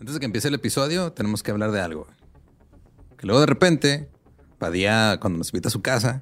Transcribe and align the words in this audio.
Antes 0.00 0.14
de 0.14 0.20
que 0.20 0.26
empiece 0.26 0.48
el 0.48 0.54
episodio, 0.54 1.12
tenemos 1.12 1.42
que 1.42 1.50
hablar 1.50 1.70
de 1.72 1.80
algo. 1.80 2.06
Que 3.16 3.26
luego 3.26 3.40
de 3.40 3.46
repente, 3.46 4.08
Padilla, 4.58 5.18
cuando 5.18 5.38
nos 5.38 5.48
invita 5.50 5.68
a 5.68 5.72
su 5.72 5.80
casa, 5.80 6.20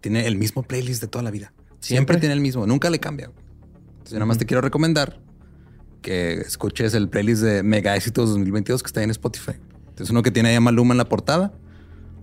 tiene 0.00 0.26
el 0.26 0.36
mismo 0.36 0.62
playlist 0.62 1.02
de 1.02 1.08
toda 1.08 1.22
la 1.22 1.30
vida. 1.30 1.52
Siempre, 1.80 2.18
tiene 2.18 2.34
el 2.34 2.40
mismo, 2.40 2.66
nunca 2.66 2.90
le 2.90 2.98
cambia. 2.98 3.26
Entonces, 3.26 4.12
yo 4.12 4.18
nada 4.18 4.26
más 4.26 4.38
te 4.38 4.46
quiero 4.46 4.60
recomendar 4.60 5.20
que 6.02 6.34
escuches 6.34 6.94
el 6.94 7.08
playlist 7.08 7.42
de 7.42 7.62
Mega 7.62 7.94
Éxitos 7.94 8.30
2022 8.30 8.82
que 8.82 8.86
está 8.86 9.00
ahí 9.00 9.04
en 9.04 9.10
Spotify. 9.10 9.52
Es 9.98 10.08
uno 10.08 10.22
que 10.22 10.30
tiene 10.30 10.48
ahí 10.48 10.54
a 10.54 10.60
Maluma 10.60 10.94
en 10.94 10.98
la 10.98 11.04
portada. 11.04 11.52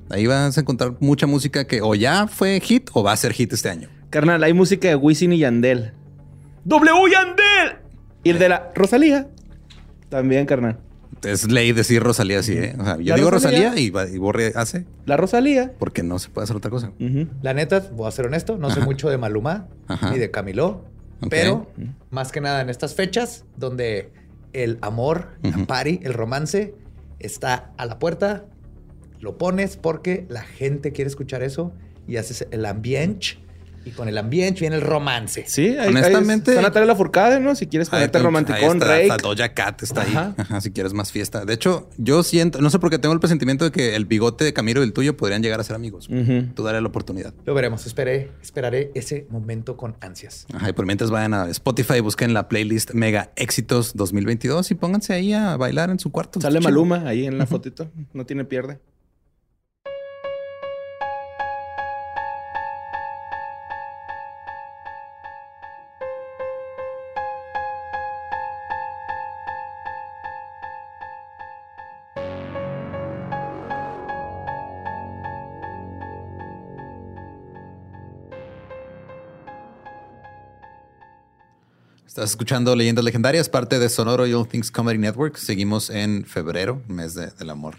Ahí 0.09 0.25
vas 0.25 0.57
a 0.57 0.61
encontrar 0.61 0.95
mucha 0.99 1.27
música 1.27 1.67
que 1.67 1.81
o 1.81 1.93
ya 1.93 2.27
fue 2.27 2.59
hit 2.59 2.89
o 2.93 3.03
va 3.03 3.11
a 3.11 3.17
ser 3.17 3.33
hit 3.33 3.53
este 3.53 3.69
año. 3.69 3.89
Carnal, 4.09 4.43
hay 4.43 4.53
música 4.53 4.87
de 4.87 4.95
Wisin 4.95 5.33
y 5.33 5.39
Yandel. 5.39 5.91
¡W 6.65 6.91
Yandel! 7.11 7.77
Y 8.23 8.31
el 8.31 8.39
de 8.39 8.49
la 8.49 8.71
Rosalía. 8.73 9.27
También, 10.09 10.45
carnal. 10.45 10.79
Es 11.23 11.51
ley 11.51 11.71
decir 11.71 12.01
Rosalía 12.03 12.39
así, 12.39 12.53
¿eh? 12.53 12.75
O 12.79 12.83
sea, 12.83 12.97
yo 12.97 13.09
La 13.11 13.15
digo 13.15 13.31
Rosalía. 13.31 13.69
Rosalía, 13.69 14.09
y, 14.11 14.15
y 14.15 14.17
Borre 14.17 14.53
hace 14.55 14.85
La 15.05 15.17
Rosalía. 15.17 15.73
porque 15.79 16.03
no 16.03 16.19
se 16.19 16.29
puede 16.29 16.43
hacer 16.43 16.55
otra 16.55 16.69
cosa. 16.71 16.91
La 17.41 17.53
neta, 17.53 17.79
voy 17.93 18.07
a 18.07 18.11
ser 18.11 18.25
honesto, 18.27 18.57
no 18.57 18.69
sé 18.69 18.81
mucho 18.81 19.09
de 19.09 19.17
Maluma 19.17 19.67
Ajá. 19.87 20.11
ni 20.11 20.19
de 20.19 20.29
Camilo, 20.31 20.85
pero 21.29 21.67
más 22.11 22.31
que 22.31 22.41
nada 22.41 22.61
en 22.61 22.69
estas 22.69 22.93
fechas 22.95 23.45
donde 23.57 24.11
el 24.53 24.77
amor, 24.81 25.29
la 25.41 25.49
Ujú. 25.49 25.65
party, 25.65 25.99
el 26.03 26.13
romance 26.13 26.75
está 27.19 27.71
a 27.77 27.85
la 27.85 27.97
puerta, 27.99 28.45
lo 29.19 29.37
pones 29.39 29.77
porque 29.77 30.25
la 30.29 30.41
gente 30.43 30.91
quiere 30.91 31.09
escuchar 31.09 31.41
eso 31.41 31.73
y 32.07 32.17
haces 32.17 32.47
el 32.51 32.65
ambiente 32.65 33.39
y 33.87 33.91
con 33.91 34.07
el 34.09 34.17
ambiente 34.17 34.61
viene 34.61 34.75
el 34.75 34.81
romance. 34.81 35.45
Sí, 35.47 35.77
ahí, 35.77 35.89
Honestamente- 35.89 36.51
Ahí 36.51 36.57
está 36.57 36.61
Natalia 36.61 36.87
Lafourcade, 36.87 37.39
¿no? 37.39 37.55
Si 37.55 37.67
quieres 37.67 37.87
Ahí 37.89 37.99
ponerte 37.99 38.19
romanticón, 38.19 38.83
ahí 38.83 39.01
está, 39.03 39.15
Rake. 39.17 39.23
Doja 39.23 39.53
Cat 39.53 39.83
está 39.83 40.01
ahí. 40.01 40.09
Ajá. 40.11 40.33
Ajá, 40.37 40.61
si 40.61 40.71
quieres 40.71 40.93
más 40.93 41.11
fiesta. 41.11 41.45
De 41.45 41.53
hecho, 41.53 41.89
yo 41.97 42.23
siento, 42.23 42.61
no 42.61 42.69
sé 42.69 42.79
por 42.79 42.89
qué 42.89 42.99
tengo 42.99 43.13
el 43.13 43.19
presentimiento 43.19 43.65
de 43.65 43.71
que 43.71 43.95
el 43.95 44.05
bigote 44.05 44.43
de 44.45 44.53
Camilo 44.53 44.81
y 44.81 44.83
el 44.83 44.93
tuyo 44.93 45.15
podrían 45.17 45.41
llegar 45.41 45.59
a 45.59 45.63
ser 45.63 45.75
amigos. 45.75 46.09
Tú 46.53 46.63
daré 46.63 46.81
la 46.81 46.87
oportunidad. 46.87 47.33
Lo 47.45 47.53
veremos, 47.53 47.85
esperé, 47.85 48.31
esperaré 48.41 48.91
ese 48.95 49.25
momento 49.29 49.77
con 49.77 49.95
ansias. 50.01 50.45
Ajá, 50.53 50.69
y 50.69 50.73
por 50.73 50.85
mientras 50.85 51.09
vayan 51.11 51.33
a 51.33 51.49
Spotify, 51.49 51.99
busquen 52.01 52.33
la 52.33 52.47
playlist 52.47 52.91
Mega 52.93 53.31
Éxitos 53.35 53.93
2022 53.95 54.71
y 54.71 54.75
pónganse 54.75 55.13
ahí 55.13 55.33
a 55.33 55.55
bailar 55.57 55.89
en 55.89 55.99
su 55.99 56.11
cuarto. 56.11 56.41
Sale. 56.41 56.59
Maluma 56.59 57.03
ahí 57.07 57.25
en 57.25 57.37
la 57.37 57.45
fotito. 57.45 57.89
No 58.13 58.25
tiene 58.25 58.43
pierde. 58.43 58.79
Estás 82.17 82.31
escuchando 82.31 82.75
Leyendas 82.75 83.05
Legendarias, 83.05 83.47
parte 83.47 83.77
de 83.77 83.89
Sonoro 83.89 84.25
y 84.25 84.33
All 84.33 84.47
Things 84.47 84.71
Comedy 84.71 84.97
Network. 84.97 85.37
Seguimos 85.37 85.91
en 85.91 86.25
febrero, 86.25 86.81
mes 86.87 87.13
de- 87.13 87.27
del 87.27 87.51
amor 87.51 87.75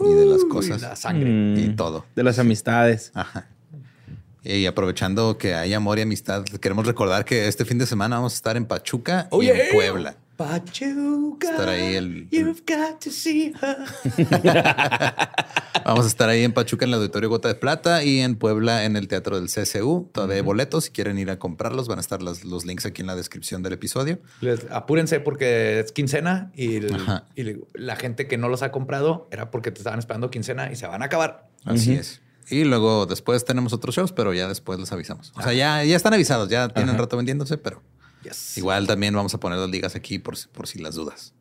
y 0.00 0.14
de 0.14 0.24
las 0.24 0.44
cosas 0.44 0.80
la 0.80 0.96
sangre. 0.96 1.28
y 1.28 1.68
Mm. 1.68 1.76
todo. 1.76 2.06
De 2.16 2.22
las 2.22 2.38
amistades. 2.38 3.10
Ajá. 3.12 3.48
Y 4.42 4.64
aprovechando 4.64 5.36
que 5.36 5.52
hay 5.54 5.74
amor 5.74 5.98
y 5.98 6.02
amistad, 6.02 6.42
queremos 6.44 6.86
recordar 6.86 7.26
que 7.26 7.48
este 7.48 7.66
fin 7.66 7.76
de 7.76 7.84
semana 7.84 8.16
vamos 8.16 8.32
a 8.32 8.36
estar 8.36 8.56
en 8.56 8.64
Pachuca 8.64 9.28
Oh, 9.30 9.42
y 9.42 9.46
yeah. 9.48 9.66
en 9.66 9.74
Puebla. 9.74 10.16
Pachuca. 10.36 11.50
Estar 11.50 11.68
ahí 11.68 11.94
el- 11.96 12.28
You've 12.30 12.62
got 12.66 13.00
to 13.02 13.10
see 13.10 13.52
her. 13.60 13.76
Vamos 15.84 16.04
a 16.04 16.08
estar 16.08 16.28
ahí 16.28 16.42
en 16.42 16.52
Pachuca 16.52 16.84
en 16.84 16.90
el 16.90 16.94
Auditorio 16.96 17.28
Gota 17.28 17.48
de 17.48 17.54
Plata 17.54 18.02
y 18.02 18.18
en 18.20 18.36
Puebla 18.36 18.84
en 18.84 18.96
el 18.96 19.06
Teatro 19.08 19.38
del 19.40 19.48
CSU. 19.48 20.10
Todavía 20.12 20.36
hay 20.36 20.42
boletos. 20.42 20.84
Si 20.84 20.90
quieren 20.90 21.18
ir 21.18 21.30
a 21.30 21.38
comprarlos, 21.38 21.86
van 21.88 21.98
a 21.98 22.00
estar 22.00 22.22
las- 22.22 22.44
los 22.44 22.64
links 22.66 22.86
aquí 22.86 23.02
en 23.02 23.06
la 23.06 23.14
descripción 23.16 23.62
del 23.62 23.74
episodio. 23.74 24.18
Les- 24.40 24.66
apúrense 24.70 25.20
porque 25.20 25.80
es 25.80 25.92
quincena 25.92 26.50
y, 26.54 26.76
el- 26.76 27.64
la 27.74 27.96
gente 27.96 28.26
que 28.26 28.36
no 28.36 28.48
los 28.48 28.62
ha 28.62 28.72
comprado 28.72 29.28
era 29.30 29.50
porque 29.50 29.70
te 29.70 29.78
estaban 29.78 29.98
esperando 29.98 30.30
quincena 30.30 30.72
y 30.72 30.76
se 30.76 30.86
van 30.86 31.02
a 31.02 31.06
acabar. 31.06 31.48
Así 31.64 31.92
es. 31.92 32.20
Y 32.48 32.64
luego 32.64 33.06
después 33.06 33.44
tenemos 33.44 33.72
otros 33.72 33.94
shows, 33.96 34.12
pero 34.12 34.32
ya 34.32 34.46
después 34.48 34.78
les 34.78 34.92
avisamos. 34.92 35.32
O 35.36 35.42
sea, 35.42 35.52
ya, 35.52 35.82
ya 35.84 35.96
están 35.96 36.14
avisados, 36.14 36.48
ya 36.48 36.68
tienen 36.68 36.90
Ajá. 36.90 36.98
rato 37.02 37.16
vendiéndose, 37.16 37.58
pero 37.58 37.82
Yes. 38.28 38.58
igual 38.58 38.86
también 38.86 39.14
vamos 39.14 39.34
a 39.34 39.40
poner 39.40 39.58
las 39.58 39.70
ligas 39.70 39.94
aquí 39.96 40.18
por, 40.18 40.36
si- 40.36 40.48
por 40.48 40.66
si 40.66 40.78
las 40.78 40.94
dudas. 40.94 41.32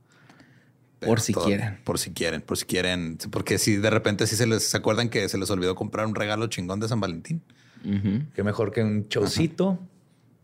Pero 0.99 1.09
Por 1.11 1.19
si 1.21 1.33
quieren. 1.33 1.79
Por 1.83 1.99
si 1.99 2.11
quieren, 2.11 2.41
por 2.41 2.57
si 2.57 2.65
quieren. 2.65 3.17
Porque 3.29 3.57
si 3.57 3.75
de 3.75 3.89
repente 3.89 4.27
sí 4.27 4.35
se 4.35 4.47
les 4.47 4.63
se 4.69 4.77
acuerdan 4.77 5.09
que 5.09 5.27
se 5.27 5.37
les 5.37 5.49
olvidó 5.49 5.75
comprar 5.75 6.05
un 6.07 6.15
regalo 6.15 6.47
chingón 6.47 6.79
de 6.79 6.87
San 6.87 6.99
Valentín. 7.01 7.43
Ujú. 7.83 8.23
Qué 8.33 8.43
mejor 8.43 8.71
que 8.71 8.81
un 8.81 9.07
showcito 9.09 9.79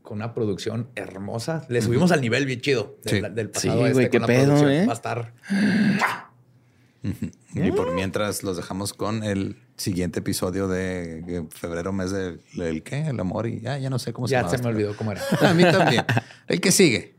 con 0.02 0.18
una 0.18 0.34
producción 0.34 0.90
hermosa. 0.96 1.66
Le 1.70 1.82
subimos 1.82 2.12
al 2.12 2.20
nivel 2.22 2.46
bien 2.46 2.60
chido 2.60 2.98
del, 3.04 3.26
Sí. 3.26 3.32
del 3.34 3.50
pasado 3.50 3.78
Sí, 3.78 3.84
este 3.84 3.94
güey, 3.94 4.06
con 4.06 4.12
qué 4.12 4.20
la 4.20 4.28
pedo, 4.28 4.44
producción. 4.46 4.72
¿eh? 4.72 4.86
Va 4.86 4.92
a 4.92 4.96
estar. 4.96 5.34
Y 7.56 7.72
por 7.72 7.94
mientras 7.94 8.44
los 8.44 8.58
dejamos 8.58 8.94
con 8.94 9.24
el 9.24 9.56
siguiente 9.82 10.20
episodio 10.20 10.68
de 10.68 11.46
febrero, 11.50 11.92
mes 11.92 12.12
del 12.12 12.40
el 12.58 12.84
qué, 12.84 13.08
el 13.08 13.20
amor 13.20 13.48
y 13.48 13.60
ya, 13.60 13.78
ya 13.78 13.90
no 13.90 14.00
sé 14.00 14.14
cómo 14.14 14.28
se 14.28 14.34
Ya 14.34 14.42
llama. 14.44 14.52
se 14.58 14.58
me 14.64 14.70
olvidó 14.70 14.96
cómo 14.96 15.12
era. 15.12 15.22
A 15.42 15.54
mí 15.54 15.64
también. 15.64 16.06
El 16.48 16.62
que 16.62 16.72
sigue. 16.72 17.16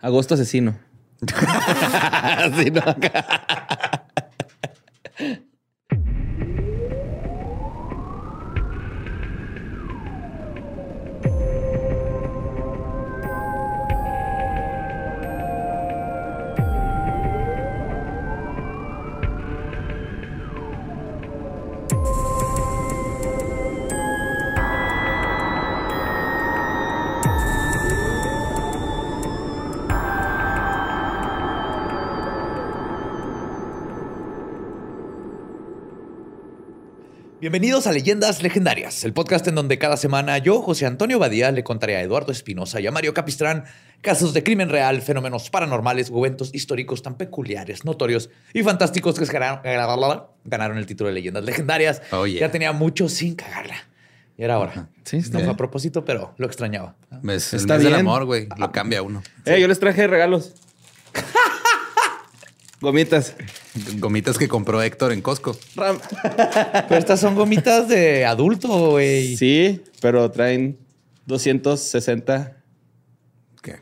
Agosto 0.00 0.34
asesino. 0.34 0.76
Sí, 2.56 2.70
no. 2.70 2.82
Bienvenidos 37.50 37.88
a 37.88 37.92
Leyendas 37.92 38.44
Legendarias, 38.44 39.02
el 39.02 39.12
podcast 39.12 39.44
en 39.48 39.56
donde 39.56 39.76
cada 39.76 39.96
semana 39.96 40.38
yo, 40.38 40.62
José 40.62 40.86
Antonio 40.86 41.18
Badía, 41.18 41.50
le 41.50 41.64
contaré 41.64 41.96
a 41.96 42.00
Eduardo 42.00 42.30
Espinosa 42.30 42.80
y 42.80 42.86
a 42.86 42.92
Mario 42.92 43.12
Capistrán 43.12 43.64
casos 44.02 44.32
de 44.32 44.44
crimen 44.44 44.68
real, 44.68 45.02
fenómenos 45.02 45.50
paranormales 45.50 46.10
o 46.12 46.18
eventos 46.24 46.54
históricos 46.54 47.02
tan 47.02 47.16
peculiares, 47.16 47.84
notorios 47.84 48.30
y 48.54 48.62
fantásticos 48.62 49.18
que 49.18 49.24
ganaron, 49.24 49.62
ganaron 50.44 50.78
el 50.78 50.86
título 50.86 51.08
de 51.08 51.14
Leyendas 51.14 51.42
Legendarias. 51.42 52.02
Oh, 52.12 52.24
yeah. 52.24 52.42
Ya 52.42 52.52
tenía 52.52 52.70
mucho 52.70 53.08
sin 53.08 53.34
cagarla. 53.34 53.78
Y 54.38 54.44
era 54.44 54.54
ahora. 54.54 54.88
Sí, 55.02 55.16
no 55.16 55.22
fue 55.24 55.38
bien. 55.38 55.48
a 55.50 55.56
propósito, 55.56 56.04
pero 56.04 56.32
lo 56.38 56.46
extrañaba. 56.46 56.94
El 57.10 57.30
Está 57.30 57.74
mes 57.74 57.82
del 57.82 57.94
bien. 57.94 57.94
amor, 57.94 58.26
güey. 58.26 58.46
Lo 58.58 58.70
cambia 58.70 59.02
uno. 59.02 59.24
Eh, 59.44 59.60
yo 59.60 59.66
les 59.66 59.80
traje 59.80 60.06
regalos. 60.06 60.54
Gomitas. 62.80 63.34
Gomitas 63.98 64.38
que 64.38 64.48
compró 64.48 64.80
Héctor 64.82 65.12
en 65.12 65.20
Costco. 65.20 65.56
Ram. 65.76 65.98
Pero 66.88 66.96
estas 66.96 67.20
son 67.20 67.34
gomitas 67.34 67.88
de 67.88 68.24
adulto, 68.24 68.92
güey. 68.92 69.36
Sí, 69.36 69.82
pero 70.00 70.30
traen 70.30 70.78
260. 71.26 72.56
¿Qué? 73.62 73.80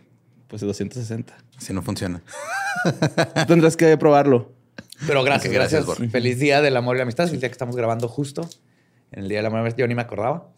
Pues 0.48 0.62
260. 0.62 1.36
Así 1.56 1.72
no 1.72 1.82
funciona. 1.82 2.22
Tendrás 3.46 3.76
que 3.76 3.96
probarlo. 3.96 4.52
Pero 5.06 5.22
gracias, 5.22 5.52
gracias. 5.52 5.84
Feliz 6.10 6.38
día 6.40 6.60
del 6.60 6.76
amor 6.76 6.96
y 6.96 6.98
la 6.98 7.04
amistad. 7.04 7.28
El 7.28 7.38
día 7.38 7.48
que 7.48 7.52
estamos 7.52 7.76
grabando 7.76 8.08
justo. 8.08 8.48
En 9.10 9.22
el 9.22 9.28
día 9.28 9.40
y 9.40 9.42
la 9.42 9.48
amistad. 9.48 9.78
Yo 9.78 9.86
ni 9.88 9.94
me 9.94 10.02
acordaba. 10.02 10.48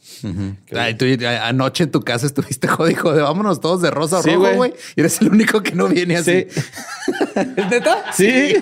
Ay, 0.77 0.95
tú, 0.95 1.05
anoche 1.43 1.85
en 1.85 1.91
tu 1.91 2.01
casa 2.01 2.27
estuviste 2.27 2.67
jodido 2.69 3.13
de 3.13 3.23
vámonos 3.23 3.61
todos 3.61 3.81
de 3.83 3.91
rosa 3.91 4.23
Sí, 4.23 4.31
rojo, 4.35 4.55
güey. 4.55 4.73
Y 4.97 5.01
eres 5.01 5.21
el 5.21 5.29
único 5.29 5.63
que 5.63 5.73
no 5.73 5.87
viene 5.89 6.17
así. 6.17 6.47
Sí. 6.51 6.61
¿Es 7.57 7.71
neta? 7.71 8.13
Sí. 8.13 8.55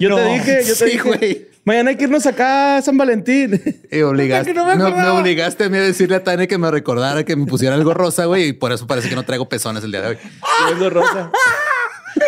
Yo 0.00 0.08
No. 0.10 0.16
te 0.16 0.24
dije, 0.24 0.58
yo 0.66 0.74
te 0.74 0.74
Sí, 0.74 0.84
dije. 0.84 0.98
güey. 1.08 1.52
Mañana 1.64 1.90
hay 1.90 1.96
que 1.96 2.02
irnos 2.04 2.26
acá 2.26 2.78
a 2.78 2.82
San 2.82 2.96
Valentín. 2.98 3.62
Y 3.92 4.00
obligaste, 4.02 4.52
no 4.52 4.66
me 4.66 4.74
no, 4.74 4.84
me 4.86 4.90
acordaba. 4.90 5.20
obligaste 5.20 5.64
a 5.64 5.68
mí 5.68 5.76
a 5.78 5.82
decirle 5.82 6.16
a 6.16 6.24
Tania 6.24 6.48
que 6.48 6.58
me 6.58 6.68
recordara 6.72 7.22
que 7.24 7.36
me 7.36 7.46
pusiera 7.46 7.76
algo 7.76 7.94
rosa, 7.94 8.24
güey. 8.24 8.48
Y 8.48 8.52
por 8.54 8.72
eso 8.72 8.88
parece 8.88 9.08
que 9.08 9.14
no 9.14 9.22
traigo 9.22 9.48
pezones 9.48 9.84
el 9.84 9.92
día 9.92 10.00
de 10.02 10.08
hoy. 10.08 10.18
Vengo 10.72 10.90
rosa. 10.90 11.30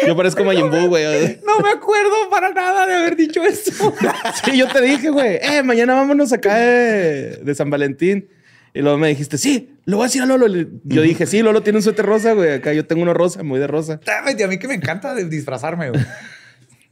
Yo 0.07 0.17
parezco 0.17 0.45
Majin 0.45 0.71
Buu, 0.71 0.89
güey. 0.89 1.41
No 1.47 1.61
me 1.61 1.71
acuerdo 1.71 2.29
para 2.31 2.51
nada 2.53 2.87
de 2.87 2.95
haber 2.95 3.17
dicho 3.17 3.43
eso. 3.43 3.95
Sí, 4.45 4.57
yo 4.57 4.69
te 4.69 4.81
dije, 4.81 5.11
güey. 5.11 5.39
Eh, 5.43 5.63
mañana 5.63 5.95
vámonos 5.95 6.33
acá 6.33 6.55
de, 6.57 7.37
de 7.43 7.55
San 7.55 7.71
Valentín. 7.71 8.29
Y 8.73 8.81
luego 8.81 8.99
me 8.99 9.09
dijiste, 9.09 9.39
sí, 9.39 9.77
lo 9.85 9.99
voy 9.99 10.05
a 10.05 10.09
decir 10.09 10.23
a 10.23 10.27
Lolo. 10.27 10.47
Yo 10.85 11.03
dije, 11.03 11.27
sí, 11.27 11.43
Lolo 11.43 11.63
tiene 11.63 11.79
un 11.79 11.83
suéter 11.83 12.05
rosa, 12.07 12.33
güey. 12.33 12.55
Acá 12.55 12.73
yo 12.73 12.87
tengo 12.87 13.03
uno 13.03 13.15
rosa, 13.15 13.43
muy 13.43 13.61
de 13.61 13.67
rosa. 13.69 14.01
Ay, 14.25 14.43
A 14.43 14.49
mí 14.49 14.59
que 14.59 14.67
me 14.69 14.75
encanta 14.75 15.15
de 15.15 15.25
disfrazarme. 15.27 15.91
güey. 15.91 16.05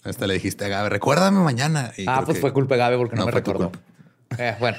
Hasta 0.04 0.26
le 0.26 0.34
dijiste 0.34 0.64
a 0.64 0.68
Gabe, 0.68 0.88
recuérdame 0.90 1.40
mañana. 1.40 1.92
Y 1.96 2.04
Ah, 2.06 2.22
pues 2.24 2.36
que- 2.36 2.40
fue 2.40 2.52
culpa 2.52 2.74
de 2.74 2.78
Gabe 2.80 2.96
porque 2.98 3.16
no, 3.16 3.22
No, 3.22 3.26
me 3.26 3.32
recordó. 3.32 3.72
Eh, 4.38 4.54
bueno, 4.60 4.78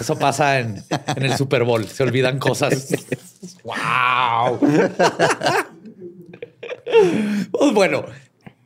eso 0.00 0.18
pasa 0.18 0.60
en, 0.60 0.82
en 1.16 1.22
el 1.24 1.36
Super 1.36 1.62
Bowl. 1.64 1.84
Se 1.86 2.02
olvidan 2.04 2.38
cosas. 2.38 2.88
¡Wow! 3.64 4.58
Pues 7.50 7.72
bueno, 7.74 8.04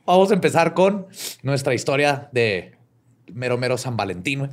vamos 0.07 0.31
a 0.31 0.35
empezar 0.35 0.75
con 0.75 1.07
nuestra 1.43 1.75
historia 1.75 2.29
de 2.33 2.73
mero 3.33 3.59
mero 3.59 3.79
San 3.79 3.97
Valentín, 3.97 4.41
güey. 4.41 4.51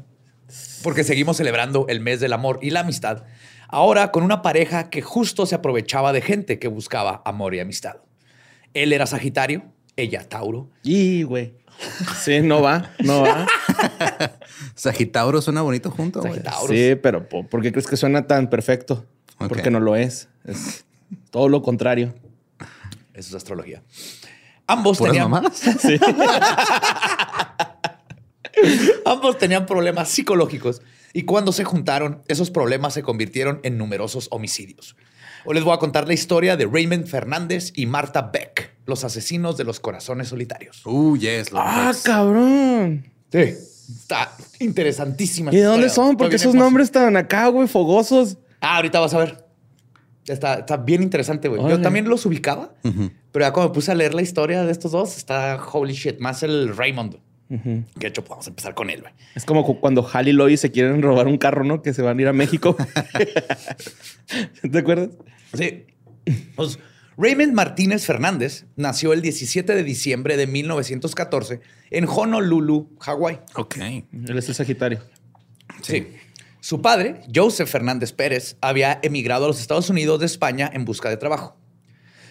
porque 0.84 1.04
seguimos 1.04 1.38
celebrando 1.38 1.86
el 1.90 2.00
mes 2.00 2.20
del 2.20 2.34
amor 2.34 2.60
y 2.62 2.70
la 2.72 2.82
amistad. 2.82 3.24
Ahora 3.68 4.12
con 4.12 4.24
una 4.24 4.42
pareja 4.42 4.90
que 4.90 5.02
justo 5.02 5.46
se 5.46 5.56
aprovechaba 5.56 6.14
de 6.14 6.22
gente 6.22 6.60
que 6.60 6.68
buscaba 6.68 7.22
amor 7.26 7.56
y 7.56 7.60
amistad. 7.60 7.98
Él 8.74 8.94
era 8.94 9.06
Sagitario, 9.08 9.64
ella 9.96 10.28
Tauro. 10.28 10.70
Y, 10.84 11.24
güey. 11.24 11.56
Sí, 12.24 12.42
no 12.42 12.62
va, 12.62 12.92
no 13.00 13.22
va. 13.24 13.46
Sagitauro 14.76 15.42
suena 15.42 15.62
bonito 15.62 15.92
junto, 15.92 16.22
güey. 16.22 16.42
Sí, 16.70 16.96
pero 16.96 17.28
po- 17.28 17.46
¿por 17.48 17.62
qué 17.62 17.72
crees 17.72 17.88
que 17.88 17.98
suena 17.98 18.28
tan 18.28 18.50
perfecto? 18.50 19.06
Porque 19.38 19.70
no 19.72 19.80
lo 19.80 19.96
es. 19.96 20.30
Es 20.46 20.86
todo 21.32 21.50
lo 21.50 21.62
contrario. 21.62 22.14
Eso 23.16 23.30
es 23.30 23.36
astrología. 23.36 23.82
Ambos 24.68 24.98
¿Puras 24.98 25.14
tenían, 25.14 25.32
mamadas? 25.32 25.62
ambos 29.06 29.38
tenían 29.38 29.66
problemas 29.66 30.10
psicológicos 30.10 30.82
y 31.14 31.24
cuando 31.24 31.52
se 31.52 31.64
juntaron, 31.64 32.22
esos 32.28 32.52
problemas 32.52 32.94
se 32.94 33.02
convirtieron 33.02 33.60
en 33.64 33.78
numerosos 33.78 34.28
homicidios. 34.32 34.96
Hoy 35.46 35.56
les 35.56 35.64
voy 35.64 35.74
a 35.74 35.78
contar 35.78 36.08
la 36.08 36.14
historia 36.14 36.58
de 36.58 36.66
Raymond 36.66 37.08
Fernández 37.08 37.72
y 37.76 37.86
Marta 37.86 38.32
Beck, 38.34 38.76
los 38.86 39.04
asesinos 39.04 39.58
de 39.58 39.64
los 39.64 39.80
corazones 39.80 40.28
solitarios. 40.28 40.82
Uh, 40.86 41.16
yes. 41.16 41.50
Ah, 41.54 41.94
cabrón. 42.04 43.06
Sí. 43.32 43.40
Está 43.40 44.32
interesantísima. 44.60 45.54
¿Y 45.54 45.58
de 45.58 45.64
dónde 45.64 45.90
son? 45.90 46.18
¿Por 46.18 46.30
qué 46.30 46.36
Estoy 46.36 46.50
esos 46.50 46.60
nombres 46.60 46.88
están 46.88 47.16
acá, 47.16 47.48
güey? 47.48 47.68
Fogosos. 47.68 48.38
Ah, 48.60 48.78
ahorita 48.78 49.00
vas 49.00 49.14
a 49.14 49.20
ver. 49.20 49.45
Está, 50.28 50.56
está 50.56 50.78
bien 50.78 51.04
interesante, 51.04 51.48
güey. 51.48 51.62
Yo 51.70 51.80
también 51.82 52.08
los 52.10 52.26
ubicaba, 52.26 52.74
pero 53.32 53.46
ya 53.46 53.52
cuando 53.54 53.70
me 53.70 53.74
puse 53.76 53.92
a 53.92 53.96
leer 53.96 54.14
la 54.14 54.22
historia 54.22 54.64
de 54.64 54.72
estos 54.72 54.92
dos, 54.92 55.18
está 55.18 55.58
holy 55.72 55.94
shit, 55.94 56.20
más 56.20 56.42
el 56.44 56.76
Raymond. 56.76 57.18
Que 57.48 57.84
de 58.00 58.08
hecho, 58.08 58.24
pues, 58.24 58.30
vamos 58.32 58.48
a 58.48 58.50
empezar 58.50 58.74
con 58.74 58.90
él, 58.90 59.02
güey. 59.02 59.14
Es 59.36 59.46
como 59.46 59.64
cu- 59.64 59.80
cuando 59.80 60.08
Hal 60.12 60.28
y 60.28 60.34
Lois 60.34 60.60
se 60.60 60.72
quieren 60.72 61.04
robar 61.04 61.28
un 61.28 61.38
carro, 61.38 61.64
¿no? 61.64 61.84
Que 61.84 61.94
se 61.94 62.02
van 62.02 62.18
a 62.18 62.22
ir 62.24 62.28
a 62.28 62.34
México. 62.34 62.76
¿Te 64.72 64.78
acuerdas? 64.80 65.10
Sí. 65.54 65.86
Pues, 66.56 66.80
Raymond 67.18 67.54
Martínez 67.54 68.06
Fernández 68.06 68.66
nació 68.76 69.14
el 69.14 69.22
17 69.22 69.74
de 69.76 69.84
diciembre 69.84 70.38
de 70.38 70.48
1914 70.48 71.62
en 71.92 72.08
Honolulu, 72.08 72.90
Hawái. 73.00 73.40
Ok. 73.56 73.78
Él 73.78 74.38
es 74.38 74.50
el 74.50 74.56
Sagitario. 74.56 75.00
Sí. 75.82 76.08
Su 76.66 76.82
padre, 76.82 77.22
Joseph 77.32 77.70
Fernández 77.70 78.12
Pérez, 78.12 78.58
había 78.60 79.00
emigrado 79.04 79.46
a 79.46 79.48
los 79.50 79.62
Estados 79.62 79.92
Unidos 79.92 80.20
de 80.20 80.26
España 80.26 80.68
en 80.74 80.84
busca 80.84 81.10
de 81.10 81.18
trabajo. 81.18 81.56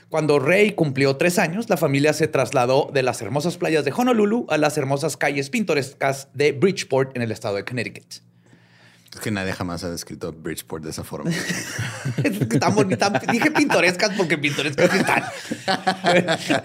Cuando 0.09 0.41
Ray 0.41 0.73
cumplió 0.73 1.17
tres 1.17 1.39
años, 1.39 1.71
la 1.71 1.77
familia 1.77 2.13
se 2.13 2.27
trasladó 2.27 2.91
de 2.93 3.05
las 3.05 3.23
hermosas 3.23 3.59
playas 3.59 3.85
de 3.85 3.93
Honolulu 3.93 4.47
a 4.49 4.59
las 4.59 4.77
hermosas 4.77 5.17
calles 5.17 5.51
pintorescas 5.51 6.31
de 6.35 6.51
Bridgeport 6.51 7.15
en 7.15 7.23
el 7.23 7.31
estado 7.31 7.55
de 7.55 7.65
Connecticut. 7.65 8.25
Es 9.15 9.21
que 9.21 9.31
nadie 9.31 9.53
jamás 9.53 9.85
ha 9.85 9.91
descrito 9.91 10.33
Bridgeport 10.33 10.83
de 10.83 10.91
esa 10.91 11.05
forma. 11.05 11.31
Están 12.25 12.75
bonitas. 12.75 13.13
Dije 13.31 13.51
pintorescas 13.53 14.11
porque 14.17 14.37
pintorescas 14.37 14.93
están. 14.93 15.23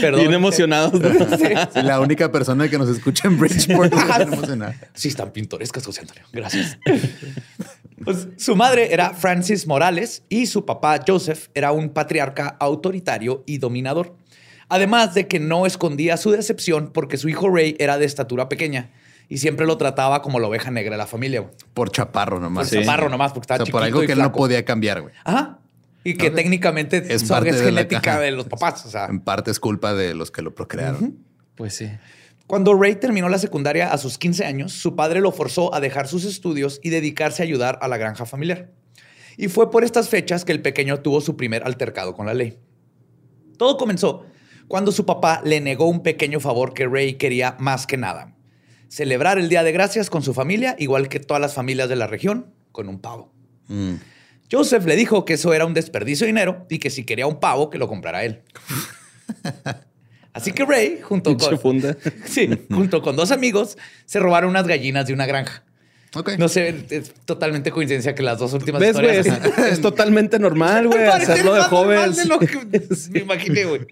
Perdón. 0.00 0.20
Bien 0.20 0.32
emocionados. 0.32 0.94
¿no? 0.94 1.36
Sí. 1.36 1.44
Sí, 1.74 1.82
la 1.82 2.00
única 2.00 2.32
persona 2.32 2.68
que 2.68 2.78
nos 2.78 2.88
escucha 2.88 3.28
en 3.28 3.38
Bridgeport 3.38 3.92
bien 3.92 4.32
emocionada. 4.32 4.74
Sí, 4.94 5.08
están 5.08 5.30
pintorescas, 5.30 5.84
José 5.84 6.00
Antonio. 6.02 6.24
Gracias. 6.32 6.78
Pues, 8.04 8.28
su 8.38 8.56
madre 8.56 8.92
era 8.92 9.10
Francis 9.10 9.66
Morales 9.66 10.22
y 10.28 10.46
su 10.46 10.64
papá 10.64 11.00
Joseph 11.06 11.48
era 11.54 11.72
un 11.72 11.90
patriarca 11.90 12.56
autoritario 12.58 13.44
y 13.46 13.58
dominador. 13.58 14.16
Además 14.68 15.14
de 15.14 15.28
que 15.28 15.38
no 15.38 15.66
escondía 15.66 16.16
su 16.16 16.30
decepción 16.30 16.92
porque 16.92 17.18
su 17.18 17.28
hijo 17.28 17.50
Ray 17.50 17.76
era 17.78 17.98
de 17.98 18.06
estatura 18.06 18.48
pequeña 18.48 18.90
y 19.28 19.38
siempre 19.38 19.66
lo 19.66 19.78
trataba 19.78 20.22
como 20.22 20.38
la 20.40 20.48
oveja 20.48 20.70
negra 20.70 20.92
de 20.92 20.98
la 20.98 21.06
familia. 21.06 21.40
güey. 21.40 21.52
Por 21.74 21.90
chaparro 21.90 22.40
nomás. 22.40 22.68
Por 22.70 22.80
chaparro 22.80 23.08
nomás, 23.08 23.32
porque 23.32 23.44
estaba 23.44 23.62
O 23.62 23.66
sea, 23.66 23.72
por 23.72 23.82
algo 23.82 24.02
y 24.02 24.06
que 24.06 24.12
él 24.12 24.18
no 24.18 24.32
podía 24.32 24.64
cambiar, 24.64 25.02
güey. 25.02 25.14
Ajá. 25.24 25.58
Y 26.04 26.14
que 26.14 26.30
técnicamente 26.30 27.02
Es 27.14 27.24
parte 27.24 27.50
es 27.50 27.60
de 27.60 27.70
la 27.70 27.82
genética 27.82 28.18
de 28.18 28.32
los 28.32 28.46
papás. 28.46 28.84
O 28.86 28.90
sea, 28.90 29.06
En 29.06 29.20
parte 29.20 29.50
es 29.50 29.60
culpa 29.60 29.94
de 29.94 30.14
los 30.14 30.30
que 30.30 30.42
lo 30.42 30.54
procrearon. 30.54 31.18
Pues 31.54 31.74
sí. 31.76 31.90
Cuando 32.46 32.74
Ray 32.74 32.96
terminó 32.96 33.28
la 33.28 33.38
secundaria 33.38 33.92
a 33.92 33.98
sus 33.98 34.18
15 34.18 34.44
años, 34.44 34.72
su 34.72 34.96
padre 34.96 35.20
lo 35.20 35.32
forzó 35.32 35.74
a 35.74 35.80
dejar 35.80 36.08
sus 36.08 36.24
estudios 36.24 36.80
y 36.82 36.90
dedicarse 36.90 37.42
a 37.42 37.44
ayudar 37.44 37.78
a 37.82 37.88
la 37.88 37.96
granja 37.96 38.26
familiar. 38.26 38.70
Y 39.36 39.48
fue 39.48 39.70
por 39.70 39.84
estas 39.84 40.08
fechas 40.08 40.44
que 40.44 40.52
el 40.52 40.60
pequeño 40.60 41.00
tuvo 41.00 41.20
su 41.20 41.36
primer 41.36 41.64
altercado 41.64 42.14
con 42.14 42.26
la 42.26 42.34
ley. 42.34 42.58
Todo 43.56 43.76
comenzó 43.76 44.26
cuando 44.68 44.92
su 44.92 45.06
papá 45.06 45.40
le 45.44 45.60
negó 45.60 45.86
un 45.86 46.02
pequeño 46.02 46.40
favor 46.40 46.74
que 46.74 46.86
Ray 46.86 47.14
quería 47.14 47.56
más 47.58 47.86
que 47.86 47.96
nada. 47.96 48.34
Celebrar 48.92 49.38
el 49.38 49.48
Día 49.48 49.62
de 49.62 49.72
Gracias 49.72 50.10
con 50.10 50.22
su 50.22 50.34
familia, 50.34 50.76
igual 50.78 51.08
que 51.08 51.18
todas 51.18 51.40
las 51.40 51.54
familias 51.54 51.88
de 51.88 51.96
la 51.96 52.06
región, 52.06 52.52
con 52.72 52.90
un 52.90 53.00
pavo. 53.00 53.32
Mm. 53.68 53.94
Joseph 54.50 54.84
le 54.84 54.96
dijo 54.96 55.24
que 55.24 55.32
eso 55.32 55.54
era 55.54 55.64
un 55.64 55.72
desperdicio 55.72 56.26
de 56.26 56.32
dinero 56.32 56.66
y 56.68 56.78
que 56.78 56.90
si 56.90 57.04
quería 57.04 57.26
un 57.26 57.40
pavo, 57.40 57.70
que 57.70 57.78
lo 57.78 57.88
comprara 57.88 58.22
él. 58.22 58.42
Así 60.34 60.52
que 60.52 60.66
Ray, 60.66 61.00
junto 61.02 61.34
con, 61.38 61.58
funda. 61.58 61.96
Sí, 62.26 62.50
junto 62.70 63.00
con 63.00 63.16
dos 63.16 63.30
amigos, 63.30 63.78
se 64.04 64.20
robaron 64.20 64.50
unas 64.50 64.66
gallinas 64.66 65.06
de 65.06 65.14
una 65.14 65.24
granja. 65.24 65.64
No 66.38 66.48
sé, 66.48 66.84
es 66.90 67.12
totalmente 67.24 67.70
coincidencia 67.70 68.14
que 68.14 68.22
las 68.22 68.38
dos 68.38 68.52
últimas 68.52 68.80
¿Ves? 68.80 68.96
Es, 68.98 69.26
historias... 69.26 69.58
es 69.72 69.80
totalmente 69.80 70.38
normal, 70.38 70.88
güey, 70.88 71.06
hacerlo 71.06 71.54
de 71.54 71.62
jóvenes. 71.62 72.16
de 72.16 72.24
lo 72.26 72.38
que 72.38 72.58
me 73.10 73.20
imaginé, 73.20 73.64
güey. 73.64 73.86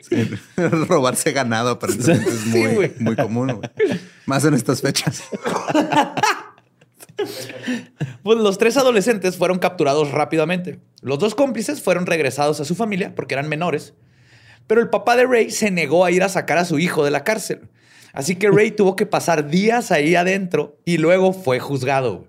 Robarse 0.86 1.32
ganado 1.32 1.70
aparentemente 1.70 2.28
es 2.28 2.40
Sí, 2.40 2.58
muy, 2.58 2.92
muy 2.98 3.16
común. 3.16 3.52
güey. 3.52 3.98
Más 4.26 4.44
en 4.44 4.52
estas 4.52 4.82
fechas. 4.82 5.22
Pues 8.22 8.38
los 8.38 8.58
tres 8.58 8.76
adolescentes 8.76 9.36
fueron 9.36 9.58
capturados 9.58 10.10
rápidamente. 10.10 10.78
Los 11.02 11.18
dos 11.18 11.34
cómplices 11.34 11.82
fueron 11.82 12.06
regresados 12.06 12.60
a 12.60 12.64
su 12.64 12.74
familia 12.74 13.14
porque 13.14 13.34
eran 13.34 13.48
menores, 13.48 13.94
pero 14.66 14.80
el 14.80 14.88
papá 14.90 15.16
de 15.16 15.26
Ray 15.26 15.50
se 15.50 15.70
negó 15.70 16.04
a 16.04 16.10
ir 16.10 16.22
a 16.22 16.28
sacar 16.28 16.58
a 16.58 16.64
su 16.64 16.78
hijo 16.78 17.04
de 17.04 17.10
la 17.10 17.24
cárcel. 17.24 17.62
Así 18.12 18.36
que 18.36 18.50
Ray 18.50 18.70
tuvo 18.72 18.96
que 18.96 19.06
pasar 19.06 19.48
días 19.50 19.90
ahí 19.92 20.14
adentro 20.14 20.78
y 20.84 20.98
luego 20.98 21.32
fue 21.32 21.60
juzgado. 21.60 22.26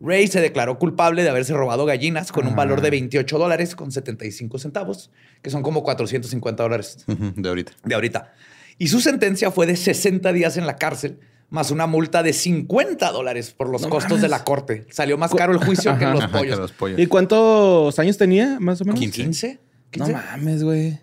Ray 0.00 0.26
se 0.26 0.40
declaró 0.40 0.78
culpable 0.78 1.22
de 1.22 1.30
haberse 1.30 1.54
robado 1.54 1.86
gallinas 1.86 2.32
con 2.32 2.46
un 2.46 2.56
valor 2.56 2.80
de 2.80 2.90
28 2.90 3.38
dólares 3.38 3.74
con 3.76 3.90
75 3.92 4.58
centavos, 4.58 5.10
que 5.40 5.50
son 5.50 5.62
como 5.62 5.82
450 5.82 6.62
dólares 6.62 7.04
De 7.06 7.48
ahorita. 7.48 7.72
de 7.84 7.94
ahorita. 7.94 8.32
Y 8.76 8.88
su 8.88 9.00
sentencia 9.00 9.50
fue 9.50 9.66
de 9.66 9.76
60 9.76 10.32
días 10.32 10.56
en 10.56 10.66
la 10.66 10.76
cárcel, 10.76 11.20
más 11.48 11.70
una 11.70 11.86
multa 11.86 12.22
de 12.24 12.32
50 12.32 13.12
dólares 13.12 13.52
por 13.56 13.68
los 13.70 13.82
No 13.82 13.88
costos 13.88 14.10
mames. 14.10 14.22
de 14.22 14.28
la 14.28 14.42
corte. 14.44 14.84
Salió 14.90 15.16
más 15.16 15.32
caro 15.32 15.52
el 15.52 15.58
juicio 15.58 15.96
que 15.96 16.04
los 16.06 16.24
Ajá, 16.24 16.32
que 16.32 16.38
pollos. 16.38 16.58
los 16.58 16.72
pollos. 16.72 16.98
¿Y 16.98 17.06
cuántos 17.06 17.96
años 18.00 18.18
tenía, 18.18 18.58
más 18.60 18.80
o 18.80 18.84
menos? 18.84 18.98
15. 19.00 19.60
No 19.96 20.08
mames, 20.08 20.64
güey. 20.64 20.98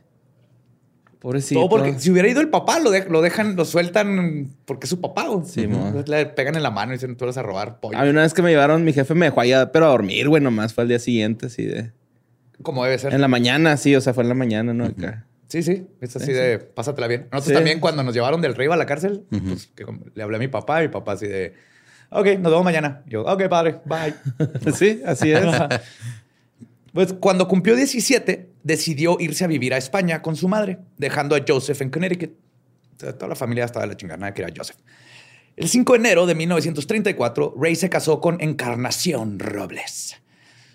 Pobrecito. 1.21 1.59
Todo 1.59 1.69
porque 1.69 1.99
si 1.99 2.09
hubiera 2.09 2.27
ido 2.27 2.41
el 2.41 2.49
papá, 2.49 2.79
lo, 2.79 2.89
de- 2.89 3.05
lo 3.07 3.21
dejan, 3.21 3.55
lo 3.55 3.63
sueltan 3.63 4.49
porque 4.65 4.85
es 4.85 4.89
su 4.89 4.99
papá. 4.99 5.27
güey. 5.27 5.45
Sí. 5.45 5.61
Entonces 5.61 6.09
Le 6.09 6.25
pegan 6.25 6.55
en 6.55 6.63
la 6.63 6.71
mano 6.71 6.91
y 6.93 6.95
dicen, 6.95 7.15
tú 7.15 7.25
vas 7.27 7.37
a 7.37 7.43
robar 7.43 7.79
pollo. 7.79 7.95
A 7.97 8.03
mí 8.03 8.09
una 8.09 8.21
vez 8.23 8.33
que 8.33 8.41
me 8.41 8.49
llevaron, 8.49 8.83
mi 8.83 8.91
jefe 8.91 9.13
me 9.13 9.27
dejó 9.27 9.39
allá, 9.41 9.71
pero 9.71 9.85
a 9.85 9.89
dormir, 9.89 10.27
güey, 10.29 10.41
nomás 10.41 10.73
fue 10.73 10.81
al 10.81 10.87
día 10.87 10.97
siguiente, 10.99 11.45
así 11.45 11.63
de... 11.63 11.91
Como 12.63 12.83
debe 12.83 12.97
ser. 12.97 13.13
En 13.13 13.21
la 13.21 13.27
mañana, 13.27 13.77
sí, 13.77 13.95
o 13.95 14.01
sea, 14.01 14.13
fue 14.15 14.23
en 14.23 14.29
la 14.29 14.35
mañana, 14.35 14.73
¿no? 14.73 14.85
Acá. 14.85 15.25
Sí, 15.47 15.61
sí. 15.63 15.85
Es 15.99 16.15
así 16.15 16.27
Sí, 16.27 16.31
de, 16.33 16.57
pásatela 16.59 17.07
bien. 17.07 17.21
Nosotros 17.31 17.45
Sí. 17.49 17.53
también 17.53 17.79
cuando 17.79 18.01
nos 18.03 18.13
llevaron 18.15 18.41
del 18.41 18.55
Rey 18.55 18.67
a 18.71 18.75
la 18.75 18.85
cárcel, 18.87 19.23
pues, 19.29 19.69
que 19.75 19.83
como- 19.83 20.01
le 20.15 20.23
hablé 20.23 20.37
a 20.37 20.39
mi 20.39 20.47
papá 20.47 20.81
y 20.83 20.87
mi 20.87 20.93
papá 20.93 21.11
así 21.13 21.27
de, 21.27 21.53
ok, 22.09 22.25
nos 22.39 22.51
vemos 22.51 22.63
mañana. 22.63 23.03
Yo, 23.05 23.21
ok, 23.23 23.47
padre, 23.47 23.75
bye. 23.85 24.13
sí, 24.73 25.01
así 25.05 25.31
es. 25.31 25.43
Pues 26.93 27.13
cuando 27.13 27.47
cumplió 27.47 27.73
17, 27.75 28.49
decidió 28.63 29.17
irse 29.19 29.43
a 29.43 29.47
vivir 29.47 29.73
a 29.73 29.77
España 29.77 30.21
con 30.21 30.35
su 30.35 30.47
madre, 30.47 30.79
dejando 30.97 31.35
a 31.35 31.41
Joseph 31.47 31.81
en 31.81 31.89
Connecticut. 31.89 32.31
O 32.97 32.99
sea, 32.99 33.13
toda 33.13 33.29
la 33.29 33.35
familia 33.35 33.65
estaba 33.65 33.85
de 33.85 33.93
la 33.93 33.97
chingada, 33.97 34.17
nadie 34.17 34.33
quería 34.33 34.53
a 34.53 34.57
Joseph. 34.57 34.77
El 35.57 35.67
5 35.67 35.93
de 35.93 35.99
enero 35.99 36.25
de 36.25 36.35
1934, 36.35 37.55
Ray 37.57 37.75
se 37.75 37.89
casó 37.89 38.21
con 38.21 38.41
Encarnación 38.41 39.37
Robles. 39.39 40.15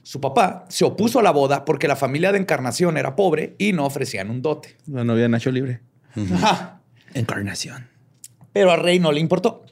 Su 0.03 0.21
papá 0.21 0.67
se 0.69 0.85
opuso 0.85 1.19
a 1.19 1.23
la 1.23 1.33
boda 1.33 1.65
porque 1.65 1.89
la 1.89 1.97
familia 1.97 2.31
de 2.31 2.39
Encarnación 2.39 2.97
era 2.97 3.17
pobre 3.17 3.57
y 3.59 3.73
no 3.73 3.87
ofrecían 3.87 4.31
un 4.31 4.43
dote. 4.43 4.77
La 4.87 5.03
novia 5.03 5.25
de 5.25 5.29
Nacho 5.31 5.51
Libre. 5.51 5.81
Ajá. 6.15 6.81
Encarnación. 7.15 7.89
Pero 8.53 8.71
a 8.71 8.77
Rey 8.77 9.01
no 9.01 9.11
le 9.11 9.21
importó. 9.21 9.65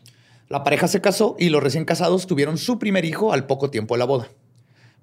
La 0.49 0.65
pareja 0.65 0.89
se 0.89 1.01
casó 1.01 1.37
y 1.39 1.51
los 1.51 1.63
recién 1.63 1.85
casados 1.85 2.27
tuvieron 2.27 2.59
su 2.59 2.79
primer 2.79 3.05
hijo 3.05 3.33
al 3.33 3.47
poco 3.47 3.71
tiempo 3.71 3.95
de 3.95 3.99
la 3.99 4.05
boda. 4.07 4.29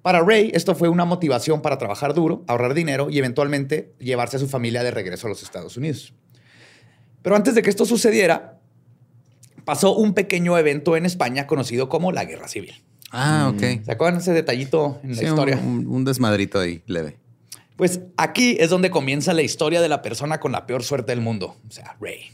Para 0.02 0.20
Ray, 0.20 0.50
esto 0.52 0.74
fue 0.74 0.88
una 0.88 1.04
motivación 1.04 1.62
para 1.62 1.78
trabajar 1.78 2.12
duro, 2.12 2.44
ahorrar 2.48 2.74
dinero 2.74 3.08
y 3.08 3.18
eventualmente 3.18 3.94
llevarse 4.00 4.36
a 4.36 4.40
su 4.40 4.48
familia 4.48 4.82
de 4.82 4.90
regreso 4.90 5.28
a 5.28 5.30
los 5.30 5.42
Estados 5.42 5.76
Unidos. 5.76 6.12
Pero 7.22 7.36
antes 7.36 7.54
de 7.54 7.62
que 7.62 7.70
esto 7.70 7.86
sucediera, 7.86 8.58
pasó 9.64 9.94
un 9.94 10.12
pequeño 10.12 10.58
evento 10.58 10.96
en 10.96 11.06
España 11.06 11.46
conocido 11.46 11.88
como 11.88 12.10
la 12.10 12.24
Guerra 12.24 12.48
Civil. 12.48 12.82
Ah, 13.12 13.52
ok. 13.54 13.84
¿Se 13.84 13.92
acuerdan 13.92 14.20
ese 14.20 14.32
detallito 14.32 14.98
en 15.04 15.14
la 15.14 15.22
historia? 15.22 15.56
Un, 15.56 15.86
un 15.86 16.04
desmadrito 16.04 16.58
ahí, 16.58 16.82
leve. 16.86 17.18
Pues 17.76 18.00
aquí 18.16 18.56
es 18.58 18.70
donde 18.70 18.90
comienza 18.90 19.32
la 19.32 19.42
historia 19.42 19.80
de 19.80 19.88
la 19.88 20.02
persona 20.02 20.40
con 20.40 20.50
la 20.50 20.66
peor 20.66 20.82
suerte 20.82 21.12
del 21.12 21.20
mundo, 21.20 21.56
o 21.68 21.70
sea, 21.70 21.96
Ray. 22.00 22.30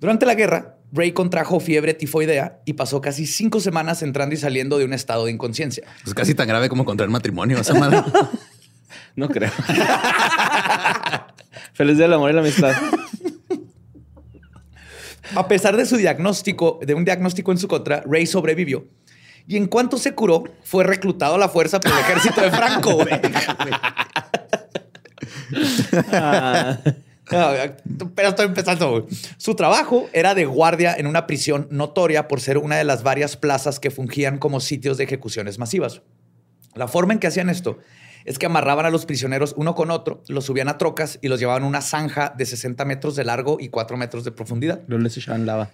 Durante 0.00 0.26
la 0.26 0.34
guerra, 0.34 0.76
Ray 0.92 1.12
contrajo 1.12 1.60
fiebre 1.60 1.94
tifoidea 1.94 2.60
y 2.64 2.72
pasó 2.72 3.00
casi 3.00 3.26
cinco 3.26 3.60
semanas 3.60 4.02
entrando 4.02 4.34
y 4.34 4.38
saliendo 4.38 4.78
de 4.78 4.84
un 4.86 4.92
estado 4.92 5.26
de 5.26 5.32
inconsciencia. 5.32 5.84
Es 6.06 6.14
casi 6.14 6.34
tan 6.34 6.48
grave 6.48 6.68
como 6.68 6.84
contraer 6.84 7.10
matrimonio, 7.10 7.58
esa 7.58 7.74
madre. 7.74 8.02
No 9.16 9.28
creo. 9.28 9.50
Feliz 11.74 11.96
día 11.96 12.04
del 12.06 12.14
amor 12.14 12.30
y 12.30 12.32
la 12.32 12.40
amistad. 12.40 12.72
A 15.34 15.48
pesar 15.48 15.76
de 15.76 15.84
su 15.84 15.96
diagnóstico, 15.96 16.78
de 16.80 16.94
un 16.94 17.04
diagnóstico 17.04 17.50
en 17.50 17.58
su 17.58 17.66
contra, 17.66 18.02
Ray 18.06 18.26
sobrevivió. 18.26 18.86
Y 19.48 19.56
en 19.56 19.66
cuanto 19.66 19.98
se 19.98 20.14
curó, 20.14 20.44
fue 20.62 20.84
reclutado 20.84 21.34
a 21.34 21.38
la 21.38 21.48
fuerza 21.48 21.80
por 21.80 21.90
el 21.92 21.98
ejército 21.98 22.40
de 22.40 22.50
Franco. 22.50 22.94
güey. 22.94 23.08
Ah, 26.12 26.78
Pero 27.30 28.28
estoy 28.28 28.46
empezando. 28.46 29.06
Su 29.36 29.54
trabajo 29.54 30.08
era 30.12 30.34
de 30.34 30.44
guardia 30.44 30.94
en 30.96 31.06
una 31.06 31.26
prisión 31.26 31.68
notoria 31.70 32.28
por 32.28 32.40
ser 32.40 32.58
una 32.58 32.76
de 32.76 32.84
las 32.84 33.02
varias 33.02 33.36
plazas 33.36 33.78
que 33.80 33.90
fungían 33.90 34.38
como 34.38 34.60
sitios 34.60 34.98
de 34.98 35.04
ejecuciones 35.04 35.58
masivas. 35.58 36.02
La 36.74 36.88
forma 36.88 37.12
en 37.12 37.18
que 37.18 37.26
hacían 37.26 37.48
esto 37.48 37.78
es 38.24 38.38
que 38.38 38.46
amarraban 38.46 38.84
a 38.86 38.90
los 38.90 39.06
prisioneros 39.06 39.54
uno 39.56 39.74
con 39.74 39.90
otro, 39.90 40.22
los 40.28 40.44
subían 40.44 40.68
a 40.68 40.76
trocas 40.76 41.18
y 41.22 41.28
los 41.28 41.40
llevaban 41.40 41.62
a 41.62 41.66
una 41.66 41.80
zanja 41.80 42.34
de 42.36 42.44
60 42.46 42.84
metros 42.84 43.16
de 43.16 43.24
largo 43.24 43.56
y 43.58 43.68
4 43.70 43.96
metros 43.96 44.24
de 44.24 44.30
profundidad. 44.32 44.80
luego 44.88 45.02
les 45.04 45.16
echaban 45.16 45.46
lava. 45.46 45.70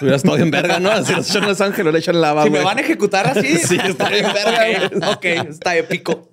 Hubiera 0.00 0.16
estado 0.16 0.36
bien 0.36 0.50
verga, 0.50 0.80
¿no? 0.80 0.90
Así 0.90 1.12
los 1.14 1.30
echan 1.30 1.44
a 1.44 1.48
Los 1.48 1.60
Ángeles, 1.60 1.92
le 1.92 1.98
echan 2.00 2.20
lava, 2.20 2.42
Si 2.42 2.50
me 2.50 2.56
güey. 2.58 2.64
van 2.64 2.78
a 2.78 2.80
ejecutar 2.80 3.26
así, 3.28 3.56
Sí, 3.68 3.78
está 3.82 4.08
bien 4.08 4.26
verga, 4.32 5.12
ok, 5.12 5.24
está 5.48 5.76
épico. 5.76 6.28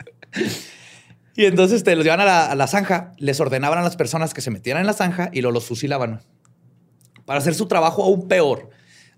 Y 1.36 1.46
entonces 1.46 1.84
te 1.84 1.96
los 1.96 2.04
llevan 2.04 2.20
a 2.22 2.26
la, 2.26 2.46
a 2.52 2.56
la 2.56 2.68
zanja, 2.68 3.14
les 3.18 3.40
ordenaban 3.40 3.80
a 3.80 3.82
las 3.84 3.96
personas 3.96 4.34
que 4.34 4.42
se 4.42 4.52
metieran 4.52 4.82
en 4.82 4.88
la 4.88 4.94
zanja 4.94 5.30
y 5.32 5.42
lo, 5.42 5.52
los 5.52 5.66
fusilaban. 5.66 6.22
Para 7.26 7.40
hacer 7.40 7.54
su 7.56 7.68
trabajo 7.68 8.04
aún 8.04 8.28
peor, 8.28 8.70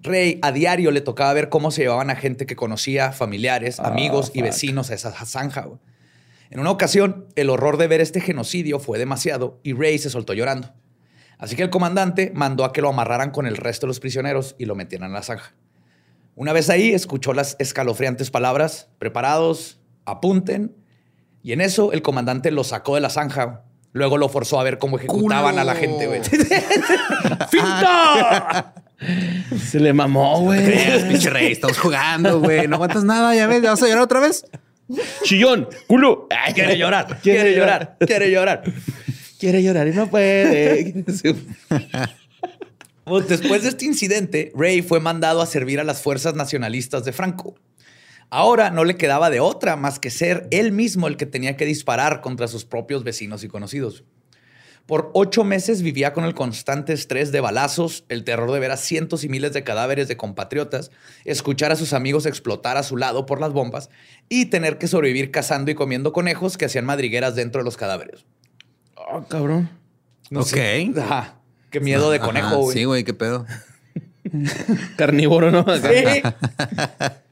Rey 0.01 0.39
a 0.41 0.51
diario 0.51 0.91
le 0.91 1.01
tocaba 1.01 1.31
ver 1.33 1.49
cómo 1.49 1.71
se 1.71 1.83
llevaban 1.83 2.09
a 2.09 2.15
gente 2.15 2.45
que 2.45 2.55
conocía, 2.55 3.11
familiares, 3.11 3.79
Ah, 3.79 3.87
amigos 3.87 4.31
y 4.33 4.41
vecinos 4.41 4.89
a 4.91 4.95
esa 4.95 5.11
zanja. 5.25 5.61
güey. 5.61 5.79
En 6.49 6.59
una 6.59 6.71
ocasión, 6.71 7.27
el 7.35 7.49
horror 7.49 7.77
de 7.77 7.87
ver 7.87 8.01
este 8.01 8.19
genocidio 8.19 8.79
fue 8.79 8.97
demasiado 8.99 9.59
y 9.63 9.73
Rey 9.73 9.97
se 9.99 10.09
soltó 10.09 10.33
llorando. 10.33 10.73
Así 11.37 11.55
que 11.55 11.63
el 11.63 11.69
comandante 11.69 12.31
mandó 12.35 12.65
a 12.65 12.73
que 12.73 12.81
lo 12.81 12.89
amarraran 12.89 13.31
con 13.31 13.47
el 13.47 13.57
resto 13.57 13.85
de 13.85 13.89
los 13.89 13.99
prisioneros 13.99 14.55
y 14.59 14.65
lo 14.65 14.75
metieran 14.75 15.07
en 15.07 15.13
la 15.13 15.23
zanja. 15.23 15.53
Una 16.35 16.51
vez 16.53 16.69
ahí, 16.69 16.91
escuchó 16.93 17.33
las 17.33 17.55
escalofriantes 17.59 18.31
palabras, 18.31 18.89
preparados, 18.99 19.79
apunten, 20.05 20.75
y 21.43 21.53
en 21.53 21.61
eso 21.61 21.91
el 21.91 22.01
comandante 22.01 22.51
lo 22.51 22.63
sacó 22.63 22.95
de 22.95 23.01
la 23.01 23.09
zanja. 23.09 23.63
Luego 23.93 24.17
lo 24.17 24.29
forzó 24.29 24.59
a 24.59 24.63
ver 24.63 24.77
cómo 24.77 24.97
ejecutaban 24.97 25.51
¡Culo! 25.51 25.61
a 25.61 25.63
la 25.65 25.75
gente, 25.75 26.07
güey. 26.07 26.21
¡Finta! 27.49 28.73
Se 29.69 29.79
le 29.79 29.91
mamó, 29.93 30.41
güey. 30.41 30.63
creas, 30.63 31.03
pinche 31.03 31.29
rey? 31.29 31.51
Estamos 31.51 31.77
jugando, 31.77 32.39
güey. 32.39 32.67
No 32.67 32.75
aguantas 32.75 33.03
nada, 33.03 33.35
ya 33.35 33.47
ves, 33.47 33.61
ya 33.61 33.71
vas 33.71 33.83
a 33.83 33.87
llorar 33.87 34.03
otra 34.03 34.19
vez. 34.19 34.45
Chillón, 35.23 35.67
culo. 35.87 36.27
Ay, 36.29 36.53
Quiere 36.53 36.77
llorar, 36.77 37.19
quiere 37.21 37.55
llorar, 37.55 37.97
quiere 37.99 38.31
llorar. 38.31 38.63
Quiere 39.39 39.63
llorar 39.63 39.87
y 39.87 39.91
no 39.91 40.07
puede. 40.07 41.03
Pues, 43.03 43.27
después 43.27 43.63
de 43.63 43.69
este 43.69 43.85
incidente, 43.85 44.51
Ray 44.55 44.81
fue 44.83 44.99
mandado 44.99 45.41
a 45.41 45.47
servir 45.47 45.79
a 45.79 45.83
las 45.83 46.01
fuerzas 46.01 46.35
nacionalistas 46.35 47.03
de 47.05 47.11
Franco. 47.11 47.55
Ahora 48.33 48.69
no 48.71 48.85
le 48.85 48.95
quedaba 48.95 49.29
de 49.29 49.41
otra 49.41 49.75
más 49.75 49.99
que 49.99 50.09
ser 50.09 50.47
él 50.51 50.71
mismo 50.71 51.07
el 51.09 51.17
que 51.17 51.25
tenía 51.25 51.57
que 51.57 51.65
disparar 51.65 52.21
contra 52.21 52.47
sus 52.47 52.63
propios 52.63 53.03
vecinos 53.03 53.43
y 53.43 53.49
conocidos. 53.49 54.05
Por 54.85 55.11
ocho 55.13 55.43
meses 55.43 55.81
vivía 55.81 56.13
con 56.13 56.23
el 56.23 56.33
constante 56.33 56.93
estrés 56.93 57.31
de 57.33 57.41
balazos, 57.41 58.03
el 58.09 58.23
terror 58.23 58.49
de 58.51 58.59
ver 58.59 58.71
a 58.71 58.77
cientos 58.77 59.23
y 59.25 59.29
miles 59.29 59.51
de 59.53 59.63
cadáveres 59.65 60.07
de 60.07 60.15
compatriotas, 60.17 60.91
escuchar 61.25 61.71
a 61.73 61.75
sus 61.75 61.91
amigos 61.93 62.25
explotar 62.25 62.77
a 62.77 62.83
su 62.83 62.95
lado 62.97 63.25
por 63.25 63.39
las 63.41 63.51
bombas 63.51 63.89
y 64.29 64.45
tener 64.45 64.77
que 64.77 64.87
sobrevivir 64.87 65.29
cazando 65.29 65.69
y 65.69 65.75
comiendo 65.75 66.13
conejos 66.13 66.57
que 66.57 66.65
hacían 66.65 66.85
madrigueras 66.85 67.35
dentro 67.35 67.59
de 67.61 67.65
los 67.65 67.77
cadáveres. 67.77 68.25
Oh, 68.95 69.23
cabrón. 69.27 69.69
No 70.29 70.39
Ok. 70.39 70.47
sé. 70.47 70.91
Ajá. 70.97 71.35
Qué 71.69 71.81
miedo 71.81 72.09
de 72.11 72.19
conejo, 72.19 72.57
güey. 72.59 72.77
Sí, 72.77 72.83
güey, 72.85 73.03
qué 73.03 73.13
pedo. 73.13 73.45
Carnívoro, 74.97 75.51
¿no? 75.51 75.65
Sí. 75.75 76.21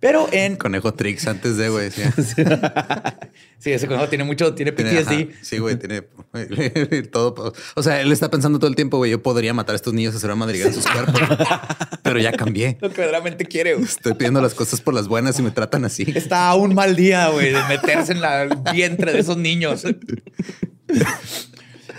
Pero 0.00 0.28
en. 0.32 0.56
Conejo 0.56 0.94
Trix 0.94 1.26
antes 1.26 1.56
de, 1.58 1.68
güey. 1.68 1.90
Sí, 1.90 2.02
Sí, 3.58 3.70
ese 3.72 3.86
conejo 3.86 4.08
tiene 4.08 4.24
mucho, 4.24 4.54
tiene 4.54 4.72
Tiene- 4.72 4.92
PTSD. 5.02 5.10
ajá, 5.12 5.38
sí, 5.42 5.58
güey, 5.58 5.76
tiene 5.78 6.00
todo. 7.12 7.52
O 7.76 7.82
sea, 7.82 8.00
él 8.00 8.10
está 8.10 8.30
pensando 8.30 8.58
todo 8.58 8.70
el 8.70 8.76
tiempo, 8.76 8.96
güey, 8.96 9.10
yo 9.10 9.22
podría 9.22 9.52
matar 9.52 9.74
a 9.74 9.76
estos 9.76 9.92
niños 9.92 10.14
y 10.14 10.16
hacer 10.16 10.30
una 10.30 10.36
madrigal 10.36 10.68
en 10.68 10.74
sus 10.74 10.86
cuerpos. 10.86 11.20
pero 12.02 12.18
ya 12.18 12.32
cambié. 12.32 12.78
Lo 12.80 12.88
que 12.88 13.02
verdaderamente 13.02 13.44
quiere. 13.44 13.74
güey. 13.74 13.84
Estoy 13.84 14.14
pidiendo 14.14 14.40
las 14.40 14.54
cosas 14.54 14.80
por 14.80 14.94
las 14.94 15.06
buenas 15.08 15.38
y 15.38 15.42
me 15.42 15.50
tratan 15.50 15.84
así. 15.84 16.10
Está 16.14 16.48
a 16.48 16.54
un 16.54 16.74
mal 16.74 16.96
día, 16.96 17.28
güey, 17.28 17.52
de 17.52 17.62
meterse 17.64 18.12
en 18.12 18.22
la- 18.22 18.46
vientre 18.72 19.12
de 19.12 19.18
esos 19.18 19.36
niños. 19.36 19.84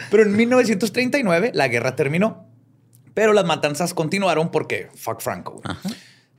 Pero 0.09 0.23
en 0.23 0.35
1939 0.35 1.51
la 1.53 1.67
guerra 1.67 1.95
terminó. 1.95 2.47
Pero 3.13 3.33
las 3.33 3.45
matanzas 3.45 3.93
continuaron 3.93 4.49
porque 4.51 4.87
fuck 4.95 5.21
Franco. 5.21 5.61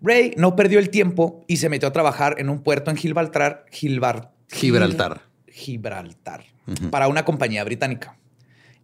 Ray 0.02 0.34
no 0.36 0.56
perdió 0.56 0.78
el 0.78 0.90
tiempo 0.90 1.44
y 1.46 1.58
se 1.58 1.68
metió 1.68 1.88
a 1.88 1.92
trabajar 1.92 2.36
en 2.38 2.48
un 2.50 2.62
puerto 2.62 2.90
en 2.90 2.96
Gibraltar, 2.96 3.64
Gilbar- 3.70 4.30
Gibraltar. 4.50 5.22
Gibraltar, 5.48 6.44
para 6.90 7.08
una 7.08 7.24
compañía 7.24 7.62
británica. 7.64 8.16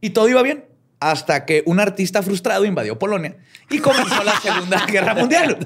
Y 0.00 0.10
todo 0.10 0.28
iba 0.28 0.42
bien 0.42 0.64
hasta 1.00 1.44
que 1.44 1.62
un 1.66 1.80
artista 1.80 2.22
frustrado 2.22 2.64
invadió 2.64 2.98
Polonia 2.98 3.36
y 3.70 3.78
comenzó 3.78 4.22
la 4.22 4.38
Segunda 4.40 4.84
Guerra 4.90 5.14
Mundial. 5.14 5.58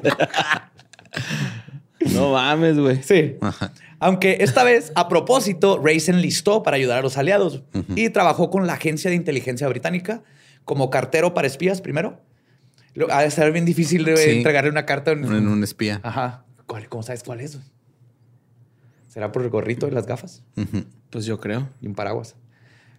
No 2.12 2.32
mames, 2.32 2.78
güey. 2.78 3.02
Sí. 3.02 3.36
Ajá. 3.40 3.72
Aunque 3.98 4.38
esta 4.40 4.64
vez, 4.64 4.90
a 4.96 5.08
propósito, 5.08 5.78
Ray 5.82 6.00
se 6.00 6.10
enlistó 6.10 6.62
para 6.62 6.76
ayudar 6.76 6.98
a 6.98 7.02
los 7.02 7.16
aliados 7.16 7.62
y 7.94 8.10
trabajó 8.10 8.50
con 8.50 8.66
la 8.66 8.72
Agencia 8.74 9.10
de 9.10 9.16
Inteligencia 9.16 9.68
Británica 9.68 10.22
como 10.64 10.90
cartero 10.90 11.34
para 11.34 11.46
espías 11.46 11.80
primero. 11.80 12.20
Lo- 12.94 13.10
Ha 13.12 13.22
de 13.22 13.30
ser 13.30 13.52
bien 13.52 13.64
difícil 13.64 14.04
de 14.04 14.16
Sí. 14.16 14.30
entregarle 14.30 14.70
una 14.70 14.84
carta 14.86 15.12
en, 15.12 15.24
En 15.24 15.48
un 15.48 15.62
espía. 15.64 16.00
Ajá. 16.02 16.44
¿Cuál- 16.66 16.88
¿Cómo 16.88 17.02
sabes 17.02 17.22
cuál 17.22 17.40
es? 17.40 17.56
güey? 17.56 17.66
¿Será 19.08 19.30
por 19.32 19.42
el 19.42 19.50
gorrito 19.50 19.86
y 19.88 19.90
las 19.90 20.06
gafas. 20.06 20.42
Pues 21.10 21.26
yo 21.26 21.38
creo. 21.38 21.68
y 21.80 21.86
un 21.86 21.94
paraguas? 21.94 22.34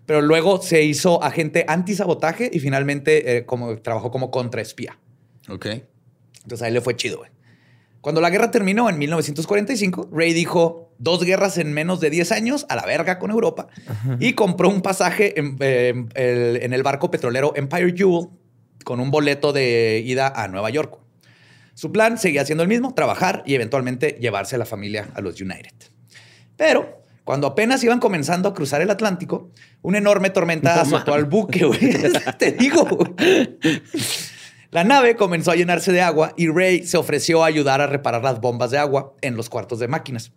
Pero 0.06 0.22
luego 0.22 0.62
se 0.62 0.84
hizo 0.84 1.24
agente 1.24 1.66
antisabotaje 1.68 2.50
y 2.54 2.60
finalmente 2.60 3.38
eh, 3.38 3.46
como, 3.46 3.78
trabajó 3.80 4.12
como 4.12 4.30
contraespía. 4.32 5.00
Ok. 5.50 5.66
Entonces 6.44 6.62
a 6.62 6.68
él 6.68 6.74
le 6.76 6.82
fue 6.82 6.96
chido, 6.96 7.18
güey. 7.20 7.32
Cuando 8.02 8.20
la 8.20 8.30
guerra 8.30 8.52
terminó 8.52 8.90
en 8.90 8.98
1945, 9.00 10.10
Ray 10.12 10.34
dijo 10.34 10.94
dos 11.00 11.24
guerras 11.24 11.58
en 11.58 11.72
menos 11.72 12.02
de 12.02 12.10
10 12.10 12.34
años 12.34 12.66
a 12.68 12.76
la 12.76 12.86
verga 12.86 13.18
con 13.18 13.32
Europa 13.32 13.68
y 14.20 14.34
compró 14.34 14.68
un 14.70 14.82
pasaje 14.82 15.40
en, 15.40 15.56
eh, 15.62 16.06
el, 16.16 16.58
en 16.62 16.74
el 16.74 16.84
barco 16.84 17.10
petrolero 17.10 17.54
Empire 17.56 17.94
Jewel 17.96 18.28
con 18.84 19.00
un 19.00 19.12
boleto 19.12 19.54
de 19.54 20.02
ida 20.06 20.28
a 20.28 20.48
Nueva 20.48 20.70
York. 20.70 21.00
Su 21.74 21.92
plan 21.92 22.18
seguía 22.18 22.46
siendo 22.46 22.64
el 22.64 22.70
mismo, 22.70 22.94
trabajar 22.94 23.44
y 23.46 23.56
eventualmente 23.56 24.18
llevarse 24.20 24.56
a 24.56 24.60
la 24.60 24.66
familia 24.66 25.10
a 25.16 25.22
los 25.22 25.42
United. 25.42 25.74
Pero 26.56 27.04
cuando 27.24 27.48
apenas 27.48 27.84
iban 27.84 28.00
comenzando 28.00 28.50
a 28.50 28.54
cruzar 28.54 28.82
el 28.82 28.90
Atlántico, 28.90 29.50
una 29.82 29.98
enorme 29.98 30.30
tormenta 30.30 30.76
No 30.76 30.82
azotó 30.82 31.14
al 31.14 31.26
buque, 31.26 31.66
güey. 31.66 31.80
Te 32.38 32.52
digo. 32.52 32.86
La 34.72 34.84
nave 34.84 35.16
comenzó 35.16 35.52
a 35.52 35.56
llenarse 35.56 35.92
de 35.92 36.02
agua 36.02 36.34
y 36.36 36.48
Ray 36.50 36.86
se 36.86 36.98
ofreció 36.98 37.44
a 37.44 37.48
ayudar 37.48 37.80
a 37.80 37.88
reparar 37.88 38.24
las 38.24 38.42
bombas 38.42 38.72
de 38.72 38.78
agua 38.78 39.14
en 39.22 39.36
los 39.36 39.50
cuartos 39.50 39.80
de 39.80 39.88
máquinas. 39.88 40.32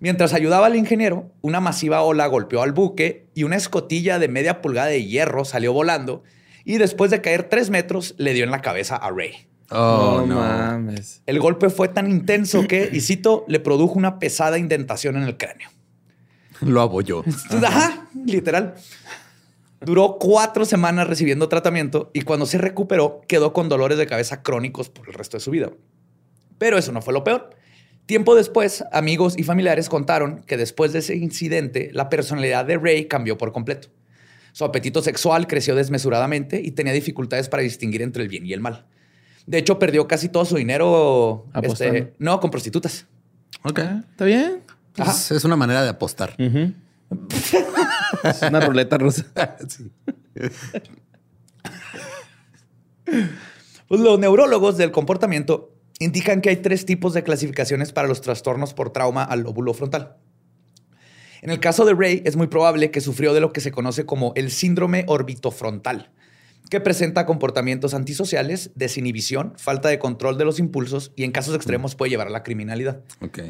Mientras 0.00 0.32
ayudaba 0.32 0.66
al 0.66 0.76
ingeniero, 0.76 1.30
una 1.40 1.60
masiva 1.60 2.02
ola 2.02 2.26
golpeó 2.26 2.62
al 2.62 2.72
buque 2.72 3.26
y 3.34 3.44
una 3.44 3.56
escotilla 3.56 4.18
de 4.18 4.28
media 4.28 4.60
pulgada 4.60 4.88
de 4.88 5.04
hierro 5.04 5.44
salió 5.44 5.72
volando 5.72 6.22
y 6.64 6.78
después 6.78 7.10
de 7.10 7.20
caer 7.20 7.48
tres 7.48 7.70
metros 7.70 8.14
le 8.18 8.32
dio 8.32 8.44
en 8.44 8.50
la 8.50 8.60
cabeza 8.60 8.96
a 8.96 9.10
Ray. 9.10 9.46
Oh, 9.70 10.24
no. 10.26 10.36
mames. 10.36 11.22
El 11.26 11.40
golpe 11.40 11.70
fue 11.70 11.88
tan 11.88 12.10
intenso 12.10 12.66
que, 12.66 12.90
y 12.92 13.00
cito, 13.00 13.44
le 13.48 13.60
produjo 13.60 13.94
una 13.94 14.18
pesada 14.18 14.58
indentación 14.58 15.16
en 15.16 15.24
el 15.24 15.36
cráneo. 15.36 15.70
Lo 16.60 16.80
abolló. 16.80 17.24
Ajá, 17.64 18.08
literal. 18.24 18.74
Duró 19.80 20.16
cuatro 20.18 20.64
semanas 20.64 21.06
recibiendo 21.06 21.48
tratamiento 21.48 22.10
y 22.14 22.22
cuando 22.22 22.46
se 22.46 22.58
recuperó 22.58 23.20
quedó 23.28 23.52
con 23.52 23.68
dolores 23.68 23.98
de 23.98 24.06
cabeza 24.06 24.42
crónicos 24.42 24.88
por 24.88 25.08
el 25.08 25.14
resto 25.14 25.36
de 25.36 25.42
su 25.42 25.50
vida. 25.50 25.70
Pero 26.56 26.78
eso 26.78 26.92
no 26.92 27.02
fue 27.02 27.12
lo 27.12 27.24
peor. 27.24 27.50
Tiempo 28.06 28.34
después, 28.34 28.84
amigos 28.92 29.34
y 29.36 29.44
familiares 29.44 29.88
contaron 29.88 30.42
que 30.46 30.56
después 30.56 30.92
de 30.92 31.00
ese 31.00 31.16
incidente, 31.16 31.90
la 31.92 32.08
personalidad 32.08 32.64
de 32.64 32.78
Ray 32.78 33.06
cambió 33.06 33.36
por 33.36 33.52
completo. 33.52 33.88
Su 34.54 34.64
apetito 34.64 35.02
sexual 35.02 35.46
creció 35.48 35.74
desmesuradamente 35.74 36.62
y 36.64 36.70
tenía 36.70 36.92
dificultades 36.92 37.48
para 37.48 37.64
distinguir 37.64 38.02
entre 38.02 38.22
el 38.22 38.28
bien 38.28 38.46
y 38.46 38.52
el 38.52 38.60
mal. 38.60 38.86
De 39.48 39.58
hecho, 39.58 39.80
perdió 39.80 40.06
casi 40.06 40.28
todo 40.28 40.44
su 40.44 40.54
dinero 40.54 41.46
este, 41.60 42.14
no 42.20 42.38
con 42.38 42.52
prostitutas. 42.52 43.08
Ok, 43.64 43.80
está 43.80 44.24
bien. 44.24 44.60
Pues 44.94 45.32
es 45.32 45.44
una 45.44 45.56
manera 45.56 45.82
de 45.82 45.88
apostar. 45.88 46.36
es 46.38 48.42
una 48.48 48.60
ruleta 48.60 48.96
rusa. 48.96 49.24
pues 53.88 54.00
los 54.00 54.20
neurólogos 54.20 54.76
del 54.76 54.92
comportamiento 54.92 55.72
indican 55.98 56.40
que 56.40 56.50
hay 56.50 56.58
tres 56.58 56.86
tipos 56.86 57.12
de 57.12 57.24
clasificaciones 57.24 57.90
para 57.90 58.06
los 58.06 58.20
trastornos 58.20 58.72
por 58.72 58.90
trauma 58.90 59.24
al 59.24 59.40
lóbulo 59.40 59.74
frontal. 59.74 60.14
En 61.44 61.50
el 61.50 61.60
caso 61.60 61.84
de 61.84 61.92
Ray, 61.92 62.22
es 62.24 62.36
muy 62.36 62.46
probable 62.46 62.90
que 62.90 63.02
sufrió 63.02 63.34
de 63.34 63.40
lo 63.42 63.52
que 63.52 63.60
se 63.60 63.70
conoce 63.70 64.06
como 64.06 64.32
el 64.34 64.50
síndrome 64.50 65.04
orbitofrontal, 65.08 66.10
que 66.70 66.80
presenta 66.80 67.26
comportamientos 67.26 67.92
antisociales, 67.92 68.70
desinhibición, 68.76 69.52
falta 69.58 69.90
de 69.90 69.98
control 69.98 70.38
de 70.38 70.46
los 70.46 70.58
impulsos 70.58 71.12
y 71.16 71.24
en 71.24 71.32
casos 71.32 71.54
extremos 71.54 71.96
puede 71.96 72.08
llevar 72.08 72.28
a 72.28 72.30
la 72.30 72.42
criminalidad. 72.42 73.02
Ok. 73.20 73.40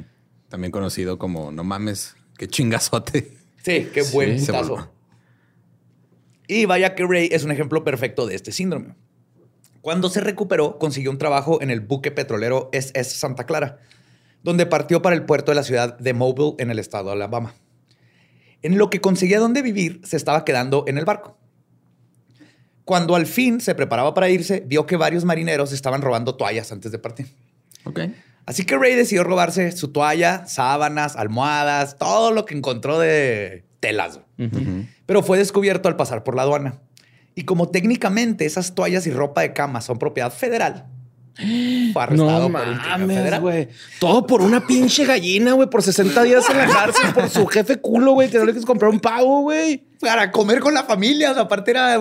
También 0.48 0.72
conocido 0.72 1.20
como 1.20 1.52
no 1.52 1.62
mames, 1.62 2.16
qué 2.36 2.48
chingazote. 2.48 3.32
Sí, 3.62 3.88
qué 3.94 4.02
buen 4.12 4.40
putazo. 4.40 4.90
Y 6.48 6.64
vaya 6.64 6.96
que 6.96 7.06
Ray 7.06 7.28
es 7.30 7.44
un 7.44 7.52
ejemplo 7.52 7.84
perfecto 7.84 8.26
de 8.26 8.34
este 8.34 8.50
síndrome. 8.50 8.96
Cuando 9.82 10.10
se 10.10 10.20
recuperó, 10.20 10.80
consiguió 10.80 11.12
un 11.12 11.18
trabajo 11.18 11.62
en 11.62 11.70
el 11.70 11.78
buque 11.78 12.10
petrolero 12.10 12.70
SS 12.72 13.20
Santa 13.20 13.46
Clara, 13.46 13.78
donde 14.42 14.66
partió 14.66 15.00
para 15.00 15.14
el 15.14 15.24
puerto 15.24 15.52
de 15.52 15.54
la 15.54 15.62
ciudad 15.62 15.96
de 15.96 16.12
Mobile 16.12 16.54
en 16.58 16.72
el 16.72 16.80
estado 16.80 17.06
de 17.06 17.12
Alabama. 17.12 17.54
En 18.64 18.78
lo 18.78 18.88
que 18.88 19.02
conseguía 19.02 19.38
dónde 19.38 19.60
vivir, 19.60 20.00
se 20.04 20.16
estaba 20.16 20.42
quedando 20.46 20.84
en 20.88 20.96
el 20.96 21.04
barco. 21.04 21.36
Cuando 22.86 23.14
al 23.14 23.26
fin 23.26 23.60
se 23.60 23.74
preparaba 23.74 24.14
para 24.14 24.30
irse, 24.30 24.64
vio 24.66 24.86
que 24.86 24.96
varios 24.96 25.26
marineros 25.26 25.70
estaban 25.72 26.00
robando 26.00 26.34
toallas 26.34 26.72
antes 26.72 26.90
de 26.90 26.98
partir. 26.98 27.26
Así 28.46 28.64
que 28.64 28.78
Ray 28.78 28.94
decidió 28.94 29.22
robarse 29.22 29.70
su 29.72 29.88
toalla, 29.88 30.46
sábanas, 30.46 31.14
almohadas, 31.14 31.98
todo 31.98 32.32
lo 32.32 32.46
que 32.46 32.56
encontró 32.56 32.98
de 32.98 33.66
telas. 33.80 34.20
Pero 35.04 35.22
fue 35.22 35.36
descubierto 35.36 35.90
al 35.90 35.96
pasar 35.96 36.24
por 36.24 36.34
la 36.34 36.42
aduana. 36.42 36.80
Y 37.34 37.44
como 37.44 37.68
técnicamente 37.68 38.46
esas 38.46 38.74
toallas 38.74 39.06
y 39.06 39.10
ropa 39.10 39.42
de 39.42 39.52
cama 39.52 39.82
son 39.82 39.98
propiedad 39.98 40.32
federal, 40.32 40.86
fue 41.36 42.02
arrestado 42.02 42.48
no 42.48 42.48
mames, 42.48 43.40
güey. 43.40 43.68
Todo 43.98 44.26
por 44.26 44.40
una 44.40 44.64
pinche 44.66 45.04
gallina, 45.04 45.52
güey, 45.54 45.68
por 45.68 45.82
60 45.82 46.22
días 46.22 46.48
en 46.48 46.58
la 46.58 46.66
cárcel 46.66 47.12
por 47.12 47.28
su 47.28 47.46
jefe 47.46 47.80
culo, 47.80 48.12
güey, 48.12 48.30
que 48.30 48.38
no 48.38 48.44
le 48.44 48.52
quieres 48.52 48.66
comprar 48.66 48.90
un 48.90 49.00
pavo, 49.00 49.42
güey. 49.42 49.84
Para 50.00 50.30
comer 50.30 50.60
con 50.60 50.74
la 50.74 50.84
familia. 50.84 51.32
O 51.32 51.34
sea, 51.34 51.44
aparte 51.44 51.72
era, 51.72 51.98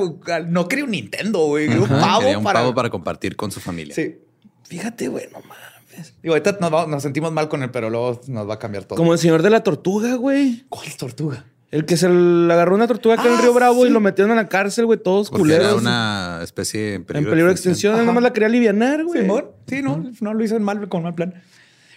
no 0.48 0.68
quería 0.68 0.86
un 0.86 0.92
Nintendo, 0.92 1.48
güey. 1.48 1.68
Un 1.68 1.88
pavo 1.88 2.30
un 2.30 2.44
para... 2.44 2.60
pavo 2.60 2.76
para 2.76 2.90
compartir 2.90 3.36
con 3.36 3.52
su 3.52 3.60
familia. 3.60 3.96
Sí. 3.96 4.18
Fíjate, 4.64 5.08
güey, 5.08 5.28
no 5.32 5.40
mames. 5.40 6.14
Digo, 6.22 6.36
ahorita 6.36 6.58
nos, 6.88 7.04
sentimos 7.04 7.32
mal 7.32 7.50
con 7.50 7.64
él, 7.64 7.72
pero 7.72 7.90
luego 7.90 8.22
nos 8.28 8.50
va 8.50 8.56
a 8.56 8.60
cambiar 8.60 8.86
todo. 8.86 8.98
Como 8.98 9.14
el 9.14 9.20
señor 9.20 9.42
de 9.42 9.50
la 9.50 9.64
tortuga, 9.64 10.16
güey. 10.16 10.66
¿Cuál 10.70 10.96
tortuga? 10.98 11.46
El 11.74 11.86
que 11.86 11.98
se 11.98 12.08
le 12.08 12.54
agarró 12.54 12.76
una 12.76 12.86
tortuga 12.86 13.16
acá 13.16 13.34
en 13.34 13.42
Río 13.42 13.50
ah, 13.50 13.56
Bravo 13.56 13.88
y 13.88 13.90
lo 13.90 14.00
metieron 14.00 14.30
en 14.30 14.38
la 14.38 14.48
cárcel, 14.48 14.86
güey, 14.86 15.00
todos 15.02 15.32
Porque 15.32 15.42
culeros. 15.42 15.66
Era 15.66 15.76
una 15.76 16.40
especie 16.44 16.94
en 16.94 17.04
peligro, 17.04 17.30
en 17.30 17.32
peligro 17.32 17.48
de 17.48 17.54
extinción. 17.54 17.98
Nada 17.98 18.12
más 18.12 18.22
la 18.22 18.32
quería 18.32 18.46
aliviar, 18.46 19.04
güey. 19.04 19.28
Sí, 19.66 19.82
no, 19.82 20.12
no 20.22 20.34
lo 20.36 20.44
hizo 20.44 20.56
en 20.56 20.62
mal, 20.62 20.88
con 20.88 21.02
mal 21.02 21.16
plan. 21.16 21.34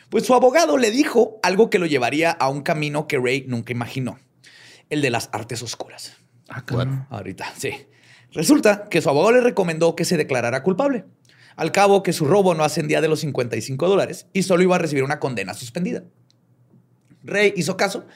Pues 0.08 0.24
su 0.24 0.32
abogado 0.32 0.78
le 0.78 0.90
dijo 0.90 1.38
algo 1.42 1.68
que 1.68 1.78
lo 1.78 1.84
llevaría 1.84 2.30
a 2.30 2.48
un 2.48 2.62
camino 2.62 3.06
que 3.06 3.18
Ray 3.18 3.44
nunca 3.48 3.70
imaginó. 3.70 4.18
El 4.88 5.02
de 5.02 5.10
las 5.10 5.28
artes 5.32 5.60
oscuras. 5.60 6.14
Ah, 6.48 6.64
claro. 6.64 7.06
Ahorita, 7.10 7.44
sí. 7.54 7.72
Resulta 8.32 8.86
que 8.88 9.02
su 9.02 9.10
abogado 9.10 9.32
le 9.32 9.40
recomendó 9.42 9.94
que 9.94 10.06
se 10.06 10.16
declarara 10.16 10.62
culpable. 10.62 11.04
Al 11.54 11.70
cabo 11.70 12.02
que 12.02 12.14
su 12.14 12.24
robo 12.24 12.54
no 12.54 12.64
ascendía 12.64 13.02
de 13.02 13.08
los 13.08 13.20
55 13.20 13.88
dólares 13.88 14.26
y 14.32 14.44
solo 14.44 14.62
iba 14.62 14.76
a 14.76 14.78
recibir 14.78 15.04
una 15.04 15.20
condena 15.20 15.52
suspendida. 15.52 16.02
Ray 17.24 17.52
hizo 17.58 17.76
caso 17.76 18.06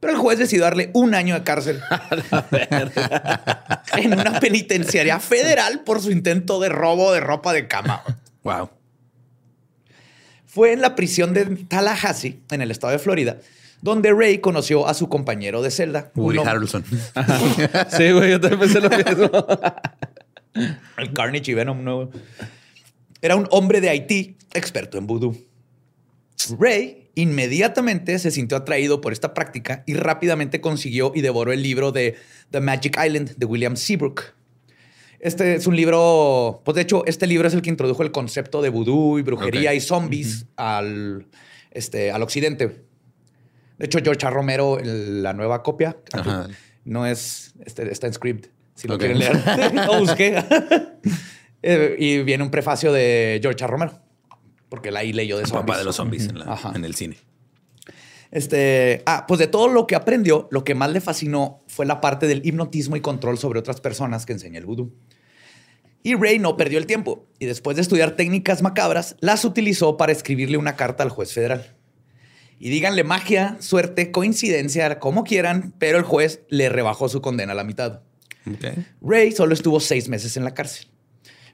pero 0.00 0.12
el 0.12 0.18
juez 0.18 0.38
decidió 0.38 0.64
darle 0.64 0.90
un 0.94 1.14
año 1.14 1.34
de 1.34 1.42
cárcel 1.42 1.80
en 3.96 4.12
una 4.12 4.38
penitenciaria 4.38 5.18
federal 5.18 5.82
por 5.84 6.00
su 6.00 6.10
intento 6.10 6.60
de 6.60 6.68
robo 6.68 7.12
de 7.12 7.20
ropa 7.20 7.52
de 7.52 7.66
cama. 7.66 8.04
Wow. 8.44 8.70
Fue 10.46 10.72
en 10.72 10.80
la 10.80 10.94
prisión 10.94 11.34
de 11.34 11.44
Tallahassee, 11.44 12.40
en 12.50 12.62
el 12.62 12.70
estado 12.70 12.92
de 12.92 12.98
Florida, 12.98 13.38
donde 13.82 14.12
Ray 14.12 14.38
conoció 14.38 14.86
a 14.86 14.94
su 14.94 15.08
compañero 15.08 15.62
de 15.62 15.70
celda. 15.70 16.10
Woody 16.14 16.38
Harrelson. 16.38 16.84
sí, 17.96 18.12
güey, 18.12 18.30
yo 18.30 18.40
también 18.40 18.60
pensé 18.60 18.80
lo 18.80 18.90
mismo. 18.90 19.46
el 20.96 21.12
Carnage 21.12 21.50
y 21.50 21.54
Venom 21.54 21.82
nuevo. 21.82 22.10
Era 23.20 23.36
un 23.36 23.46
hombre 23.50 23.80
de 23.80 23.90
Haití, 23.90 24.36
experto 24.54 24.96
en 24.96 25.06
vudú. 25.06 25.36
Ray 26.58 27.07
Inmediatamente 27.14 28.18
se 28.18 28.30
sintió 28.30 28.56
atraído 28.56 29.00
por 29.00 29.12
esta 29.12 29.34
práctica 29.34 29.82
y 29.86 29.94
rápidamente 29.94 30.60
consiguió 30.60 31.12
y 31.14 31.20
devoró 31.20 31.52
el 31.52 31.62
libro 31.62 31.92
de 31.92 32.16
The 32.50 32.60
Magic 32.60 32.98
Island 33.04 33.36
de 33.36 33.46
William 33.46 33.76
Seabrook. 33.76 34.34
Este 35.20 35.56
es 35.56 35.66
un 35.66 35.74
libro, 35.74 36.62
pues 36.64 36.76
de 36.76 36.82
hecho, 36.82 37.04
este 37.06 37.26
libro 37.26 37.48
es 37.48 37.54
el 37.54 37.62
que 37.62 37.70
introdujo 37.70 38.04
el 38.04 38.12
concepto 38.12 38.62
de 38.62 38.68
vudú 38.68 39.18
y 39.18 39.22
brujería 39.22 39.74
y 39.74 39.80
zombies 39.80 40.46
al, 40.56 41.26
este, 41.72 42.12
al 42.12 42.22
occidente. 42.22 42.84
De 43.78 43.86
hecho, 43.86 43.98
George 44.02 44.24
A. 44.26 44.30
Romero, 44.30 44.78
la 44.82 45.32
nueva 45.32 45.62
copia, 45.64 45.96
no 46.84 47.04
es, 47.04 47.52
este, 47.64 47.90
está 47.90 48.06
en 48.06 48.14
script, 48.14 48.46
si 48.76 48.86
lo 48.86 48.96
quieren 48.96 49.18
leer. 49.18 49.40
lo 49.74 50.00
busqué. 50.00 50.42
Eh, 51.60 51.96
y 51.98 52.22
viene 52.22 52.44
un 52.44 52.52
prefacio 52.52 52.92
de 52.92 53.40
George 53.42 53.64
A. 53.64 53.66
Romero 53.66 54.00
porque 54.68 54.90
la 54.90 55.00
ahí 55.00 55.12
leyó 55.12 55.38
de 55.38 55.46
zombies. 55.46 55.66
Papá 55.66 55.78
de 55.78 55.84
los 55.84 55.96
zombies 55.96 56.28
en, 56.74 56.84
el 56.84 56.94
cine. 56.94 57.16
Este, 58.30 59.02
ah, 59.06 59.24
pues 59.26 59.38
de 59.40 59.46
todo 59.46 59.68
lo 59.68 59.86
que 59.86 59.96
aprendió, 59.96 60.48
lo 60.50 60.64
que 60.64 60.74
más 60.74 60.90
le 60.90 61.00
fascinó 61.00 61.62
fue 61.66 61.86
la 61.86 62.00
parte 62.00 62.26
del 62.26 62.44
hipnotismo 62.44 62.96
y 62.96 63.00
control 63.00 63.38
sobre 63.38 63.58
otras 63.58 63.80
personas 63.80 64.26
que 64.26 64.34
enseña 64.34 64.58
el 64.58 64.66
vudú. 64.66 64.92
Y 66.02 66.14
Ray 66.14 66.38
no 66.38 66.56
perdió 66.56 66.78
el 66.78 66.86
tiempo 66.86 67.26
y 67.38 67.46
después 67.46 67.76
de 67.76 67.82
estudiar 67.82 68.12
técnicas 68.12 68.62
macabras, 68.62 69.16
las 69.20 69.44
utilizó 69.44 69.96
para 69.96 70.12
escribirle 70.12 70.58
una 70.58 70.76
carta 70.76 71.02
al 71.02 71.10
juez 71.10 71.32
federal. 71.32 71.74
Y 72.60 72.70
díganle 72.70 73.04
magia, 73.04 73.56
suerte, 73.60 74.10
coincidencia, 74.10 74.98
como 74.98 75.24
quieran, 75.24 75.74
pero 75.78 75.98
el 75.98 76.04
juez 76.04 76.42
le 76.48 76.68
rebajó 76.68 77.08
su 77.08 77.20
condena 77.20 77.52
a 77.52 77.56
la 77.56 77.64
mitad. 77.64 78.02
Ray 79.00 79.32
solo 79.32 79.54
estuvo 79.54 79.80
seis 79.80 80.08
meses 80.08 80.36
en 80.36 80.44
la 80.44 80.54
cárcel. 80.54 80.88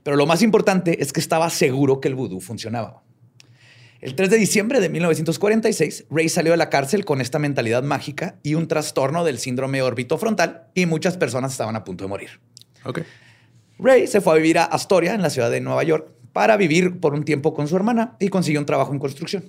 Pero 0.03 0.17
lo 0.17 0.27
más 0.27 0.43
importante 0.43 1.03
es 1.03 1.13
que 1.13 1.21
estaba 1.21 1.49
seguro 1.51 2.01
que 2.01 2.09
el 2.09 2.15
vudú 2.15 2.41
funcionaba. 2.41 3.04
El 4.05 4.17
3 4.17 4.29
de 4.29 4.37
diciembre 4.37 4.81
de 4.81 4.91
1946, 4.91 6.05
Ray 6.11 6.29
salió 6.29 6.53
de 6.53 6.59
la 6.59 6.69
cárcel 6.69 7.07
con 7.07 7.23
esta 7.23 7.39
mentalidad 7.39 7.83
mágica 7.83 8.39
y 8.43 8.53
un 8.53 8.69
trastorno 8.69 9.25
del 9.25 9.39
síndrome 9.39 9.81
orbitofrontal 9.81 10.67
y 10.75 10.85
muchas 10.85 11.17
personas 11.17 11.53
estaban 11.53 11.75
a 11.75 11.85
punto 11.85 12.05
de 12.05 12.09
morir. 12.09 12.29
Okay. 12.85 13.05
Ray 13.79 14.07
se 14.07 14.21
fue 14.21 14.35
a 14.35 14.37
vivir 14.37 14.59
a 14.59 14.65
Astoria, 14.65 15.15
en 15.15 15.23
la 15.23 15.31
ciudad 15.31 15.51
de 15.51 15.63
Nueva 15.63 15.83
York, 15.85 16.07
para 16.35 16.59
vivir 16.59 17.01
por 17.01 17.15
un 17.15 17.25
tiempo 17.25 17.55
con 17.55 17.67
su 17.67 17.77
hermana 17.77 18.15
y 18.21 18.29
consiguió 18.29 18.61
un 18.61 18.67
trabajo 18.67 18.93
en 18.93 18.99
construcción. 18.99 19.45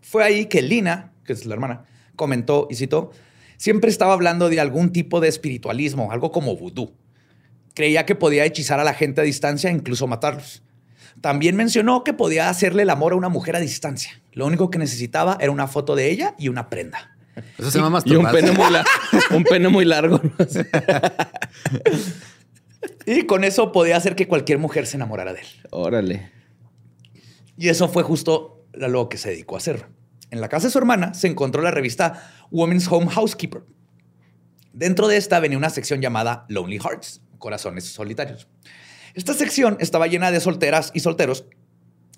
Fue 0.00 0.24
ahí 0.24 0.46
que 0.46 0.60
Lina, 0.60 1.12
que 1.24 1.32
es 1.32 1.46
la 1.46 1.54
hermana, 1.54 1.84
comentó 2.16 2.66
y 2.68 2.74
citó, 2.74 3.12
siempre 3.58 3.90
estaba 3.90 4.12
hablando 4.12 4.48
de 4.48 4.58
algún 4.58 4.90
tipo 4.90 5.20
de 5.20 5.28
espiritualismo, 5.28 6.10
algo 6.10 6.32
como 6.32 6.56
vudú. 6.56 6.94
Creía 7.74 8.06
que 8.06 8.16
podía 8.16 8.44
hechizar 8.44 8.80
a 8.80 8.84
la 8.84 8.92
gente 8.92 9.20
a 9.20 9.24
distancia 9.24 9.70
e 9.70 9.72
incluso 9.72 10.08
matarlos. 10.08 10.64
También 11.20 11.56
mencionó 11.56 12.04
que 12.04 12.12
podía 12.12 12.48
hacerle 12.48 12.82
el 12.82 12.90
amor 12.90 13.12
a 13.12 13.16
una 13.16 13.28
mujer 13.28 13.56
a 13.56 13.60
distancia. 13.60 14.20
Lo 14.32 14.46
único 14.46 14.70
que 14.70 14.78
necesitaba 14.78 15.36
era 15.40 15.50
una 15.52 15.68
foto 15.68 15.94
de 15.94 16.10
ella 16.10 16.34
y 16.38 16.48
una 16.48 16.68
prenda. 16.68 17.16
Eso 17.58 17.70
se 17.70 17.78
llama 17.78 18.02
Y 18.04 18.14
un 18.16 18.30
pene 18.30 18.52
muy, 18.52 18.66
un 19.36 19.44
pene 19.44 19.68
muy 19.68 19.84
largo. 19.84 20.20
y 23.06 23.26
con 23.26 23.44
eso 23.44 23.72
podía 23.72 23.96
hacer 23.96 24.16
que 24.16 24.28
cualquier 24.28 24.58
mujer 24.58 24.86
se 24.86 24.96
enamorara 24.96 25.32
de 25.32 25.40
él. 25.40 25.46
Órale. 25.70 26.30
Y 27.56 27.68
eso 27.68 27.88
fue 27.88 28.02
justo 28.02 28.66
lo 28.72 29.08
que 29.08 29.18
se 29.18 29.30
dedicó 29.30 29.54
a 29.54 29.58
hacer. 29.58 29.86
En 30.30 30.40
la 30.40 30.48
casa 30.48 30.66
de 30.66 30.72
su 30.72 30.78
hermana 30.78 31.14
se 31.14 31.28
encontró 31.28 31.62
la 31.62 31.70
revista 31.70 32.32
Women's 32.50 32.88
Home 32.90 33.08
Housekeeper. 33.10 33.62
Dentro 34.72 35.06
de 35.06 35.18
esta 35.18 35.40
venía 35.40 35.58
una 35.58 35.70
sección 35.70 36.00
llamada 36.00 36.46
Lonely 36.48 36.78
Hearts, 36.78 37.20
corazones 37.38 37.84
solitarios. 37.84 38.48
Esta 39.14 39.34
sección 39.34 39.76
estaba 39.80 40.06
llena 40.06 40.30
de 40.30 40.40
solteras 40.40 40.90
y 40.94 41.00
solteros 41.00 41.44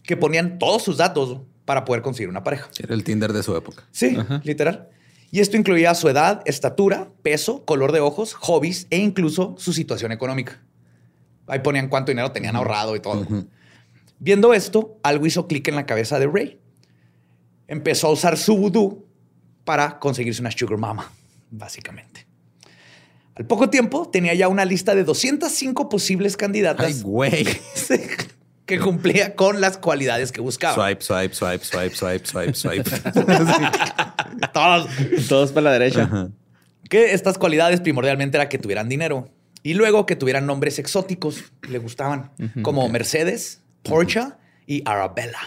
que 0.03 0.17
ponían 0.17 0.59
todos 0.59 0.83
sus 0.83 0.99
datos 0.99 1.41
para 1.65 1.85
poder 1.85 2.03
conseguir 2.03 2.29
una 2.29 2.45
pareja. 2.45 2.69
Era 2.79 2.95
el 2.95 3.05
Tinder 3.05 3.33
de 3.33 3.43
su 3.43 3.57
época. 3.57 3.85
Sí, 3.91 4.17
literal. 4.43 4.89
Y 5.31 5.41
esto 5.41 5.57
incluía 5.57 5.95
su 5.95 6.09
edad, 6.09 6.43
estatura, 6.45 7.09
peso, 7.23 7.65
color 7.65 7.91
de 7.91 8.01
ojos, 8.01 8.35
hobbies 8.35 8.87
e 8.91 8.99
incluso 8.99 9.57
su 9.59 9.73
situación 9.73 10.13
económica. 10.13 10.61
Ahí 11.47 11.59
ponían 11.61 11.89
cuánto 11.89 12.13
dinero 12.13 12.31
tenían 12.31 12.55
ahorrado 12.57 12.95
y 12.95 13.01
todo. 13.01 13.27
Viendo 14.19 14.55
esto, 14.55 14.99
algo 15.03 15.27
hizo 15.27 15.49
clic 15.49 15.67
en 15.69 15.75
la 15.75 15.87
cabeza 15.87 16.19
de 16.19 16.27
Ray. 16.27 16.61
empezó 17.67 18.09
a 18.09 18.13
usar 18.13 18.37
su 18.37 18.57
vudú 18.57 19.07
para 19.65 19.99
conseguirse 19.99 20.41
una 20.41 20.51
sugar 20.51 20.79
mama, 20.79 21.11
básicamente. 21.51 22.27
Al 23.37 23.47
poco 23.47 23.69
tiempo 23.69 24.09
tenía 24.11 24.35
ya 24.35 24.49
una 24.49 24.65
lista 24.65 24.95
de 24.95 25.05
205 25.05 25.89
posibles 25.89 26.37
candidatas. 26.37 26.87
Ay, 26.87 27.03
güey. 27.03 27.45
que 28.67 28.79
cumplía 28.79 29.35
con 29.35 29.61
las 29.61 29.77
cualidades 29.77 30.33
que 30.33 30.41
buscaba. 30.41 30.75
Swipe, 30.75 31.03
swipe, 31.03 31.35
swipe, 31.35 31.65
swipe, 31.65 31.95
swipe, 31.95 32.27
swipe, 32.27 32.55
swipe. 32.55 32.91
todos, 34.53 34.89
todos 35.29 35.53
para 35.53 35.65
la 35.65 35.73
derecha. 35.73 36.31
Que 36.89 37.13
estas 37.13 37.37
cualidades 37.39 37.81
primordialmente 37.81 38.37
era 38.37 38.49
que 38.49 38.59
tuvieran 38.59 38.89
dinero 38.89 39.29
y 39.63 39.75
luego 39.75 40.07
que 40.07 40.17
tuvieran 40.17 40.47
nombres 40.47 40.79
exóticos 40.79 41.45
le 41.69 41.79
gustaban, 41.79 42.31
como 42.63 42.89
Mercedes, 42.89 43.63
Porsche 43.83 44.29
y 44.67 44.83
Arabella. 44.87 45.41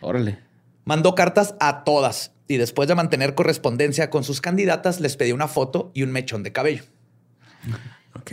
Órale. 0.00 0.38
Mandó 0.84 1.14
cartas 1.14 1.54
a 1.60 1.84
todas 1.84 2.32
y 2.52 2.58
después 2.58 2.88
de 2.88 2.94
mantener 2.94 3.34
correspondencia 3.34 4.10
con 4.10 4.24
sus 4.24 4.40
candidatas 4.40 5.00
les 5.00 5.16
pedía 5.16 5.34
una 5.34 5.48
foto 5.48 5.90
y 5.94 6.02
un 6.02 6.12
mechón 6.12 6.42
de 6.42 6.52
cabello. 6.52 6.84
Ok. 8.14 8.32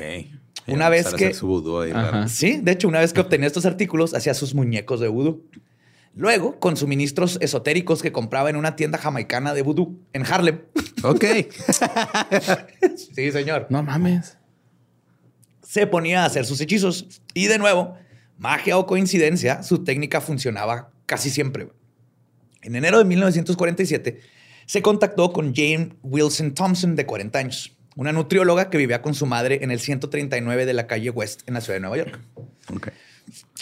Una 0.67 0.89
vez 0.89 1.13
que... 1.13 1.27
Ahí, 1.27 2.27
sí, 2.27 2.59
de 2.61 2.71
hecho, 2.71 2.87
una 2.87 2.99
vez 2.99 3.13
que 3.13 3.21
obtenía 3.21 3.47
estos 3.47 3.65
artículos, 3.65 4.13
hacía 4.13 4.33
sus 4.33 4.53
muñecos 4.53 4.99
de 4.99 5.07
vudú. 5.07 5.45
Luego, 6.15 6.59
con 6.59 6.75
suministros 6.75 7.37
esotéricos 7.41 8.01
que 8.01 8.11
compraba 8.11 8.49
en 8.49 8.55
una 8.55 8.75
tienda 8.75 8.97
jamaicana 8.97 9.53
de 9.53 9.61
vudú 9.61 9.99
en 10.13 10.25
Harlem. 10.25 10.61
Ok. 11.03 11.23
sí, 13.15 13.31
señor. 13.31 13.67
No 13.69 13.83
mames. 13.83 14.37
Se 15.63 15.87
ponía 15.87 16.23
a 16.23 16.25
hacer 16.25 16.45
sus 16.45 16.59
hechizos. 16.61 17.21
Y 17.33 17.47
de 17.47 17.57
nuevo, 17.57 17.95
magia 18.37 18.77
o 18.77 18.85
coincidencia, 18.85 19.63
su 19.63 19.83
técnica 19.83 20.19
funcionaba 20.19 20.91
casi 21.05 21.29
siempre. 21.29 21.69
En 22.61 22.75
enero 22.75 22.97
de 22.97 23.05
1947, 23.05 24.21
se 24.65 24.81
contactó 24.81 25.31
con 25.31 25.53
Jane 25.55 25.95
Wilson 26.03 26.53
Thompson, 26.53 26.95
de 26.95 27.05
40 27.05 27.39
años 27.39 27.75
una 27.99 28.13
nutrióloga 28.13 28.69
que 28.69 28.77
vivía 28.77 29.01
con 29.01 29.13
su 29.13 29.25
madre 29.25 29.59
en 29.61 29.71
el 29.71 29.81
139 29.81 30.65
de 30.65 30.73
la 30.73 30.87
calle 30.87 31.09
West 31.09 31.41
en 31.47 31.55
la 31.55 31.59
ciudad 31.59 31.75
de 31.75 31.81
Nueva 31.81 31.97
York. 31.97 32.19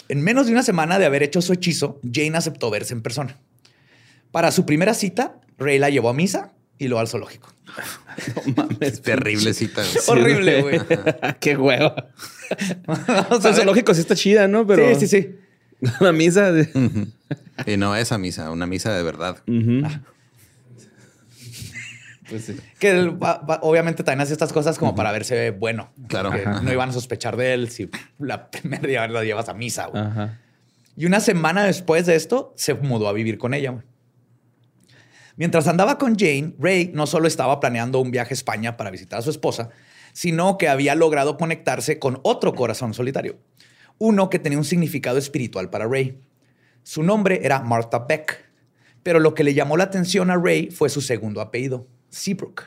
En 0.08 0.22
menos 0.22 0.46
de 0.46 0.52
una 0.52 0.62
semana 0.62 1.00
de 1.00 1.06
haber 1.06 1.24
hecho 1.24 1.42
su 1.42 1.52
hechizo, 1.52 2.00
Jane 2.08 2.36
aceptó 2.36 2.70
verse 2.70 2.94
en 2.94 3.02
persona. 3.02 3.36
Para 4.30 4.52
su 4.52 4.64
primera 4.64 4.94
cita, 4.94 5.40
Ray 5.58 5.80
la 5.80 5.90
llevó 5.90 6.08
a 6.10 6.14
misa 6.14 6.52
y 6.78 6.86
luego 6.86 7.00
al 7.00 7.08
zoológico. 7.08 7.52
No 8.46 8.64
mames, 8.68 9.02
terrible 9.02 9.54
cita. 9.54 9.82
Horrible, 10.06 10.62
güey. 10.62 10.80
Qué 11.40 11.56
huevo. 11.56 11.94
o 13.30 13.40
sea, 13.40 13.50
el 13.50 13.56
zoológico 13.56 13.92
sí 13.94 14.00
está 14.00 14.14
chida, 14.14 14.46
¿no? 14.46 14.66
Pero... 14.66 14.88
Sí, 14.94 15.06
sí, 15.06 15.20
sí. 15.20 15.36
Una 16.00 16.12
misa. 16.12 16.52
Y 17.66 17.76
no 17.76 17.96
esa 17.96 18.18
misa, 18.18 18.50
una 18.50 18.66
misa 18.66 18.94
de 18.94 19.02
verdad. 19.02 19.38
Pues 22.28 22.52
que 22.78 23.16
obviamente 23.62 24.04
también 24.04 24.20
hace 24.20 24.32
estas 24.32 24.52
cosas 24.52 24.78
como 24.78 24.94
para 24.94 25.12
verse 25.12 25.50
bueno. 25.50 25.90
Claro. 26.08 26.30
no 26.62 26.72
iban 26.72 26.90
a 26.90 26.92
sospechar 26.92 27.36
de 27.36 27.54
él 27.54 27.70
si 27.70 27.90
la 28.18 28.50
primera 28.50 28.86
día 28.86 29.08
lo 29.08 29.22
llevas 29.22 29.48
a 29.48 29.54
misa. 29.54 29.88
Y 30.96 31.06
una 31.06 31.20
semana 31.20 31.64
después 31.64 32.06
de 32.06 32.16
esto, 32.16 32.52
se 32.56 32.74
mudó 32.74 33.08
a 33.08 33.12
vivir 33.12 33.38
con 33.38 33.54
ella. 33.54 33.82
Mientras 35.36 35.68
andaba 35.68 35.98
con 35.98 36.18
Jane, 36.18 36.54
Ray 36.58 36.90
no 36.92 37.06
solo 37.06 37.28
estaba 37.28 37.60
planeando 37.60 38.00
un 38.00 38.10
viaje 38.10 38.32
a 38.32 38.34
España 38.34 38.76
para 38.76 38.90
visitar 38.90 39.20
a 39.20 39.22
su 39.22 39.30
esposa, 39.30 39.70
sino 40.12 40.58
que 40.58 40.68
había 40.68 40.96
logrado 40.96 41.36
conectarse 41.36 42.00
con 42.00 42.18
otro 42.24 42.54
corazón 42.54 42.92
solitario. 42.92 43.38
Uno 43.98 44.30
que 44.30 44.40
tenía 44.40 44.58
un 44.58 44.64
significado 44.64 45.16
espiritual 45.16 45.70
para 45.70 45.86
Ray. 45.86 46.18
Su 46.88 47.02
nombre 47.02 47.40
era 47.42 47.60
Martha 47.60 47.98
Beck, 47.98 48.46
pero 49.02 49.20
lo 49.20 49.34
que 49.34 49.44
le 49.44 49.52
llamó 49.52 49.76
la 49.76 49.84
atención 49.84 50.30
a 50.30 50.38
Ray 50.38 50.70
fue 50.70 50.88
su 50.88 51.02
segundo 51.02 51.42
apellido, 51.42 51.86
Seabrook. 52.08 52.62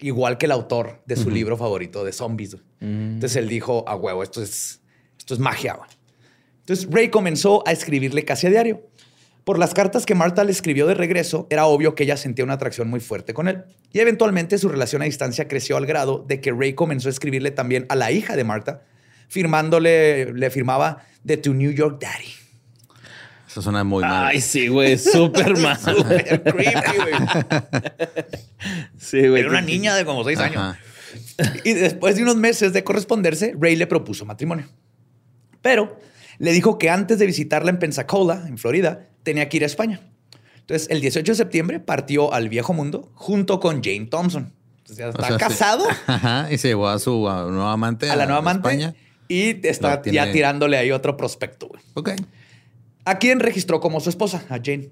Igual 0.00 0.38
que 0.38 0.46
el 0.46 0.50
autor 0.50 1.02
de 1.06 1.14
su 1.14 1.30
libro 1.30 1.56
favorito 1.56 2.02
de 2.02 2.12
zombies. 2.12 2.56
Mm. 2.80 3.12
Entonces 3.12 3.36
él 3.36 3.48
dijo, 3.48 3.88
a 3.88 3.94
huevo, 3.94 4.24
esto 4.24 4.42
es, 4.42 4.80
esto 5.16 5.34
es 5.34 5.38
magia. 5.38 5.78
Entonces 6.62 6.88
Ray 6.90 7.10
comenzó 7.10 7.62
a 7.64 7.70
escribirle 7.70 8.24
casi 8.24 8.48
a 8.48 8.50
diario. 8.50 8.82
Por 9.44 9.60
las 9.60 9.72
cartas 9.72 10.04
que 10.04 10.16
Marta 10.16 10.42
le 10.42 10.50
escribió 10.50 10.88
de 10.88 10.94
regreso, 10.94 11.46
era 11.48 11.66
obvio 11.66 11.94
que 11.94 12.02
ella 12.02 12.16
sentía 12.16 12.44
una 12.44 12.54
atracción 12.54 12.90
muy 12.90 12.98
fuerte 12.98 13.34
con 13.34 13.46
él. 13.46 13.62
Y 13.92 14.00
eventualmente 14.00 14.58
su 14.58 14.68
relación 14.68 15.02
a 15.02 15.04
distancia 15.04 15.46
creció 15.46 15.76
al 15.76 15.86
grado 15.86 16.24
de 16.26 16.40
que 16.40 16.50
Ray 16.50 16.72
comenzó 16.72 17.08
a 17.08 17.12
escribirle 17.12 17.52
también 17.52 17.86
a 17.88 17.94
la 17.94 18.10
hija 18.10 18.34
de 18.34 18.42
Marta, 18.42 18.82
firmándole, 19.28 20.32
le 20.32 20.50
firmaba 20.50 21.04
de 21.22 21.36
tu 21.36 21.54
New 21.54 21.70
York 21.70 22.00
Daddy. 22.00 22.47
Eso 23.48 23.62
suena 23.62 23.82
muy 23.82 24.02
mal. 24.02 24.26
Ay, 24.26 24.40
sí, 24.40 24.68
güey. 24.68 24.98
Súper 24.98 25.56
mal. 25.58 25.78
Súper 25.78 26.42
creepy, 26.54 26.96
güey. 26.98 27.14
Sí, 28.98 29.26
güey. 29.26 29.40
Era 29.40 29.50
una 29.50 29.62
niña 29.62 29.94
de 29.96 30.04
como 30.04 30.22
seis 30.22 30.38
años. 30.38 30.76
Y 31.64 31.72
después 31.72 32.16
de 32.16 32.22
unos 32.22 32.36
meses 32.36 32.72
de 32.72 32.84
corresponderse, 32.84 33.54
Ray 33.58 33.76
le 33.76 33.86
propuso 33.86 34.26
matrimonio. 34.26 34.66
Pero 35.62 35.98
le 36.38 36.52
dijo 36.52 36.78
que 36.78 36.90
antes 36.90 37.18
de 37.18 37.26
visitarla 37.26 37.70
en 37.70 37.78
Pensacola, 37.78 38.44
en 38.46 38.58
Florida, 38.58 39.08
tenía 39.22 39.48
que 39.48 39.56
ir 39.56 39.62
a 39.62 39.66
España. 39.66 40.00
Entonces, 40.60 40.88
el 40.90 41.00
18 41.00 41.32
de 41.32 41.36
septiembre 41.36 41.80
partió 41.80 42.34
al 42.34 42.50
viejo 42.50 42.74
mundo 42.74 43.10
junto 43.14 43.60
con 43.60 43.82
Jane 43.82 44.06
Thompson. 44.06 44.52
Entonces, 44.78 44.98
ya 44.98 45.08
está 45.08 45.38
casado. 45.38 45.86
ajá, 46.06 46.48
y 46.52 46.58
se 46.58 46.68
llevó 46.68 46.88
a 46.88 46.98
su 46.98 47.12
nueva 47.12 47.72
amante. 47.72 48.10
A 48.10 48.16
la 48.16 48.26
nueva 48.26 48.40
amante. 48.40 48.68
España. 48.68 48.94
Y 49.28 49.66
está 49.66 50.02
ya 50.02 50.30
tirándole 50.32 50.76
ahí 50.76 50.90
otro 50.90 51.16
prospecto. 51.16 51.68
Güey. 51.68 51.82
Ok 51.94 52.10
a 53.08 53.18
quien 53.18 53.40
registró 53.40 53.80
como 53.80 54.00
su 54.00 54.10
esposa, 54.10 54.44
a 54.50 54.58
Jane. 54.62 54.90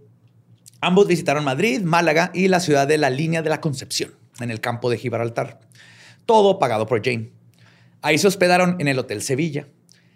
Ambos 0.80 1.06
visitaron 1.06 1.44
Madrid, 1.44 1.82
Málaga 1.82 2.30
y 2.32 2.48
la 2.48 2.60
ciudad 2.60 2.88
de 2.88 2.96
la 2.96 3.10
Línea 3.10 3.42
de 3.42 3.50
la 3.50 3.60
Concepción, 3.60 4.12
en 4.40 4.50
el 4.50 4.62
campo 4.62 4.88
de 4.88 4.96
Gibraltar. 4.96 5.60
Todo 6.24 6.58
pagado 6.58 6.86
por 6.86 7.04
Jane. 7.04 7.30
Ahí 8.00 8.16
se 8.16 8.26
hospedaron 8.26 8.76
en 8.78 8.88
el 8.88 8.98
Hotel 8.98 9.20
Sevilla. 9.20 9.68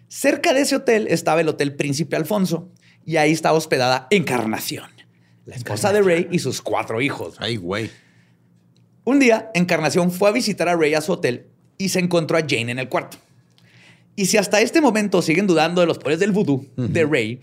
Cerca 0.07 0.51
de 0.51 0.61
ese 0.61 0.77
hotel 0.77 1.07
estaba 1.09 1.41
el 1.41 1.47
Hotel 1.47 1.75
Príncipe 1.75 2.15
Alfonso 2.15 2.71
y 3.05 3.17
ahí 3.17 3.31
estaba 3.31 3.55
hospedada 3.55 4.07
Encarnación, 4.09 4.89
la 5.45 5.55
esposa 5.55 5.93
de 5.93 6.01
Ray 6.01 6.27
y 6.31 6.39
sus 6.39 6.63
cuatro 6.63 7.01
hijos. 7.01 7.35
Ay, 7.37 7.57
güey. 7.57 7.91
Un 9.03 9.19
día, 9.19 9.51
Encarnación 9.53 10.11
fue 10.11 10.29
a 10.29 10.31
visitar 10.31 10.67
a 10.67 10.75
Ray 10.75 10.95
a 10.95 11.01
su 11.01 11.11
hotel 11.11 11.49
y 11.77 11.89
se 11.89 11.99
encontró 11.99 12.35
a 12.35 12.41
Jane 12.41 12.71
en 12.71 12.79
el 12.79 12.89
cuarto. 12.89 13.17
Y 14.15 14.25
si 14.25 14.37
hasta 14.37 14.59
este 14.59 14.81
momento 14.81 15.21
siguen 15.21 15.45
dudando 15.45 15.81
de 15.81 15.87
los 15.87 15.99
poderes 15.99 16.19
del 16.19 16.31
vudú 16.31 16.67
de 16.75 17.05
Ray, 17.05 17.39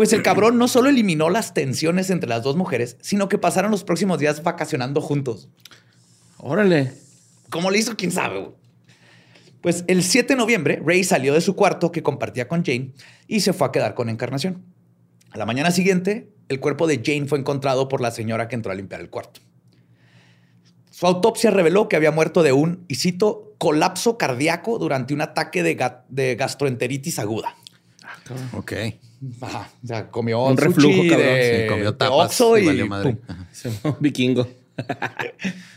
pues 0.00 0.14
el 0.14 0.22
cabrón 0.22 0.56
no 0.56 0.66
solo 0.66 0.88
eliminó 0.88 1.28
las 1.28 1.52
tensiones 1.52 2.08
entre 2.08 2.26
las 2.26 2.42
dos 2.42 2.56
mujeres, 2.56 2.96
sino 3.02 3.28
que 3.28 3.36
pasaron 3.36 3.70
los 3.70 3.84
próximos 3.84 4.18
días 4.18 4.42
vacacionando 4.42 5.02
juntos. 5.02 5.50
Órale. 6.38 6.94
¿Cómo 7.50 7.70
le 7.70 7.80
hizo? 7.80 7.94
¿Quién 7.98 8.10
sabe? 8.10 8.50
Pues 9.60 9.84
el 9.88 10.02
7 10.02 10.32
de 10.32 10.38
noviembre, 10.38 10.80
Ray 10.82 11.04
salió 11.04 11.34
de 11.34 11.42
su 11.42 11.54
cuarto 11.54 11.92
que 11.92 12.02
compartía 12.02 12.48
con 12.48 12.64
Jane 12.64 12.94
y 13.28 13.40
se 13.40 13.52
fue 13.52 13.66
a 13.66 13.72
quedar 13.72 13.92
con 13.92 14.08
Encarnación. 14.08 14.64
A 15.32 15.36
la 15.36 15.44
mañana 15.44 15.70
siguiente, 15.70 16.32
el 16.48 16.60
cuerpo 16.60 16.86
de 16.86 17.02
Jane 17.04 17.26
fue 17.26 17.38
encontrado 17.38 17.88
por 17.88 18.00
la 18.00 18.10
señora 18.10 18.48
que 18.48 18.54
entró 18.54 18.72
a 18.72 18.76
limpiar 18.76 19.02
el 19.02 19.10
cuarto. 19.10 19.42
Su 20.90 21.06
autopsia 21.06 21.50
reveló 21.50 21.90
que 21.90 21.96
había 21.96 22.10
muerto 22.10 22.42
de 22.42 22.52
un, 22.52 22.86
y 22.88 22.94
cito, 22.94 23.52
colapso 23.58 24.16
cardíaco 24.16 24.78
durante 24.78 25.12
un 25.12 25.20
ataque 25.20 25.62
de, 25.62 26.34
gastroenteritis 26.36 27.18
aguda. 27.18 27.54
Ah, 28.02 28.16
ok. 28.56 28.72
O 29.82 29.86
sea, 29.86 30.10
comió 30.10 30.44
un 30.44 30.56
reflujo, 30.56 31.02
cabrón. 31.08 31.26
De, 31.26 31.66
comió 31.68 31.94
tapas 31.94 32.40
y, 32.40 32.66
valió 32.66 32.86
madre. 32.86 33.18
Vikingo. 34.00 34.46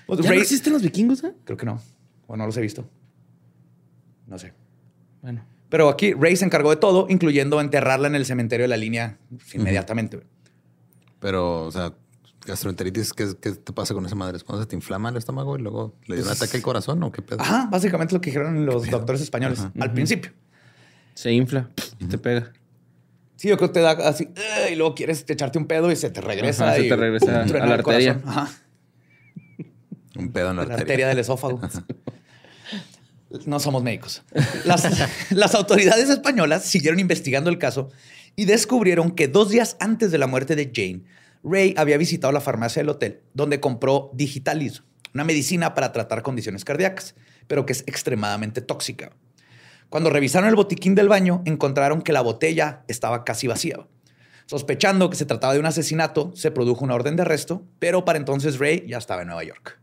Pues, 0.06 0.20
¿Ya 0.22 0.34
no 0.34 0.40
existen 0.40 0.74
los 0.74 0.82
vikingos? 0.82 1.24
Eh? 1.24 1.34
Creo 1.44 1.58
que 1.58 1.66
no. 1.66 1.82
O 2.28 2.38
no 2.38 2.46
los 2.46 2.56
he 2.58 2.62
visto. 2.62 2.88
No 4.28 4.38
sé. 4.40 4.54
Bueno. 5.22 5.46
Pero 5.70 5.90
aquí 5.90 6.14
Ray 6.14 6.36
se 6.36 6.46
encargó 6.46 6.70
de 6.70 6.76
todo, 6.76 7.08
incluyendo 7.10 7.60
enterrarla 7.60 8.08
en 8.08 8.16
el 8.16 8.26
cementerio 8.26 8.66
de 8.66 8.68
la 8.68 8.78
línea 8.78 9.18
inmediatamente. 9.54 10.22
Pero, 11.20 11.66
o 11.66 11.72
sea, 11.72 11.94
gastroenteritis, 12.46 13.12
¿qué, 13.14 13.26
te 13.34 13.74
pasa 13.74 13.94
con 13.94 14.06
esa 14.06 14.16
madre? 14.16 14.38
¿Es 14.38 14.44
cuando 14.44 14.64
se 14.64 14.70
te 14.70 14.76
inflama 14.76 15.10
el 15.10 15.18
estómago 15.18 15.58
y 15.58 15.62
luego 15.62 15.96
le 16.06 16.16
dio 16.16 16.24
un 16.24 16.30
pues 16.30 16.42
ataque 16.42 16.58
al 16.58 16.64
corazón 16.64 17.02
o 17.02 17.12
qué 17.12 17.24
pedo? 17.24 17.42
Ajá, 17.42 17.68
básicamente 17.72 18.14
lo 18.14 18.22
que 18.22 18.30
dijeron 18.30 18.66
los 18.66 18.90
doctores 18.90 19.22
españoles 19.22 19.66
al 19.80 19.94
principio. 19.94 20.32
Se 21.16 21.32
infla 21.32 21.70
y 22.00 22.06
te 22.06 22.18
pega. 22.18 22.54
Sí, 23.36 23.48
yo 23.48 23.58
creo 23.58 23.70
que 23.70 23.74
te 23.74 23.80
da 23.82 23.92
así, 23.92 24.30
y 24.72 24.76
luego 24.76 24.96
quieres 24.96 25.26
echarte 25.28 25.58
un 25.58 25.66
pedo 25.66 25.92
y 25.92 25.96
se 25.96 26.10
te 26.10 26.22
regresa. 26.22 26.74
se 26.76 26.84
te 26.84 26.96
regresa 26.96 27.42
a 27.42 27.46
la 27.46 27.74
arteria. 27.74 28.22
Un 30.16 30.32
pedo 30.32 30.52
en 30.52 30.58
la, 30.58 30.66
la 30.66 30.76
arteria. 30.76 31.08
del 31.08 31.20
esófago. 31.20 31.60
No 33.48 33.60
somos 33.60 33.82
médicos. 33.82 34.22
Las, 34.64 34.88
las, 35.32 35.56
autoridades 35.56 36.08
españolas 36.08 36.66
siguieron 36.66 37.00
investigando 37.00 37.50
el 37.50 37.58
caso 37.58 37.90
y 38.36 38.46
descubrieron 38.46 39.10
que 39.10 39.28
dos 39.28 39.50
días 39.50 39.76
antes 39.80 40.12
de 40.12 40.20
la 40.20 40.28
muerte 40.28 40.56
de 40.56 40.72
Jane, 40.72 41.02
Ray 41.44 41.74
había 41.76 41.98
visitado 41.98 42.32
la 42.32 42.42
farmacia 42.42 42.82
del 42.82 42.90
hotel 42.90 43.22
donde 43.34 43.60
compró 43.60 44.12
Digitalis, 44.14 44.84
una 45.16 45.24
medicina 45.24 45.74
para 45.74 45.92
tratar 45.92 46.22
condiciones 46.22 46.64
cardíacas, 46.64 47.16
pero 47.48 47.66
que 47.66 47.74
es 47.74 47.84
extremadamente 47.88 48.62
tóxica. 48.62 49.12
Cuando 49.94 50.10
revisaron 50.10 50.50
el 50.50 50.56
botiquín 50.56 50.96
del 50.96 51.08
baño, 51.08 51.44
encontraron 51.46 52.02
que 52.02 52.14
la 52.14 52.22
botella 52.22 52.82
estaba 52.88 53.24
casi 53.24 53.46
vacía. 53.46 53.78
Sospechando 54.48 55.12
que 55.12 55.16
se 55.16 55.28
trataba 55.28 55.54
de 55.54 55.60
un 55.60 55.68
asesinato, 55.68 56.32
se 56.34 56.50
produjo 56.50 56.84
una 56.84 56.96
orden 56.96 57.16
de 57.16 57.22
arresto, 57.22 57.64
pero 57.78 58.04
para 58.04 58.18
entonces 58.18 58.58
Ray 58.58 58.86
ya 58.88 58.98
estaba 58.98 59.22
en 59.22 59.28
Nueva 59.28 59.44
York. 59.44 59.80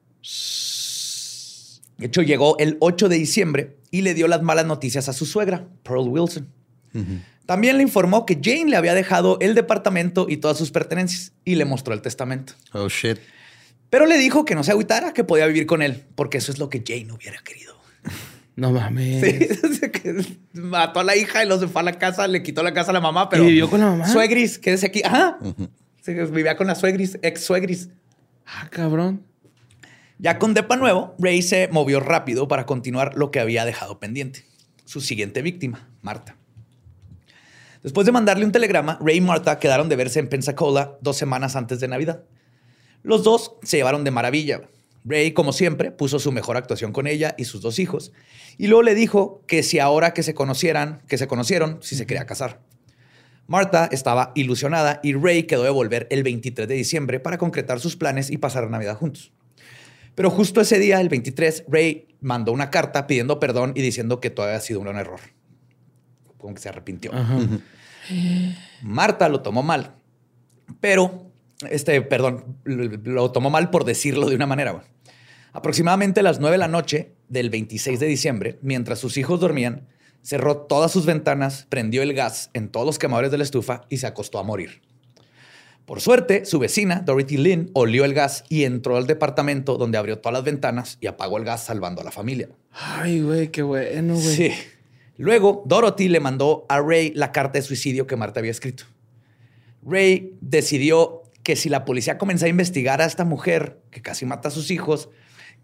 De 1.97 2.07
hecho, 2.07 2.23
llegó 2.23 2.59
el 2.59 2.77
8 2.81 3.09
de 3.09 3.19
diciembre 3.19 3.77
y 3.93 4.01
le 4.01 4.15
dio 4.15 4.27
las 4.27 4.43
malas 4.43 4.67
noticias 4.67 5.09
a 5.09 5.13
su 5.13 5.27
suegra, 5.27 5.69
Pearl 5.85 6.09
Wilson. 6.09 6.49
También 7.47 7.77
le 7.77 7.85
informó 7.85 8.27
que 8.27 8.41
Jane 8.43 8.69
le 8.69 8.77
había 8.77 8.95
dejado 8.95 9.39
el 9.41 9.55
departamento 9.55 10.27
y 10.29 10.39
todas 10.39 10.59
sus 10.59 10.73
pertenencias 10.73 11.35
y 11.45 11.55
le 11.55 11.67
mostró 11.67 11.95
el 11.95 12.03
testamento. 12.03 12.55
Oh, 12.73 12.89
shit. 12.89 13.19
Pero 13.91 14.07
le 14.07 14.19
dijo 14.19 14.45
que 14.45 14.57
no 14.57 14.65
se 14.65 14.73
agüitara, 14.73 15.15
que 15.15 15.23
podía 15.23 15.47
vivir 15.47 15.67
con 15.67 15.83
él, 15.83 16.05
porque 16.17 16.39
eso 16.39 16.51
es 16.51 16.59
lo 16.59 16.69
que 16.69 16.83
Jane 16.85 17.13
hubiera 17.13 17.41
querido. 17.45 17.79
No 18.57 18.73
mames. 18.73 19.21
Sí, 19.21 20.41
mató 20.53 21.01
a 21.01 21.05
la 21.05 21.17
hija 21.17 21.45
y 21.45 21.49
los 21.49 21.65
fue 21.67 21.81
a 21.81 21.85
la 21.85 21.93
casa, 21.99 22.27
le 22.27 22.43
quitó 22.43 22.63
la 22.63 22.75
casa 22.75 22.91
a 22.91 22.95
la 22.95 23.01
mamá, 23.01 23.29
pero. 23.29 23.45
¿Y 23.45 23.49
vivió 23.49 23.71
con 23.71 23.81
la 23.81 23.87
mamá? 23.87 24.09
Suegris, 24.09 24.59
quédese 24.59 24.87
aquí. 24.87 25.03
Ajá. 25.05 25.39
vivía 26.31 26.57
con 26.57 26.67
la 26.67 26.75
suegris, 26.75 27.19
ex 27.23 27.43
suegris. 27.45 27.89
Ah, 28.47 28.69
cabrón. 28.71 29.25
Ya 30.19 30.39
con 30.39 30.53
Depa 30.53 30.77
nuevo, 30.77 31.15
Ray 31.19 31.41
se 31.41 31.69
movió 31.69 32.01
rápido 32.01 32.47
para 32.47 32.67
continuar 32.67 33.15
lo 33.15 33.31
que 33.31 33.41
había 33.41 33.65
dejado 33.65 33.99
pendiente. 33.99 34.45
Su 34.85 35.01
siguiente 35.01 35.41
víctima, 35.41 35.89
Marta. 36.03 36.37
Después 37.83 38.05
de 38.05 38.13
mandarle 38.13 38.45
un 38.45 38.53
telegrama, 38.53 38.99
Ray 39.01 39.17
y 39.17 39.21
Marta 39.23 39.59
quedaron 39.59 39.89
de 39.89 39.97
verse 39.97 40.19
en 40.19 40.29
Pensacola 40.29 40.99
dos 41.01 41.17
semanas 41.17 41.57
antes 41.57 41.81
de 41.81 41.89
Navidad. 41.89 42.25
Los 43.03 43.25
dos 43.25 43.55
se 43.63 43.79
llevaron 43.79 44.05
de 44.05 44.11
maravilla. 44.11 44.69
Ray, 45.05 45.33
como 45.33 45.53
siempre, 45.53 45.91
puso 45.91 46.19
su 46.19 46.33
mejor 46.33 46.57
actuación 46.57 46.93
con 46.93 47.07
ella 47.07 47.35
y 47.39 47.45
sus 47.45 47.63
dos 47.63 47.79
hijos, 47.79 48.13
y 48.59 48.67
luego 48.67 48.83
le 48.83 48.95
dijo 48.95 49.43
que 49.47 49.63
si 49.63 49.79
ahora 49.79 50.13
que 50.13 50.23
se 50.23 50.35
conocieran, 50.35 51.03
que 51.09 51.19
se 51.19 51.27
conocieron, 51.27 51.79
si 51.83 51.97
se 51.97 52.07
quería 52.07 52.27
casar. 52.27 52.61
Marta 53.47 53.89
estaba 53.91 54.31
ilusionada 54.37 55.01
y 55.03 55.15
Ray 55.15 55.43
quedó 55.43 55.65
de 55.65 55.71
volver 55.71 56.07
el 56.11 56.23
23 56.23 56.69
de 56.69 56.75
diciembre 56.75 57.19
para 57.19 57.37
concretar 57.37 57.81
sus 57.81 57.97
planes 57.97 58.31
y 58.31 58.39
pasar 58.39 58.71
Navidad 58.71 58.97
juntos. 58.97 59.33
Pero 60.15 60.31
justo 60.31 60.61
ese 60.61 60.79
día, 60.79 61.01
el 61.01 61.09
23, 61.09 61.65
Ray 61.67 62.07
mandó 62.21 62.53
una 62.53 62.71
carta 62.71 63.07
pidiendo 63.07 63.41
perdón 63.41 63.73
y 63.75 63.81
diciendo 63.81 64.21
que 64.21 64.31
todo 64.31 64.47
había 64.47 64.61
sido 64.61 64.81
un 64.81 64.89
error. 64.89 65.21
Como 66.39 66.55
que 66.55 66.61
se 66.61 66.69
arrepintió. 66.69 67.11
Marta 68.83 69.29
lo 69.29 69.41
tomó 69.41 69.63
mal, 69.63 69.95
pero 70.81 71.30
este, 71.69 72.01
perdón, 72.03 72.59
lo 72.65 73.33
tomó 73.33 73.51
mal 73.51 73.71
por 73.71 73.85
decirlo 73.85 74.29
de 74.29 74.37
una 74.37 74.47
manera. 74.47 74.83
Aproximadamente 75.53 76.21
a 76.21 76.23
las 76.23 76.41
9 76.41 76.55
de 76.55 76.59
la 76.59 76.69
noche 76.69 77.13
del 77.29 77.51
26 77.51 77.99
de 77.99 78.07
diciembre, 78.07 78.59
mientras 78.63 78.99
sus 78.99 79.17
hijos 79.17 79.41
dormían, 79.41 79.89
cerró 80.23 80.59
todas 80.59 80.93
sus 80.93 81.07
ventanas, 81.07 81.67
prendió 81.69 82.03
el 82.03 82.15
gas 82.15 82.51
en 82.55 82.69
todos 82.69 82.87
los 82.87 82.99
quemadores 82.99 83.31
de 83.31 83.39
la 83.39 83.45
estufa 83.45 83.83
y 83.89 83.99
se 83.99 84.07
acostó 84.07 84.39
a 84.39 84.43
morir. 84.43 84.83
Por 85.87 86.01
suerte, 86.01 86.45
su 86.45 86.61
vecina, 86.61 87.01
Dorothy 87.01 87.37
Lynn, 87.37 87.71
olió 87.75 88.05
el 88.05 88.15
gas 88.15 88.45
y 88.49 88.63
entró 88.63 88.97
al 88.97 89.09
departamento 89.09 89.77
donde 89.77 89.99
abrió 89.99 90.19
todas 90.19 90.35
las 90.35 90.45
ventanas 90.45 90.99
y 91.01 91.09
apagó 91.09 91.37
el 91.37 91.45
gas 91.45 91.65
salvando 91.65 92.01
a 92.01 92.05
la 92.05 92.13
familia. 92.13 92.49
Ay, 92.71 93.21
güey, 93.23 93.49
qué 93.49 93.63
bueno, 93.63 94.15
güey. 94.15 94.37
Sí. 94.37 94.53
Luego, 95.17 95.65
Dorothy 95.67 96.09
le 96.09 96.21
mandó 96.21 96.65
a 96.69 96.81
Ray 96.81 97.13
la 97.17 97.33
carta 97.33 97.59
de 97.59 97.63
suicidio 97.63 98.07
que 98.07 98.15
Marta 98.15 98.39
había 98.39 98.53
escrito. 98.53 98.85
Ray 99.83 100.37
decidió 100.41 101.20
que 101.51 101.57
si 101.57 101.69
la 101.69 101.85
policía 101.85 102.17
comenzaba 102.17 102.47
a 102.47 102.51
investigar 102.51 103.03
a 103.03 103.07
esta 103.07 103.25
mujer 103.25 103.81
que 103.91 104.01
casi 104.03 104.25
mata 104.25 104.47
a 104.47 104.51
sus 104.53 104.71
hijos, 104.71 105.09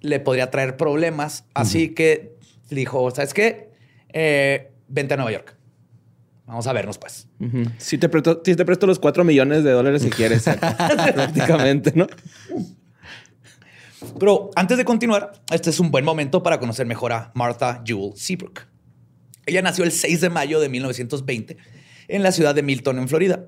le 0.01 0.19
podría 0.19 0.51
traer 0.51 0.77
problemas. 0.77 1.45
Así 1.55 1.91
que 1.91 2.35
dijo, 2.71 3.09
¿sabes 3.13 3.33
qué? 3.33 3.71
Eh, 4.13 4.73
vente 4.89 5.15
a 5.15 5.17
Nueva 5.17 5.31
York. 5.31 5.57
Vamos 6.45 6.67
a 6.67 6.73
vernos, 6.73 6.99
pues. 6.99 7.29
Si 7.79 7.99
te, 7.99 8.09
presto, 8.09 8.39
te 8.39 8.65
presto 8.65 8.89
los 8.89 8.99
cuatro 8.99 9.23
millones 9.23 9.63
de 9.63 9.71
dólares 9.71 10.03
si 10.03 10.11
quieres, 10.11 10.43
prácticamente, 11.15 11.93
¿no? 11.95 12.09
Pero 14.19 14.51
antes 14.57 14.79
de 14.79 14.85
continuar, 14.85 15.41
este 15.53 15.71
es 15.71 15.79
un 15.79 15.93
buen 15.93 16.05
momento 16.05 16.43
para 16.43 16.59
conocer 16.59 16.85
mejor 16.85 17.13
a 17.13 17.31
Martha 17.37 17.81
Jewel 17.87 18.15
Seabrook. 18.17 18.63
Ella 19.47 19.63
nació 19.63 19.85
el 19.85 19.93
6 19.93 20.21
de 20.21 20.31
mayo 20.31 20.59
de 20.59 20.69
1920 20.69 21.57
en 22.09 22.25
la 22.25 22.33
ciudad 22.33 22.57
de 22.57 22.65
Milton, 22.65 22.99
en 22.99 23.09
Florida. 23.09 23.47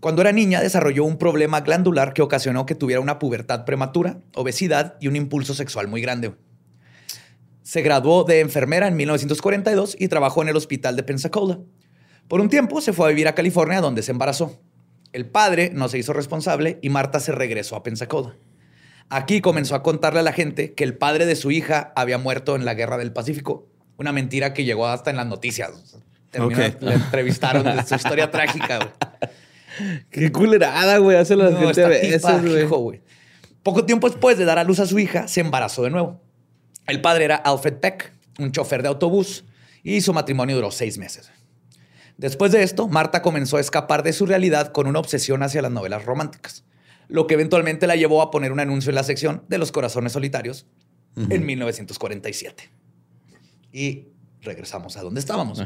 Cuando 0.00 0.22
era 0.22 0.32
niña 0.32 0.62
desarrolló 0.62 1.04
un 1.04 1.18
problema 1.18 1.60
glandular 1.60 2.14
que 2.14 2.22
ocasionó 2.22 2.64
que 2.64 2.74
tuviera 2.74 3.02
una 3.02 3.18
pubertad 3.18 3.66
prematura, 3.66 4.18
obesidad 4.34 4.96
y 4.98 5.08
un 5.08 5.16
impulso 5.16 5.52
sexual 5.52 5.88
muy 5.88 6.00
grande. 6.00 6.34
Se 7.62 7.82
graduó 7.82 8.24
de 8.24 8.40
enfermera 8.40 8.88
en 8.88 8.96
1942 8.96 9.96
y 9.98 10.08
trabajó 10.08 10.40
en 10.40 10.48
el 10.48 10.56
hospital 10.56 10.96
de 10.96 11.02
Pensacola. 11.02 11.58
Por 12.28 12.40
un 12.40 12.48
tiempo 12.48 12.80
se 12.80 12.94
fue 12.94 13.06
a 13.06 13.10
vivir 13.10 13.28
a 13.28 13.34
California 13.34 13.82
donde 13.82 14.02
se 14.02 14.12
embarazó. 14.12 14.58
El 15.12 15.26
padre 15.26 15.70
no 15.74 15.88
se 15.88 15.98
hizo 15.98 16.14
responsable 16.14 16.78
y 16.80 16.88
Marta 16.88 17.20
se 17.20 17.32
regresó 17.32 17.76
a 17.76 17.82
Pensacola. 17.82 18.34
Aquí 19.10 19.42
comenzó 19.42 19.74
a 19.74 19.82
contarle 19.82 20.20
a 20.20 20.22
la 20.22 20.32
gente 20.32 20.72
que 20.72 20.84
el 20.84 20.96
padre 20.96 21.26
de 21.26 21.36
su 21.36 21.50
hija 21.50 21.92
había 21.94 22.16
muerto 22.16 22.56
en 22.56 22.64
la 22.64 22.74
Guerra 22.74 22.96
del 22.96 23.12
Pacífico. 23.12 23.68
Una 23.98 24.12
mentira 24.12 24.54
que 24.54 24.64
llegó 24.64 24.86
hasta 24.86 25.10
en 25.10 25.16
las 25.16 25.26
noticias. 25.26 26.00
Le 26.32 26.94
entrevistaron 26.94 27.64
de 27.64 27.84
su 27.84 27.96
historia 27.96 28.30
trágica. 28.30 28.92
Qué 30.10 30.32
culerada, 30.32 30.98
güey. 30.98 31.16
Hace 31.16 31.36
la 31.36 31.52
gente 31.56 31.84
a 31.84 31.88
veces, 31.88 32.22
güey. 32.68 33.02
Poco 33.62 33.84
tiempo 33.84 34.08
después 34.08 34.38
de 34.38 34.44
dar 34.44 34.58
a 34.58 34.64
luz 34.64 34.80
a 34.80 34.86
su 34.86 34.98
hija, 34.98 35.28
se 35.28 35.40
embarazó 35.40 35.82
de 35.82 35.90
nuevo. 35.90 36.20
El 36.86 37.00
padre 37.00 37.24
era 37.26 37.36
Alfred 37.36 37.74
Peck, 37.74 38.12
un 38.38 38.52
chofer 38.52 38.82
de 38.82 38.88
autobús, 38.88 39.44
y 39.82 40.00
su 40.00 40.12
matrimonio 40.12 40.56
duró 40.56 40.70
seis 40.70 40.98
meses. 40.98 41.30
Después 42.16 42.52
de 42.52 42.62
esto, 42.62 42.88
Marta 42.88 43.22
comenzó 43.22 43.56
a 43.56 43.60
escapar 43.60 44.02
de 44.02 44.12
su 44.12 44.26
realidad 44.26 44.72
con 44.72 44.86
una 44.86 44.98
obsesión 44.98 45.42
hacia 45.42 45.62
las 45.62 45.70
novelas 45.70 46.04
románticas, 46.04 46.64
lo 47.08 47.26
que 47.26 47.34
eventualmente 47.34 47.86
la 47.86 47.96
llevó 47.96 48.22
a 48.22 48.30
poner 48.30 48.52
un 48.52 48.60
anuncio 48.60 48.90
en 48.90 48.96
la 48.96 49.04
sección 49.04 49.44
de 49.48 49.58
Los 49.58 49.72
Corazones 49.72 50.12
Solitarios 50.12 50.66
en 51.16 51.44
1947. 51.44 52.70
Y 53.72 54.08
regresamos 54.42 54.96
a 54.96 55.02
donde 55.02 55.20
estábamos. 55.20 55.62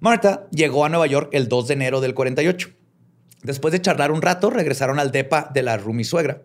Marta 0.00 0.46
llegó 0.50 0.84
a 0.84 0.88
Nueva 0.88 1.06
York 1.06 1.30
el 1.32 1.48
2 1.48 1.68
de 1.68 1.74
enero 1.74 2.00
del 2.00 2.14
48. 2.14 2.70
Después 3.42 3.72
de 3.72 3.80
charlar 3.80 4.10
un 4.10 4.22
rato, 4.22 4.50
regresaron 4.50 4.98
al 4.98 5.12
depa 5.12 5.50
de 5.52 5.62
la 5.62 5.76
Rumi 5.76 6.04
suegra. 6.04 6.42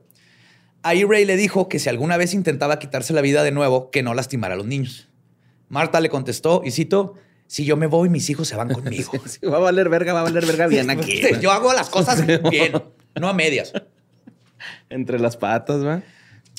Ahí 0.83 1.03
Ray 1.05 1.25
le 1.25 1.37
dijo 1.37 1.69
que 1.69 1.79
si 1.79 1.89
alguna 1.89 2.17
vez 2.17 2.33
intentaba 2.33 2.77
quitarse 2.77 3.13
la 3.13 3.21
vida 3.21 3.43
de 3.43 3.51
nuevo, 3.51 3.89
que 3.89 4.03
no 4.03 4.13
lastimara 4.13 4.53
a 4.53 4.57
los 4.57 4.65
niños. 4.65 5.09
Marta 5.69 6.01
le 6.01 6.09
contestó, 6.09 6.61
y 6.65 6.71
cito, 6.71 7.15
si 7.47 7.65
yo 7.65 7.77
me 7.77 7.87
voy, 7.87 8.09
mis 8.09 8.29
hijos 8.29 8.47
se 8.47 8.55
van 8.55 8.69
conmigo. 8.69 9.11
va 9.51 9.57
a 9.57 9.59
valer 9.59 9.89
verga, 9.89 10.13
va 10.13 10.19
a 10.19 10.23
valer 10.23 10.45
verga 10.45 10.67
bien 10.67 10.89
aquí. 10.89 11.21
yo 11.41 11.51
hago 11.51 11.73
las 11.73 11.89
cosas 11.89 12.25
bien, 12.49 12.73
no 13.19 13.29
a 13.29 13.33
medias. 13.33 13.73
Entre 14.89 15.19
las 15.19 15.37
patas, 15.37 15.85
¿va? 15.85 16.03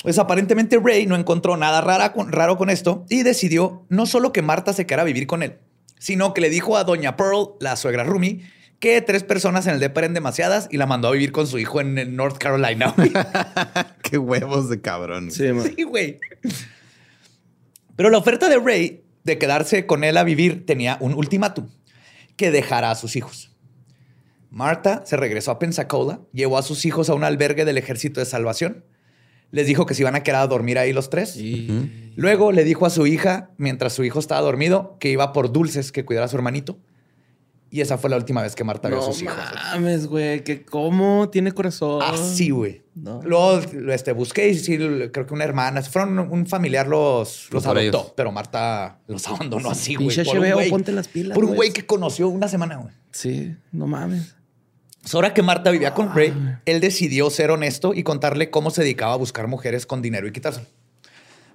Pues 0.01 0.19
aparentemente 0.19 0.79
Ray 0.83 1.07
no 1.07 1.15
encontró 1.15 1.57
nada 1.57 1.81
raro 1.81 2.57
con 2.57 2.69
esto 2.69 3.05
y 3.09 3.23
decidió 3.23 3.85
no 3.89 4.05
solo 4.05 4.31
que 4.31 4.41
Marta 4.41 4.73
se 4.73 4.85
quedara 4.85 5.01
a 5.01 5.05
vivir 5.05 5.25
con 5.25 5.41
él, 5.41 5.57
sino 5.97 6.33
que 6.33 6.41
le 6.41 6.49
dijo 6.49 6.77
a 6.77 6.83
doña 6.83 7.15
Pearl, 7.15 7.55
la 7.59 7.75
suegra 7.75 8.03
Rumi, 8.03 8.43
que 8.85 9.01
tres 9.01 9.23
personas 9.23 9.65
en 9.65 9.73
el 9.73 9.79
depa 9.79 10.01
eran 10.01 10.13
demasiadas 10.13 10.67
y 10.69 10.77
la 10.77 10.85
mandó 10.85 11.07
a 11.07 11.11
vivir 11.13 11.31
con 11.31 11.47
su 11.47 11.57
hijo 11.57 11.81
en, 11.81 12.15
North 12.15 12.37
Carolina. 12.37 12.93
Qué 14.03 14.19
huevos 14.19 14.69
de 14.69 14.79
cabrón. 14.79 15.31
Sí, 15.31 15.49
güey. 15.81 16.19
Pero 17.95 18.11
la 18.11 18.19
oferta 18.19 18.47
de 18.47 18.59
Ray 18.59 19.03
de 19.23 19.39
quedarse 19.39 19.87
con 19.87 20.03
él 20.03 20.17
a 20.17 20.23
vivir 20.23 20.67
tenía 20.67 20.99
un 20.99 21.15
ultimátum, 21.15 21.67
que 22.35 22.51
dejara 22.51 22.91
a 22.91 22.95
sus 22.95 23.15
hijos. 23.15 23.55
Marta 24.51 25.01
se 25.03 25.17
regresó 25.17 25.49
a 25.49 25.57
Pensacola, 25.57 26.19
llevó 26.31 26.59
a 26.59 26.61
sus 26.61 26.85
hijos 26.85 27.09
a 27.09 27.15
un 27.15 27.23
albergue 27.23 27.65
del 27.65 27.79
Ejército 27.79 28.19
de 28.19 28.27
Salvación, 28.27 28.85
les 29.49 29.65
dijo 29.65 29.87
que 29.87 29.95
se 29.95 30.03
iban 30.03 30.13
a 30.13 30.21
quedar 30.21 30.43
a 30.43 30.47
dormir 30.47 30.77
ahí 30.77 30.93
los 30.93 31.09
tres. 31.09 31.35
Luego 32.15 32.51
le 32.51 32.63
dijo 32.63 32.85
a 32.85 32.91
su 32.91 33.07
hija, 33.07 33.49
mientras 33.57 33.93
su 33.93 34.03
hijo 34.03 34.19
estaba 34.19 34.41
dormido, 34.41 34.95
que 34.99 35.09
iba 35.09 35.33
por 35.33 35.51
dulces 35.51 35.91
que 35.91 36.05
cuidara 36.05 36.27
a 36.27 36.29
su 36.29 36.35
hermanito. 36.35 36.77
Y 37.69 37.81
esa 37.81 37.97
fue 37.97 38.09
la 38.09 38.17
última 38.17 38.41
vez 38.41 38.55
que 38.55 38.63
Marta 38.63 38.87
vio 38.87 38.99
a 38.99 39.01
sus 39.01 39.21
hijos. 39.21 39.35
No 39.35 39.71
mames, 39.71 40.07
güey, 40.07 40.43
que 40.43 40.63
cómo 40.63 41.29
tiene 41.29 41.51
corazón. 41.51 42.01
Ah, 42.01 42.15
sí, 42.17 42.49
güey. 42.51 42.83
Luego 42.95 43.59
este, 43.91 44.13
busqué 44.13 44.49
y 44.49 44.55
sí, 44.55 44.77
creo 44.77 45.25
que 45.25 45.33
una 45.33 45.43
hermana, 45.43 45.81
fueron 45.81 46.19
un 46.19 46.45
familiar 46.47 46.87
los, 46.87 47.49
los 47.51 47.65
adoptó, 47.65 48.13
pero 48.15 48.31
Marta 48.31 48.99
los 49.07 49.27
abandonó 49.27 49.71
así, 49.71 49.95
güey. 49.95 50.15
Pinche 50.15 50.69
ponte 50.69 50.91
las 50.91 51.07
pilas. 51.07 51.35
Por 51.35 51.43
un 51.43 51.55
güey 51.55 51.71
que 51.71 51.85
conoció 51.85 52.29
una 52.29 52.47
semana, 52.47 52.77
güey. 52.77 52.93
Sí, 53.11 53.55
no 53.71 53.87
mames. 53.87 54.35
Ahora 55.13 55.33
que 55.33 55.43
Marta 55.43 55.69
vivía 55.69 55.93
con 55.93 56.15
Ray, 56.15 56.33
él 56.65 56.79
decidió 56.79 57.29
ser 57.29 57.51
honesto 57.51 57.93
y 57.93 58.03
contarle 58.03 58.49
cómo 58.49 58.71
se 58.71 58.81
dedicaba 58.81 59.13
a 59.13 59.17
buscar 59.17 59.47
mujeres 59.47 59.85
con 59.85 60.01
dinero 60.01 60.27
y 60.27 60.31
quitárselo. 60.31 60.65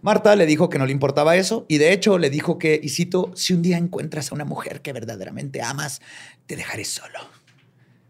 Marta 0.03 0.35
le 0.35 0.47
dijo 0.47 0.71
que 0.71 0.79
no 0.79 0.87
le 0.87 0.93
importaba 0.93 1.37
eso 1.37 1.67
y 1.69 1.77
de 1.77 1.93
hecho 1.93 2.17
le 2.17 2.31
dijo 2.31 2.59
que, 2.59 2.81
y 2.83 2.89
cito, 2.89 3.33
si 3.35 3.53
un 3.53 3.61
día 3.61 3.77
encuentras 3.77 4.33
a 4.33 4.35
una 4.35 4.47
mujer 4.47 4.81
que 4.81 4.95
verdaderamente 4.95 5.61
amas, 5.61 6.01
te 6.47 6.57
dejaré 6.57 6.85
solo. 6.85 7.19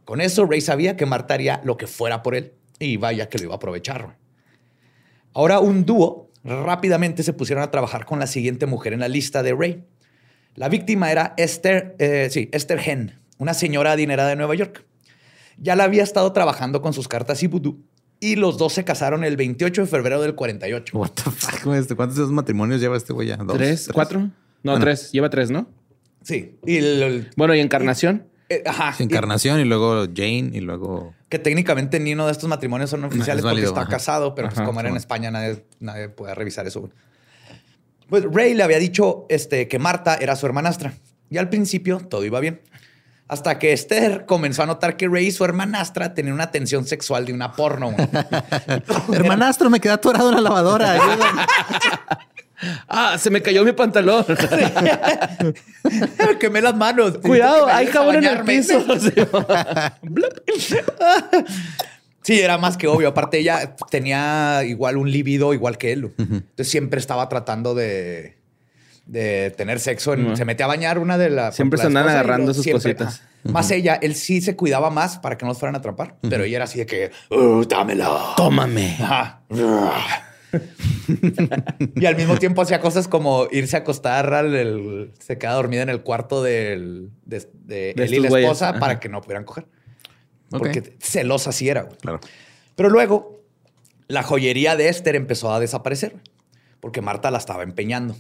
Con 0.05 0.21
eso, 0.21 0.47
Ray 0.47 0.61
sabía 0.61 0.97
que 0.97 1.07
Marta 1.07 1.35
haría 1.35 1.61
lo 1.65 1.77
que 1.77 1.89
fuera 1.89 2.23
por 2.23 2.37
él 2.37 2.53
y 2.79 2.97
vaya 2.97 3.29
que 3.29 3.39
lo 3.39 3.45
iba 3.45 3.55
a 3.55 3.57
aprovechar. 3.57 4.17
Ahora 5.33 5.59
un 5.59 5.85
dúo 5.85 6.31
rápidamente 6.45 7.23
se 7.23 7.33
pusieron 7.33 7.63
a 7.63 7.71
trabajar 7.71 8.07
con 8.07 8.21
la 8.21 8.27
siguiente 8.27 8.67
mujer 8.67 8.93
en 8.93 9.01
la 9.01 9.09
lista 9.09 9.43
de 9.43 9.53
Ray. 9.53 9.85
La 10.55 10.69
víctima 10.69 11.11
era 11.11 11.35
Esther, 11.37 11.97
eh, 11.99 12.29
sí, 12.31 12.49
Esther 12.53 12.81
Hen, 12.85 13.21
una 13.39 13.55
señora 13.55 13.93
adinerada 13.93 14.31
de 14.31 14.37
Nueva 14.37 14.55
York. 14.55 14.85
ya 15.59 15.77
la 15.77 15.85
había 15.85 16.03
estado 16.03 16.33
trabajando 16.33 16.81
con 16.81 16.95
sus 16.95 17.07
cartas 17.07 17.43
y 17.43 17.47
vudú 17.47 17.85
y 18.21 18.37
los 18.37 18.59
dos 18.59 18.75
se 18.75 18.85
casaron 18.85 19.25
el 19.25 19.37
28 19.37 19.83
de 19.83 19.87
febrero 19.89 20.21
del 20.21 20.35
48. 20.35 20.97
What 20.97 21.11
the 21.11 21.31
fuck, 21.31 21.97
¿Cuántos 21.97 22.31
matrimonios 22.31 22.81
lleva 22.81 22.97
este 22.97 23.13
güey 23.13 23.29
ya? 23.29 23.39
¿Tres? 23.39 23.89
¿Cuatro? 23.93 24.31
No, 24.63 24.79
tres. 24.79 25.11
Lleva 25.11 25.31
tres, 25.31 25.51
¿no? 25.51 25.67
Sí. 26.23 26.59
Y 26.67 26.81
bueno, 27.37 27.55
¿y 27.55 27.61
Encarnación? 27.61 28.27
Eh, 28.51 28.65
ajá. 28.67 28.97
encarnación 28.99 29.61
y, 29.61 29.65
luego 29.65 30.07
Jane 30.15 30.51
y 30.53 30.61
luego... 30.61 31.15
Que 31.29 31.39
técnicamente 31.39 32.01
ni 32.01 32.15
uno 32.15 32.27
de 32.27 32.33
estos 32.33 32.49
matrimonios 32.49 32.91
son 32.91 33.05
oficiales 33.05 33.45
porque 33.45 33.63
está 33.63 33.87
casado, 33.87 34.35
pero 34.35 34.49
pues 34.49 34.61
como 34.61 34.81
era 34.81 34.89
en 34.89 34.97
España 34.97 35.31
nadie, 35.31 35.65
nadie 35.79 36.09
puede 36.09 36.35
revisar 36.35 36.67
eso. 36.67 36.91
Pues 38.09 38.25
Ray 38.25 38.55
le 38.55 38.65
había 38.65 38.81
dicho 38.81 39.27
este, 39.29 39.69
que 39.69 39.79
Marta 39.79 40.17
era 40.17 40.35
su 40.35 40.47
hermanastra. 40.47 40.95
Y 41.31 41.39
al 41.39 41.49
principio 41.49 42.01
todo 42.01 42.25
iba 42.25 42.41
bien. 42.41 42.61
Hasta 43.31 43.61
que 43.61 43.73
Esther 43.73 44.27
comenzó 44.27 44.65
a 44.65 44.67
notar 44.67 44.97
que 44.97 45.07
Ray 45.07 45.29
y 45.29 45.31
su 45.31 45.45
hermanastra 45.45 46.15
tenían 46.15 46.35
una 46.35 46.51
tensión 46.51 46.85
sexual 46.85 47.27
de 47.27 47.33
una 47.33 47.53
porno. 47.53 47.95
Hermanastro, 49.13 49.71
me 49.71 49.79
quedé 49.79 49.93
atorado 49.93 50.31
en 50.31 50.35
la 50.35 50.41
lavadora. 50.41 50.99
ah, 52.89 53.17
se 53.19 53.31
me 53.31 53.41
cayó 53.41 53.65
mi 53.65 53.71
pantalón. 53.71 54.27
Quemé 56.41 56.61
las 56.61 56.75
manos. 56.75 57.19
Cuidado, 57.19 57.69
hay 57.69 57.87
jabón 57.87 58.17
en 58.17 58.25
el 58.25 58.43
piso. 58.43 58.85
sí, 62.23 62.41
era 62.41 62.59
más 62.59 62.77
que 62.77 62.89
obvio. 62.89 63.11
Aparte, 63.11 63.39
ella 63.39 63.77
tenía 63.93 64.65
igual 64.65 64.97
un 64.97 65.09
líbido 65.09 65.55
igual 65.55 65.79
que 65.79 65.93
él. 65.93 66.13
Entonces 66.19 66.69
siempre 66.69 66.99
estaba 66.99 67.29
tratando 67.29 67.77
de 67.77 68.40
de 69.11 69.53
tener 69.57 69.81
sexo. 69.81 70.15
Se 70.35 70.45
metía 70.45 70.67
a 70.67 70.69
bañar 70.69 70.99
una 70.99 71.19
de 71.19 71.31
las. 71.31 71.57
Siempre 71.57 71.79
se 71.79 71.87
andan 71.87 72.09
agarrando 72.09 72.55
sus 72.55 72.67
cositas. 72.67 73.23
Más 73.43 73.71
ella, 73.71 73.99
él 74.01 74.15
sí 74.15 74.41
se 74.41 74.55
cuidaba 74.55 74.91
más 74.91 75.19
para 75.19 75.37
que 75.37 75.45
no 75.45 75.51
los 75.51 75.59
fueran 75.59 75.75
a 75.75 75.79
atrapar, 75.79 76.17
pero 76.29 76.45
ella 76.45 76.57
era 76.57 76.65
así 76.65 76.79
de 76.79 76.87
que, 76.87 77.11
uh, 77.31 77.65
dámela. 77.65 78.35
Tómame. 78.37 78.97
y 81.97 82.07
al 82.07 82.17
mismo 82.17 82.37
tiempo 82.37 82.61
hacía 82.61 82.81
cosas 82.81 83.09
como 83.09 83.49
irse 83.51 83.77
a 83.77 83.81
acostar, 83.81 84.33
al, 84.35 85.13
se 85.19 85.39
queda 85.39 85.53
dormida 85.53 85.83
en 85.83 85.89
el 85.89 86.03
cuarto 86.03 86.43
del, 86.43 87.11
de, 87.25 87.95
él 87.97 88.15
y 88.15 88.21
la 88.21 88.41
esposa 88.41 88.75
para 88.75 89.01
que 89.01 89.09
no 89.09 89.23
pudieran 89.23 89.45
coger. 89.45 89.67
Porque 90.51 90.97
celosa 91.01 91.53
sí 91.53 91.69
era. 91.69 91.89
Claro. 91.89 92.21
Pero 92.77 92.91
luego 92.91 93.41
la 94.07 94.23
joyería 94.23 94.77
de 94.77 94.89
Esther 94.89 95.17
empezó 95.17 95.53
a 95.53 95.61
desaparecer 95.61 96.17
porque 96.81 97.01
Marta 97.01 97.31
la 97.31 97.39
estaba 97.39 97.63
empeñando. 97.63 98.17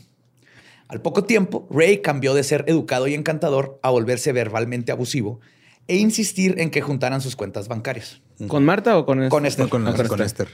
Al 0.90 1.00
poco 1.00 1.22
tiempo, 1.22 1.68
Ray 1.70 1.98
cambió 2.03 2.35
de 2.35 2.42
ser 2.42 2.64
educado 2.66 3.07
y 3.07 3.14
encantador 3.14 3.79
a 3.81 3.90
volverse 3.90 4.33
verbalmente 4.33 4.90
abusivo 4.90 5.38
e 5.87 5.96
insistir 5.96 6.57
en 6.59 6.70
que 6.70 6.81
juntaran 6.81 7.20
sus 7.20 7.37
cuentas 7.37 7.68
bancarias. 7.68 8.22
¿Con 8.48 8.64
Marta 8.64 8.98
o 8.98 9.07
con 9.07 9.22
Esther? 9.22 9.31
Con 9.68 9.87
Esther. 9.87 10.09
con, 10.09 10.20
Esther. 10.20 10.48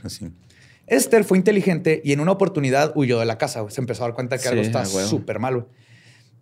Esther 0.86 1.24
fue 1.24 1.38
inteligente 1.38 2.02
y 2.04 2.12
en 2.12 2.20
una 2.20 2.32
oportunidad 2.32 2.92
huyó 2.94 3.18
de 3.18 3.24
la 3.24 3.38
casa. 3.38 3.64
Se 3.70 3.80
empezó 3.80 4.04
a 4.04 4.08
dar 4.08 4.14
cuenta 4.14 4.36
que 4.36 4.46
algo 4.48 4.60
está 4.60 4.84
súper 4.84 5.38
malo. 5.38 5.70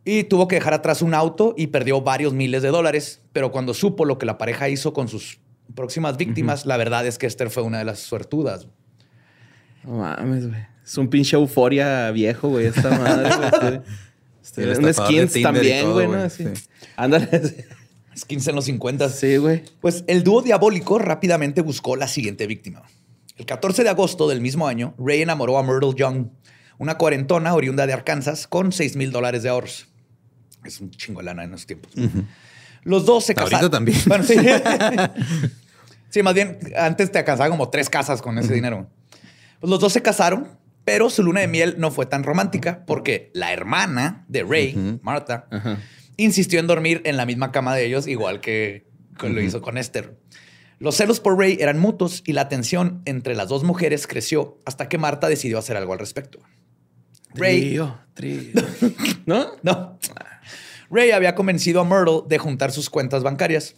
Y 0.05 0.25
tuvo 0.25 0.49
que 0.49 0.57
dejar 0.57 0.75
atrás 0.75 1.01
un 1.01 1.15
auto 1.15 1.55
y 1.57 1.69
perdió 1.69 2.01
varios 2.01 2.33
miles 2.33 2.63
de 2.63 2.71
dólares. 2.71 3.23
Pero 3.33 3.53
cuando 3.53 3.75
supo 3.75 4.05
lo 4.05 4.19
que 4.19 4.27
la 4.27 4.39
pareja 4.39 4.69
hizo 4.69 4.93
con 4.93 5.07
sus 5.07 5.39
próximas 5.77 6.17
víctimas, 6.17 6.67
la 6.67 6.77
verdad 6.77 7.07
es 7.07 7.17
que 7.17 7.27
Esther 7.27 7.49
fue 7.49 7.63
una 7.63 7.79
de 7.79 7.85
las 7.85 8.01
suertudas. 8.01 8.67
No 9.85 9.99
mames, 9.99 10.49
güey. 10.49 10.74
Es 10.85 10.99
un 10.99 11.09
pinche 11.09 11.37
euforia 11.37 12.11
viejo, 12.11 12.51
güey, 12.51 12.67
esta 12.67 12.91
madre, 12.91 13.81
güey. 14.55 14.79
un 14.85 14.95
skins 14.95 15.43
también, 15.43 15.93
güey, 15.93 16.09
¿no? 16.09 16.17
Así. 16.17 16.45
Ándale. 16.97 17.67
Skins 18.17 18.47
en 18.47 18.55
los 18.55 18.67
50. 18.67 19.09
Sí, 19.09 19.39
güey. 19.39 19.65
Pues 19.81 20.05
el 20.07 20.23
dúo 20.23 20.41
diabólico 20.41 21.01
rápidamente 21.01 21.63
buscó 21.63 21.97
la 21.97 22.07
siguiente 22.07 22.47
víctima. 22.47 22.83
El 23.37 23.47
14 23.47 23.83
de 23.83 23.89
agosto 23.89 24.29
del 24.29 24.41
mismo 24.41 24.69
año, 24.69 24.95
Ray 24.99 25.23
enamoró 25.23 25.59
a 25.59 25.65
Myrtle 25.65 25.95
Young, 25.97 26.29
una 26.79 26.97
cuarentona 26.97 27.53
oriunda 27.55 27.89
de 27.89 27.93
Arkansas 27.93 28.47
con 28.47 28.71
6 28.71 28.95
mil 28.95 29.11
dólares 29.11 29.43
de 29.43 29.49
ahorros. 29.49 29.89
Es 30.65 30.81
un 30.81 30.91
chingo 30.93 31.21
de 31.21 31.25
lana 31.25 31.43
en 31.43 31.55
esos 31.55 31.67
tiempos. 31.67 31.93
Los 32.85 33.05
dos 33.05 33.25
se 33.25 33.35
casaron. 33.35 33.55
Ahorita 33.55 33.71
también. 33.71 33.99
sí. 34.25 34.37
sí, 36.11 36.23
más 36.23 36.35
bien, 36.35 36.61
antes 36.77 37.11
te 37.11 37.19
alcanzaba 37.19 37.51
como 37.51 37.69
tres 37.69 37.91
casas 37.91 38.23
con 38.23 38.39
ese 38.39 38.55
dinero. 38.55 38.87
Pues 39.59 39.71
los 39.71 39.81
dos 39.81 39.93
se 39.93 40.03
casaron 40.03 40.47
pero 40.85 41.11
su 41.11 41.23
luna 41.23 41.41
de 41.41 41.49
miel 41.49 41.77
no 41.79 41.91
fue 41.91 42.07
tan 42.07 42.23
romántica 42.23 42.85
porque 42.87 43.31
la 43.35 43.53
hermana 43.53 44.25
de 44.29 44.43
Ray, 44.43 45.01
Marta, 45.03 45.49
insistió 46.17 46.61
en 46.61 46.67
dormir 46.67 47.01
en 47.05 47.17
la 47.17 47.27
misma 47.27 47.53
cama 47.53 47.75
de 47.75 47.87
ellos, 47.87 48.07
igual 48.07 48.41
que, 48.41 48.87
lo 49.21 49.41
hizo 49.41 49.63
con 49.63 49.79
Esther. 49.79 50.19
Los 50.79 50.97
celos 50.97 51.21
por 51.21 51.39
Ray 51.39 51.57
eran 51.61 51.79
mutuos 51.79 52.23
y 52.27 52.33
la 52.33 52.49
tensión 52.49 53.01
entre 53.07 53.35
las 53.35 53.49
dos 53.49 53.65
mujeres 53.65 54.07
creció 54.07 54.59
hasta 54.67 54.89
que 54.89 54.99
Marta 54.99 55.29
decidió 55.29 55.59
hacer 55.59 55.77
algo 55.77 55.93
al 55.93 55.99
respecto. 55.99 56.41
Ray. 57.35 57.81
¿No? 59.27 59.53
No. 59.63 59.99
Ray 60.91 61.13
había 61.13 61.35
convencido 61.35 61.81
a 61.81 61.85
Myrtle 61.85 62.23
de 62.29 62.39
juntar 62.39 62.73
sus 62.73 62.91
cuentas 62.91 63.23
bancarias. 63.23 63.75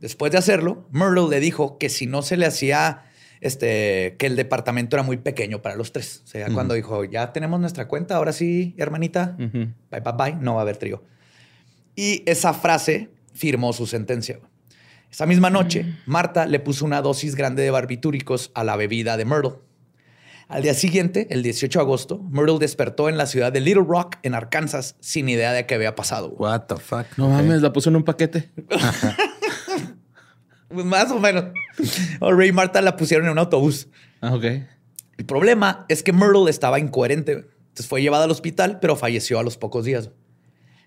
Después 0.00 0.32
de 0.32 0.38
hacerlo, 0.38 0.86
Myrtle 0.92 1.28
le 1.28 1.40
dijo 1.40 1.78
que 1.78 1.88
si 1.88 2.06
no 2.06 2.22
se 2.22 2.36
le 2.36 2.46
hacía 2.46 3.04
este, 3.44 4.16
que 4.18 4.24
el 4.24 4.36
departamento 4.36 4.96
era 4.96 5.02
muy 5.02 5.18
pequeño 5.18 5.60
para 5.60 5.76
los 5.76 5.92
tres. 5.92 6.22
O 6.24 6.26
sea, 6.26 6.48
cuando 6.54 6.72
dijo, 6.72 7.04
ya 7.04 7.30
tenemos 7.34 7.60
nuestra 7.60 7.86
cuenta, 7.86 8.16
ahora 8.16 8.32
sí, 8.32 8.74
hermanita, 8.78 9.36
bye, 9.36 10.00
bye, 10.00 10.12
bye, 10.16 10.34
no 10.40 10.54
va 10.54 10.60
a 10.60 10.62
haber 10.62 10.78
trío. 10.78 11.04
Y 11.94 12.22
esa 12.24 12.54
frase 12.54 13.10
firmó 13.34 13.74
su 13.74 13.86
sentencia. 13.86 14.40
Esa 15.12 15.26
misma 15.26 15.50
noche, 15.50 15.84
mm. 15.84 15.96
Marta 16.06 16.46
le 16.46 16.58
puso 16.58 16.86
una 16.86 17.02
dosis 17.02 17.36
grande 17.36 17.62
de 17.62 17.70
barbitúricos 17.70 18.50
a 18.54 18.64
la 18.64 18.76
bebida 18.76 19.18
de 19.18 19.26
Myrtle. 19.26 19.56
Al 20.48 20.62
día 20.62 20.72
siguiente, 20.72 21.26
el 21.28 21.42
18 21.42 21.78
de 21.78 21.82
agosto, 21.82 22.22
Myrtle 22.30 22.58
despertó 22.58 23.10
en 23.10 23.18
la 23.18 23.26
ciudad 23.26 23.52
de 23.52 23.60
Little 23.60 23.84
Rock, 23.86 24.16
en 24.22 24.34
Arkansas, 24.34 24.96
sin 25.00 25.28
idea 25.28 25.52
de 25.52 25.66
qué 25.66 25.74
había 25.74 25.94
pasado. 25.94 26.30
What 26.38 26.62
the 26.62 26.76
fuck? 26.76 27.06
No 27.18 27.28
mames, 27.28 27.60
la 27.60 27.72
puso 27.74 27.90
en 27.90 27.96
un 27.96 28.04
paquete. 28.04 28.50
Pues 30.74 30.84
más 30.84 31.10
o 31.10 31.18
menos. 31.18 31.44
O 32.20 32.32
Ray 32.32 32.48
y 32.48 32.52
Marta 32.52 32.82
la 32.82 32.96
pusieron 32.96 33.26
en 33.26 33.32
un 33.32 33.38
autobús. 33.38 33.88
Ah, 34.20 34.34
ok. 34.34 34.44
El 35.16 35.26
problema 35.26 35.86
es 35.88 36.02
que 36.02 36.12
Myrtle 36.12 36.50
estaba 36.50 36.78
incoherente. 36.78 37.32
Entonces 37.32 37.86
fue 37.86 38.02
llevada 38.02 38.24
al 38.24 38.30
hospital, 38.30 38.78
pero 38.80 38.96
falleció 38.96 39.38
a 39.38 39.42
los 39.42 39.56
pocos 39.56 39.84
días. 39.84 40.10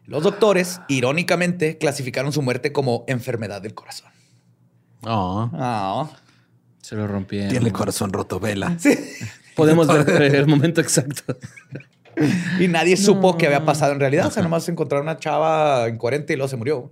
Los 0.06 0.24
doctores, 0.24 0.80
irónicamente, 0.88 1.78
clasificaron 1.78 2.32
su 2.32 2.42
muerte 2.42 2.72
como 2.72 3.04
enfermedad 3.08 3.62
del 3.62 3.74
corazón. 3.74 4.12
Oh. 5.04 6.10
Se 6.82 6.96
lo 6.96 7.08
rompieron. 7.08 7.50
Tiene 7.50 7.68
el 7.68 7.74
corazón 7.74 8.14
roto, 8.14 8.40
vela. 8.40 8.76
Sí. 8.80 8.98
Podemos 9.56 9.88
ver 10.06 10.36
el 10.36 10.48
momento 10.48 10.82
exacto. 10.82 11.36
Y 12.60 12.68
nadie 12.68 12.96
supo 12.96 13.38
qué 13.38 13.48
había 13.48 13.66
pasado 13.66 13.94
en 13.94 14.00
realidad. 14.00 14.28
O 14.28 14.32
sea, 14.32 14.44
nomás 14.44 14.70
encontraron 14.70 15.06
una 15.06 15.18
chava 15.18 15.90
incoherente 15.90 16.34
y 16.34 16.36
luego 16.36 16.48
se 16.48 16.58
murió. 16.58 16.92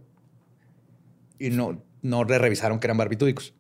Y 1.40 1.52
no, 1.52 1.82
no 2.06 2.24
le 2.24 2.38
revisaron 2.38 2.80
que 2.80 2.88
eran 2.88 2.98
barbitúdicos. 2.98 3.54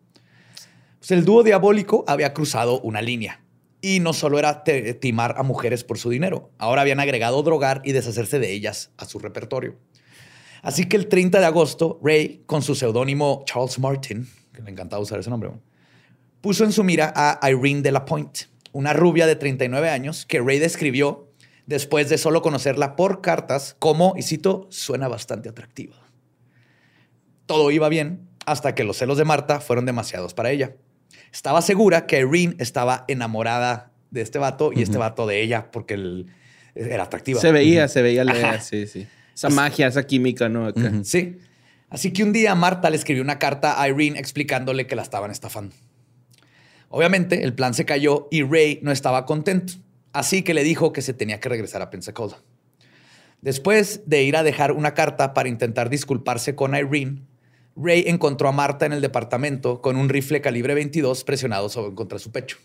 Pues 1.00 1.12
el 1.12 1.26
dúo 1.26 1.44
diabólico 1.44 2.06
había 2.08 2.34
cruzado 2.34 2.80
una 2.82 3.02
línea. 3.02 3.42
Y 3.82 4.00
no 4.00 4.14
solo 4.14 4.40
era 4.40 4.64
timar 4.64 5.36
a 5.38 5.44
mujeres 5.44 5.84
por 5.84 6.00
su 6.00 6.10
dinero, 6.10 6.50
ahora 6.58 6.82
habían 6.82 7.00
agregado 7.00 7.44
drogar 7.44 7.82
y 7.84 7.92
deshacerse 7.92 8.40
de 8.40 8.52
ellas 8.52 8.92
a 8.98 9.06
su 9.06 9.20
repertorio. 9.20 9.78
Así 10.64 10.86
que 10.86 10.98
el 10.98 11.08
30 11.08 11.40
de 11.40 11.46
agosto, 11.46 12.00
Ray, 12.02 12.42
con 12.48 12.64
su 12.64 12.74
seudónimo 12.74 13.44
Charles 13.46 13.78
Martin, 13.78 14.28
que 14.52 14.64
le 14.64 14.72
encantaba 14.72 15.04
usar 15.04 15.20
ese 15.20 15.30
nombre, 15.30 15.52
puso 16.42 16.64
en 16.64 16.72
su 16.72 16.84
mira 16.84 17.14
a 17.16 17.52
Irene 17.52 17.84
de 17.84 17.92
la 17.92 18.06
una 18.72 18.94
rubia 18.94 19.28
de 19.28 19.36
39 19.36 19.90
años 19.90 20.26
que 20.26 20.40
Ray 20.40 20.58
describió 20.58 21.30
después 21.68 22.10
de 22.10 22.18
solo 22.18 22.42
conocerla 22.42 22.96
por 22.96 23.22
cartas 23.22 23.76
como, 23.78 24.16
y 24.18 24.24
cito, 24.24 24.68
suena 24.72 25.08
bastante 25.08 25.50
atractiva. 25.50 25.96
Todo 27.46 27.70
iba 27.70 27.90
bien 27.90 28.25
hasta 28.46 28.76
que 28.76 28.84
los 28.84 28.98
celos 28.98 29.18
de 29.18 29.26
Marta 29.26 29.60
fueron 29.60 29.86
demasiados 29.86 30.34
para 30.34 30.52
ella. 30.52 30.76
Estaba 31.32 31.62
segura 31.62 32.06
que 32.08 32.20
Irene 32.20 32.56
estaba 32.60 33.06
enamorada 33.08 33.92
de 34.12 34.22
este 34.22 34.40
vato 34.40 34.72
y 34.74 34.82
este 34.82 34.98
vato 34.98 35.28
de 35.28 35.42
ella 35.42 35.72
porque 35.72 35.96
él 35.96 36.28
era 36.76 37.04
atractiva. 37.04 37.40
Se 37.42 37.52
veía, 37.52 37.88
se 37.88 38.02
veía, 38.02 38.60
sí, 38.62 38.88
sí. 38.88 39.08
Esa 39.34 39.50
magia, 39.50 39.88
esa 39.88 40.04
química, 40.04 40.48
¿no? 40.48 40.74
Sí. 41.04 41.38
Así 41.90 42.12
que 42.12 42.24
un 42.24 42.34
día 42.34 42.56
Marta 42.56 42.90
le 42.90 42.96
escribió 42.96 43.22
una 43.22 43.40
carta 43.40 43.82
a 43.82 43.88
Irene 43.90 44.20
explicándole 44.20 44.88
que 44.88 44.96
la 44.96 45.02
estaban 45.02 45.32
estafando. 45.32 45.76
Obviamente 46.90 47.44
el 47.44 47.54
plan 47.54 47.74
se 47.74 47.86
cayó 47.86 48.28
y 48.32 48.44
Ray 48.44 48.80
no 48.82 48.92
estaba 48.92 49.26
contento, 49.26 49.74
así 50.14 50.44
que 50.44 50.54
le 50.54 50.64
dijo 50.64 50.94
que 50.94 51.02
se 51.02 51.14
tenía 51.14 51.40
que 51.40 51.50
regresar 51.50 51.82
a 51.82 51.90
Pensacola. 51.90 52.38
Después 53.42 54.02
de 54.06 54.24
ir 54.24 54.38
a 54.38 54.44
dejar 54.44 54.72
una 54.72 54.94
carta 54.94 55.34
para 55.34 55.50
intentar 55.50 55.90
disculparse 55.90 56.56
con 56.56 56.76
Irene, 56.76 57.22
Ray 57.76 58.06
encontró 58.08 58.48
a 58.48 58.52
Marta 58.52 58.86
en 58.86 58.94
el 58.94 59.02
departamento 59.02 59.82
con 59.82 59.98
un 59.98 60.10
rifle 60.10 60.42
calibre 60.42 60.74
22 60.74 61.24
presionado 61.24 61.70
sobre, 61.70 61.94
contra 61.94 62.20
su 62.20 62.32
pecho. 62.32 62.58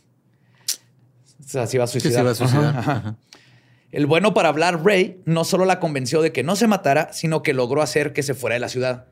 O 1.45 1.49
sea, 1.49 1.67
se 1.67 1.77
iba 1.77 1.85
a 1.85 1.89
suicidar. 1.89 3.17
El 3.91 4.07
bueno 4.07 4.35
para 4.35 4.51
hablar, 4.51 4.85
Ray 4.85 5.21
no 5.25 5.45
solo 5.45 5.65
la 5.65 5.81
convenció 5.81 6.23
de 6.23 6.31
que 6.31 6.45
no 6.45 6.55
se 6.55 6.69
matara, 6.69 7.13
sino 7.13 7.43
que 7.43 7.53
logró 7.53 7.83
hacer 7.83 8.13
que 8.13 8.23
se 8.23 8.35
fuera 8.35 8.55
de 8.55 8.61
la 8.61 8.69
ciudad. 8.69 9.07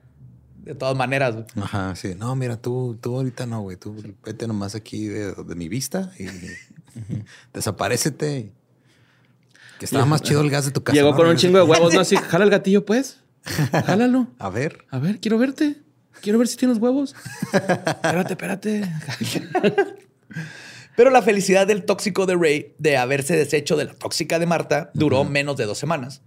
de 0.58 0.76
todas 0.76 0.96
maneras. 0.96 1.34
Ajá, 1.56 1.96
sí. 1.96 2.14
No, 2.16 2.36
mira, 2.36 2.56
tú, 2.58 2.96
tú 3.00 3.16
ahorita 3.16 3.46
no, 3.46 3.62
güey. 3.62 3.76
Tú 3.76 3.96
vete 4.24 4.46
nomás 4.46 4.76
aquí 4.76 5.06
de, 5.06 5.34
mi 5.56 5.68
vista 5.68 6.12
y 6.16 6.26
desaparecete. 7.52 8.52
Que 9.80 9.84
estaba 9.84 10.04
más 10.04 10.22
chido 10.22 10.40
el 10.40 10.50
gas 10.50 10.66
de 10.66 10.70
tu 10.70 10.82
casa. 10.84 10.94
Llegó 10.94 11.16
con 11.16 11.26
un 11.26 11.36
chingo 11.36 11.58
de 11.58 11.64
huevos, 11.64 11.92
¿no? 11.92 12.00
Así, 12.02 12.16
jala 12.16 12.44
el 12.44 12.50
gatillo, 12.50 12.84
pues. 12.84 13.18
Jálalo. 13.42 14.28
A 14.38 14.48
ver. 14.50 14.84
A 14.90 14.98
ver, 14.98 15.18
quiero 15.18 15.38
verte. 15.38 15.87
Quiero 16.22 16.38
ver 16.38 16.48
si 16.48 16.56
tienes 16.56 16.78
huevos. 16.78 17.14
espérate, 17.52 18.32
espérate. 18.32 18.82
Pero 20.96 21.10
la 21.10 21.22
felicidad 21.22 21.66
del 21.66 21.84
tóxico 21.84 22.26
de 22.26 22.34
Ray 22.34 22.74
de 22.78 22.96
haberse 22.96 23.36
deshecho 23.36 23.76
de 23.76 23.84
la 23.84 23.94
tóxica 23.94 24.38
de 24.38 24.46
Marta 24.46 24.90
duró 24.94 25.24
menos 25.24 25.56
de 25.56 25.64
dos 25.64 25.78
semanas, 25.78 26.22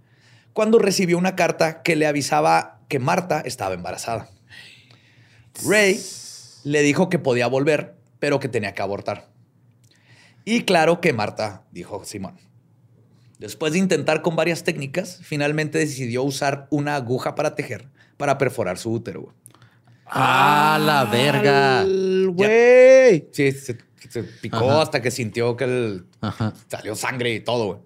cuando 0.54 0.78
recibió 0.78 1.18
una 1.18 1.36
carta 1.36 1.82
que 1.82 1.94
le 1.94 2.06
avisaba 2.06 2.80
que 2.88 2.98
Marta 2.98 3.42
estaba 3.44 3.74
embarazada. 3.74 4.30
Ray 5.66 6.00
le 6.64 6.82
dijo 6.82 7.10
que 7.10 7.18
podía 7.18 7.48
volver, 7.48 7.96
pero 8.18 8.40
que 8.40 8.48
tenía 8.48 8.72
que 8.72 8.82
abortar. 8.82 9.28
Y 10.44 10.62
claro 10.62 11.00
que 11.00 11.12
Marta 11.12 11.64
dijo 11.70 12.04
Simón. 12.04 12.38
Después 13.38 13.74
de 13.74 13.78
intentar 13.78 14.22
con 14.22 14.36
varias 14.36 14.64
técnicas, 14.64 15.20
finalmente 15.22 15.78
decidió 15.78 16.22
usar 16.22 16.66
una 16.70 16.96
aguja 16.96 17.34
para 17.34 17.54
tejer 17.54 17.90
para 18.22 18.38
perforar 18.38 18.78
su 18.78 18.92
útero. 18.92 19.34
¡Ah, 20.14 20.78
la 20.80 21.04
verga! 21.04 21.84
¡Güey! 21.84 23.28
Sí, 23.32 23.52
se 23.52 23.78
se 24.12 24.22
picó 24.24 24.70
hasta 24.72 25.00
que 25.00 25.10
sintió 25.10 25.56
que 25.56 25.64
el, 25.64 26.04
salió 26.68 26.94
sangre 26.94 27.32
y 27.32 27.40
todo, 27.40 27.64
güey. 27.64 27.78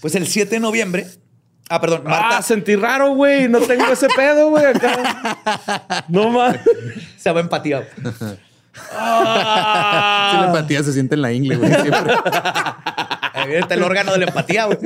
Pues 0.00 0.14
el 0.14 0.26
7 0.26 0.48
de 0.50 0.60
noviembre. 0.60 1.06
Ah, 1.68 1.78
perdón, 1.78 2.04
Marta. 2.04 2.38
Ah, 2.38 2.42
sentí 2.42 2.74
raro, 2.74 3.14
güey. 3.14 3.48
No 3.48 3.60
tengo 3.60 3.84
ese 3.92 4.08
pedo, 4.08 4.48
güey, 4.48 4.64
acá. 4.64 6.04
No 6.08 6.30
más. 6.30 6.56
Se 7.18 7.30
va 7.30 7.40
empatía. 7.40 7.86
Ah. 8.92 10.30
Sí, 10.32 10.40
la 10.40 10.46
empatía 10.46 10.82
se 10.82 10.94
siente 10.94 11.16
en 11.16 11.22
la 11.22 11.32
ingle, 11.32 11.56
güey. 11.56 11.70
Siempre. 11.82 12.14
Está 13.58 13.74
el 13.74 13.82
órgano 13.82 14.12
de 14.12 14.18
la 14.18 14.24
empatía, 14.26 14.64
güey. 14.66 14.78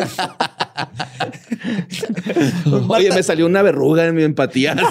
Oye, 2.88 3.12
me 3.12 3.22
salió 3.22 3.46
una 3.46 3.62
verruga 3.62 4.04
en 4.04 4.16
mi 4.16 4.24
empatía. 4.24 4.74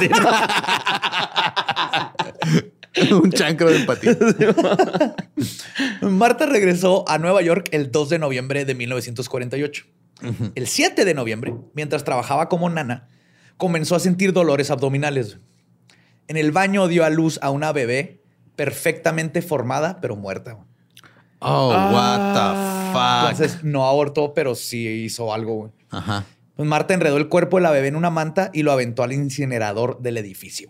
Un 3.12 3.32
chancro 3.32 3.70
de 3.70 3.78
empatía. 3.78 4.18
Marta 6.02 6.46
regresó 6.46 7.04
a 7.08 7.18
Nueva 7.18 7.42
York 7.42 7.68
el 7.72 7.92
2 7.92 8.10
de 8.10 8.20
noviembre 8.20 8.66
de 8.66 8.76
1948. 8.76 9.86
El 10.56 10.68
7 10.68 11.04
de 11.04 11.14
noviembre, 11.14 11.54
mientras 11.74 12.04
trabajaba 12.04 12.48
como 12.48 12.70
nana, 12.70 13.10
comenzó 13.58 13.96
a 13.96 14.00
sentir 14.00 14.32
dolores 14.32 14.72
abdominales. 14.72 15.40
En 16.28 16.38
el 16.38 16.52
baño 16.52 16.88
dio 16.88 17.04
a 17.04 17.10
luz 17.10 17.38
a 17.42 17.52
una 17.52 17.74
bebé 17.74 18.24
perfectamente 18.56 19.42
formada, 19.42 20.00
pero 20.02 20.16
muerta. 20.16 20.58
Oh, 21.40 21.70
what 21.70 22.34
the 22.34 22.92
fuck. 22.94 23.32
Entonces 23.32 23.64
no 23.64 23.86
abortó, 23.86 24.34
pero 24.34 24.56
sí 24.56 24.88
hizo 24.88 25.34
algo. 25.34 25.74
Ajá. 25.92 26.24
Pues 26.56 26.68
Marta 26.68 26.94
enredó 26.94 27.18
el 27.18 27.28
cuerpo 27.28 27.58
de 27.58 27.64
la 27.64 27.72
bebé 27.72 27.90
en 27.90 27.98
una 27.98 28.10
manta 28.10 28.50
y 28.54 28.64
lo 28.64 28.72
aventó 28.72 29.04
al 29.04 29.12
incinerador 29.12 30.00
del 30.00 30.18
edificio. 30.18 30.70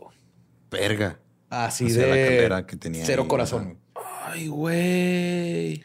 Verga. 0.71 1.19
Así 1.49 1.89
de 1.89 2.49
la 2.49 2.65
que 2.65 2.75
tenía 2.75 3.05
cero 3.05 3.27
corazón. 3.27 3.77
Ay, 4.25 4.47
güey. 4.47 5.83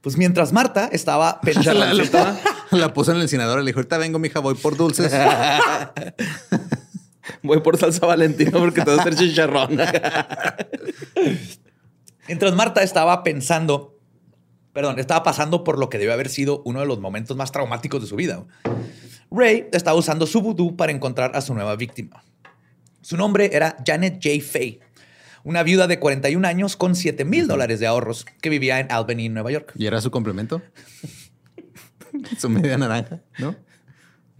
Pues 0.00 0.16
mientras 0.16 0.52
Marta 0.52 0.88
estaba 0.92 1.40
pensando. 1.42 1.84
la, 1.84 2.38
la, 2.70 2.92
puso 2.92 3.12
en 3.12 3.18
el 3.18 3.22
incinerador 3.22 3.60
y 3.60 3.62
le 3.62 3.68
dijo: 3.68 3.78
Ahorita 3.78 3.98
vengo, 3.98 4.18
mija, 4.18 4.40
voy 4.40 4.54
por 4.54 4.76
dulces. 4.76 5.12
voy 7.42 7.60
por 7.60 7.78
salsa 7.78 8.06
valentina 8.06 8.50
porque 8.52 8.82
te 8.82 8.90
va 8.90 8.96
a 8.96 9.00
hacer 9.00 9.14
chicharrón. 9.14 9.76
mientras 12.26 12.54
Marta 12.54 12.82
estaba 12.82 13.22
pensando, 13.22 13.98
perdón, 14.72 14.98
estaba 14.98 15.22
pasando 15.22 15.62
por 15.62 15.78
lo 15.78 15.88
que 15.88 15.98
debe 15.98 16.12
haber 16.12 16.28
sido 16.28 16.62
uno 16.64 16.80
de 16.80 16.86
los 16.86 17.00
momentos 17.00 17.36
más 17.36 17.52
traumáticos 17.52 18.02
de 18.02 18.08
su 18.08 18.16
vida. 18.16 18.44
Ray 19.30 19.68
estaba 19.72 19.96
usando 19.96 20.26
su 20.26 20.42
vudú 20.42 20.76
para 20.76 20.92
encontrar 20.92 21.36
a 21.36 21.40
su 21.40 21.54
nueva 21.54 21.76
víctima. 21.76 22.24
Su 23.00 23.16
nombre 23.16 23.50
era 23.52 23.76
Janet 23.84 24.20
J. 24.22 24.44
Fay 24.44 24.80
una 25.44 25.62
viuda 25.62 25.86
de 25.86 25.98
41 25.98 26.46
años 26.46 26.76
con 26.76 26.94
7 26.94 27.24
mil 27.24 27.46
dólares 27.46 27.80
de 27.80 27.86
ahorros 27.86 28.24
que 28.40 28.48
vivía 28.48 28.80
en 28.80 28.90
Albany, 28.90 29.28
Nueva 29.28 29.50
York. 29.50 29.72
¿Y 29.76 29.86
era 29.86 30.00
su 30.00 30.10
complemento? 30.10 30.62
su 32.38 32.48
media 32.48 32.78
naranja, 32.78 33.20
¿no? 33.38 33.56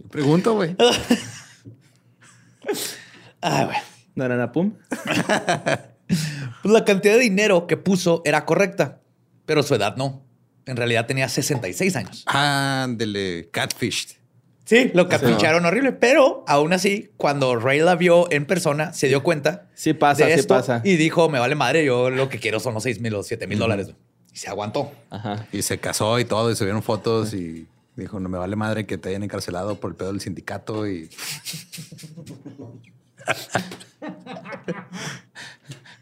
Pregunto, 0.09 0.53
güey. 0.53 0.75
ah, 3.41 3.65
güey. 3.65 3.77
Naranja 4.15 4.51
pum. 4.51 4.73
pues 6.61 6.73
la 6.73 6.85
cantidad 6.85 7.15
de 7.15 7.19
dinero 7.19 7.65
que 7.65 7.77
puso 7.77 8.21
era 8.25 8.45
correcta, 8.45 9.01
pero 9.45 9.63
su 9.63 9.73
edad 9.75 9.95
no. 9.97 10.23
En 10.65 10.77
realidad 10.77 11.07
tenía 11.07 11.27
66 11.27 11.95
años. 11.95 12.23
Ándele, 12.27 13.49
catfished. 13.51 14.22
Sí, 14.65 14.91
lo 14.93 15.09
capricharon 15.09 15.65
horrible, 15.65 15.91
pero 15.91 16.45
aún 16.47 16.71
así, 16.71 17.11
cuando 17.17 17.57
Ray 17.57 17.81
la 17.81 17.95
vio 17.95 18.31
en 18.31 18.45
persona, 18.45 18.93
se 18.93 19.07
dio 19.07 19.21
cuenta. 19.21 19.67
Sí 19.73 19.93
pasa, 19.93 20.25
sí 20.35 20.43
pasa. 20.43 20.81
Y 20.85 20.95
dijo, 20.95 21.27
me 21.27 21.39
vale 21.39 21.55
madre, 21.55 21.83
yo 21.83 22.09
lo 22.09 22.29
que 22.29 22.39
quiero 22.39 22.61
son 22.61 22.73
los 22.73 22.83
6 22.83 23.01
mil 23.01 23.13
o 23.15 23.23
7 23.23 23.45
mil 23.47 23.59
dólares. 23.59 23.93
Y 24.33 24.37
se 24.37 24.49
aguantó. 24.49 24.91
Ajá. 25.09 25.47
Y 25.51 25.63
se 25.63 25.79
casó 25.79 26.17
y 26.19 26.25
todo, 26.25 26.49
y 26.49 26.55
se 26.55 26.63
vieron 26.63 26.81
fotos 26.81 27.33
y 27.33 27.67
dijo, 27.95 28.19
no 28.19 28.29
me 28.29 28.37
vale 28.37 28.55
madre 28.55 28.85
que 28.85 28.97
te 28.97 29.09
hayan 29.09 29.23
encarcelado 29.23 29.79
por 29.79 29.91
el 29.91 29.97
pedo 29.97 30.11
del 30.11 30.21
sindicato 30.21 30.87
y... 30.87 31.09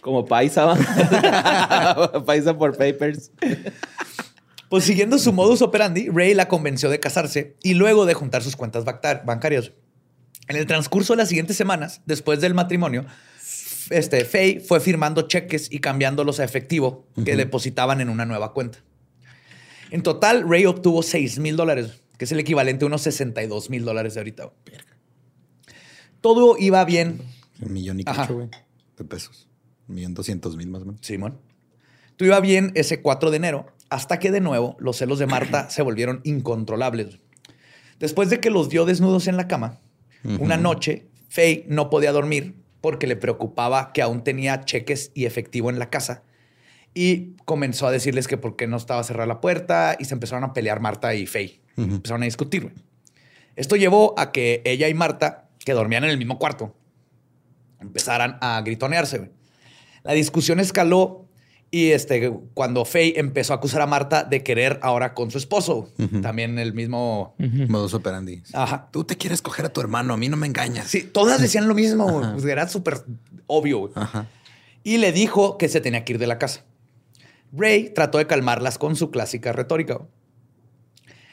Como 0.02 0.26
paisa, 0.26 0.74
paisa 2.26 2.58
por 2.58 2.76
papers. 2.76 3.32
Pues 4.72 4.86
siguiendo 4.86 5.20
su 5.20 5.34
modus 5.34 5.62
operandi, 5.62 6.08
Ray 6.08 6.34
la 6.34 6.48
convenció 6.48 6.90
de 6.90 7.02
casarse 7.02 7.58
y 7.62 7.74
luego 7.74 8.06
de 8.06 8.14
juntar 8.14 8.42
sus 8.42 8.56
cuentas 8.56 8.86
bancarias. 8.86 9.74
En 10.48 10.56
el 10.56 10.66
transcurso 10.66 11.12
de 11.12 11.18
las 11.18 11.28
siguientes 11.28 11.58
semanas, 11.58 12.00
después 12.06 12.40
del 12.40 12.54
matrimonio, 12.54 13.06
este, 13.90 14.24
Faye 14.24 14.62
fue 14.62 14.80
firmando 14.80 15.24
cheques 15.24 15.70
y 15.70 15.80
cambiándolos 15.80 16.40
a 16.40 16.46
efectivo 16.46 17.06
que 17.26 17.36
depositaban 17.36 18.00
en 18.00 18.08
una 18.08 18.26
nueva 18.26 18.54
cuenta. 18.54 18.78
En 19.90 20.04
total, 20.04 20.50
Ray 20.50 20.66
obtuvo 20.68 21.04
6 21.04 21.40
mil 21.40 21.58
dólares, 21.58 22.02
que 22.18 22.24
es 22.24 22.32
el 22.32 22.40
equivalente 22.40 22.86
a 22.86 22.88
unos 22.88 23.02
62 23.02 23.70
mil 23.70 23.84
dólares 23.84 24.14
de 24.14 24.22
ahorita. 24.22 24.54
Todo 26.22 26.56
iba 26.58 26.86
bien. 26.86 27.20
Un 27.60 27.74
millón 27.74 28.00
y 28.00 28.06
cacho, 28.06 28.36
güey, 28.36 28.50
de 28.96 29.04
pesos. 29.04 29.50
Un 29.90 29.96
millón 29.96 30.14
doscientos 30.14 30.56
mil 30.56 30.70
más 30.70 30.84
o 30.84 30.86
menos. 30.86 31.02
Simón. 31.02 31.42
Todo 32.16 32.26
iba 32.26 32.40
bien 32.40 32.72
ese 32.76 33.02
4 33.02 33.32
de 33.32 33.36
enero 33.36 33.74
hasta 33.92 34.20
que 34.20 34.32
de 34.32 34.40
nuevo 34.40 34.78
los 34.80 34.98
celos 34.98 35.20
de 35.20 35.28
Marta 35.28 35.70
se 35.70 35.84
volvieron 35.84 36.22
incontrolables. 36.24 37.20
Después 38.00 38.32
de 38.32 38.40
que 38.40 38.50
los 38.50 38.70
vio 38.70 38.86
desnudos 38.86 39.28
en 39.28 39.38
la 39.38 39.48
cama, 39.48 39.80
una 40.40 40.58
noche, 40.58 41.08
Faye 41.30 41.66
no 41.68 41.90
podía 41.90 42.12
dormir 42.12 42.56
porque 42.80 43.06
le 43.06 43.16
preocupaba 43.16 43.92
que 43.94 44.02
aún 44.02 44.24
tenía 44.24 44.66
cheques 44.66 45.12
y 45.14 45.26
efectivo 45.26 45.70
en 45.70 45.78
la 45.78 45.90
casa. 45.90 46.24
Y 46.96 47.36
comenzó 47.46 47.86
a 47.86 47.92
decirles 47.92 48.28
que 48.28 48.38
por 48.38 48.56
qué 48.56 48.66
no 48.66 48.78
estaba 48.78 49.04
cerrada 49.04 49.28
la 49.28 49.42
puerta 49.42 49.96
y 50.00 50.06
se 50.06 50.14
empezaron 50.14 50.44
a 50.44 50.54
pelear 50.54 50.80
Marta 50.80 51.14
y 51.14 51.28
Faye. 51.28 51.62
Empezaron 51.78 52.24
a 52.24 52.26
discutir. 52.26 52.74
Esto 53.56 53.76
llevó 53.76 54.16
a 54.18 54.32
que 54.32 54.62
ella 54.66 54.88
y 54.88 54.94
Marta, 54.94 55.50
que 55.64 55.74
dormían 55.74 56.04
en 56.04 56.10
el 56.10 56.18
mismo 56.18 56.40
cuarto, 56.40 56.76
empezaran 57.80 58.38
a 58.42 58.62
gritonearse. 58.62 59.32
La 60.04 60.14
discusión 60.14 60.60
escaló 60.60 61.28
y 61.74 61.92
este, 61.92 62.30
cuando 62.54 62.84
Faye 62.84 63.18
empezó 63.18 63.54
a 63.54 63.56
acusar 63.56 63.82
a 63.82 63.88
Marta 63.88 64.26
de 64.26 64.44
querer 64.44 64.78
ahora 64.84 65.14
con 65.14 65.32
su 65.32 65.38
esposo, 65.38 65.90
también 66.22 66.60
el 66.60 66.74
mismo 66.74 67.34
modus 67.70 67.94
operandi. 67.94 68.44
Ajá. 68.52 68.90
Tú 68.92 69.06
te 69.06 69.18
quieres 69.18 69.42
coger 69.42 69.66
a 69.66 69.70
tu 69.70 69.80
hermano, 69.80 70.14
a 70.14 70.18
mí 70.18 70.28
no 70.28 70.36
me 70.36 70.48
engañas. 70.48 70.88
Sí, 70.88 71.04
todas 71.04 71.42
decían 71.42 71.70
lo 71.70 71.74
mismo. 71.74 72.34
Pues 72.34 72.44
era 72.44 72.68
súper 72.68 73.06
obvio. 73.48 73.90
Ajá. 73.96 74.28
Y 74.84 74.98
le 74.98 75.14
dijo 75.14 75.58
que 75.58 75.70
se 75.70 75.80
tenía 75.80 76.04
que 76.04 76.14
ir 76.14 76.20
de 76.20 76.28
la 76.28 76.38
casa. 76.38 76.66
Ray 77.54 77.90
trató 77.96 78.18
de 78.18 78.28
calmarlas 78.28 78.78
con 78.78 78.98
su 78.98 79.10
clásica 79.10 79.54
retórica. 79.54 80.02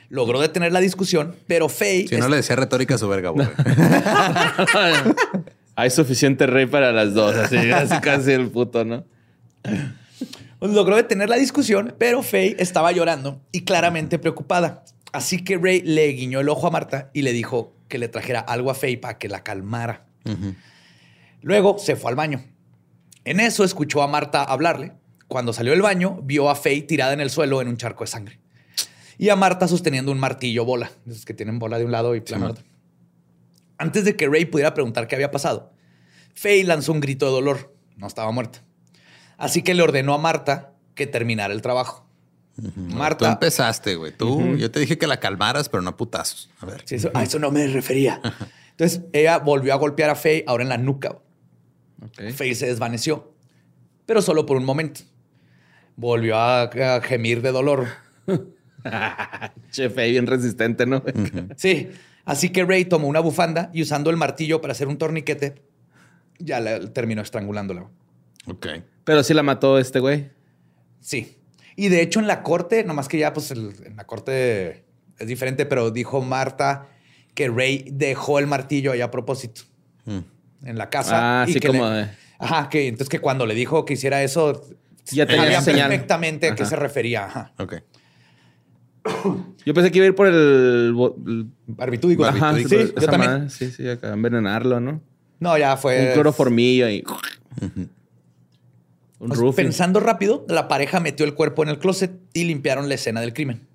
Logró 0.08 0.40
detener 0.40 0.72
la 0.72 0.80
discusión, 0.80 1.34
pero 1.48 1.68
Faye. 1.68 2.06
Si 2.06 2.16
no 2.16 2.28
le 2.28 2.36
decía 2.36 2.54
retórica 2.54 2.94
a 2.94 2.98
su 2.98 3.08
verga, 3.08 3.30
güey. 3.30 3.48
Hay 5.74 5.90
suficiente 5.90 6.46
rey 6.46 6.66
para 6.66 6.92
las 6.92 7.12
dos, 7.12 7.34
así, 7.34 7.56
así 7.56 8.00
casi 8.00 8.32
el 8.32 8.50
puto, 8.50 8.84
¿no? 8.84 9.04
Logró 10.60 10.96
detener 10.96 11.28
la 11.28 11.36
discusión, 11.36 11.94
pero 11.98 12.22
Faye 12.22 12.56
estaba 12.58 12.90
llorando 12.90 13.40
y 13.52 13.62
claramente 13.62 14.18
preocupada. 14.18 14.84
Así 15.12 15.44
que 15.44 15.56
Ray 15.56 15.82
le 15.82 16.08
guiñó 16.08 16.40
el 16.40 16.48
ojo 16.48 16.66
a 16.66 16.70
Marta 16.70 17.10
y 17.14 17.22
le 17.22 17.32
dijo 17.32 17.76
que 17.88 17.98
le 17.98 18.08
trajera 18.08 18.40
algo 18.40 18.70
a 18.70 18.74
Faye 18.74 18.98
para 18.98 19.18
que 19.18 19.28
la 19.28 19.44
calmara. 19.44 20.06
Luego 21.42 21.78
se 21.78 21.96
fue 21.96 22.10
al 22.10 22.16
baño. 22.16 22.44
En 23.24 23.40
eso 23.40 23.64
escuchó 23.64 24.02
a 24.02 24.08
Marta 24.08 24.42
hablarle. 24.42 24.92
Cuando 25.28 25.52
salió 25.52 25.72
del 25.72 25.82
baño, 25.82 26.20
vio 26.22 26.50
a 26.50 26.56
Faye 26.56 26.82
tirada 26.82 27.12
en 27.12 27.20
el 27.20 27.30
suelo 27.30 27.62
en 27.62 27.68
un 27.68 27.76
charco 27.76 28.04
de 28.04 28.08
sangre. 28.08 28.40
Y 29.16 29.28
a 29.28 29.36
Marta 29.36 29.68
sosteniendo 29.68 30.10
un 30.12 30.18
martillo 30.18 30.64
bola, 30.64 30.90
esos 31.06 31.24
que 31.24 31.34
tienen 31.34 31.58
bola 31.58 31.78
de 31.78 31.84
un 31.84 31.92
lado 31.92 32.14
y 32.14 32.20
plano 32.20 32.48
otro. 32.48 32.64
Antes 33.76 34.04
de 34.04 34.16
que 34.16 34.28
Ray 34.28 34.44
pudiera 34.46 34.74
preguntar 34.74 35.06
qué 35.06 35.14
había 35.14 35.30
pasado, 35.30 35.72
Faye 36.34 36.64
lanzó 36.64 36.92
un 36.92 37.00
grito 37.00 37.26
de 37.26 37.32
dolor. 37.32 37.74
No 37.96 38.06
estaba 38.06 38.30
muerta. 38.32 38.62
Así 39.38 39.62
que 39.62 39.72
le 39.72 39.82
ordenó 39.82 40.12
a 40.12 40.18
Marta 40.18 40.74
que 40.94 41.06
terminara 41.06 41.54
el 41.54 41.62
trabajo. 41.62 42.06
Marta. 42.74 43.24
Tú 43.24 43.32
empezaste, 43.32 43.94
güey. 43.94 44.12
Tú, 44.12 44.56
yo 44.56 44.70
te 44.70 44.80
dije 44.80 44.98
que 44.98 45.06
la 45.06 45.20
calmaras, 45.20 45.68
pero 45.68 45.80
no 45.80 45.96
putazos. 45.96 46.50
A 46.60 46.66
ver. 46.66 46.84
a 47.14 47.22
eso 47.22 47.38
no 47.38 47.50
me 47.50 47.66
refería. 47.68 48.20
Entonces 48.72 49.02
ella 49.12 49.38
volvió 49.38 49.72
a 49.72 49.76
golpear 49.76 50.10
a 50.10 50.16
Faye, 50.16 50.44
ahora 50.46 50.64
en 50.64 50.68
la 50.68 50.78
nuca. 50.78 51.18
Faye 52.34 52.54
se 52.54 52.66
desvaneció, 52.66 53.32
pero 54.06 54.22
solo 54.22 54.44
por 54.44 54.56
un 54.56 54.64
momento. 54.64 55.00
Volvió 55.96 56.36
a, 56.36 56.70
gemir 57.02 57.42
de 57.42 57.52
dolor. 57.52 57.86
che, 59.70 59.90
Faye 59.90 60.10
bien 60.10 60.26
resistente, 60.26 60.84
¿no? 60.84 61.02
sí. 61.56 61.88
Así 62.24 62.50
que 62.50 62.64
Ray 62.64 62.84
tomó 62.84 63.08
una 63.08 63.20
bufanda 63.20 63.70
y 63.72 63.80
usando 63.82 64.10
el 64.10 64.16
martillo 64.16 64.60
para 64.60 64.72
hacer 64.72 64.86
un 64.86 64.98
torniquete, 64.98 65.62
ya 66.38 66.60
la, 66.60 66.92
terminó 66.92 67.22
estrangulándola. 67.22 67.88
Ok. 68.46 68.66
Pero 69.08 69.22
sí 69.22 69.32
la 69.32 69.42
mató 69.42 69.78
este 69.78 70.00
güey. 70.00 70.28
Sí. 71.00 71.38
Y 71.76 71.88
de 71.88 72.02
hecho 72.02 72.20
en 72.20 72.26
la 72.26 72.42
corte, 72.42 72.84
nomás 72.84 73.08
que 73.08 73.16
ya 73.16 73.32
pues 73.32 73.50
en 73.52 73.96
la 73.96 74.04
corte 74.04 74.84
es 75.18 75.26
diferente, 75.26 75.64
pero 75.64 75.90
dijo 75.90 76.20
Marta 76.20 76.88
que 77.32 77.48
Ray 77.48 77.88
dejó 77.90 78.38
el 78.38 78.46
martillo 78.46 78.92
ahí 78.92 79.00
a 79.00 79.10
propósito 79.10 79.62
mm. 80.04 80.18
en 80.66 80.76
la 80.76 80.90
casa. 80.90 81.40
Ah, 81.42 81.46
y 81.48 81.58
como 81.58 81.86
Ajá, 82.38 82.68
que 82.68 82.86
entonces 82.86 83.08
que 83.08 83.18
cuando 83.18 83.46
le 83.46 83.54
dijo 83.54 83.86
que 83.86 83.94
hiciera 83.94 84.22
eso, 84.22 84.62
ya 85.06 85.26
sabía 85.26 85.88
perfectamente 85.88 86.50
a 86.50 86.54
qué 86.54 86.66
se 86.66 86.76
refería. 86.76 87.24
Ajá. 87.24 87.52
Ok. 87.58 87.76
Yo 89.64 89.72
pensé 89.72 89.90
que 89.90 89.96
iba 89.96 90.04
a 90.04 90.08
ir 90.08 90.14
por 90.14 90.26
el, 90.26 91.48
barbitúdico. 91.66 92.26
Ajá, 92.26 92.54
sí, 92.58 92.66
yo 92.68 93.06
también. 93.06 93.48
sí, 93.48 93.70
sí, 93.70 93.88
acá 93.88 94.12
envenenarlo, 94.12 94.80
¿no? 94.80 95.00
No, 95.40 95.56
ya 95.56 95.78
fue. 95.78 96.08
Un 96.08 96.12
cloroformillo 96.12 96.90
y. 96.90 97.02
Un 99.18 99.54
pensando 99.54 99.98
rápido, 100.00 100.44
la 100.48 100.68
pareja 100.68 101.00
metió 101.00 101.26
el 101.26 101.34
cuerpo 101.34 101.62
en 101.62 101.68
el 101.70 101.78
closet 101.78 102.12
y 102.32 102.44
limpiaron 102.44 102.88
la 102.88 102.94
escena 102.94 103.20
del 103.20 103.32
crimen. 103.32 103.66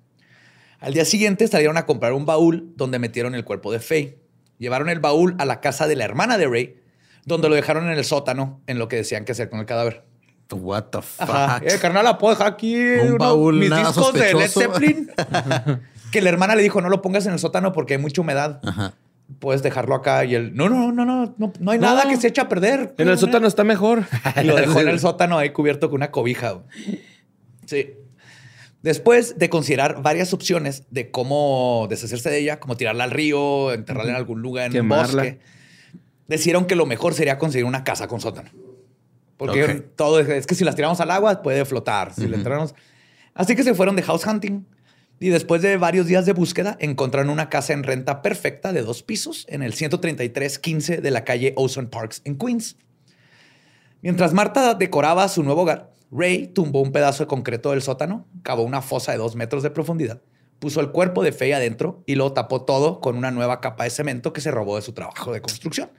Al 0.80 0.94
día 0.94 1.04
siguiente 1.04 1.46
salieron 1.48 1.76
a 1.76 1.86
comprar 1.86 2.12
un 2.12 2.24
baúl 2.24 2.72
donde 2.76 2.98
metieron 2.98 3.34
el 3.34 3.44
cuerpo 3.44 3.70
de 3.72 3.80
Faye. 3.80 4.18
Llevaron 4.58 4.88
el 4.88 5.00
baúl 5.00 5.34
a 5.38 5.44
la 5.44 5.60
casa 5.60 5.86
de 5.86 5.96
la 5.96 6.04
hermana 6.04 6.38
de 6.38 6.46
Ray, 6.46 6.80
donde 7.26 7.48
lo 7.48 7.54
dejaron 7.54 7.86
en 7.90 7.98
el 7.98 8.04
sótano 8.04 8.62
en 8.66 8.78
lo 8.78 8.88
que 8.88 8.96
decían 8.96 9.24
que 9.24 9.32
hacer 9.32 9.50
con 9.50 9.60
el 9.60 9.66
cadáver. 9.66 10.04
What 10.50 10.84
the 10.84 11.02
fuck? 11.02 11.62
Eh, 11.62 11.78
carnal, 11.80 12.04
la 12.04 12.18
puedo 12.18 12.34
dejar 12.34 12.52
aquí. 12.52 12.76
Un 12.76 13.18
baúl 13.18 13.54
mis 13.54 13.74
discos 13.74 14.12
de 14.12 14.34
Led 14.34 14.48
Zeppelin. 14.48 15.10
que 16.12 16.22
la 16.22 16.28
hermana 16.28 16.54
le 16.54 16.62
dijo, 16.62 16.80
no 16.80 16.88
lo 16.88 17.02
pongas 17.02 17.26
en 17.26 17.32
el 17.32 17.38
sótano 17.38 17.72
porque 17.72 17.94
hay 17.94 18.00
mucha 18.00 18.20
humedad. 18.20 18.60
Ajá 18.62 18.94
puedes 19.38 19.62
dejarlo 19.62 19.94
acá 19.94 20.24
y 20.24 20.34
él, 20.34 20.54
no, 20.54 20.68
no, 20.68 20.92
no, 20.92 21.04
no, 21.04 21.34
no, 21.38 21.52
no 21.58 21.70
hay 21.70 21.78
nada 21.78 22.08
que 22.08 22.16
se 22.16 22.28
eche 22.28 22.40
a 22.40 22.48
perder. 22.48 22.94
En 22.98 23.08
el 23.08 23.18
sótano 23.18 23.46
está 23.46 23.64
mejor. 23.64 24.04
lo 24.44 24.56
dejó 24.56 24.80
en 24.80 24.88
el 24.88 25.00
sótano 25.00 25.38
ahí 25.38 25.50
cubierto 25.50 25.88
con 25.88 25.96
una 25.96 26.10
cobija. 26.10 26.62
Sí. 27.66 27.94
Después 28.82 29.38
de 29.38 29.48
considerar 29.48 30.02
varias 30.02 30.34
opciones 30.34 30.84
de 30.90 31.10
cómo 31.10 31.86
deshacerse 31.88 32.28
de 32.28 32.38
ella, 32.38 32.60
como 32.60 32.76
tirarla 32.76 33.04
al 33.04 33.10
río, 33.10 33.72
enterrarla 33.72 34.10
en 34.10 34.16
algún 34.16 34.42
lugar 34.42 34.74
en 34.74 34.82
un 34.82 34.88
bosque, 34.90 35.40
decidieron 36.28 36.66
que 36.66 36.76
lo 36.76 36.84
mejor 36.84 37.14
sería 37.14 37.38
conseguir 37.38 37.64
una 37.64 37.82
casa 37.82 38.08
con 38.08 38.20
sótano. 38.20 38.50
Porque 39.38 39.82
todo 39.96 40.20
es, 40.20 40.46
que 40.46 40.54
si 40.54 40.64
las 40.64 40.76
tiramos 40.76 41.00
al 41.00 41.10
agua 41.10 41.42
puede 41.42 41.64
flotar. 41.64 42.14
Si 42.14 42.28
le 42.28 42.36
entramos... 42.36 42.74
Así 43.34 43.56
que 43.56 43.64
se 43.64 43.74
fueron 43.74 43.96
de 43.96 44.02
house 44.02 44.24
hunting 44.26 44.64
y 45.20 45.28
después 45.28 45.62
de 45.62 45.76
varios 45.76 46.06
días 46.06 46.26
de 46.26 46.32
búsqueda, 46.32 46.76
encontraron 46.80 47.30
una 47.30 47.48
casa 47.48 47.72
en 47.72 47.82
renta 47.82 48.20
perfecta 48.20 48.72
de 48.72 48.82
dos 48.82 49.02
pisos 49.02 49.46
en 49.48 49.62
el 49.62 49.72
13315 49.72 50.98
de 50.98 51.10
la 51.10 51.24
calle 51.24 51.54
Ozone 51.56 51.88
Parks 51.88 52.20
en 52.24 52.36
Queens. 52.36 52.76
Mientras 54.02 54.32
Marta 54.34 54.74
decoraba 54.74 55.28
su 55.28 55.42
nuevo 55.42 55.62
hogar, 55.62 55.92
Ray 56.10 56.48
tumbó 56.48 56.82
un 56.82 56.92
pedazo 56.92 57.24
de 57.24 57.28
concreto 57.28 57.70
del 57.70 57.82
sótano, 57.82 58.26
cavó 58.42 58.62
una 58.62 58.82
fosa 58.82 59.12
de 59.12 59.18
dos 59.18 59.34
metros 59.34 59.62
de 59.62 59.70
profundidad, 59.70 60.20
puso 60.58 60.80
el 60.80 60.90
cuerpo 60.90 61.22
de 61.22 61.32
Faye 61.32 61.54
adentro 61.54 62.02
y 62.06 62.16
lo 62.16 62.32
tapó 62.32 62.62
todo 62.64 63.00
con 63.00 63.16
una 63.16 63.30
nueva 63.30 63.60
capa 63.60 63.84
de 63.84 63.90
cemento 63.90 64.32
que 64.32 64.40
se 64.40 64.50
robó 64.50 64.76
de 64.76 64.82
su 64.82 64.92
trabajo 64.92 65.32
de 65.32 65.40
construcción. 65.40 65.90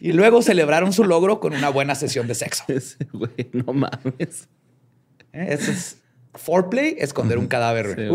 Y 0.00 0.12
luego 0.12 0.42
celebraron 0.42 0.92
su 0.92 1.04
logro 1.04 1.38
con 1.38 1.52
una 1.52 1.68
buena 1.68 1.94
sesión 1.94 2.26
de 2.26 2.34
sexo. 2.34 2.64
no 3.52 3.72
mames. 3.72 4.48
Eh, 5.32 5.46
eso 5.50 5.70
es 5.70 6.01
foreplay, 6.34 6.96
esconder 6.98 7.38
un 7.38 7.46
cadáver. 7.46 8.10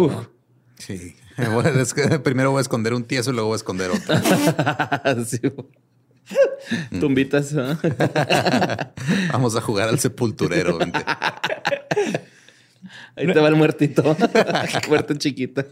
Sí. 0.77 1.15
Es 1.37 1.93
que 1.93 2.17
primero 2.17 2.49
voy 2.49 2.57
a 2.57 2.61
esconder 2.61 2.95
un 2.95 3.03
tieso 3.03 3.29
y 3.29 3.33
luego 3.33 3.49
voy 3.49 3.55
a 3.55 3.57
esconder 3.57 3.91
otro. 3.91 5.25
sí. 5.25 5.39
Tumbitas. 6.99 7.53
Vamos 9.31 9.55
a 9.55 9.61
jugar 9.61 9.89
al 9.89 9.99
sepulturero. 9.99 10.79
Ahí 13.15 13.31
te 13.31 13.39
va 13.39 13.47
el 13.49 13.55
muertito. 13.55 14.17
Muerto 14.89 15.13
chiquito. 15.13 15.63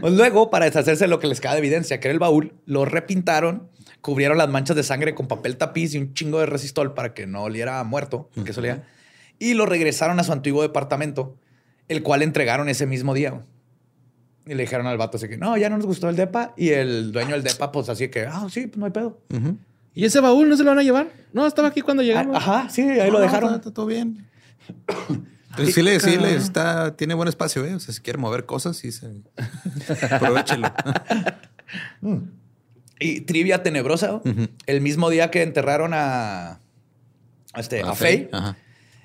Pues 0.00 0.12
luego, 0.12 0.50
para 0.50 0.66
deshacerse 0.66 1.04
de 1.04 1.08
lo 1.08 1.18
que 1.18 1.28
les 1.28 1.40
queda 1.40 1.52
de 1.52 1.58
evidencia, 1.60 1.98
que 1.98 2.08
era 2.08 2.12
el 2.12 2.18
baúl, 2.18 2.52
lo 2.66 2.84
repintaron, 2.84 3.70
cubrieron 4.02 4.36
las 4.36 4.50
manchas 4.50 4.76
de 4.76 4.82
sangre 4.82 5.14
con 5.14 5.28
papel 5.28 5.56
tapiz 5.56 5.94
y 5.94 5.98
un 5.98 6.12
chingo 6.12 6.40
de 6.40 6.46
resistol 6.46 6.92
para 6.92 7.14
que 7.14 7.26
no 7.26 7.44
oliera 7.44 7.82
muerto, 7.84 8.28
que 8.44 8.52
solía 8.52 8.86
y 9.38 9.54
lo 9.54 9.66
regresaron 9.66 10.18
a 10.20 10.24
su 10.24 10.32
antiguo 10.32 10.62
departamento, 10.62 11.36
el 11.88 12.02
cual 12.02 12.22
entregaron 12.22 12.68
ese 12.68 12.86
mismo 12.86 13.14
día. 13.14 13.42
Y 14.46 14.54
le 14.54 14.62
dijeron 14.62 14.86
al 14.86 14.96
vato 14.96 15.16
así 15.16 15.28
que, 15.28 15.36
no, 15.36 15.56
ya 15.56 15.68
no 15.68 15.76
nos 15.76 15.86
gustó 15.86 16.08
el 16.08 16.16
depa. 16.16 16.54
Y 16.56 16.70
el 16.70 17.12
dueño 17.12 17.32
del 17.32 17.42
depa, 17.42 17.72
pues 17.72 17.88
así 17.88 18.08
que, 18.08 18.26
ah, 18.26 18.46
sí, 18.50 18.68
pues 18.68 18.78
no 18.78 18.86
hay 18.86 18.92
pedo. 18.92 19.20
¿Y 19.92 20.04
ese 20.04 20.20
baúl 20.20 20.48
no 20.48 20.56
se 20.56 20.62
lo 20.62 20.70
van 20.70 20.78
a 20.78 20.82
llevar? 20.82 21.08
No, 21.32 21.46
estaba 21.46 21.68
aquí 21.68 21.80
cuando 21.80 22.02
llegamos. 22.02 22.36
ajá, 22.36 22.68
sí, 22.68 22.82
ahí 22.82 23.10
lo 23.10 23.18
dejaron. 23.18 23.54
Está, 23.54 23.72
todo 23.72 23.86
bien. 23.86 24.26
Entonces, 25.50 25.74
sí, 25.74 25.82
le, 25.82 25.98
sí 26.00 26.16
le 26.18 26.36
está, 26.36 26.96
tiene 26.96 27.14
buen 27.14 27.28
espacio, 27.28 27.64
¿eh? 27.64 27.74
O 27.74 27.80
sea, 27.80 27.94
si 27.94 28.02
quiere 28.02 28.18
mover 28.18 28.44
cosas, 28.44 28.76
sí 28.76 28.92
se... 28.92 29.10
Aprovechelo. 30.10 30.70
Mm. 32.02 32.16
y 33.00 33.22
trivia 33.22 33.62
tenebrosa. 33.62 34.20
El 34.66 34.80
mismo 34.80 35.10
día 35.10 35.30
que 35.30 35.42
enterraron 35.42 35.92
a, 35.94 36.60
este, 37.56 37.82
a, 37.82 37.90
a 37.90 37.94
Faye, 37.94 38.28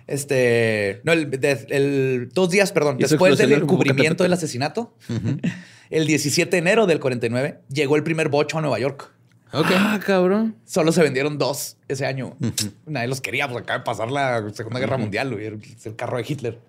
este, 0.08 1.02
no, 1.04 1.14
el, 1.14 2.30
dos 2.34 2.49
días, 2.49 2.72
perdón, 2.72 2.97
después 2.97 3.38
del 3.38 3.54
encubrimiento 3.54 4.24
del 4.24 4.34
asesinato, 4.34 4.95
el 5.89 6.08
17 6.08 6.49
de 6.49 6.58
enero 6.58 6.88
del 6.88 6.99
49, 6.99 7.60
llegó 7.70 7.95
el 7.95 8.04
primer 8.04 8.30
bocho 8.30 8.58
a 8.58 8.62
Nueva 8.62 8.80
York. 8.80 9.12
Ah, 9.54 9.99
cabrón. 10.06 10.56
Solo 10.66 10.91
se 10.91 11.02
vendieron 11.02 11.38
dos 11.38 11.78
ese 11.88 12.06
año. 12.06 12.38
Nadie 12.86 13.08
los 13.08 13.20
quería, 13.20 13.49
porque 13.49 13.64
acaba 13.64 13.80
de 13.80 13.86
pasar 13.86 14.10
la 14.10 14.49
Segunda 14.54 14.80
Guerra 14.80 14.97
Mundial, 14.97 15.34
el, 15.34 15.62
el 15.84 15.95
carro 15.95 16.18
de 16.18 16.26
Hitler. 16.28 16.60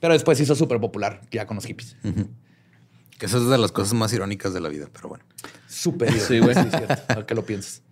Pero 0.00 0.14
después 0.14 0.38
se 0.38 0.44
hizo 0.44 0.54
súper 0.54 0.80
popular 0.80 1.20
ya 1.30 1.46
con 1.46 1.54
los 1.54 1.64
hippies. 1.64 1.96
Que 3.18 3.26
eso 3.26 3.38
es 3.38 3.48
de 3.48 3.58
las 3.58 3.70
cosas 3.70 3.94
más 3.94 4.12
irónicas 4.12 4.52
de 4.52 4.60
la 4.60 4.68
vida, 4.68 4.88
pero 4.92 5.08
bueno. 5.08 5.24
Súper. 5.68 6.12
Sí, 6.18 6.40
güey. 6.40 6.54
Sí, 6.54 6.70
cierto. 6.70 7.26
que 7.26 7.34
lo 7.34 7.44
piensas. 7.44 7.82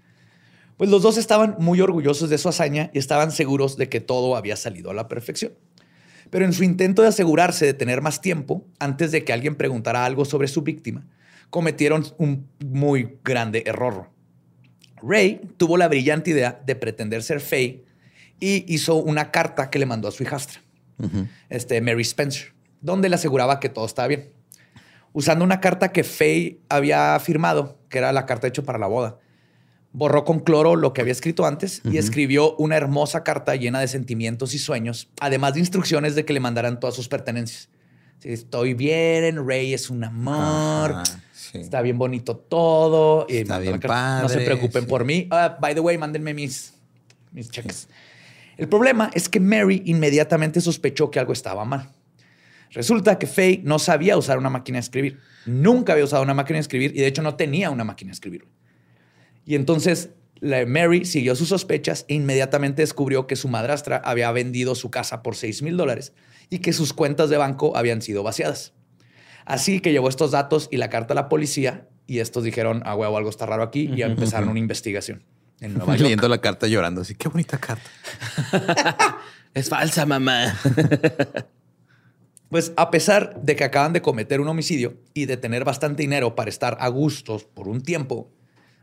Pues 0.80 0.88
los 0.88 1.02
dos 1.02 1.18
estaban 1.18 1.56
muy 1.58 1.82
orgullosos 1.82 2.30
de 2.30 2.38
su 2.38 2.48
hazaña 2.48 2.90
y 2.94 2.98
estaban 2.98 3.32
seguros 3.32 3.76
de 3.76 3.90
que 3.90 4.00
todo 4.00 4.34
había 4.34 4.56
salido 4.56 4.90
a 4.90 4.94
la 4.94 5.08
perfección. 5.08 5.52
Pero 6.30 6.46
en 6.46 6.54
su 6.54 6.64
intento 6.64 7.02
de 7.02 7.08
asegurarse 7.08 7.66
de 7.66 7.74
tener 7.74 8.00
más 8.00 8.22
tiempo, 8.22 8.64
antes 8.78 9.12
de 9.12 9.22
que 9.22 9.34
alguien 9.34 9.56
preguntara 9.56 10.06
algo 10.06 10.24
sobre 10.24 10.48
su 10.48 10.62
víctima, 10.62 11.06
cometieron 11.50 12.06
un 12.16 12.48
muy 12.64 13.18
grande 13.22 13.62
error. 13.66 14.08
Ray 15.02 15.42
tuvo 15.58 15.76
la 15.76 15.86
brillante 15.86 16.30
idea 16.30 16.62
de 16.64 16.74
pretender 16.76 17.22
ser 17.22 17.42
Faye 17.42 17.84
y 18.38 18.64
hizo 18.72 18.96
una 18.96 19.30
carta 19.30 19.68
que 19.68 19.78
le 19.78 19.84
mandó 19.84 20.08
a 20.08 20.12
su 20.12 20.22
hijastra, 20.22 20.62
este, 21.50 21.82
Mary 21.82 22.00
Spencer, 22.00 22.54
donde 22.80 23.10
le 23.10 23.16
aseguraba 23.16 23.60
que 23.60 23.68
todo 23.68 23.84
estaba 23.84 24.08
bien. 24.08 24.30
Usando 25.12 25.44
una 25.44 25.60
carta 25.60 25.92
que 25.92 26.04
Faye 26.04 26.58
había 26.70 27.20
firmado, 27.20 27.78
que 27.90 27.98
era 27.98 28.14
la 28.14 28.24
carta 28.24 28.46
hecha 28.46 28.62
para 28.62 28.78
la 28.78 28.86
boda, 28.86 29.18
borró 29.92 30.24
con 30.24 30.40
cloro 30.40 30.76
lo 30.76 30.92
que 30.92 31.00
había 31.00 31.12
escrito 31.12 31.46
antes 31.46 31.82
y 31.84 31.98
escribió 31.98 32.54
una 32.56 32.76
hermosa 32.76 33.24
carta 33.24 33.56
llena 33.56 33.80
de 33.80 33.88
sentimientos 33.88 34.54
y 34.54 34.58
sueños, 34.58 35.08
además 35.20 35.54
de 35.54 35.60
instrucciones 35.60 36.14
de 36.14 36.24
que 36.24 36.32
le 36.32 36.40
mandaran 36.40 36.78
todas 36.78 36.94
sus 36.94 37.08
pertenencias. 37.08 37.68
estoy 38.22 38.74
bien, 38.74 39.46
Rey 39.46 39.74
es 39.74 39.90
un 39.90 40.04
amor, 40.04 41.02
está 41.52 41.82
bien 41.82 41.98
bonito 41.98 42.36
todo. 42.36 43.26
Está 43.28 43.58
bien 43.58 43.80
padre, 43.80 44.22
No 44.22 44.28
se 44.28 44.40
preocupen 44.40 44.86
por 44.86 45.04
mí. 45.04 45.26
Ah, 45.30 45.56
by 45.60 45.74
the 45.74 45.80
way, 45.80 45.98
mándenme 45.98 46.34
mis, 46.34 46.74
mis 47.32 47.50
cheques. 47.50 47.88
El 48.56 48.68
problema 48.68 49.10
es 49.14 49.28
que 49.28 49.40
Mary 49.40 49.82
inmediatamente 49.86 50.60
sospechó 50.60 51.10
que 51.10 51.18
algo 51.18 51.32
estaba 51.32 51.64
mal. 51.64 51.90
Resulta 52.72 53.18
que 53.18 53.26
Faye 53.26 53.62
no 53.64 53.78
sabía 53.78 54.16
usar 54.16 54.38
una 54.38 54.50
máquina 54.50 54.76
de 54.76 54.80
escribir. 54.80 55.18
Nunca 55.46 55.94
había 55.94 56.04
usado 56.04 56.22
una 56.22 56.34
máquina 56.34 56.58
de 56.58 56.60
escribir 56.60 56.92
y 56.94 57.00
de 57.00 57.06
hecho 57.06 57.22
no 57.22 57.34
tenía 57.34 57.70
una 57.70 57.82
máquina 57.82 58.10
de 58.10 58.12
escribir. 58.12 58.46
Y 59.44 59.54
entonces 59.54 60.10
Mary 60.40 61.04
siguió 61.04 61.36
sus 61.36 61.48
sospechas 61.48 62.04
e 62.08 62.14
inmediatamente 62.14 62.82
descubrió 62.82 63.26
que 63.26 63.36
su 63.36 63.48
madrastra 63.48 63.98
había 64.04 64.30
vendido 64.32 64.74
su 64.74 64.90
casa 64.90 65.22
por 65.22 65.36
6 65.36 65.62
mil 65.62 65.76
dólares 65.76 66.12
y 66.48 66.58
que 66.60 66.72
sus 66.72 66.92
cuentas 66.92 67.30
de 67.30 67.36
banco 67.36 67.76
habían 67.76 68.02
sido 68.02 68.22
vaciadas. 68.22 68.72
Así 69.44 69.80
que 69.80 69.92
llevó 69.92 70.08
estos 70.08 70.30
datos 70.30 70.68
y 70.70 70.76
la 70.76 70.90
carta 70.90 71.14
a 71.14 71.16
la 71.16 71.28
policía 71.28 71.88
y 72.06 72.18
estos 72.18 72.44
dijeron, 72.44 72.82
ah, 72.84 72.94
huevo, 72.94 73.16
algo 73.16 73.30
está 73.30 73.46
raro 73.46 73.62
aquí 73.62 73.90
y 73.94 74.02
empezaron 74.02 74.48
una 74.48 74.58
investigación. 74.58 75.24
en 75.60 75.74
Nueva 75.74 75.92
York. 75.94 76.02
Leyendo 76.02 76.28
la 76.28 76.40
carta 76.40 76.66
llorando 76.66 77.02
así. 77.02 77.14
Qué 77.14 77.28
bonita 77.28 77.58
carta. 77.58 77.88
es 79.54 79.68
falsa, 79.68 80.06
mamá. 80.06 80.58
Pues 82.50 82.72
a 82.76 82.90
pesar 82.90 83.40
de 83.40 83.54
que 83.54 83.62
acaban 83.62 83.92
de 83.92 84.02
cometer 84.02 84.40
un 84.40 84.48
homicidio 84.48 84.96
y 85.14 85.26
de 85.26 85.36
tener 85.36 85.64
bastante 85.64 86.02
dinero 86.02 86.34
para 86.34 86.50
estar 86.50 86.76
a 86.80 86.88
gustos 86.88 87.44
por 87.44 87.68
un 87.68 87.80
tiempo, 87.80 88.28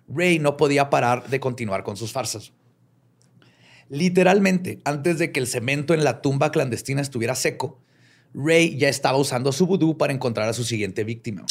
Ray 0.07 0.39
no 0.39 0.57
podía 0.57 0.89
parar 0.89 1.27
de 1.29 1.39
continuar 1.39 1.83
con 1.83 1.97
sus 1.97 2.11
farsas. 2.11 2.53
Literalmente, 3.89 4.79
antes 4.83 5.17
de 5.17 5.31
que 5.31 5.39
el 5.39 5.47
cemento 5.47 5.93
en 5.93 6.03
la 6.03 6.21
tumba 6.21 6.51
clandestina 6.51 7.01
estuviera 7.01 7.35
seco, 7.35 7.79
Ray 8.33 8.77
ya 8.77 8.89
estaba 8.89 9.17
usando 9.17 9.51
su 9.51 9.65
vudú 9.65 9.97
para 9.97 10.13
encontrar 10.13 10.49
a 10.49 10.53
su 10.53 10.63
siguiente 10.63 11.03
víctima. 11.03 11.45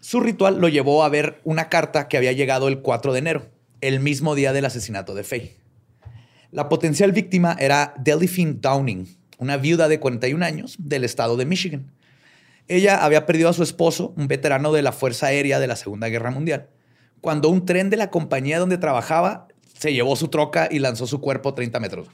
Su 0.00 0.20
ritual 0.20 0.58
lo 0.58 0.68
llevó 0.68 1.04
a 1.04 1.08
ver 1.08 1.40
una 1.44 1.68
carta 1.68 2.08
que 2.08 2.16
había 2.16 2.32
llegado 2.32 2.68
el 2.68 2.80
4 2.80 3.12
de 3.12 3.18
enero, 3.18 3.50
el 3.80 4.00
mismo 4.00 4.34
día 4.34 4.52
del 4.52 4.64
asesinato 4.64 5.14
de 5.14 5.24
Faye. 5.24 5.56
La 6.50 6.68
potencial 6.68 7.12
víctima 7.12 7.56
era 7.58 7.94
Delphine 7.98 8.54
Downing, 8.60 9.06
una 9.38 9.56
viuda 9.56 9.88
de 9.88 10.00
41 10.00 10.44
años 10.44 10.76
del 10.78 11.04
estado 11.04 11.36
de 11.36 11.44
Michigan. 11.44 11.92
Ella 12.68 13.04
había 13.04 13.26
perdido 13.26 13.48
a 13.48 13.52
su 13.52 13.62
esposo, 13.62 14.14
un 14.16 14.28
veterano 14.28 14.72
de 14.72 14.82
la 14.82 14.92
Fuerza 14.92 15.26
Aérea 15.26 15.58
de 15.58 15.66
la 15.66 15.76
Segunda 15.76 16.08
Guerra 16.08 16.30
Mundial, 16.30 16.68
cuando 17.20 17.48
un 17.48 17.64
tren 17.66 17.90
de 17.90 17.96
la 17.96 18.10
compañía 18.10 18.58
donde 18.58 18.78
trabajaba 18.78 19.48
se 19.78 19.92
llevó 19.92 20.16
su 20.16 20.28
troca 20.28 20.68
y 20.70 20.78
lanzó 20.78 21.06
su 21.06 21.20
cuerpo 21.20 21.54
30 21.54 21.80
metros. 21.80 22.08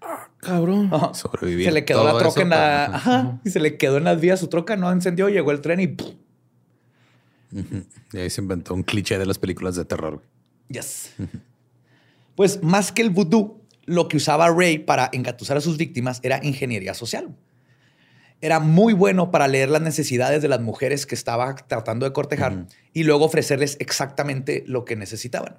Ah, 0.00 0.28
cabrón. 0.38 0.90
Sobrevivió. 1.14 1.64
Se 1.66 1.72
le 1.72 1.84
quedó 1.84 2.04
la 2.04 2.18
troca 2.18 2.42
en 2.42 2.48
la. 2.50 2.84
Ajá. 2.86 3.40
Y 3.44 3.50
se 3.50 3.60
le 3.60 3.76
quedó 3.76 3.96
en 3.96 4.04
las 4.04 4.20
vías 4.20 4.40
su 4.40 4.48
troca, 4.48 4.76
no 4.76 4.90
encendió, 4.90 5.28
llegó 5.28 5.50
el 5.52 5.60
tren 5.60 5.80
y. 5.80 5.96
Y 8.12 8.18
ahí 8.18 8.30
se 8.30 8.40
inventó 8.40 8.74
un 8.74 8.82
cliché 8.82 9.18
de 9.18 9.26
las 9.26 9.38
películas 9.38 9.76
de 9.76 9.84
terror. 9.84 10.22
Yes. 10.68 11.12
Pues 12.34 12.62
más 12.62 12.90
que 12.90 13.02
el 13.02 13.10
vudú, 13.10 13.60
lo 13.84 14.08
que 14.08 14.16
usaba 14.16 14.50
Ray 14.50 14.78
para 14.78 15.08
engatusar 15.12 15.56
a 15.56 15.60
sus 15.60 15.76
víctimas 15.76 16.18
era 16.24 16.40
ingeniería 16.42 16.94
social. 16.94 17.34
Era 18.44 18.60
muy 18.60 18.92
bueno 18.92 19.30
para 19.30 19.48
leer 19.48 19.70
las 19.70 19.80
necesidades 19.80 20.42
de 20.42 20.48
las 20.48 20.60
mujeres 20.60 21.06
que 21.06 21.14
estaba 21.14 21.54
tratando 21.54 22.04
de 22.04 22.12
cortejar 22.12 22.66
y 22.92 23.04
luego 23.04 23.24
ofrecerles 23.24 23.78
exactamente 23.80 24.64
lo 24.66 24.84
que 24.84 24.96
necesitaban. 24.96 25.56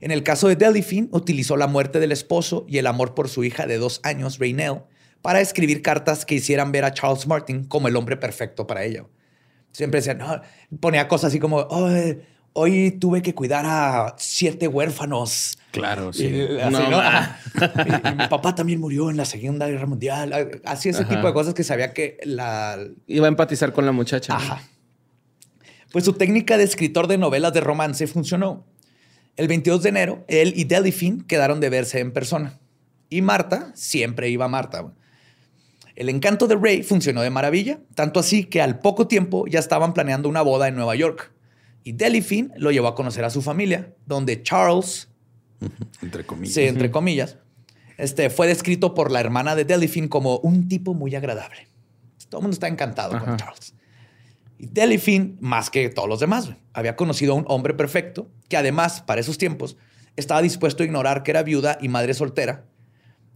En 0.00 0.10
el 0.10 0.22
caso 0.22 0.46
de 0.46 0.54
Delphine, 0.54 1.08
utilizó 1.12 1.56
la 1.56 1.66
muerte 1.66 1.98
del 1.98 2.12
esposo 2.12 2.66
y 2.68 2.76
el 2.76 2.88
amor 2.88 3.14
por 3.14 3.30
su 3.30 3.42
hija 3.42 3.66
de 3.66 3.78
dos 3.78 4.00
años, 4.02 4.38
Raynell, 4.38 4.82
para 5.22 5.40
escribir 5.40 5.80
cartas 5.80 6.26
que 6.26 6.34
hicieran 6.34 6.72
ver 6.72 6.84
a 6.84 6.92
Charles 6.92 7.26
Martin 7.26 7.64
como 7.64 7.88
el 7.88 7.96
hombre 7.96 8.18
perfecto 8.18 8.66
para 8.66 8.84
ella. 8.84 9.06
Siempre 9.72 10.00
decía, 10.00 10.12
no, 10.12 10.42
ponía 10.78 11.08
cosas 11.08 11.28
así 11.28 11.38
como, 11.40 11.66
hoy 12.52 12.92
tuve 12.92 13.22
que 13.22 13.34
cuidar 13.34 13.64
a 13.66 14.14
siete 14.18 14.68
huérfanos. 14.68 15.58
Claro, 15.70 16.12
sí. 16.12 16.28
mi 16.28 18.26
papá 18.28 18.54
también 18.54 18.80
murió 18.80 19.10
en 19.10 19.16
la 19.16 19.24
Segunda 19.24 19.68
Guerra 19.68 19.86
Mundial. 19.86 20.60
Así 20.64 20.88
ese 20.88 21.04
tipo 21.04 21.26
de 21.26 21.32
cosas 21.32 21.54
que 21.54 21.64
sabía 21.64 21.92
que 21.92 22.18
la... 22.24 22.78
Iba 23.06 23.26
a 23.26 23.28
empatizar 23.28 23.72
con 23.72 23.86
la 23.86 23.92
muchacha. 23.92 24.36
Ajá. 24.36 24.62
Pues 25.92 26.04
su 26.04 26.12
técnica 26.12 26.56
de 26.56 26.64
escritor 26.64 27.06
de 27.06 27.18
novelas 27.18 27.52
de 27.52 27.60
romance 27.60 28.06
funcionó. 28.06 28.66
El 29.36 29.48
22 29.48 29.82
de 29.82 29.88
enero, 29.88 30.24
él 30.28 30.52
y 30.56 30.64
Delphine 30.64 31.24
quedaron 31.26 31.60
de 31.60 31.70
verse 31.70 32.00
en 32.00 32.12
persona. 32.12 32.58
Y 33.08 33.22
Marta, 33.22 33.72
siempre 33.74 34.28
iba 34.28 34.46
Marta. 34.48 34.92
El 35.96 36.08
encanto 36.08 36.46
de 36.46 36.56
Ray 36.56 36.82
funcionó 36.82 37.22
de 37.22 37.30
maravilla, 37.30 37.80
tanto 37.94 38.20
así 38.20 38.44
que 38.44 38.62
al 38.62 38.78
poco 38.78 39.06
tiempo 39.06 39.46
ya 39.46 39.58
estaban 39.58 39.94
planeando 39.94 40.28
una 40.28 40.42
boda 40.42 40.68
en 40.68 40.76
Nueva 40.76 40.94
York. 40.94 41.32
Y 41.82 41.92
Delphine 41.92 42.50
lo 42.56 42.70
llevó 42.70 42.88
a 42.88 42.94
conocer 42.94 43.24
a 43.24 43.30
su 43.30 43.42
familia, 43.42 43.94
donde 44.06 44.42
Charles, 44.42 45.08
entre 46.02 46.24
comillas, 46.24 46.54
sí, 46.54 46.62
entre 46.62 46.90
comillas, 46.90 47.38
este, 47.96 48.30
fue 48.30 48.46
descrito 48.46 48.94
por 48.94 49.10
la 49.10 49.20
hermana 49.20 49.54
de 49.54 49.64
Delphine 49.64 50.08
como 50.08 50.38
un 50.38 50.68
tipo 50.68 50.94
muy 50.94 51.14
agradable. 51.14 51.68
Todo 52.28 52.40
el 52.40 52.42
mundo 52.42 52.54
está 52.54 52.68
encantado 52.68 53.18
con 53.18 53.36
Charles. 53.36 53.74
Y 54.58 54.66
Delphine, 54.66 55.36
más 55.40 55.70
que 55.70 55.88
todos 55.88 56.08
los 56.08 56.20
demás, 56.20 56.50
había 56.72 56.94
conocido 56.94 57.32
a 57.32 57.36
un 57.36 57.44
hombre 57.48 57.74
perfecto 57.74 58.30
que 58.48 58.56
además, 58.56 59.00
para 59.00 59.20
esos 59.20 59.38
tiempos, 59.38 59.76
estaba 60.16 60.42
dispuesto 60.42 60.82
a 60.82 60.86
ignorar 60.86 61.22
que 61.22 61.30
era 61.30 61.42
viuda 61.42 61.78
y 61.80 61.88
madre 61.88 62.14
soltera 62.14 62.64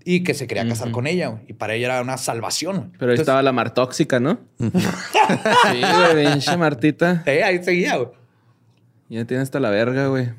y 0.04 0.22
que 0.22 0.34
se 0.34 0.46
quería 0.46 0.68
casar 0.68 0.90
con 0.90 1.06
ella. 1.06 1.40
Y 1.48 1.54
para 1.54 1.74
ella 1.74 1.86
era 1.86 2.02
una 2.02 2.18
salvación. 2.18 2.92
Pero 2.98 3.12
ahí 3.12 3.18
estaba 3.18 3.42
la 3.42 3.52
mar 3.52 3.72
tóxica, 3.72 4.20
¿no? 4.20 4.38
sí, 4.58 4.68
güey, 5.80 6.26
pinche 6.26 6.56
Martita. 6.56 7.22
Sí, 7.24 7.30
ahí 7.30 7.64
seguía, 7.64 7.96
güey. 7.96 8.10
Ya 9.14 9.24
tiene 9.26 9.44
hasta 9.44 9.60
la 9.60 9.70
verga, 9.70 10.08
güey. 10.08 10.30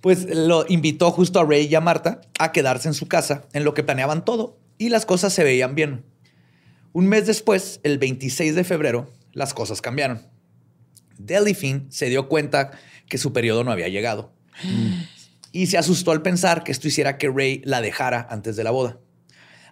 Pues 0.00 0.34
lo 0.34 0.64
invitó 0.66 1.10
justo 1.10 1.40
a 1.40 1.44
Ray 1.44 1.66
y 1.66 1.74
a 1.74 1.82
Marta 1.82 2.22
a 2.38 2.50
quedarse 2.50 2.88
en 2.88 2.94
su 2.94 3.06
casa 3.06 3.44
en 3.52 3.64
lo 3.64 3.74
que 3.74 3.82
planeaban 3.82 4.24
todo 4.24 4.58
y 4.78 4.88
las 4.88 5.04
cosas 5.04 5.34
se 5.34 5.44
veían 5.44 5.74
bien. 5.74 6.02
Un 6.94 7.06
mes 7.06 7.26
después, 7.26 7.80
el 7.82 7.98
26 7.98 8.54
de 8.54 8.64
febrero, 8.64 9.12
las 9.34 9.52
cosas 9.52 9.82
cambiaron. 9.82 10.22
Delphine 11.18 11.84
se 11.90 12.08
dio 12.08 12.30
cuenta 12.30 12.70
que 13.10 13.18
su 13.18 13.34
periodo 13.34 13.62
no 13.62 13.72
había 13.72 13.88
llegado. 13.88 14.32
Y 15.52 15.66
se 15.66 15.76
asustó 15.76 16.12
al 16.12 16.22
pensar 16.22 16.64
que 16.64 16.72
esto 16.72 16.88
hiciera 16.88 17.18
que 17.18 17.28
Ray 17.28 17.60
la 17.66 17.82
dejara 17.82 18.26
antes 18.30 18.56
de 18.56 18.64
la 18.64 18.70
boda. 18.70 18.98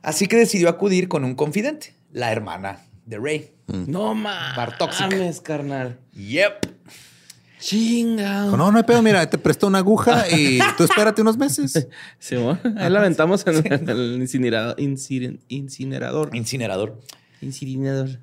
Así 0.03 0.27
que 0.27 0.37
decidió 0.37 0.69
acudir 0.69 1.09
con 1.09 1.25
un 1.25 1.37
confidente, 1.37 1.95
la 2.13 2.31
hermana 2.31 2.85
de 3.07 3.19
Ray. 3.19 3.51
No 3.67 4.15
mames, 5.15 5.41
carnal. 5.41 5.99
Yep. 6.13 6.67
Chinga. 7.65 8.45
No, 8.45 8.71
no 8.71 8.77
hay 8.77 8.83
pedo. 8.83 9.01
Mira, 9.01 9.29
te 9.31 9.39
presto 9.39 9.67
una 9.67 9.79
aguja 9.79 10.29
y 10.29 10.59
tú 10.77 10.85
espérate 10.85 11.23
unos 11.23 11.39
meses. 11.39 11.89
Sí, 12.19 12.37
ahí 12.37 12.91
la 12.91 12.99
aventamos 12.99 13.47
en, 13.47 13.89
el 13.89 14.19
incinerador. 14.21 14.79
Incinerador. 14.79 16.37
Incinerador. 16.37 17.01
Incinerador. 17.41 18.19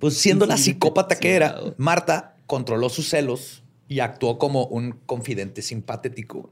Pues 0.00 0.16
siendo 0.16 0.46
la 0.46 0.56
psicópata 0.56 1.16
que 1.16 1.34
era, 1.34 1.60
Marta 1.76 2.36
controló 2.46 2.88
sus 2.88 3.10
celos 3.10 3.62
y 3.86 4.00
actuó 4.00 4.38
como 4.38 4.64
un 4.64 4.92
confidente 5.04 5.60
simpatético. 5.60 6.50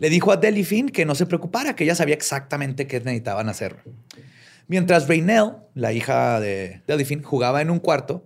Le 0.00 0.10
dijo 0.10 0.32
a 0.32 0.36
Delphine 0.36 0.92
que 0.92 1.06
no 1.06 1.14
se 1.14 1.24
preocupara, 1.24 1.74
que 1.74 1.84
ella 1.84 1.94
sabía 1.94 2.14
exactamente 2.14 2.86
qué 2.86 3.00
necesitaban 3.00 3.48
hacer. 3.48 3.84
Mientras 4.68 5.08
Raynell, 5.08 5.52
la 5.74 5.94
hija 5.94 6.40
de 6.40 6.82
Delphine, 6.86 7.22
jugaba 7.22 7.62
en 7.62 7.70
un 7.70 7.78
cuarto, 7.78 8.22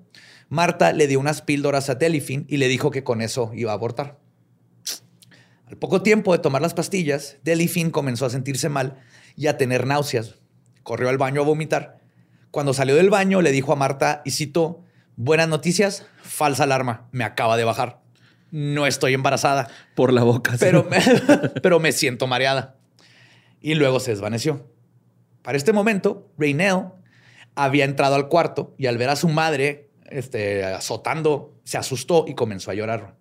Marta 0.49 0.93
le 0.93 1.07
dio 1.07 1.21
unas 1.21 1.43
píldoras 1.43 1.91
a 1.91 1.95
Delphine 1.95 2.45
y 2.49 2.57
le 2.57 2.69
dijo 2.69 2.91
que 2.91 3.05
con 3.05 3.21
eso 3.21 3.51
iba 3.55 3.73
a 3.73 3.75
abortar. 3.75 4.19
Al 5.67 5.77
poco 5.77 6.03
tiempo 6.03 6.33
de 6.33 6.39
tomar 6.39 6.63
las 6.63 6.73
pastillas, 6.73 7.37
Delphine 7.45 7.91
comenzó 7.91 8.25
a 8.25 8.31
sentirse 8.31 8.71
mal 8.71 8.99
y 9.37 9.49
a 9.49 9.59
tener 9.59 9.87
náuseas. 9.87 10.37
Corrió 10.83 11.11
al 11.11 11.19
baño 11.19 11.43
a 11.43 11.45
vomitar. 11.45 11.99
Cuando 12.51 12.73
salió 12.73 12.95
del 12.95 13.11
baño, 13.11 13.43
le 13.43 13.53
dijo 13.53 13.73
a 13.73 13.77
Marta, 13.77 14.23
y 14.25 14.31
citó, 14.31 14.83
buenas 15.17 15.49
noticias, 15.49 16.07
falsa 16.23 16.65
alarma, 16.65 17.09
me 17.13 17.25
acaba 17.25 17.59
de 17.59 17.65
bajar. 17.65 18.01
No 18.51 18.87
estoy 18.87 19.13
embarazada. 19.13 19.69
Por 19.95 20.15
la 20.15 20.23
boca. 20.23 20.57
Pero, 20.59 20.85
me, 20.85 20.99
pero 21.63 21.81
me 21.81 21.93
siento 21.93 22.27
mareada. 22.27 22.77
Y 23.61 23.75
luego 23.75 24.01
se 24.01 24.13
desvaneció. 24.13 24.67
Para 25.43 25.59
este 25.59 25.75
momento, 25.75 26.31
Raynell 26.39 26.85
había 27.55 27.85
entrado 27.85 28.15
al 28.15 28.29
cuarto 28.29 28.75
y 28.79 28.87
al 28.87 28.97
ver 28.97 29.11
a 29.11 29.17
su 29.17 29.29
madre 29.29 29.88
este, 30.11 30.65
azotando, 30.65 31.55
se 31.65 31.79
asustó 31.79 32.27
y 32.29 32.35
comenzó 32.35 32.71
a 32.71 32.75
llorar. 32.75 33.17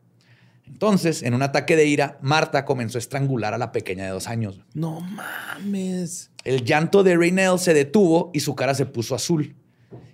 Entonces, 0.68 1.24
en 1.24 1.34
un 1.34 1.42
ataque 1.42 1.76
de 1.76 1.86
ira, 1.86 2.18
Marta 2.22 2.66
comenzó 2.66 2.98
a 2.98 3.00
estrangular 3.00 3.54
a 3.54 3.58
la 3.58 3.72
pequeña 3.72 4.06
de 4.06 4.12
dos 4.12 4.28
años. 4.28 4.60
No 4.74 5.00
mames. 5.00 6.32
El 6.44 6.66
llanto 6.66 7.04
de 7.04 7.16
Raynell 7.16 7.58
se 7.58 7.74
detuvo 7.74 8.32
y 8.34 8.42
su 8.42 8.56
cara 8.56 8.74
se 8.74 8.86
puso 8.86 9.16
azul. 9.16 9.56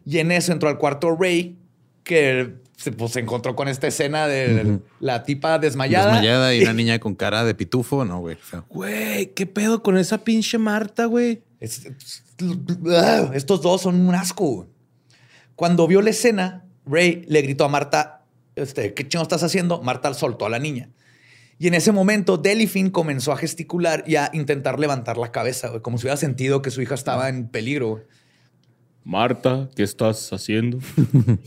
Y 0.05 0.19
en 0.19 0.31
eso 0.31 0.51
entró 0.51 0.69
al 0.69 0.77
cuarto 0.77 1.15
Ray, 1.15 1.57
que 2.03 2.55
pues, 2.97 3.11
se 3.11 3.19
encontró 3.19 3.55
con 3.55 3.67
esta 3.67 3.87
escena 3.87 4.27
de 4.27 4.79
la 4.99 5.23
tipa 5.23 5.59
desmayada. 5.59 6.07
Desmayada 6.07 6.53
y 6.53 6.61
una 6.63 6.73
niña 6.73 6.99
con 6.99 7.15
cara 7.15 7.43
de 7.43 7.55
pitufo. 7.55 8.05
No, 8.05 8.19
güey. 8.19 8.37
Güey, 8.69 9.33
¿qué 9.33 9.45
pedo 9.45 9.81
con 9.81 9.97
esa 9.97 10.23
pinche 10.23 10.57
Marta, 10.57 11.05
güey? 11.05 11.43
estos 11.59 13.61
dos 13.61 13.81
son 13.81 14.07
un 14.07 14.15
asco. 14.15 14.67
Cuando 15.55 15.87
vio 15.87 16.01
la 16.01 16.09
escena, 16.09 16.62
Ray 16.85 17.25
le 17.27 17.41
gritó 17.41 17.65
a 17.65 17.69
Marta, 17.69 18.25
este, 18.55 18.93
¿qué 18.93 19.07
chingo 19.07 19.23
estás 19.23 19.43
haciendo? 19.43 19.81
Marta 19.81 20.13
soltó 20.13 20.45
a 20.45 20.49
la 20.49 20.59
niña. 20.59 20.89
Y 21.59 21.67
en 21.67 21.75
ese 21.75 21.91
momento, 21.91 22.37
Delphine 22.37 22.91
comenzó 22.91 23.31
a 23.31 23.37
gesticular 23.37 24.03
y 24.07 24.15
a 24.15 24.29
intentar 24.33 24.79
levantar 24.79 25.17
la 25.17 25.31
cabeza, 25.31 25.79
como 25.81 25.97
si 25.97 26.03
hubiera 26.05 26.17
sentido 26.17 26.61
que 26.61 26.71
su 26.71 26.81
hija 26.81 26.95
estaba 26.95 27.29
en 27.29 27.47
peligro. 27.47 28.05
Marta, 29.03 29.69
¿qué 29.75 29.83
estás 29.83 30.33
haciendo? 30.33 30.79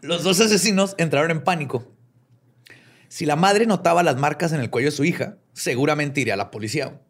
Los 0.00 0.22
dos 0.22 0.40
asesinos 0.40 0.94
entraron 0.96 1.30
en 1.30 1.44
pánico. 1.44 1.86
Si 3.08 3.26
la 3.26 3.36
madre 3.36 3.66
notaba 3.66 4.02
las 4.02 4.16
marcas 4.16 4.52
en 4.52 4.60
el 4.60 4.70
cuello 4.70 4.88
de 4.88 4.96
su 4.96 5.04
hija, 5.04 5.36
seguramente 5.52 6.20
iría 6.20 6.34
a 6.34 6.38
la 6.38 6.50
policía. 6.50 7.00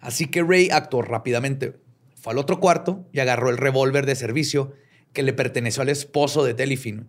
Así 0.00 0.26
que 0.26 0.42
Ray 0.42 0.68
actuó 0.70 1.00
rápidamente. 1.02 1.80
Fue 2.22 2.32
al 2.32 2.38
otro 2.38 2.60
cuarto 2.60 3.04
y 3.12 3.18
agarró 3.18 3.50
el 3.50 3.58
revólver 3.58 4.06
de 4.06 4.14
servicio 4.14 4.72
que 5.12 5.24
le 5.24 5.32
perteneció 5.32 5.82
al 5.82 5.88
esposo 5.88 6.44
de 6.44 6.54
Delphine. 6.54 7.06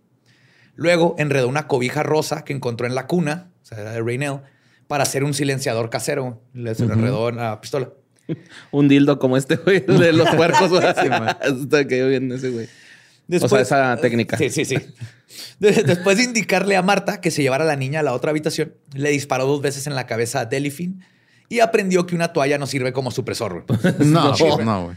Luego 0.74 1.14
enredó 1.18 1.48
una 1.48 1.68
cobija 1.68 2.02
rosa 2.02 2.44
que 2.44 2.52
encontró 2.52 2.86
en 2.86 2.96
la 2.96 3.06
cuna 3.06 3.52
o 3.62 3.66
sea, 3.66 3.92
de 3.92 4.02
Raynell, 4.02 4.40
para 4.88 5.04
hacer 5.04 5.22
un 5.22 5.32
silenciador 5.32 5.88
casero. 5.88 6.42
Le 6.52 6.72
enredó 6.72 7.28
en 7.28 7.36
la 7.36 7.60
pistola. 7.60 7.90
un 8.72 8.88
dildo 8.88 9.20
como 9.20 9.36
este, 9.36 9.54
güey, 9.56 9.80
de 9.80 10.12
los 10.12 10.28
puercos. 10.36 10.72
Hasta 10.72 11.86
que 11.86 11.98
yo 11.98 12.08
viendo 12.08 12.34
ese, 12.34 12.50
güey. 12.50 12.68
Después, 13.28 13.52
o 13.52 13.64
sea, 13.64 13.94
esa 13.94 14.00
técnica. 14.02 14.36
Sí, 14.36 14.50
sí, 14.50 14.64
sí. 14.64 14.76
Después 15.60 16.18
de 16.18 16.24
indicarle 16.24 16.76
a 16.76 16.82
Marta 16.82 17.20
que 17.20 17.30
se 17.30 17.40
llevara 17.40 17.62
a 17.62 17.66
la 17.66 17.76
niña 17.76 18.00
a 18.00 18.02
la 18.02 18.12
otra 18.12 18.30
habitación, 18.30 18.74
le 18.92 19.10
disparó 19.10 19.46
dos 19.46 19.62
veces 19.62 19.86
en 19.86 19.94
la 19.94 20.06
cabeza 20.06 20.40
a 20.40 20.44
Delphine 20.44 20.96
y 21.48 21.60
aprendió 21.60 22.04
que 22.04 22.14
una 22.14 22.32
toalla 22.32 22.58
no 22.58 22.66
sirve 22.66 22.92
como 22.92 23.10
supresor. 23.10 23.64
no, 24.00 24.34
no, 24.62 24.84
güey. 24.84 24.96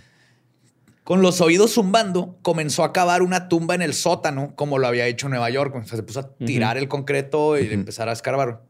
Con 1.08 1.22
los 1.22 1.40
oídos 1.40 1.72
zumbando, 1.72 2.38
comenzó 2.42 2.84
a 2.84 2.92
cavar 2.92 3.22
una 3.22 3.48
tumba 3.48 3.74
en 3.76 3.82
el 3.82 3.94
sótano, 3.94 4.52
como 4.58 4.78
lo 4.78 4.88
había 4.88 5.08
hecho 5.08 5.28
en 5.28 5.32
Nueva 5.32 5.50
York. 5.50 5.74
O 5.74 5.82
sea, 5.86 5.96
se 5.96 6.04
puso 6.04 6.20
a 6.20 6.36
tirar 6.36 6.78
el 6.78 6.90
concreto 6.90 7.58
y 7.58 7.66
empezar 7.72 8.10
a 8.10 8.12
escarbar. 8.12 8.64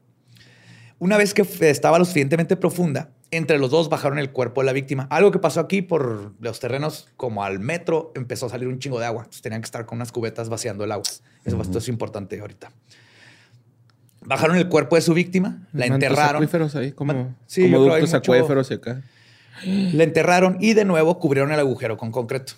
Una 1.00 1.18
vez 1.18 1.34
que 1.34 1.42
estaba 1.62 1.98
lo 1.98 2.06
suficientemente 2.06 2.56
profunda, 2.56 3.10
entre 3.32 3.58
los 3.58 3.72
dos 3.72 3.90
bajaron 3.90 4.20
el 4.20 4.30
cuerpo 4.30 4.62
de 4.62 4.68
la 4.68 4.74
víctima. 4.74 5.08
Algo 5.10 5.32
que 5.32 5.40
pasó 5.40 5.62
aquí 5.62 5.82
por 5.82 6.34
los 6.40 6.60
terrenos, 6.60 7.08
como 7.18 7.44
al 7.44 7.58
metro, 7.58 8.12
empezó 8.14 8.46
a 8.46 8.50
salir 8.50 8.68
un 8.68 8.78
chingo 8.78 9.00
de 9.00 9.08
agua. 9.08 9.24
Entonces 9.24 9.42
tenían 9.42 9.62
que 9.64 9.66
estar 9.66 9.88
con 9.88 9.96
unas 9.96 10.12
cubetas 10.12 10.48
vaciando 10.48 10.84
el 10.84 10.92
agua. 10.92 11.10
Eso, 11.44 11.60
es 11.76 11.88
importante 11.88 12.40
ahorita. 12.40 12.72
Bajaron 14.22 14.58
el 14.58 14.70
cuerpo 14.70 14.96
de 14.96 15.02
su 15.02 15.16
víctima, 15.16 15.68
la 15.74 15.88
enterraron. 15.88 16.36
acuíferos 16.36 16.76
ahí, 16.76 16.92
como, 16.92 17.36
sí, 17.48 17.64
como 17.64 17.80
ductos 17.80 18.14
acuíferos 18.14 18.70
y 18.70 18.76
acá. 18.76 19.02
La 19.66 20.04
enterraron 20.04 20.58
y 20.60 20.74
de 20.74 20.86
nuevo 20.86 21.20
cubrieron 21.20 21.52
el 21.52 21.60
agujero 21.60 21.98
con 21.98 22.12
concreto. 22.12 22.54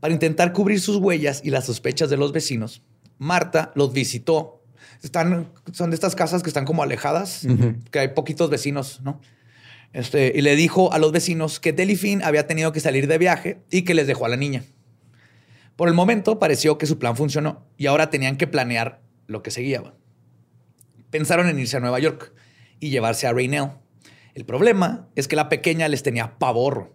Para 0.00 0.12
intentar 0.12 0.52
cubrir 0.52 0.80
sus 0.80 0.96
huellas 0.96 1.40
y 1.44 1.50
las 1.50 1.66
sospechas 1.66 2.10
de 2.10 2.16
los 2.16 2.32
vecinos, 2.32 2.82
Marta 3.18 3.72
los 3.74 3.92
visitó. 3.92 4.62
Están, 5.02 5.52
son 5.72 5.90
de 5.90 5.94
estas 5.94 6.14
casas 6.14 6.42
que 6.42 6.50
están 6.50 6.64
como 6.64 6.82
alejadas, 6.82 7.46
que 7.90 7.98
hay 7.98 8.08
poquitos 8.08 8.50
vecinos, 8.50 9.00
¿no? 9.02 9.20
Este, 9.92 10.32
y 10.34 10.40
le 10.40 10.56
dijo 10.56 10.92
a 10.92 10.98
los 10.98 11.12
vecinos 11.12 11.60
que 11.60 11.72
Delphine 11.72 12.24
había 12.24 12.46
tenido 12.46 12.72
que 12.72 12.80
salir 12.80 13.06
de 13.06 13.18
viaje 13.18 13.60
y 13.70 13.82
que 13.82 13.94
les 13.94 14.06
dejó 14.06 14.24
a 14.24 14.28
la 14.28 14.36
niña. 14.36 14.64
Por 15.76 15.88
el 15.88 15.94
momento 15.94 16.38
pareció 16.38 16.78
que 16.78 16.86
su 16.86 16.98
plan 16.98 17.16
funcionó 17.16 17.66
y 17.76 17.86
ahora 17.86 18.10
tenían 18.10 18.36
que 18.36 18.46
planear 18.46 19.02
lo 19.26 19.42
que 19.42 19.50
seguía. 19.50 19.82
Pensaron 21.10 21.48
en 21.48 21.58
irse 21.58 21.76
a 21.76 21.80
Nueva 21.80 21.98
York 21.98 22.32
y 22.80 22.90
llevarse 22.90 23.26
a 23.26 23.32
Raynell. 23.32 23.70
El 24.34 24.44
problema 24.44 25.08
es 25.14 25.28
que 25.28 25.36
la 25.36 25.48
pequeña 25.48 25.88
les 25.88 26.02
tenía 26.02 26.38
pavor. 26.38 26.92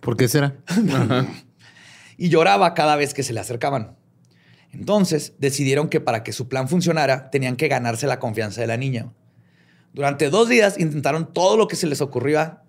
¿Por 0.00 0.16
qué 0.16 0.28
será? 0.28 0.56
y 2.16 2.28
lloraba 2.28 2.74
cada 2.74 2.96
vez 2.96 3.14
que 3.14 3.22
se 3.22 3.32
le 3.32 3.40
acercaban. 3.40 3.96
Entonces 4.72 5.34
decidieron 5.38 5.88
que 5.88 6.00
para 6.00 6.22
que 6.22 6.32
su 6.32 6.48
plan 6.48 6.68
funcionara 6.68 7.30
tenían 7.30 7.56
que 7.56 7.68
ganarse 7.68 8.06
la 8.06 8.18
confianza 8.18 8.60
de 8.60 8.66
la 8.66 8.76
niña. 8.76 9.12
Durante 9.92 10.30
dos 10.30 10.48
días 10.48 10.78
intentaron 10.78 11.32
todo 11.32 11.56
lo 11.56 11.66
que 11.66 11.74
se 11.74 11.86
les 11.86 12.00
ocurría 12.00 12.62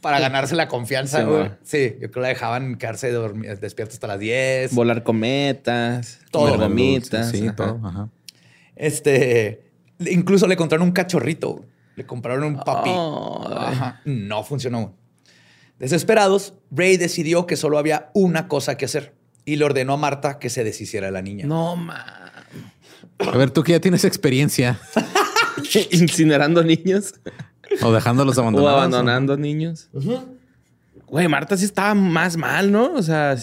para 0.00 0.18
ganarse 0.18 0.56
la 0.56 0.68
confianza. 0.68 1.20
Sí, 1.62 1.92
yo 2.00 2.10
creo 2.10 2.10
que 2.10 2.20
la 2.20 2.28
dejaban 2.28 2.76
quedarse 2.76 3.12
despiertos 3.60 3.94
hasta 3.94 4.06
las 4.08 4.18
10. 4.18 4.74
Volar 4.74 5.02
cometas, 5.02 6.20
todo. 6.30 6.58
gomitas. 6.58 7.30
Sí, 7.30 7.50
todo. 7.56 8.10
Este, 8.74 9.62
incluso 10.00 10.46
le 10.46 10.54
encontraron 10.54 10.88
un 10.88 10.92
cachorrito. 10.92 11.64
Le 11.96 12.06
compraron 12.06 12.44
un 12.44 12.56
papi. 12.60 12.90
No 14.04 14.44
funcionó. 14.44 14.94
Desesperados, 15.78 16.54
Ray 16.70 16.96
decidió 16.96 17.46
que 17.46 17.56
solo 17.56 17.78
había 17.78 18.10
una 18.14 18.48
cosa 18.48 18.76
que 18.76 18.84
hacer 18.84 19.14
y 19.44 19.56
le 19.56 19.64
ordenó 19.64 19.94
a 19.94 19.96
Marta 19.96 20.38
que 20.38 20.48
se 20.48 20.64
deshiciera 20.64 21.06
de 21.06 21.12
la 21.12 21.22
niña. 21.22 21.46
No, 21.46 21.76
man. 21.76 22.00
A 23.18 23.36
ver, 23.36 23.50
tú 23.50 23.62
que 23.62 23.72
ya 23.72 23.80
tienes 23.80 24.04
experiencia. 24.04 24.78
incinerando 25.90 26.62
niños. 26.62 27.14
O 27.82 27.92
dejándolos 27.92 28.38
abandonados. 28.38 28.74
O 28.74 28.76
abandonando 28.76 29.36
niños. 29.36 29.88
Güey, 31.06 31.28
Marta 31.28 31.56
sí 31.56 31.64
estaba 31.64 31.94
más 31.94 32.36
mal, 32.36 32.70
¿no? 32.70 32.94
O 32.94 33.02
sea, 33.02 33.36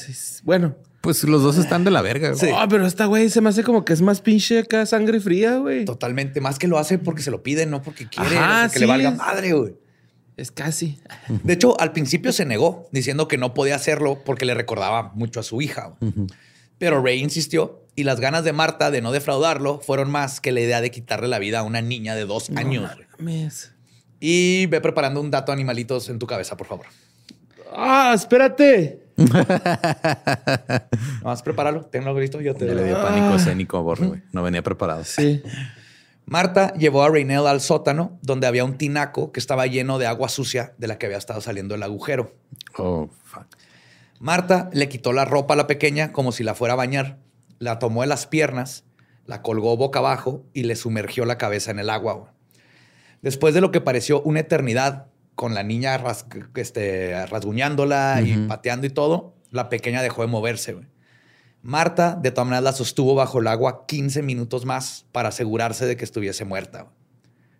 bueno. 0.43 0.75
Pues 1.03 1.21
los 1.25 1.43
dos 1.43 1.57
están 1.57 1.83
de 1.83 1.91
la 1.91 2.01
verga. 2.01 2.33
Sí. 2.33 2.47
Oh, 2.49 2.65
pero 2.69 2.87
esta 2.87 3.07
güey 3.07 3.29
se 3.29 3.41
me 3.41 3.49
hace 3.49 3.61
como 3.61 3.83
que 3.83 3.91
es 3.91 4.01
más 4.01 4.21
pinche 4.21 4.59
acá 4.59 4.85
sangre 4.85 5.19
fría, 5.19 5.57
güey. 5.57 5.83
Totalmente. 5.83 6.39
Más 6.39 6.57
que 6.57 6.69
lo 6.69 6.77
hace 6.77 6.97
porque 6.97 7.21
se 7.21 7.29
lo 7.29 7.43
pide, 7.43 7.65
no 7.65 7.81
porque 7.81 8.07
quiere. 8.07 8.37
que 8.71 8.79
le 8.79 8.85
valga 8.85 9.11
madre, 9.11 9.51
güey. 9.51 9.75
Es 10.37 10.49
casi. 10.49 11.01
De 11.27 11.51
hecho, 11.51 11.77
al 11.81 11.91
principio 11.91 12.31
se 12.31 12.45
negó, 12.45 12.87
diciendo 12.93 13.27
que 13.27 13.37
no 13.37 13.53
podía 13.53 13.75
hacerlo 13.75 14.23
porque 14.23 14.45
le 14.45 14.53
recordaba 14.53 15.11
mucho 15.13 15.41
a 15.41 15.43
su 15.43 15.61
hija. 15.61 15.93
Pero 16.77 17.03
Ray 17.03 17.19
insistió 17.19 17.81
y 17.97 18.05
las 18.05 18.21
ganas 18.21 18.45
de 18.45 18.53
Marta 18.53 18.89
de 18.89 19.01
no 19.01 19.11
defraudarlo 19.11 19.81
fueron 19.81 20.09
más 20.09 20.39
que 20.39 20.53
la 20.53 20.61
idea 20.61 20.79
de 20.79 20.89
quitarle 20.89 21.27
la 21.27 21.37
vida 21.37 21.59
a 21.59 21.63
una 21.63 21.81
niña 21.81 22.15
de 22.15 22.25
dos 22.25 22.49
años. 22.55 22.89
Y 24.21 24.67
ve 24.67 24.79
preparando 24.79 25.19
un 25.19 25.31
dato 25.31 25.51
animalitos 25.51 26.07
en 26.07 26.17
tu 26.17 26.27
cabeza, 26.27 26.55
por 26.55 26.67
favor. 26.67 26.85
Ah, 27.75 28.13
espérate. 28.15 29.02
Vamos 31.21 31.41
a 31.41 31.43
prepararlo. 31.43 31.85
Tengo 31.85 32.19
listo. 32.19 32.41
Yo 32.41 32.55
te 32.55 32.73
le 32.73 32.83
dio 32.83 33.01
pánico 33.01 33.35
escénico 33.35 33.77
a 33.77 33.81
Borre, 33.81 34.07
güey. 34.07 34.21
No 34.31 34.43
venía 34.43 34.61
preparado. 34.61 35.03
Sí. 35.03 35.43
Marta 36.25 36.73
llevó 36.73 37.03
a 37.03 37.09
Raynell 37.09 37.47
al 37.47 37.61
sótano, 37.61 38.17
donde 38.21 38.47
había 38.47 38.63
un 38.63 38.77
tinaco 38.77 39.31
que 39.31 39.39
estaba 39.39 39.67
lleno 39.67 39.99
de 39.99 40.07
agua 40.07 40.29
sucia 40.29 40.73
de 40.77 40.87
la 40.87 40.97
que 40.97 41.05
había 41.05 41.17
estado 41.17 41.41
saliendo 41.41 41.75
el 41.75 41.83
agujero. 41.83 42.33
Oh, 42.77 43.09
fuck. 43.23 43.47
Marta 44.19 44.69
le 44.71 44.87
quitó 44.87 45.11
la 45.11 45.25
ropa 45.25 45.53
a 45.53 45.57
la 45.57 45.67
pequeña 45.67 46.13
como 46.13 46.31
si 46.31 46.43
la 46.43 46.55
fuera 46.55 46.75
a 46.75 46.77
bañar 46.77 47.17
la 47.63 47.79
tomó 47.79 48.01
de 48.01 48.07
las 48.07 48.27
piernas, 48.27 48.83
la 49.25 49.41
colgó 49.41 49.77
boca 49.77 49.99
abajo 49.99 50.43
y 50.53 50.63
le 50.63 50.75
sumergió 50.75 51.25
la 51.25 51.37
cabeza 51.37 51.71
en 51.71 51.79
el 51.79 51.89
agua. 51.89 52.33
Después 53.21 53.53
de 53.53 53.61
lo 53.61 53.71
que 53.71 53.81
pareció 53.81 54.21
una 54.21 54.41
eternidad, 54.41 55.07
con 55.35 55.53
la 55.53 55.63
niña 55.63 56.01
este, 56.55 57.25
rasguñándola 57.27 58.21
y 58.21 58.47
pateando 58.47 58.87
y 58.87 58.89
todo, 58.89 59.35
la 59.51 59.69
pequeña 59.69 60.01
dejó 60.01 60.21
de 60.21 60.27
moverse. 60.27 60.77
Marta, 61.61 62.17
de 62.21 62.31
todas 62.31 62.47
maneras, 62.47 62.63
la 62.63 62.73
sostuvo 62.73 63.15
bajo 63.15 63.39
el 63.39 63.47
agua 63.47 63.85
15 63.87 64.21
minutos 64.21 64.65
más 64.65 65.05
para 65.11 65.29
asegurarse 65.29 65.85
de 65.85 65.95
que 65.95 66.03
estuviese 66.03 66.45
muerta. 66.45 66.87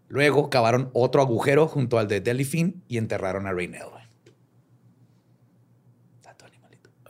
Luego 0.09 0.49
cavaron 0.49 0.89
otro 0.93 1.21
agujero 1.21 1.67
junto 1.67 1.97
al 1.97 2.07
de 2.07 2.21
Delphine 2.21 2.76
y 2.88 2.97
enterraron 2.97 3.47
a 3.47 3.53
Raynell. 3.53 4.03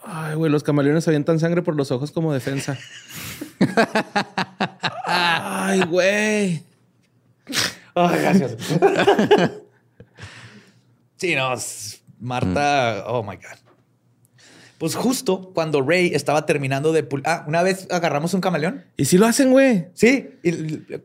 Ay, 0.05 0.35
güey, 0.35 0.51
los 0.51 0.63
camaleones 0.63 1.07
avientan 1.07 1.39
sangre 1.39 1.61
por 1.61 1.75
los 1.75 1.89
ojos 1.91 2.11
como 2.11 2.33
defensa. 2.33 2.77
Ay, 5.05 5.81
güey. 5.85 6.63
Ay, 7.95 8.21
gracias. 8.21 8.57
sí, 11.23 11.35
no, 11.35 11.53
Marta, 12.19 13.05
oh 13.07 13.23
my 13.23 13.37
God. 13.37 13.57
Pues 14.77 14.95
justo 14.95 15.51
cuando 15.53 15.81
Ray 15.81 16.11
estaba 16.13 16.45
terminando 16.45 16.91
de 16.91 17.07
Ah, 17.23 17.45
una 17.47 17.63
vez 17.63 17.87
agarramos 17.89 18.33
un 18.33 18.41
camaleón. 18.41 18.83
¿Y 18.97 19.05
si 19.05 19.17
lo 19.17 19.25
hacen, 19.25 19.51
güey? 19.51 19.85
Sí. 19.93 20.31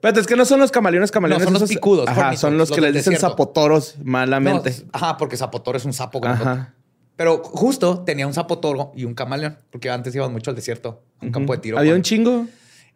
Pero 0.01 0.21
es 0.21 0.27
que 0.27 0.35
no 0.35 0.45
son 0.45 0.59
los 0.59 0.73
camaleones, 0.73 1.13
camaleones. 1.13 1.45
son 1.45 1.53
los 1.53 1.69
picudos. 1.69 2.09
Ajá, 2.09 2.37
son 2.37 2.59
los, 2.59 2.73
que 2.73 2.81
les 2.81 2.95
dicen 2.95 3.17
zapotoros 3.17 3.95
malamente. 4.03 4.75
ajá, 4.93 5.17
porque 5.17 5.37
zapotoro 5.37 5.79
es 5.79 5.85
un 5.85 5.93
sapo. 5.93 6.21
Ajá. 6.27 6.75
Pero 7.15 7.39
justo 7.45 8.01
tenía 8.01 8.27
un 8.27 8.35
zapotoro 8.35 8.91
y 8.97 9.05
un 9.05 9.15
camaleón, 9.15 9.57
porque 9.71 9.89
antes 9.91 10.13
iban 10.17 10.33
mucho 10.33 10.51
al 10.51 10.57
desierto, 10.57 11.05
un 11.23 11.31
campo 11.31 11.53
de 11.53 11.61
tiro. 11.61 11.79
Había 11.79 11.95
un 11.95 12.03
chingo. 12.03 12.47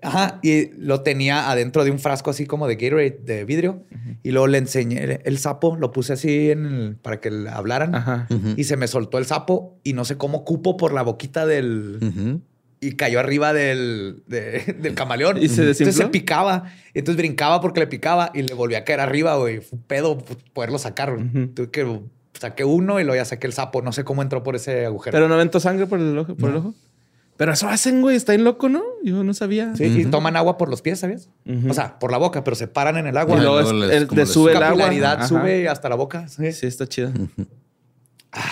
Ajá, 0.02 0.40
y 0.42 0.72
lo 0.78 1.02
tenía 1.02 1.50
adentro 1.50 1.84
de 1.84 1.92
un 1.92 2.00
frasco 2.00 2.30
así 2.30 2.44
como 2.44 2.66
de 2.66 2.74
Gatorade 2.74 3.20
de 3.24 3.44
vidrio. 3.44 3.84
Y 4.24 4.32
luego 4.32 4.48
le 4.48 4.58
enseñé 4.58 5.20
el 5.24 5.38
sapo, 5.38 5.76
lo 5.76 5.92
puse 5.92 6.14
así 6.14 6.50
en 6.50 6.98
para 7.00 7.20
que 7.20 7.30
hablaran. 7.50 7.94
Ajá. 7.94 8.26
Y 8.56 8.64
se 8.64 8.76
me 8.76 8.88
soltó 8.88 9.18
el 9.18 9.26
sapo 9.26 9.78
y 9.84 9.92
no 9.92 10.04
sé 10.04 10.16
cómo 10.16 10.44
cupo 10.44 10.76
por 10.76 10.92
la 10.92 11.02
boquita 11.02 11.46
del... 11.46 12.40
Y 12.80 12.96
cayó 12.96 13.20
arriba 13.20 13.52
del, 13.52 14.24
del 14.26 14.94
camaleón. 14.96 15.38
Y 15.40 15.48
se 15.48 15.62
Entonces 15.62 15.94
se 15.94 16.08
picaba. 16.08 16.64
Entonces 16.94 17.16
brincaba 17.16 17.60
porque 17.60 17.78
le 17.78 17.86
picaba 17.86 18.32
y 18.34 18.42
le 18.42 18.54
volvía 18.54 18.78
a 18.78 18.84
caer 18.84 18.98
arriba, 18.98 19.36
güey. 19.36 19.60
Fue 19.60 19.78
un 19.78 19.84
pedo 19.84 20.18
poderlo 20.52 20.78
sacar. 20.78 21.16
Tuve 21.54 21.70
que 21.70 22.00
saqué 22.40 22.64
uno 22.64 22.98
y 22.98 23.04
luego 23.04 23.14
ya 23.14 23.24
saqué 23.24 23.46
el 23.46 23.52
sapo. 23.52 23.82
No 23.82 23.92
sé 23.92 24.02
cómo 24.02 24.20
entró 24.20 24.42
por 24.42 24.56
ese 24.56 24.84
agujero. 24.84 25.12
Pero 25.12 25.28
no 25.28 25.34
aventó 25.34 25.60
sangre 25.60 25.86
por 25.86 26.00
el 26.00 26.18
ojo. 26.18 26.34
Por 26.34 26.50
el 26.50 26.56
ojo. 26.56 26.74
Pero 27.36 27.52
eso 27.52 27.68
hacen, 27.68 28.02
güey. 28.02 28.16
Está 28.16 28.34
en 28.34 28.44
loco, 28.44 28.68
¿no? 28.68 28.82
Yo 29.02 29.24
no 29.24 29.34
sabía. 29.34 29.74
Sí, 29.74 29.84
y 29.84 30.04
toman 30.06 30.36
agua 30.36 30.58
por 30.58 30.68
los 30.68 30.82
pies, 30.82 31.00
¿sabías? 31.00 31.30
O 31.68 31.74
sea, 31.74 31.98
por 31.98 32.10
la 32.10 32.18
boca, 32.18 32.44
pero 32.44 32.56
se 32.56 32.68
paran 32.68 32.98
en 32.98 33.06
el 33.06 33.16
agua. 33.16 33.36
Y 33.36 33.40
luego 33.40 33.60
el, 33.60 34.26
sube 34.26 34.52
el 34.52 34.62
agua. 34.62 35.26
sube 35.26 35.68
hasta 35.68 35.88
la 35.88 35.96
boca. 35.96 36.28
Sí, 36.28 36.52
sí 36.52 36.66
está 36.66 36.86
chido. 36.86 37.10
ah, 38.32 38.42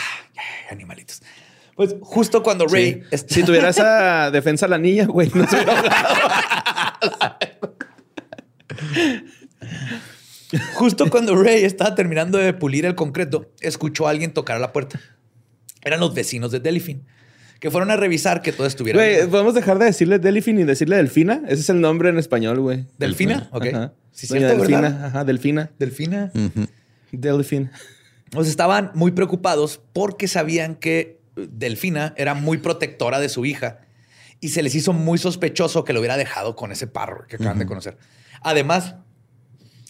animalitos. 0.71 1.21
Pues 1.81 1.97
justo 2.03 2.43
cuando 2.43 2.67
Ray... 2.67 3.05
Si 3.27 3.43
tuviera 3.43 3.71
esa 3.71 4.31
defensa 4.31 4.69
la 4.69 4.77
niña, 4.77 5.07
güey, 5.07 5.31
no 5.35 5.47
se 5.47 5.57
Justo 10.75 11.09
cuando 11.09 11.43
Ray 11.43 11.65
estaba 11.65 11.95
terminando 11.95 12.37
de 12.37 12.53
pulir 12.53 12.85
el 12.85 12.95
concreto, 12.95 13.51
escuchó 13.61 14.07
a 14.07 14.11
alguien 14.11 14.35
tocar 14.35 14.57
a 14.57 14.59
la 14.59 14.75
puerta. 14.75 15.01
Eran 15.83 16.01
los 16.01 16.13
vecinos 16.13 16.51
de 16.51 16.61
Delphine, 16.61 17.01
que 17.61 17.71
fueron 17.71 17.91
a 17.91 17.97
revisar 17.97 18.43
que 18.43 18.53
todo 18.53 18.67
estuviera 18.67 18.99
güey, 18.99 19.17
bien. 19.17 19.31
¿podemos 19.31 19.55
dejar 19.55 19.79
de 19.79 19.85
decirle 19.85 20.19
Delfín 20.19 20.59
y 20.59 20.65
decirle 20.65 20.97
Delfina? 20.97 21.43
Ese 21.47 21.61
es 21.61 21.69
el 21.69 21.81
nombre 21.81 22.09
en 22.09 22.19
español, 22.19 22.59
güey. 22.61 22.87
¿Delfina? 22.99 23.49
Ok. 23.53 23.67
Sí, 24.13 24.27
cierto, 24.27 24.57
Delfina, 24.57 25.07
ajá, 25.07 25.25
Delfina. 25.25 25.71
Delfina. 25.79 26.33
Delfín. 27.13 27.71
Pues 28.31 28.49
estaban 28.49 28.91
muy 28.95 29.13
preocupados 29.13 29.81
porque 29.93 30.27
sabían 30.27 30.75
que 30.75 31.21
Delfina 31.37 32.15
era 32.17 32.35
muy 32.35 32.59
protectora 32.59 33.21
de 33.21 33.29
su 33.29 33.45
hija 33.45 33.81
y 34.41 34.49
se 34.49 34.63
les 34.63 34.75
hizo 34.75 34.93
muy 34.93 35.19
sospechoso 35.19 35.85
que 35.85 35.93
lo 35.93 36.01
hubiera 36.01 36.17
dejado 36.17 36.57
con 36.57 36.73
ese 36.73 36.87
parro 36.87 37.27
que 37.29 37.37
acaban 37.37 37.59
de 37.59 37.67
conocer. 37.67 37.99
Además, 38.43 38.95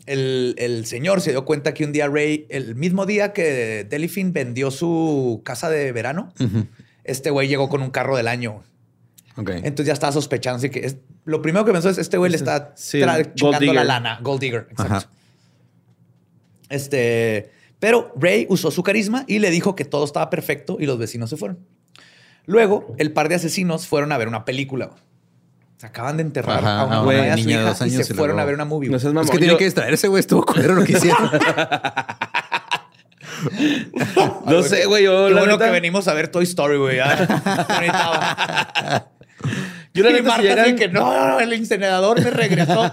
el, 0.06 0.82
señor 0.86 1.20
se 1.20 1.30
dio 1.30 1.44
cuenta 1.44 1.72
que 1.72 1.84
un 1.84 1.92
día 1.92 2.08
Ray, 2.08 2.46
el 2.50 2.74
mismo 2.74 3.06
día 3.06 3.32
que 3.32 3.86
Delfin 3.88 4.32
vendió 4.32 4.72
su 4.72 5.40
casa 5.44 5.70
de 5.70 5.92
verano, 5.92 6.32
este 7.10 7.30
güey 7.30 7.48
llegó 7.48 7.68
con 7.68 7.82
un 7.82 7.90
carro 7.90 8.16
del 8.16 8.28
año. 8.28 8.62
Entonces 9.36 9.86
ya 9.86 9.92
estaba 9.92 10.12
sospechando. 10.12 10.58
Así 10.58 10.70
que 10.70 10.98
lo 11.24 11.40
primero 11.42 11.64
que 11.64 11.72
pensó 11.72 11.88
es: 11.88 11.98
este 11.98 12.18
güey 12.18 12.30
le 12.30 12.36
está 12.36 12.74
chingando 12.74 13.72
la 13.72 13.84
lana. 13.84 14.18
Gold 14.22 14.40
Digger. 14.40 14.66
Exacto. 14.70 15.08
Este. 16.68 17.50
Pero 17.78 18.12
Ray 18.16 18.46
usó 18.50 18.70
su 18.70 18.82
carisma 18.82 19.24
y 19.26 19.38
le 19.38 19.50
dijo 19.50 19.74
que 19.74 19.86
todo 19.86 20.04
estaba 20.04 20.28
perfecto 20.28 20.76
y 20.78 20.86
los 20.86 20.98
vecinos 20.98 21.30
se 21.30 21.36
fueron. 21.36 21.58
Luego, 22.44 22.94
el 22.98 23.12
par 23.12 23.28
de 23.28 23.36
asesinos 23.36 23.86
fueron 23.86 24.12
a 24.12 24.18
ver 24.18 24.28
una 24.28 24.44
película. 24.44 24.90
Se 25.78 25.86
acaban 25.86 26.18
de 26.18 26.24
enterrar 26.24 26.62
a 26.62 26.84
una 26.84 27.02
güey, 27.02 27.30
a 27.30 27.38
su 27.38 27.48
hija 27.48 27.86
y 27.86 27.90
se, 27.90 28.12
fueron 28.12 28.38
a 28.38 28.44
ver 28.44 28.54
una 28.54 28.66
movie. 28.66 28.90
No 28.90 28.96
es 28.96 29.30
que 29.30 29.38
tiene 29.38 29.56
que 29.56 29.64
distraerse, 29.64 30.08
güey. 30.08 30.20
Estuvo 30.20 30.44
culero 30.44 30.74
lo 30.74 30.84
que 30.84 30.92
hicieron. 30.92 31.30
no 34.46 34.62
sé, 34.62 34.86
güey. 34.86 35.04
Yo, 35.04 35.28
Qué 35.28 35.34
bueno 35.34 35.58
que 35.58 35.70
venimos 35.70 36.08
a 36.08 36.14
ver 36.14 36.28
Toy 36.28 36.44
Story, 36.44 36.78
güey. 36.78 36.98
Yo 39.94 40.04
le 40.04 40.22
Marta 40.22 40.42
llegan... 40.42 40.76
que 40.76 40.86
no, 40.88 41.12
no, 41.12 41.28
no, 41.30 41.40
el 41.40 41.52
incinerador 41.52 42.22
me 42.22 42.30
regresó. 42.30 42.90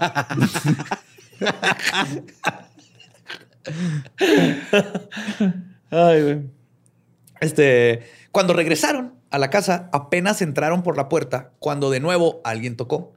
Ay, 5.90 6.22
güey. 6.22 6.40
Este, 7.40 8.02
cuando 8.32 8.52
regresaron 8.52 9.14
a 9.30 9.38
la 9.38 9.48
casa, 9.50 9.88
apenas 9.92 10.42
entraron 10.42 10.82
por 10.82 10.96
la 10.96 11.08
puerta 11.08 11.52
cuando 11.60 11.90
de 11.90 12.00
nuevo 12.00 12.40
alguien 12.44 12.76
tocó. 12.76 13.12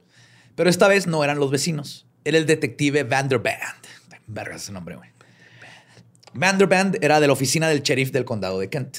Pero 0.54 0.70
esta 0.70 0.86
vez 0.86 1.06
no 1.06 1.24
eran 1.24 1.38
los 1.38 1.50
vecinos. 1.50 2.06
Era 2.24 2.38
el 2.38 2.46
detective 2.46 3.02
Vanderband. 3.04 3.82
Verga 4.26 4.56
ese 4.56 4.72
nombre, 4.72 4.96
güey. 4.96 5.11
Vanderband 6.34 6.98
era 7.02 7.20
de 7.20 7.26
la 7.26 7.32
oficina 7.32 7.68
del 7.68 7.82
sheriff 7.82 8.10
del 8.12 8.24
condado 8.24 8.58
de 8.58 8.68
Kent. 8.68 8.98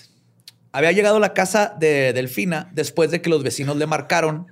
Había 0.71 0.91
llegado 0.91 1.17
a 1.17 1.19
la 1.19 1.33
casa 1.33 1.75
de 1.79 2.13
Delfina 2.13 2.71
después 2.73 3.11
de 3.11 3.21
que 3.21 3.29
los 3.29 3.43
vecinos 3.43 3.77
le 3.77 3.85
marcaron 3.85 4.47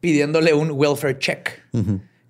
pidiéndole 0.00 0.54
un 0.54 0.70
welfare 0.70 1.18
check 1.18 1.62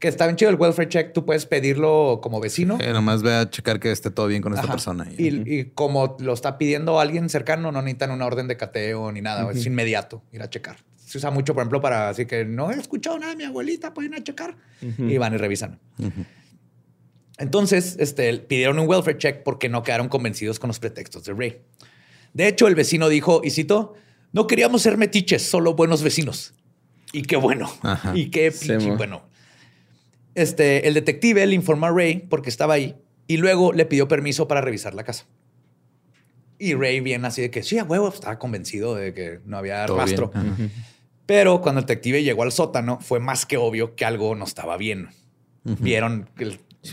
que 0.05 0.09
está 0.09 0.27
bien 0.27 0.37
chido 0.37 0.51
el 0.51 0.57
welfare 0.57 0.87
check, 0.87 1.13
tú 1.15 1.25
puedes 1.25 1.47
pedirlo 1.47 2.21
como 2.23 2.39
vecino. 2.39 2.77
Eh, 2.79 2.93
nomás 2.93 3.23
ve 3.23 3.35
a 3.35 3.49
checar 3.49 3.81
que 3.81 3.91
esté 3.91 4.11
todo 4.11 4.27
bien 4.27 4.43
con 4.43 4.53
esta 4.53 4.67
persona. 4.67 5.07
Y, 5.17 5.65
como 5.73 6.19
lo 6.21 6.35
está 6.35 6.59
pidiendo 6.59 7.01
alguien 7.01 7.31
cercano, 7.31 7.73
no 7.73 7.81
necesitan 7.81 8.11
una 8.11 8.27
orden 8.27 8.47
de 8.47 8.59
cateo 8.59 9.11
ni 9.13 9.23
nada, 9.23 9.51
es 9.51 9.65
inmediato 9.65 10.23
ir 10.31 10.43
a 10.43 10.51
checar. 10.51 10.77
Se 10.95 11.17
usa 11.17 11.31
mucho, 11.31 11.55
por 11.55 11.63
ejemplo, 11.63 11.81
para 11.81 12.11
así 12.11 12.27
que 12.27 12.45
no 12.45 12.71
he 12.71 12.75
escuchado 12.75 13.19
nada 13.19 13.33
de 13.33 13.37
mi 13.39 13.45
abuelita, 13.45 13.95
pueden 13.95 14.13
ir 14.13 14.21
a 14.21 14.23
checar 14.23 14.57
y 14.83 15.17
van 15.17 15.33
y 15.33 15.37
revisan. 15.39 15.79
Entonces, 17.39 17.97
este, 17.99 18.33
pidieron 18.39 18.79
un 18.79 18.89
welfare 18.89 19.19
check 19.19 19.43
porque 19.43 19.69
no 19.69 19.83
quedaron 19.83 20.09
convencidos 20.09 20.59
con 20.59 20.69
los 20.69 20.79
pretextos 20.79 21.25
de 21.25 21.33
Ray. 21.33 21.61
De 22.33 22.49
hecho, 22.49 22.69
el 22.69 22.75
vecino 22.75 23.09
dijo, 23.09 23.41
y 23.45 23.51
cito, 23.51 23.95
no 24.33 24.47
queríamos 24.47 24.83
ser 24.83 24.97
metiches, 24.97 25.43
solo 25.43 25.75
buenos 25.75 26.03
vecinos. 26.03 26.55
Y 27.13 27.23
qué 27.23 27.37
bueno. 27.37 27.73
Y 28.15 28.31
qué 28.31 28.51
pinche 28.51 28.91
bueno. 28.97 29.23
Este, 30.35 30.89
el 30.89 30.95
detective 30.95 31.47
le 31.47 31.55
informó 31.55 31.87
a 31.87 31.91
Ray 31.91 32.27
porque 32.29 32.51
estaba 32.51 32.75
ahí 32.75 32.97
y 33.29 33.37
luego 33.37 33.73
le 33.73 33.87
pidió 33.87 34.09
permiso 34.09 34.49
para 34.49 34.61
revisar 34.61 34.95
la 34.95 35.05
casa. 35.05 35.27
Y 36.59 36.75
Ray 36.75 37.01
viene 37.01 37.27
así 37.27 37.43
de 37.43 37.51
que 37.51 37.63
sí, 37.63 37.79
a 37.79 37.85
huevo, 37.85 38.09
estaba 38.09 38.39
convencido 38.39 38.95
de 38.95 39.15
que 39.15 39.41
no 39.45 39.57
había 39.59 39.87
rastro. 39.87 40.33
Pero 41.27 41.61
cuando 41.61 41.81
el 41.81 41.87
detective 41.87 42.23
llegó 42.23 42.43
al 42.43 42.53
sótano, 42.53 42.99
fue 43.01 43.21
más 43.21 43.47
que 43.47 43.57
obvio 43.57 43.95
que 43.95 44.05
algo 44.05 44.35
no 44.35 44.45
estaba 44.45 44.77
bien. 44.77 45.09
Vieron 45.63 46.29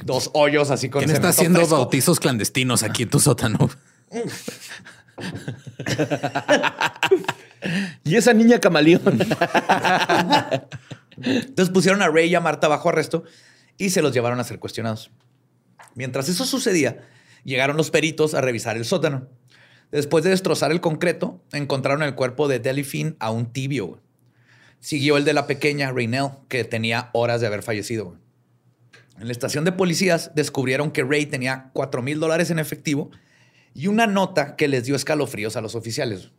dos 0.04 0.32
hoyos 0.34 0.72
así 0.72 0.90
con. 0.90 1.04
¿Quién 1.04 1.16
está 1.16 1.30
haciendo 1.30 1.66
bautizos 1.68 2.20
clandestinos 2.20 2.84
aquí 2.84 3.04
en 3.04 3.10
tu 3.10 3.20
sótano? 3.20 3.70
y 8.04 8.16
esa 8.16 8.34
niña 8.34 8.60
camaleón. 8.60 9.20
Entonces 11.18 11.74
pusieron 11.74 12.02
a 12.02 12.08
Ray 12.08 12.30
y 12.30 12.36
a 12.36 12.42
Marta 12.42 12.68
bajo 12.68 12.90
arresto 12.90 13.24
y 13.78 13.92
se 13.92 14.02
los 14.02 14.14
llevaron 14.14 14.40
a 14.40 14.44
ser 14.44 14.60
cuestionados. 14.60 15.12
Mientras 15.96 16.30
eso 16.30 16.46
sucedía, 16.46 17.08
llegaron 17.44 17.78
los 17.78 17.92
peritos 17.92 18.34
a 18.34 18.42
revisar 18.42 18.78
el 18.78 18.86
sótano. 18.86 19.28
Después 19.92 20.24
de 20.24 20.30
destrozar 20.30 20.72
el 20.72 20.80
concreto, 20.80 21.44
encontraron 21.52 22.04
el 22.04 22.16
cuerpo 22.16 22.48
de 22.48 22.60
Delphine 22.60 23.16
aún 23.20 23.52
tibio. 23.52 24.00
Siguió 24.80 25.18
el 25.18 25.26
de 25.26 25.34
la 25.34 25.48
pequeña 25.48 25.92
Raynell, 25.92 26.30
que 26.48 26.64
tenía 26.64 27.10
horas 27.14 27.42
de 27.42 27.48
haber 27.48 27.62
fallecido. 27.62 28.16
En 29.22 29.28
la 29.28 29.34
estación 29.34 29.66
de 29.66 29.72
policías 29.72 30.32
descubrieron 30.34 30.90
que 30.90 31.04
Ray 31.04 31.28
tenía 31.28 31.70
4 31.74 32.02
mil 32.02 32.20
dólares 32.20 32.50
en 32.50 32.58
efectivo 32.58 33.12
y 33.72 33.86
una 33.86 34.08
nota 34.08 34.56
que 34.56 34.68
les 34.68 34.86
dio 34.86 34.96
escalofríos 34.96 35.56
a 35.56 35.62
los 35.62 35.76
oficiales. 35.76 36.32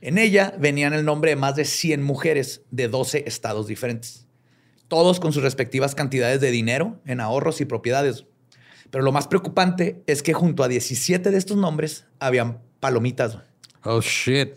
En 0.00 0.18
ella 0.18 0.52
venían 0.58 0.94
el 0.94 1.04
nombre 1.04 1.30
de 1.30 1.36
más 1.36 1.54
de 1.54 1.64
100 1.64 2.02
mujeres 2.02 2.62
de 2.72 2.88
12 2.88 3.22
estados 3.28 3.68
diferentes, 3.68 4.26
todos 4.88 5.20
con 5.20 5.32
sus 5.32 5.44
respectivas 5.44 5.94
cantidades 5.94 6.40
de 6.40 6.50
dinero 6.50 7.00
en 7.06 7.20
ahorros 7.20 7.60
y 7.60 7.66
propiedades. 7.66 8.24
Pero 8.90 9.04
lo 9.04 9.12
más 9.12 9.28
preocupante 9.28 10.02
es 10.08 10.24
que 10.24 10.32
junto 10.32 10.64
a 10.64 10.68
17 10.68 11.30
de 11.30 11.38
estos 11.38 11.56
nombres 11.56 12.06
habían 12.18 12.58
palomitas. 12.80 13.38
Oh, 13.84 14.00
shit. 14.00 14.54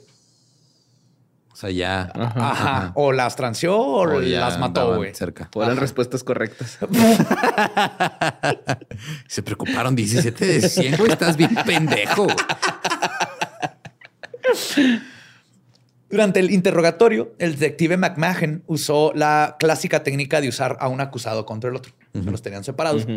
O 1.55 1.57
sea, 1.57 1.69
ya. 1.69 2.11
Ajá. 2.13 2.91
O 2.95 3.13
las 3.13 3.37
transió 3.37 3.79
o, 3.79 4.19
las 4.19 4.59
mató, 4.59 4.97
güey. 4.97 5.15
Cerca. 5.15 5.49
O 5.55 5.63
eran 5.63 5.77
respuestas 5.77 6.21
correctas. 6.21 6.77
Se 9.29 9.41
preocuparon 9.41 9.95
17 9.95 10.45
de 10.45 10.67
100, 10.67 10.97
güey. 10.97 11.13
Estás 11.13 11.37
bien 11.37 11.55
pendejo. 11.65 12.27
Durante 16.09 16.41
el 16.41 16.51
interrogatorio, 16.51 17.33
el 17.39 17.53
detective 17.53 17.95
McMahon 17.95 18.63
usó 18.67 19.13
la 19.15 19.55
clásica 19.57 20.03
técnica 20.03 20.41
de 20.41 20.49
usar 20.49 20.75
a 20.81 20.89
un 20.89 20.99
acusado 20.99 21.45
contra 21.45 21.69
el 21.69 21.77
otro. 21.77 21.93
Los 22.11 22.41
tenían 22.41 22.65
separados. 22.65 23.07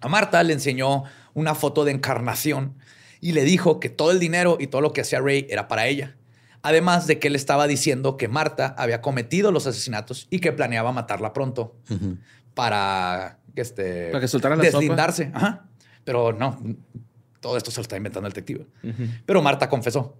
A 0.00 0.06
Marta 0.06 0.40
le 0.44 0.52
enseñó 0.52 1.02
una 1.34 1.56
foto 1.56 1.84
de 1.84 1.90
encarnación 1.90 2.76
y 3.20 3.32
le 3.32 3.42
dijo 3.42 3.80
que 3.80 3.88
todo 3.88 4.12
el 4.12 4.20
dinero 4.20 4.56
y 4.60 4.68
todo 4.68 4.82
lo 4.82 4.92
que 4.92 5.00
hacía 5.00 5.20
Ray 5.20 5.48
era 5.50 5.66
para 5.66 5.88
ella. 5.88 6.14
Además 6.66 7.06
de 7.06 7.20
que 7.20 7.28
él 7.28 7.36
estaba 7.36 7.68
diciendo 7.68 8.16
que 8.16 8.26
Marta 8.26 8.74
había 8.76 9.00
cometido 9.00 9.52
los 9.52 9.68
asesinatos 9.68 10.26
y 10.30 10.40
que 10.40 10.50
planeaba 10.50 10.90
matarla 10.90 11.32
pronto 11.32 11.76
para, 12.54 13.38
este, 13.54 14.10
para 14.10 14.20
que 14.20 14.26
soltara 14.26 14.56
la 14.56 14.64
deslindarse. 14.64 15.30
Pero 16.02 16.32
no, 16.32 16.60
todo 17.38 17.56
esto 17.56 17.70
se 17.70 17.78
lo 17.78 17.82
está 17.82 17.96
inventando 17.96 18.26
el 18.26 18.32
detective. 18.32 18.66
Pero 19.24 19.42
Marta 19.42 19.68
confesó. 19.68 20.16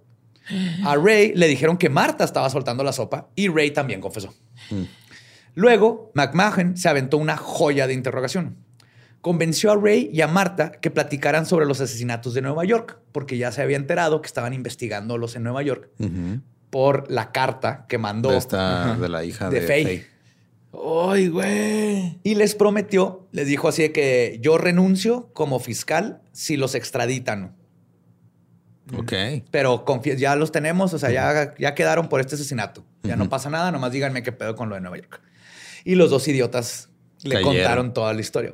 A 0.85 0.95
Ray 0.95 1.33
le 1.35 1.49
dijeron 1.49 1.77
que 1.77 1.89
Marta 1.89 2.23
estaba 2.23 2.49
soltando 2.49 2.81
la 2.81 2.93
sopa 2.93 3.27
y 3.35 3.49
Ray 3.49 3.71
también 3.71 3.99
confesó. 3.99 4.33
Mm. 4.69 4.83
Luego, 5.55 6.13
McMahon 6.13 6.77
se 6.77 6.87
aventó 6.87 7.17
una 7.17 7.35
joya 7.35 7.87
de 7.87 7.93
interrogación. 7.93 8.55
Convenció 9.21 9.71
a 9.71 9.75
Ray 9.75 10.09
y 10.13 10.21
a 10.21 10.27
Marta 10.27 10.71
que 10.71 10.91
platicaran 10.91 11.45
sobre 11.45 11.65
los 11.65 11.81
asesinatos 11.81 12.33
de 12.33 12.41
Nueva 12.41 12.63
York, 12.65 12.99
porque 13.11 13.37
ya 13.37 13.51
se 13.51 13.61
había 13.61 13.77
enterado 13.77 14.21
que 14.21 14.27
estaban 14.27 14.53
investigándolos 14.53 15.35
en 15.35 15.43
Nueva 15.43 15.63
York 15.63 15.89
por 16.69 17.09
la 17.09 17.31
carta 17.31 17.85
que 17.87 17.97
mandó 17.97 18.29
de, 18.29 19.09
la 19.09 19.23
hija 19.23 19.49
de, 19.49 19.61
Faye. 19.61 20.05
¡Ay, 20.73 21.29
güey! 21.29 22.19
Y 22.23 22.35
les 22.35 22.55
prometió, 22.55 23.27
les 23.31 23.47
dijo 23.47 23.67
así 23.67 23.83
de 23.83 23.91
que 23.91 24.37
yo 24.41 24.57
renuncio 24.57 25.29
como 25.33 25.59
fiscal 25.59 26.21
si 26.31 26.57
los 26.57 26.75
extraditan. 26.75 27.55
Ok. 28.95 29.13
Pero 29.51 29.83
ya 30.17 30.35
los 30.35 30.51
tenemos, 30.51 30.93
o 30.93 30.99
sea, 30.99 31.11
ya, 31.11 31.55
ya 31.57 31.75
quedaron 31.75 32.09
por 32.09 32.21
este 32.21 32.35
asesinato. 32.35 32.85
Ya 33.03 33.15
no 33.15 33.29
pasa 33.29 33.49
nada, 33.49 33.71
nomás 33.71 33.91
díganme 33.91 34.23
qué 34.23 34.31
pedo 34.31 34.55
con 34.55 34.69
lo 34.69 34.75
de 34.75 34.81
Nueva 34.81 34.97
York. 34.97 35.21
Y 35.83 35.95
los 35.95 36.09
dos 36.09 36.27
idiotas 36.27 36.89
le 37.23 37.41
contaron 37.41 37.93
toda 37.93 38.13
la 38.13 38.21
historia. 38.21 38.53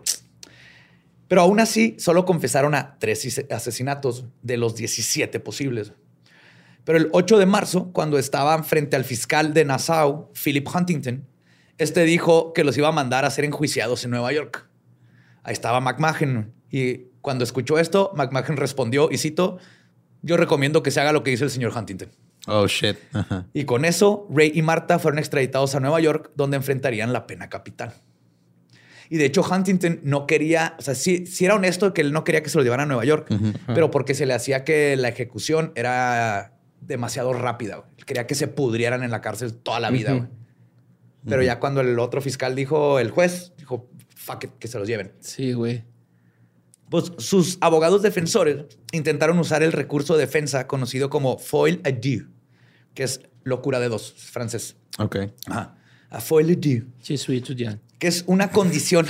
Pero 1.34 1.42
aún 1.42 1.60
así, 1.60 1.96
solo 1.98 2.26
confesaron 2.26 2.76
a 2.76 3.00
tres 3.00 3.44
asesinatos 3.50 4.26
de 4.44 4.56
los 4.56 4.76
17 4.76 5.40
posibles. 5.40 5.92
Pero 6.84 7.00
el 7.00 7.10
8 7.12 7.40
de 7.40 7.48
marzo, 7.48 7.92
cuando 7.92 8.20
estaban 8.20 8.64
frente 8.64 8.96
al 8.96 9.04
fiscal 9.04 9.52
de 9.52 9.66
Nassau, 9.66 10.30
Philip 10.34 10.68
Huntington, 10.72 11.26
este 11.80 12.04
dijo 12.04 12.54
que 12.54 12.64
los 12.64 12.78
iba 12.78 12.90
a 12.90 12.92
mandar 12.92 13.26
a 13.26 13.32
ser 13.32 13.46
enjuiciados 13.46 14.04
en 14.04 14.12
Nueva 14.12 14.32
York. 14.32 14.68
Ahí 15.42 15.54
estaba 15.54 15.82
McMahon. 15.82 16.54
Y 16.70 17.06
cuando 17.22 17.44
escuchó 17.44 17.80
esto, 17.80 18.12
McMahon 18.16 18.56
respondió, 18.56 19.10
y 19.12 19.18
cito, 19.18 19.58
yo 20.22 20.38
recomiendo 20.38 20.84
que 20.84 20.92
se 20.92 21.02
haga 21.02 21.14
lo 21.14 21.24
que 21.24 21.32
dice 21.32 21.46
el 21.46 21.50
señor 21.50 21.76
Huntington. 21.76 22.10
Oh, 22.46 22.68
shit. 22.68 22.98
Y 23.54 23.66
con 23.66 23.86
eso, 23.86 24.28
Ray 24.30 24.52
y 24.54 24.62
Marta 24.62 25.00
fueron 25.00 25.18
extraditados 25.18 25.74
a 25.74 25.80
Nueva 25.80 26.00
York, 26.00 26.30
donde 26.36 26.58
enfrentarían 26.58 27.12
la 27.12 27.26
pena 27.26 27.50
capital. 27.50 27.96
Y 29.10 29.18
de 29.18 29.26
hecho, 29.26 29.44
Huntington 29.44 30.00
no 30.04 30.28
quería, 30.28 30.76
o 30.80 30.82
sea, 30.82 30.96
sí, 30.96 31.26
era 31.40 31.56
honesto 31.56 31.94
que 31.94 32.02
él 32.02 32.12
no 32.12 32.24
quería 32.24 32.44
que 32.44 32.50
se 32.50 32.58
lo 32.58 32.64
llevaran 32.64 32.86
a 32.86 32.88
Nueva 32.88 33.06
York, 33.06 33.28
pero 33.68 33.92
porque 33.92 34.14
se 34.14 34.26
le 34.26 34.34
hacía 34.34 34.64
que 34.64 34.96
la 34.96 35.10
ejecución 35.10 35.72
era 35.76 36.54
demasiado 36.82 37.34
rápida. 37.34 37.84
Quería 38.06 38.28
que 38.28 38.36
se 38.36 38.48
pudrieran 38.48 39.04
en 39.04 39.12
la 39.12 39.22
cárcel 39.22 39.54
toda 39.54 39.80
la 39.80 39.90
vida. 39.90 40.30
Pero 41.26 41.42
ya 41.42 41.60
cuando 41.60 41.82
el 41.82 41.98
otro 42.00 42.22
fiscal 42.22 42.56
dijo, 42.56 43.00
el 43.00 43.12
juez 43.12 43.54
dijo, 43.58 43.90
fuck 44.16 44.44
it, 44.46 44.52
que 44.60 44.68
se 44.68 44.78
los 44.78 44.88
lleven. 44.88 45.14
Sí, 45.20 45.54
güey. 45.54 45.84
Pues 46.90 47.12
sus 47.18 47.58
abogados 47.62 48.02
defensores 48.02 48.66
intentaron 48.92 49.40
usar 49.40 49.64
el 49.64 49.72
recurso 49.72 50.16
de 50.16 50.26
defensa 50.26 50.68
conocido 50.68 51.10
como 51.10 51.40
foil 51.40 51.82
à 51.84 51.92
deux, 51.92 52.28
que 52.94 53.04
es 53.04 53.22
locura 53.44 53.80
de 53.80 53.90
dos, 53.90 54.14
francés. 54.14 54.76
Ok. 55.00 55.18
Ajá. 55.48 55.76
A 56.10 56.20
foil 56.20 56.52
à 56.52 56.56
deux. 56.56 56.84
Sí, 57.00 57.18
soy 57.18 57.38
estudiante 57.38 57.93
que 58.04 58.10
es 58.10 58.26
una 58.28 58.52
condición. 58.52 59.08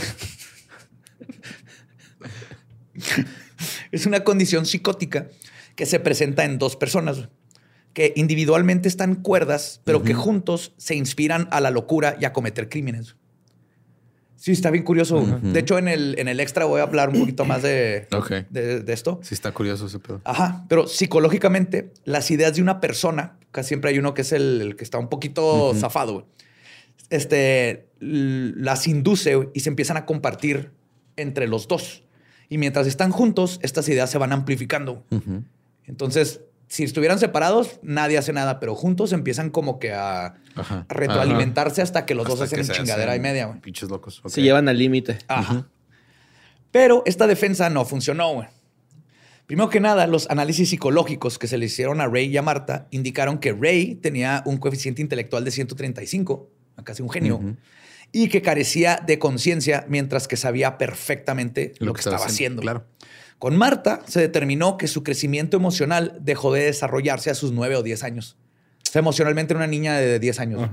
es 3.92 4.06
una 4.06 4.24
condición 4.24 4.68
psicótica 4.68 5.30
que 5.76 5.88
se 5.88 6.00
presenta 6.00 6.46
en 6.46 6.60
dos 6.60 6.76
personas 6.76 7.28
que 7.94 8.14
individualmente 8.16 8.88
están 8.88 9.16
cuerdas, 9.16 9.82
pero 9.84 10.04
que 10.04 10.14
juntos 10.14 10.76
se 10.78 10.94
inspiran 10.94 11.48
a 11.50 11.60
la 11.60 11.72
locura 11.72 12.18
y 12.22 12.26
a 12.26 12.34
cometer 12.34 12.70
crímenes. 12.70 13.16
Sí, 14.36 14.52
está 14.52 14.70
bien 14.70 14.84
curioso. 14.84 15.26
De 15.42 15.60
hecho, 15.60 15.80
en 15.80 15.88
el, 15.88 16.14
en 16.20 16.28
el 16.28 16.40
extra 16.40 16.66
voy 16.66 16.82
a 16.82 16.84
hablar 16.84 17.10
un 17.10 17.20
poquito 17.20 17.46
más 17.46 17.64
de, 17.64 18.08
de, 18.52 18.94
esto. 18.94 19.20
Sí, 19.24 19.34
está 19.34 19.52
curioso 19.54 19.88
ese 19.88 19.98
pedo. 19.98 20.22
Ajá, 20.24 20.68
pero 20.70 20.86
psicológicamente, 20.86 21.94
las 22.06 22.30
ideas 22.30 22.54
de 22.54 22.62
una 22.62 22.80
persona, 22.80 23.40
casi 23.50 23.70
siempre 23.70 23.90
hay 23.90 23.98
uno 23.98 24.14
que 24.14 24.22
es 24.22 24.34
el, 24.34 24.76
que 24.78 24.84
está 24.84 25.00
un 25.00 25.10
poquito 25.10 25.74
zafado, 25.74 26.28
este, 27.14 27.88
las 28.00 28.88
induce 28.88 29.50
y 29.54 29.60
se 29.60 29.70
empiezan 29.70 29.98
a 29.98 30.06
compartir 30.06 30.72
entre 31.16 31.48
los 31.48 31.68
dos. 31.68 32.04
Y 32.50 32.58
mientras 32.58 32.88
están 32.88 33.12
juntos, 33.12 33.60
estas 33.62 33.88
ideas 33.88 34.10
se 34.10 34.18
van 34.18 34.32
amplificando. 34.32 35.06
Entonces, 35.86 36.42
si 36.68 36.84
estuvieran 36.84 37.20
separados, 37.20 37.80
nadie 37.84 38.18
hace 38.18 38.34
nada, 38.34 38.60
pero 38.60 38.74
juntos 38.74 39.14
empiezan 39.14 39.52
como 39.52 39.78
que 39.78 39.94
a, 39.94 40.36
retroalimentarse 40.90 41.82
hasta 41.82 42.06
que 42.06 42.16
los 42.16 42.28
dos 42.28 42.42
hacen 42.42 42.68
chingadera 42.68 43.16
y 43.16 43.20
media. 43.20 43.60
Pinches 43.62 43.90
locos. 43.90 44.22
Se 44.26 44.42
llevan 44.42 44.68
al 44.68 44.78
límite. 44.78 45.20
Pero 46.72 47.04
esta 47.06 47.28
defensa 47.28 47.70
no 47.70 47.86
funcionó. 47.86 48.48
Primero 49.46 49.70
que 49.70 49.80
nada, 49.80 50.08
los 50.08 50.30
análisis 50.32 50.70
psicológicos 50.70 51.38
que 51.38 51.48
se 51.48 51.60
le 51.60 51.66
hicieron 51.66 52.02
a 52.02 52.08
Ray 52.08 52.26
y 52.28 52.38
a 52.38 52.42
Marta 52.42 52.88
indicaron 52.90 53.38
que 53.38 53.52
Ray 53.52 53.96
tenía 53.96 54.42
un 54.46 54.58
coeficiente 54.58 55.02
intelectual 55.02 55.44
de 55.44 55.52
135, 55.52 56.50
casi 56.84 57.02
un 57.02 57.10
genio, 57.10 57.42
y 58.12 58.30
que 58.30 58.42
carecía 58.42 59.02
de 59.06 59.20
conciencia 59.20 59.86
mientras 59.88 60.28
que 60.28 60.38
sabía 60.38 60.78
perfectamente 60.78 61.74
lo, 61.80 61.94
que, 61.94 62.02
estaba 62.02 62.26
haciendo. 62.26 62.62
Claro. 62.62 62.86
Con 63.40 63.58
Marta 63.58 64.02
se 64.08 64.20
determinó 64.20 64.78
que 64.78 64.88
su 64.88 65.04
crecimiento 65.04 65.58
emocional 65.58 66.18
dejó 66.22 66.54
de 66.54 66.66
desarrollarse 66.66 67.30
a 67.30 67.36
sus 67.36 67.52
nueve 67.52 67.76
o 67.76 67.84
diez 67.84 68.04
años. 68.04 68.38
O 68.88 68.92
sea, 68.92 69.00
emocionalmente 69.00 69.54
era 69.54 69.60
una 69.60 69.68
niña 69.68 69.98
de 69.98 70.20
10 70.20 70.40
años. 70.40 70.70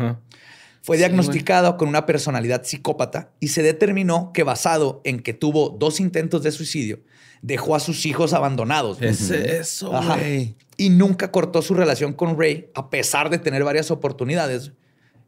Fue 0.82 0.98
diagnosticado 0.98 1.76
con 1.78 1.88
una 1.88 2.04
personalidad 2.04 2.64
psicópata 2.64 3.30
y 3.40 3.48
se 3.48 3.62
determinó 3.62 4.32
que 4.32 4.42
basado 4.42 5.00
en 5.04 5.20
que 5.20 5.32
tuvo 5.32 5.70
dos 5.70 6.00
intentos 6.00 6.42
de 6.42 6.52
suicidio, 6.52 7.00
dejó 7.42 7.74
a 7.74 7.80
sus 7.80 8.04
hijos 8.06 8.34
abandonados. 8.34 9.00
Es 9.00 9.30
eso, 9.30 9.90
güey. 9.90 10.54
Y 10.76 10.90
nunca 10.90 11.30
cortó 11.30 11.62
su 11.62 11.74
relación 11.74 12.12
con 12.12 12.38
Ray 12.38 12.70
a 12.74 12.90
pesar 12.90 13.30
de 13.30 13.38
tener 13.38 13.64
varias 13.64 13.90
oportunidades 13.90 14.72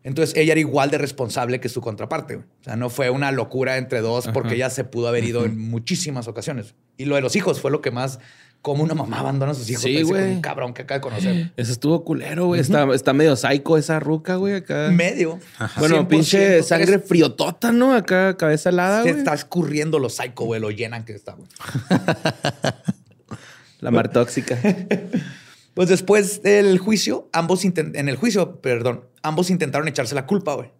entonces 0.04 0.36
ella 0.36 0.52
era 0.52 0.60
igual 0.60 0.90
de 0.90 0.98
responsable 0.98 1.60
que 1.60 1.68
su 1.68 1.80
contraparte. 1.80 2.36
O 2.36 2.44
sea, 2.62 2.76
no 2.76 2.90
fue 2.90 3.10
una 3.10 3.30
locura 3.30 3.76
entre 3.76 4.00
dos 4.00 4.28
porque 4.28 4.54
ella 4.54 4.70
se 4.70 4.84
pudo 4.84 5.08
haber 5.08 5.24
ido 5.24 5.44
en 5.44 5.58
muchísimas 5.58 6.28
ocasiones. 6.28 6.74
Y 6.96 7.04
lo 7.04 7.14
de 7.14 7.20
los 7.20 7.36
hijos 7.36 7.60
fue 7.60 7.70
lo 7.70 7.80
que 7.80 7.90
más 7.90 8.18
como 8.62 8.84
una 8.84 8.94
mamá 8.94 9.18
abandona 9.18 9.52
a 9.52 9.54
sus 9.54 9.68
hijos. 9.68 9.82
Sí, 9.82 10.02
güey. 10.02 10.34
Un 10.34 10.40
cabrón 10.40 10.72
que 10.72 10.82
acaba 10.82 10.98
de 10.98 11.02
conocer. 11.02 11.52
Eso 11.56 11.72
estuvo 11.72 12.04
culero, 12.04 12.46
güey. 12.46 12.60
está, 12.60 12.86
está, 12.94 13.12
medio 13.12 13.34
psycho 13.34 13.76
esa 13.76 13.98
ruca, 13.98 14.36
güey, 14.36 14.54
acá. 14.54 14.88
Medio. 14.92 15.40
Bueno, 15.78 16.06
pinche 16.06 16.62
sangre 16.62 17.00
friotota, 17.00 17.72
¿no? 17.72 17.92
Acá, 17.92 18.36
cabeza 18.36 18.70
helada, 18.70 19.02
güey. 19.02 19.14
está 19.14 19.34
escurriendo 19.34 19.98
lo 19.98 20.08
psycho, 20.08 20.44
güey. 20.44 20.60
Lo 20.60 20.70
llenan 20.70 21.04
que 21.04 21.12
está, 21.12 21.32
güey. 21.32 21.48
La 23.80 23.90
mar 23.90 24.12
tóxica. 24.12 24.56
Pues 25.74 25.88
después 25.88 26.42
del 26.42 26.78
juicio, 26.78 27.28
ambos 27.32 27.64
en 27.64 28.08
el 28.08 28.16
juicio, 28.16 28.60
perdón, 28.60 29.06
ambos 29.22 29.50
intentaron 29.50 29.88
echarse 29.88 30.14
la 30.14 30.26
culpa, 30.26 30.54
güey. 30.54 30.70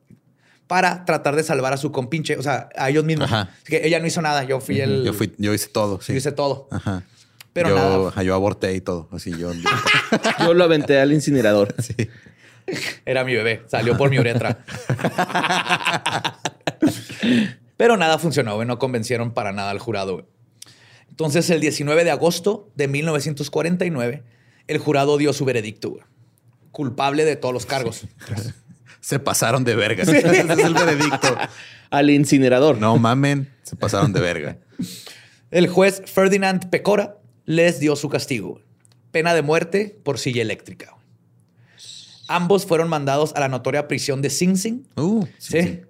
Para 0.67 1.05
tratar 1.05 1.35
de 1.37 1.43
salvar 1.43 1.73
a 1.73 1.77
su 1.77 1.93
compinche, 1.93 2.37
o 2.37 2.43
sea, 2.43 2.69
a 2.77 2.91
ellos 2.91 3.05
mismos. 3.05 3.31
Que 3.65 3.87
ella 3.87 4.01
no 4.01 4.07
hizo 4.07 4.23
nada, 4.23 4.45
yo 4.45 4.61
fui 4.61 4.81
el. 4.81 5.05
Yo, 5.05 5.13
fui, 5.13 5.35
yo 5.39 5.53
hice 5.53 5.69
todo, 5.69 6.01
sí. 6.01 6.13
Yo 6.13 6.19
hice 6.19 6.33
todo. 6.33 6.69
Ajá. 6.71 7.05
Pero 7.53 7.71
yo, 7.71 7.75
nada. 8.11 8.23
yo 8.23 8.35
aborté 8.35 8.75
y 8.75 8.81
todo. 8.81 9.09
Así 9.13 9.31
yo. 9.37 9.53
yo 10.41 10.55
lo 10.55 10.65
aventé 10.65 11.01
al 11.01 11.13
incinerador. 11.13 11.75
Sí. 11.83 11.95
Era 13.05 13.25
mi 13.25 13.35
bebé, 13.35 13.65
salió 13.67 13.99
por 13.99 14.09
mi 14.09 14.21
uretra. 14.21 14.65
Pero 17.77 17.97
nada 17.97 18.19
funcionó, 18.19 18.55
güey. 18.55 18.69
No 18.69 18.79
convencieron 18.79 19.35
para 19.35 19.53
nada 19.53 19.71
al 19.71 19.81
jurado, 19.81 20.13
güey. 20.15 20.27
Entonces, 21.11 21.51
el 21.51 21.61
19 21.61 22.05
de 22.05 22.13
agosto 22.13 22.71
de 22.77 22.87
1949 22.87 24.23
el 24.67 24.79
jurado 24.79 25.19
dio 25.19 25.33
su 25.33 25.45
veredicto, 25.45 25.99
culpable 26.71 27.25
de 27.25 27.37
todos 27.37 27.53
los 27.53 27.67
cargos. 27.67 28.07
Se 29.01 29.19
pasaron 29.19 29.65
de 29.65 29.75
verga. 29.75 30.03
Ese 30.05 30.19
es 30.19 30.59
el 30.59 30.75
veredicto. 30.75 31.37
Al 31.91 32.09
incinerador. 32.09 32.79
No 32.79 32.97
mamen, 32.97 33.53
se 33.65 33.77
pasaron 33.77 34.13
de 34.13 34.21
verga. 34.21 34.59
El 35.51 35.69
juez 35.69 36.03
Ferdinand 36.07 36.71
Pecora 36.71 37.19
les 37.45 37.81
dio 37.81 37.97
su 37.97 38.09
castigo. 38.09 38.61
Pena 39.11 39.35
de 39.35 39.43
muerte 39.43 39.99
por 40.03 40.19
silla 40.19 40.41
eléctrica. 40.41 40.97
Ambos 42.29 42.65
fueron 42.65 42.89
mandados 42.89 43.35
a 43.35 43.41
la 43.41 43.49
notoria 43.49 43.89
prisión 43.89 44.23
de 44.23 44.31
Sing 44.31 44.57
Sing. 44.57 44.87
Uh, 44.97 45.27
sí, 45.37 45.83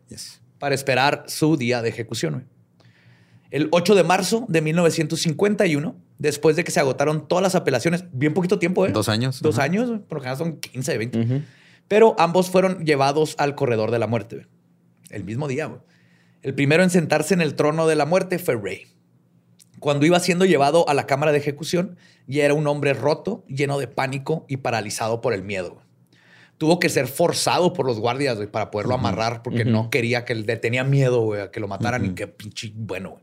Para 0.59 0.75
esperar 0.75 1.25
su 1.29 1.57
día 1.57 1.83
de 1.83 1.91
ejecución. 1.91 2.49
El 3.53 3.69
8 3.71 3.95
de 3.95 4.03
marzo 4.03 4.47
de 4.49 4.63
1951, 4.63 5.95
después 6.23 6.55
de 6.55 6.63
que 6.63 6.71
se 6.71 6.79
agotaron 6.79 7.27
todas 7.27 7.43
las 7.43 7.57
apelaciones, 7.57 8.05
bien 8.13 8.33
poquito 8.33 8.61
tiempo, 8.61 8.87
¿eh? 8.87 8.93
Dos 8.93 9.09
años. 9.09 9.43
Dos 9.43 9.59
años, 9.59 9.91
por 10.09 10.19
lo 10.19 10.23
general 10.23 10.39
son 10.39 10.61
15, 10.61 10.99
20. 10.99 11.43
Pero 11.89 12.15
ambos 12.17 12.49
fueron 12.49 12.87
llevados 12.87 13.35
al 13.39 13.57
corredor 13.57 13.91
de 13.91 13.99
la 13.99 14.07
muerte. 14.07 14.47
El 15.11 15.25
mismo 15.25 15.49
día. 15.49 15.71
El 16.43 16.55
primero 16.55 16.85
en 16.85 16.91
sentarse 16.91 17.35
en 17.35 17.41
el 17.41 17.55
trono 17.55 17.89
de 17.89 17.97
la 17.97 18.07
muerte 18.07 18.39
fue 18.39 18.55
Ray. 18.55 18.87
Cuando 19.81 20.07
iba 20.07 20.21
siendo 20.21 20.45
llevado 20.45 20.89
a 20.89 20.95
la 20.95 21.07
cámara 21.07 21.33
de 21.33 21.39
ejecución, 21.39 21.97
ya 22.29 22.45
era 22.45 22.55
un 22.55 22.69
hombre 22.69 22.95
roto, 22.95 23.45
lleno 23.49 23.81
de 23.81 23.89
pánico 23.89 24.47
y 24.49 24.59
paralizado 24.59 25.21
por 25.21 25.35
el 25.35 25.43
miedo. 25.43 25.83
Tuvo 26.57 26.79
que 26.79 26.89
ser 26.89 27.09
forzado 27.09 27.73
por 27.73 27.85
los 27.85 27.99
guardias 27.99 28.39
para 28.53 28.71
poderlo 28.71 28.95
amarrar 28.95 29.43
porque 29.43 29.65
no 29.65 29.91
quería 29.91 30.25
que 30.25 30.35
él 30.35 30.47
tenía 30.61 30.85
miedo 30.85 31.35
a 31.35 31.51
que 31.51 31.59
lo 31.59 31.67
mataran 31.67 32.05
y 32.05 32.15
que 32.15 32.29
pinche 32.29 32.73
bueno. 32.77 33.19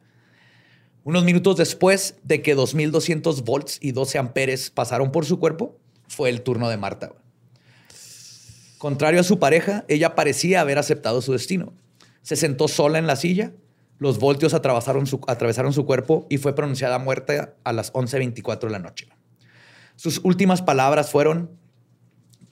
Unos 1.10 1.24
minutos 1.24 1.57
después 1.57 2.18
de 2.22 2.43
que 2.43 2.53
2200 2.53 3.43
volts 3.43 3.80
y 3.82 3.93
12 3.93 4.20
amperes 4.20 4.70
pasaron 4.70 5.12
por 5.12 5.26
su 5.26 5.39
cuerpo, 5.39 5.76
fue 6.07 6.30
el 6.30 6.43
turno 6.43 6.70
de 6.70 6.78
Marta. 6.78 7.14
Contrario 8.78 9.22
a 9.22 9.24
su 9.24 9.39
pareja, 9.39 9.86
ella 9.88 10.14
parecía 10.14 10.62
haber 10.62 10.78
aceptado 10.78 11.24
su 11.24 11.32
destino. 11.32 11.74
Se 12.22 12.36
sentó 12.36 12.68
sola 12.68 12.99
en 12.99 13.07
la 13.07 13.16
silla, 13.16 13.53
los 13.97 14.20
voltios 14.20 14.53
atravesaron 14.53 15.07
su, 15.07 15.86
cuerpo 15.88 16.28
y 16.30 16.38
fue 16.38 16.53
pronunciada 16.53 16.99
muerta 16.99 17.55
a 17.64 17.74
las 17.74 17.91
11.24 17.93 18.66
de 18.66 18.70
la 18.70 18.78
noche. 18.78 19.07
Sus 19.95 20.22
últimas 20.24 20.62
palabras 20.62 21.10
fueron, 21.10 21.49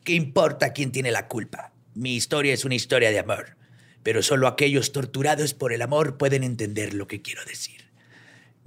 ¿qué 0.03 0.13
importa 0.13 0.73
quién 0.73 0.91
tiene 0.91 1.11
la 1.11 1.27
culpa? 1.27 1.73
Mi 1.93 2.15
historia 2.15 2.55
es 2.55 2.65
una 2.65 2.73
historia 2.73 3.11
de 3.11 3.19
amor, 3.19 3.55
pero 4.01 4.23
solo 4.23 4.47
aquellos 4.47 4.93
torturados 4.93 5.53
por 5.53 5.73
el 5.73 5.83
amor 5.83 6.17
pueden 6.17 6.43
entender 6.43 6.95
lo 6.95 7.05
que 7.05 7.21
quiero 7.21 7.45
decir. 7.45 7.86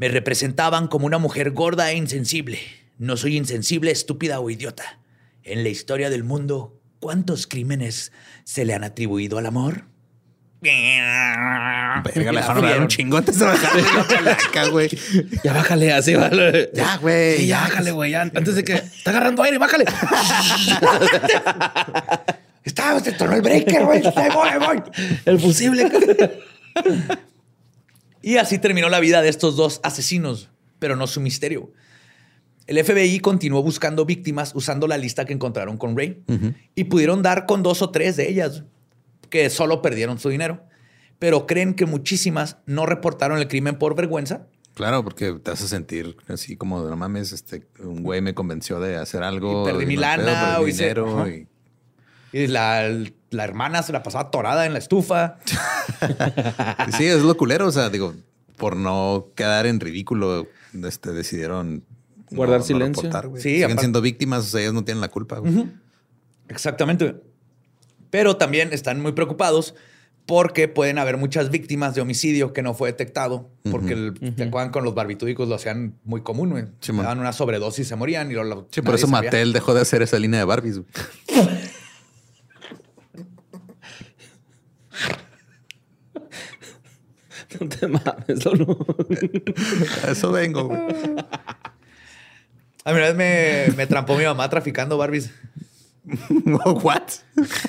Me 0.00 0.08
representaban 0.08 0.88
como 0.88 1.04
una 1.04 1.18
mujer 1.18 1.50
gorda 1.50 1.90
e 1.90 1.94
insensible. 1.94 2.58
No 2.96 3.18
soy 3.18 3.36
insensible, 3.36 3.90
estúpida 3.90 4.40
o 4.40 4.48
idiota. 4.48 4.98
En 5.42 5.62
la 5.62 5.68
historia 5.68 6.08
del 6.08 6.24
mundo, 6.24 6.80
¿cuántos 7.00 7.46
crímenes 7.46 8.10
se 8.44 8.64
le 8.64 8.72
han 8.72 8.82
atribuido 8.82 9.36
al 9.36 9.44
amor? 9.44 9.84
Verga, 10.62 12.32
le 12.32 12.40
dejaron 12.40 12.80
un 12.80 12.88
chingo 12.88 13.18
antes 13.18 13.38
de 13.38 13.44
bajarle 13.44 14.70
güey. 14.70 14.88
Ya 15.44 15.52
bájale, 15.52 15.92
así, 15.92 16.14
vale. 16.14 16.70
Ya, 16.72 16.96
güey. 16.96 17.46
ya 17.46 17.60
bájale, 17.60 17.90
güey. 17.90 18.14
Antes 18.14 18.54
de 18.54 18.64
que 18.64 18.76
está 18.76 19.10
agarrando 19.10 19.42
aire, 19.42 19.58
bájale. 19.58 19.84
Está, 22.64 22.98
se 23.00 23.12
tornó 23.12 23.36
el 23.36 23.42
breaker, 23.42 23.84
güey. 23.84 24.00
Voy, 24.00 24.50
voy. 24.58 24.82
El 25.26 25.38
fusible. 25.38 25.90
Y 28.22 28.36
así 28.36 28.58
terminó 28.58 28.88
la 28.88 29.00
vida 29.00 29.22
de 29.22 29.28
estos 29.28 29.56
dos 29.56 29.80
asesinos, 29.82 30.50
pero 30.78 30.96
no 30.96 31.06
su 31.06 31.20
misterio. 31.20 31.72
El 32.66 32.84
FBI 32.84 33.20
continuó 33.20 33.62
buscando 33.62 34.04
víctimas 34.04 34.52
usando 34.54 34.86
la 34.86 34.98
lista 34.98 35.24
que 35.24 35.32
encontraron 35.32 35.76
con 35.76 35.96
Ray 35.96 36.22
y 36.74 36.84
pudieron 36.84 37.22
dar 37.22 37.46
con 37.46 37.62
dos 37.62 37.82
o 37.82 37.90
tres 37.90 38.16
de 38.16 38.28
ellas 38.28 38.62
que 39.28 39.48
solo 39.50 39.82
perdieron 39.82 40.18
su 40.18 40.28
dinero, 40.28 40.62
pero 41.18 41.46
creen 41.46 41.74
que 41.74 41.86
muchísimas 41.86 42.58
no 42.66 42.86
reportaron 42.86 43.38
el 43.38 43.48
crimen 43.48 43.76
por 43.76 43.96
vergüenza. 43.96 44.46
Claro, 44.74 45.02
porque 45.02 45.32
te 45.32 45.50
hace 45.50 45.66
sentir 45.66 46.16
así 46.28 46.56
como, 46.56 46.82
no 46.82 46.96
mames, 46.96 47.32
este, 47.32 47.66
un 47.80 48.02
güey 48.02 48.20
me 48.20 48.34
convenció 48.34 48.78
de 48.78 48.96
hacer 48.96 49.22
algo. 49.22 49.62
Y 49.62 49.72
perdí 49.72 49.86
mi 49.86 49.96
lana 49.96 50.60
o 50.60 50.64
dinero. 50.64 51.28
Y... 51.28 51.48
y 52.32 52.46
la, 52.46 52.88
la, 53.30 53.44
hermana 53.44 53.82
se 53.82 53.92
la 53.92 54.02
pasaba 54.02 54.24
atorada 54.24 54.66
en 54.66 54.72
la 54.72 54.78
estufa. 54.78 55.38
sí, 56.96 57.06
es 57.06 57.22
lo 57.22 57.36
culero. 57.36 57.66
O 57.66 57.72
sea, 57.72 57.90
digo, 57.90 58.14
por 58.56 58.76
no 58.76 59.28
quedar 59.34 59.66
en 59.66 59.80
ridículo, 59.80 60.46
este, 60.84 61.12
decidieron 61.12 61.84
guardar 62.30 62.62
silencio. 62.62 63.10
sí, 63.36 63.42
Siguen 63.42 63.78
siendo 63.78 64.00
víctimas, 64.00 64.40
o 64.46 64.48
sea, 64.48 64.60
ellos 64.60 64.74
no 64.74 64.84
tienen 64.84 65.00
la 65.00 65.08
culpa. 65.08 65.40
Exactamente. 66.48 67.16
Pero 68.10 68.36
también 68.36 68.72
están 68.72 69.00
muy 69.00 69.12
preocupados 69.12 69.74
porque 70.26 70.68
pueden 70.68 70.98
haber 70.98 71.16
muchas 71.16 71.50
víctimas 71.50 71.94
de 71.94 72.02
homicidio 72.02 72.52
que 72.52 72.62
no 72.62 72.74
fue 72.74 72.90
detectado, 72.90 73.50
porque 73.68 74.12
te 74.36 74.50
con 74.50 74.84
los 74.84 74.94
barbitúdicos 74.94 75.48
lo 75.48 75.56
hacían 75.56 75.98
muy 76.04 76.20
común, 76.20 76.50
güey. 76.50 76.64
daban 76.98 77.18
una 77.18 77.32
sobredosis 77.32 77.86
y 77.86 77.88
se 77.88 77.96
morían. 77.96 78.30
Y 78.30 78.34
lo, 78.34 78.68
sí, 78.70 78.80
por 78.82 78.94
eso 78.94 79.08
Mattel 79.08 79.52
dejó 79.52 79.74
de 79.74 79.80
hacer 79.80 80.02
esa 80.02 80.18
línea 80.18 80.38
de 80.38 80.44
Barbies. 80.44 80.80
no 87.58 87.68
te 87.68 87.86
mames, 87.88 88.40
solo. 88.42 88.78
eso 90.08 90.32
vengo, 90.32 90.68
güey. 90.68 90.80
A 92.84 92.92
mí 92.92 92.98
una 92.98 93.12
vez 93.12 93.14
me, 93.14 93.76
me 93.76 93.86
trampó 93.86 94.16
mi 94.16 94.24
mamá 94.24 94.48
traficando 94.48 94.96
Barbies. 94.96 95.30
¿What? 96.82 97.02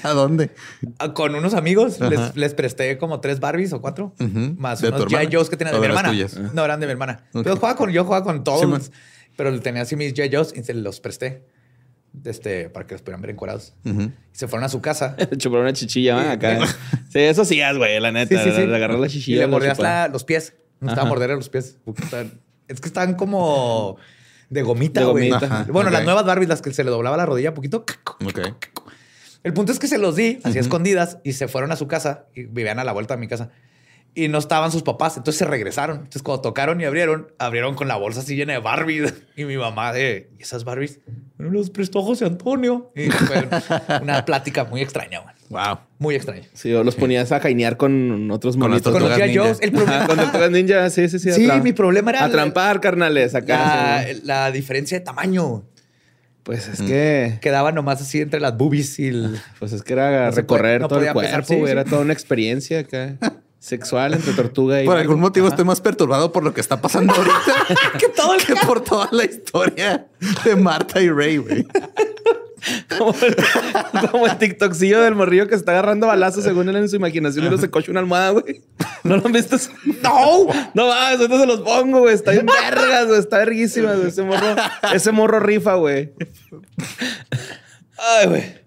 ¿A 0.03 0.09
dónde? 0.11 0.51
Ah, 0.99 1.13
con 1.13 1.35
unos 1.35 1.53
amigos 1.53 1.99
les, 2.35 2.53
presté 2.53 2.97
como 2.97 3.19
tres 3.19 3.39
Barbies 3.39 3.73
o 3.73 3.81
cuatro, 3.81 4.13
más 4.57 4.81
unos 4.83 5.05
J. 5.05 5.23
Joe's 5.31 5.49
que 5.49 5.57
tenía 5.57 5.73
de 5.73 5.79
mi 5.79 5.85
hermana. 5.85 6.11
No, 6.53 6.63
eran 6.65 6.79
de 6.79 6.85
mi 6.85 6.91
hermana. 6.91 7.25
Pero 7.33 7.55
jugaba 7.55 7.75
con, 7.75 7.91
yo 7.91 8.05
jugaba 8.05 8.23
con 8.23 8.43
todos, 8.43 8.91
pero 9.35 9.59
tenía 9.59 9.81
así 9.83 9.95
mis 9.95 10.13
J. 10.15 10.29
Joe's 10.31 10.53
y 10.55 10.63
se 10.63 10.73
los 10.73 10.99
presté. 10.99 11.45
Este, 12.25 12.69
para 12.69 12.85
que 12.85 12.93
los 12.93 13.01
pudieran 13.01 13.21
ver 13.21 13.31
encuadrados. 13.31 13.73
Y 13.85 14.11
se 14.33 14.47
fueron 14.47 14.65
a 14.65 14.69
su 14.69 14.81
casa. 14.81 15.15
Chuparon 15.37 15.65
una 15.65 15.73
chichilla 15.73 16.31
acá. 16.31 16.59
sí, 17.11 17.19
eso 17.19 17.45
sí 17.45 17.61
es, 17.61 17.77
güey, 17.77 17.99
la 17.99 18.11
neta. 18.11 18.43
Sí, 18.43 18.51
sí, 18.51 18.65
Le 18.65 18.75
agarró 18.75 18.97
la 18.97 19.07
chichilla. 19.07 19.37
Y 19.37 19.39
le 19.39 19.47
mordías 19.47 19.79
los 20.11 20.23
pies. 20.23 20.55
No 20.79 20.89
estaba 20.89 21.07
morder 21.07 21.29
los 21.31 21.49
pies. 21.49 21.77
Es 22.67 22.81
que 22.81 22.87
están 22.87 23.15
como 23.15 23.97
de 24.49 24.61
gomita, 24.63 25.03
güey. 25.03 25.31
Bueno, 25.69 25.89
las 25.89 26.03
nuevas 26.03 26.25
Barbies, 26.25 26.49
las 26.49 26.61
que 26.61 26.73
se 26.73 26.83
le 26.83 26.89
doblaba 26.89 27.17
la 27.17 27.25
rodilla 27.25 27.49
un 27.49 27.55
poquito. 27.55 27.85
El 29.43 29.53
punto 29.53 29.71
es 29.71 29.79
que 29.79 29.87
se 29.87 29.97
los 29.97 30.15
di, 30.15 30.39
así 30.43 30.59
escondidas, 30.59 31.17
y 31.23 31.33
se 31.33 31.47
fueron 31.47 31.71
a 31.71 31.75
su 31.75 31.87
casa 31.87 32.25
y 32.35 32.45
vivían 32.45 32.79
a 32.79 32.83
la 32.83 32.91
vuelta 32.91 33.15
de 33.15 33.19
mi 33.19 33.27
casa 33.27 33.51
y 34.13 34.27
no 34.27 34.39
estaban 34.39 34.71
sus 34.71 34.83
papás. 34.83 35.17
Entonces 35.17 35.39
se 35.39 35.45
regresaron. 35.45 35.97
Entonces, 35.97 36.21
cuando 36.21 36.41
tocaron 36.41 36.81
y 36.81 36.85
abrieron, 36.85 37.31
abrieron 37.37 37.75
con 37.75 37.87
la 37.87 37.95
bolsa 37.95 38.21
así 38.21 38.35
llena 38.35 38.53
de 38.53 38.59
Barbies. 38.59 39.13
Y 39.35 39.45
mi 39.45 39.57
mamá 39.57 39.91
de, 39.93 40.29
¿y 40.37 40.43
esas 40.43 40.65
Barbies? 40.65 40.99
Los 41.37 41.71
prestó 41.71 42.03
José 42.03 42.25
Antonio. 42.25 42.91
Y 42.95 43.09
fue 43.09 43.47
una 44.01 44.23
plática 44.25 44.65
muy 44.65 44.81
extraña, 44.81 45.19
güey. 45.21 45.33
Wow. 45.49 45.79
Muy 45.97 46.15
extraña. 46.15 46.43
Sí, 46.53 46.71
o 46.73 46.83
los 46.83 46.95
ponías 46.95 47.31
a 47.31 47.39
jainear 47.39 47.75
con 47.75 48.29
otros 48.29 48.55
monitos. 48.55 48.93
Con, 48.93 49.01
los 49.01 49.17
yo, 49.31 49.45
el 49.59 49.71
problema. 49.71 50.07
con 50.31 50.51
ninja, 50.51 50.89
sí, 50.89 51.09
sí, 51.09 51.19
sí. 51.19 51.31
Sí, 51.31 51.49
mi 51.63 51.73
problema 51.73 52.11
era. 52.11 52.25
Atrampar, 52.25 52.79
carnales, 52.81 53.33
acá. 53.35 54.05
La, 54.23 54.51
diferencia 54.51 54.99
de 54.99 55.05
tamaño. 55.05 55.63
Pues 56.43 56.67
es 56.67 56.81
que 56.81 57.37
quedaba 57.41 57.71
nomás 57.71 58.01
así 58.01 58.19
entre 58.19 58.39
las 58.39 58.57
boobies 58.57 58.97
y 58.99 59.07
el... 59.07 59.39
Pues 59.59 59.73
es 59.73 59.83
que 59.83 59.93
era 59.93 60.31
recorrer 60.31 60.87
todo 60.87 60.99
el 60.99 61.13
cuerpo, 61.13 61.67
era 61.67 61.83
toda 61.83 62.01
una 62.01 62.13
experiencia 62.13 62.79
acá 62.79 63.15
sexual 63.61 64.15
entre 64.15 64.33
tortuga 64.33 64.81
y. 64.81 64.85
Por 64.85 64.97
algún 64.97 65.19
motivo 65.19 65.47
estoy 65.47 65.63
más 65.63 65.79
perturbado 65.79 66.31
por 66.31 66.43
lo 66.43 66.53
que 66.53 66.59
está 66.59 66.81
pasando 66.81 67.13
ahorita 67.13 67.37
que, 67.99 68.09
todo 68.09 68.35
que 68.37 68.55
por 68.65 68.83
toda 68.83 69.07
la 69.11 69.23
historia 69.23 70.07
de 70.43 70.55
Marta 70.55 70.99
y 70.99 71.09
Ray, 71.09 71.37
güey. 71.37 71.65
Como 72.95 73.15
el, 73.21 73.35
como 74.11 74.27
el 74.27 74.37
TikTokcillo 74.37 75.01
del 75.01 75.15
morrillo 75.15 75.47
que 75.47 75.55
está 75.55 75.71
agarrando 75.71 76.05
balazos 76.07 76.43
según 76.43 76.69
él 76.69 76.75
en 76.75 76.89
su 76.89 76.95
imaginación 76.95 77.45
y 77.45 77.49
lo 77.49 77.57
se 77.57 77.71
coche 77.71 77.89
una 77.89 78.01
almohada, 78.01 78.31
güey. 78.31 78.61
¿No 79.03 79.17
lo 79.17 79.25
han 79.25 79.31
visto? 79.31 79.57
¡No! 80.03 80.45
No 80.73 80.87
mames, 80.87 81.19
ahorita 81.19 81.39
se 81.39 81.47
los 81.47 81.61
pongo, 81.61 82.01
güey. 82.01 82.13
Está 82.13 82.31
bien 82.31 82.45
vergas, 82.45 83.07
güey. 83.07 83.19
Está 83.19 83.39
verguísima, 83.39 83.93
güey. 83.93 84.09
Ese 84.09 84.21
morro, 84.21 84.55
ese 84.93 85.11
morro 85.11 85.39
rifa, 85.39 85.73
güey. 85.73 86.13
Ay, 87.97 88.27
güey. 88.27 88.61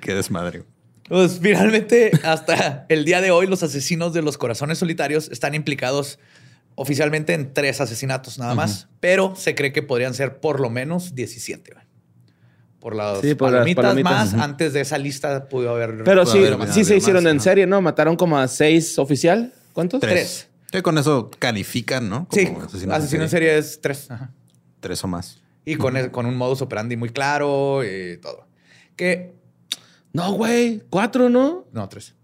Qué 0.00 0.14
desmadre. 0.14 0.62
Pues 1.08 1.38
finalmente, 1.40 2.10
hasta 2.24 2.86
el 2.88 3.04
día 3.04 3.20
de 3.20 3.30
hoy, 3.30 3.46
los 3.46 3.62
asesinos 3.62 4.12
de 4.12 4.22
los 4.22 4.38
corazones 4.38 4.78
solitarios 4.78 5.28
están 5.30 5.54
implicados 5.54 6.18
oficialmente 6.74 7.32
en 7.34 7.52
tres 7.54 7.80
asesinatos 7.80 8.38
nada 8.38 8.54
más, 8.54 8.88
pero 9.00 9.34
se 9.36 9.54
cree 9.54 9.72
que 9.72 9.82
podrían 9.82 10.14
ser 10.14 10.40
por 10.40 10.60
lo 10.60 10.70
menos 10.70 11.14
17. 11.14 11.74
Por 12.78 12.94
las, 12.94 13.18
palomitas, 13.36 13.96
más, 14.04 14.34
antes 14.34 14.72
de 14.72 14.82
esa 14.82 14.96
lista 14.98 15.48
pudo 15.48 15.70
haber. 15.70 16.04
Pero 16.04 16.24
sí, 16.24 16.40
sí 16.70 16.84
se 16.84 16.96
hicieron 16.96 17.26
en 17.26 17.40
serie, 17.40 17.66
¿no? 17.66 17.80
Mataron 17.80 18.14
como 18.14 18.38
a 18.38 18.46
seis 18.46 18.98
oficial. 18.98 19.52
¿Cuántos? 19.72 20.00
Tres. 20.00 20.48
con 20.82 20.96
eso 20.96 21.30
califican, 21.38 22.08
¿no? 22.08 22.28
sí, 22.30 22.48
asesino 22.90 23.24
en 23.24 23.28
serie 23.28 23.58
es 23.58 23.80
tres. 23.80 24.08
Tres 24.78 25.02
o 25.02 25.08
más. 25.08 25.42
Y 25.64 25.74
con, 25.74 26.10
con 26.10 26.26
un 26.26 26.36
modus 26.36 26.62
operandi 26.62 26.96
muy 26.96 27.08
claro 27.08 27.82
y 27.82 28.18
todo. 28.18 28.46
Que 28.94 29.35
no, 30.16 30.32
güey. 30.32 30.82
Cuatro, 30.88 31.28
¿no? 31.28 31.66
No, 31.72 31.86
tres. 31.90 32.14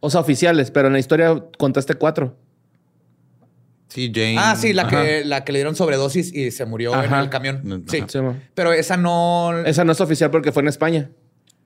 O 0.00 0.08
sea, 0.08 0.22
oficiales, 0.22 0.70
pero 0.70 0.86
en 0.86 0.94
la 0.94 0.98
historia 0.98 1.44
contaste 1.58 1.92
cuatro. 1.92 2.34
Sí, 3.88 4.10
Jane. 4.14 4.36
Ah, 4.38 4.56
sí, 4.56 4.72
la 4.72 4.88
que, 4.88 5.22
la 5.26 5.44
que 5.44 5.52
le 5.52 5.58
dieron 5.58 5.76
sobredosis 5.76 6.32
y 6.32 6.50
se 6.50 6.64
murió 6.64 6.94
en 7.02 7.12
el 7.12 7.28
camión. 7.28 7.84
Sí. 7.88 8.02
pero 8.54 8.72
esa 8.72 8.96
no. 8.96 9.52
Esa 9.66 9.84
no 9.84 9.92
es 9.92 10.00
oficial 10.00 10.30
porque 10.30 10.50
fue 10.50 10.62
en 10.62 10.68
España. 10.68 11.10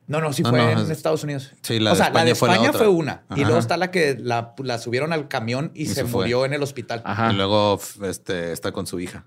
No, 0.09 0.20
no, 0.20 0.32
sí 0.32 0.42
fue 0.42 0.72
en 0.72 0.90
Estados 0.90 1.22
Unidos. 1.22 1.52
Sí, 1.62 1.78
la 1.78 1.92
o 1.92 1.94
sea, 1.94 2.11
la 2.11 2.24
de 2.24 2.32
España 2.32 2.72
fue, 2.72 2.88
una. 2.88 3.22
Y 3.36 3.44
luego 3.44 3.59
está 3.61 3.76
la 3.76 3.92
que 3.92 4.18
la, 4.18 4.55
subieron 4.78 5.12
al 5.12 5.28
camión 5.28 5.70
y, 5.72 5.86
se, 5.86 6.02
murió 6.02 6.44
en 6.44 6.52
el 6.52 6.64
hospital. 6.64 7.00
Ajá. 7.05 7.32
Y 7.32 7.36
luego 7.36 7.78
este, 8.02 8.50
está 8.50 8.72
con 8.72 8.88
su 8.88 8.98
hija. 8.98 9.24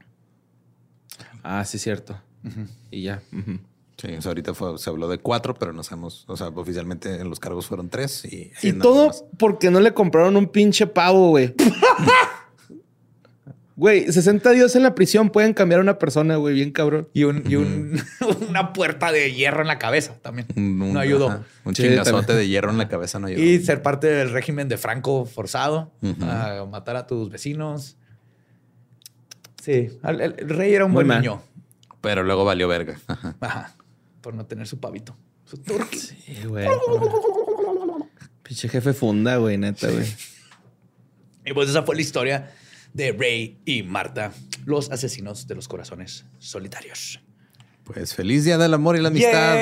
Ah, 1.41 1.63
sí, 1.63 1.79
cierto. 1.79 2.19
Y 2.91 3.03
ya. 3.03 3.21
Sí, 3.97 4.09
ahorita 4.23 4.53
se 4.77 4.89
habló 4.91 5.07
de 5.07 5.17
cuatro, 5.17 5.55
pero 5.55 5.73
no 5.73 5.81
sabemos, 5.81 6.23
o 6.27 6.37
sea, 6.37 6.49
oficialmente 6.49 7.15
en 7.19 7.29
los 7.29 7.39
cargos 7.39 7.65
fueron 7.65 7.89
tres 7.89 8.25
y... 8.25 8.51
Y 8.61 8.73
todo 8.73 9.11
porque 9.39 9.71
no 9.71 9.79
le 9.79 9.93
compraron 9.95 10.37
un 10.37 10.47
pinche 10.47 10.85
pavo, 10.85 11.29
güey. 11.29 11.55
Güey, 13.75 14.11
60 14.11 14.49
días 14.53 14.75
en 14.75 14.81
la 14.81 14.95
prisión 14.95 15.29
pueden 15.29 15.53
cambiar 15.53 15.79
a 15.79 15.83
una 15.83 15.99
persona, 15.99 16.37
güey, 16.37 16.55
bien 16.55 16.71
cabrón. 16.71 17.09
Y, 17.13 17.25
un, 17.25 17.43
y 17.47 17.57
un, 17.57 18.01
una 18.49 18.73
puerta 18.73 19.11
de 19.11 19.31
hierro 19.33 19.61
en 19.61 19.67
la 19.67 19.77
cabeza 19.77 20.15
también. 20.19 20.47
no 20.55 20.99
ayudó. 20.99 21.43
Un 21.63 21.75
chingazote 21.75 22.33
de 22.33 22.47
hierro 22.47 22.71
en 22.71 22.79
la 22.79 22.87
cabeza 22.89 23.19
no 23.19 23.27
ayudó. 23.27 23.39
Y 23.39 23.59
ser 23.59 23.83
parte 23.83 24.07
del 24.07 24.31
régimen 24.31 24.67
de 24.67 24.77
Franco 24.77 25.25
forzado 25.25 25.91
a 26.21 26.65
matar 26.67 26.95
a 26.95 27.05
tus 27.05 27.29
vecinos. 27.29 27.97
Sí, 29.61 29.89
el, 30.03 30.49
rey 30.49 30.73
era 30.73 30.85
un 30.85 30.93
buen 30.93 31.07
niño. 31.07 31.43
Pero 32.01 32.23
luego 32.23 32.45
valió 32.45 32.67
verga. 32.67 32.97
Ajá 33.39 33.75
por 34.27 34.35
no 34.35 34.45
tener 34.45 34.67
su 34.67 34.77
pavito. 34.77 35.15
Su 35.45 35.57
turkey. 35.57 35.97
Sí, 35.97 36.43
güey. 36.45 36.67
Pinche 38.43 38.67
jefe 38.67 38.91
funda, 38.91 39.37
güey, 39.37 39.57
neta, 39.57 39.89
güey. 39.89 40.05
Y 41.45 41.53
pues 41.53 41.69
esa 41.69 41.83
fue 41.83 41.95
la 41.95 42.01
historia 42.01 42.51
de 42.93 43.13
Ray 43.13 43.61
y 43.63 43.83
Marta, 43.83 44.33
los 44.65 44.91
asesinos 44.91 45.47
de 45.47 45.55
los 45.55 45.69
corazones 45.69 46.25
solitarios. 46.39 47.21
Pues 47.85 48.13
feliz 48.13 48.43
día 48.43 48.57
del 48.57 48.73
amor 48.73 48.97
y 48.97 49.01
la 49.01 49.07
amistad. 49.07 49.55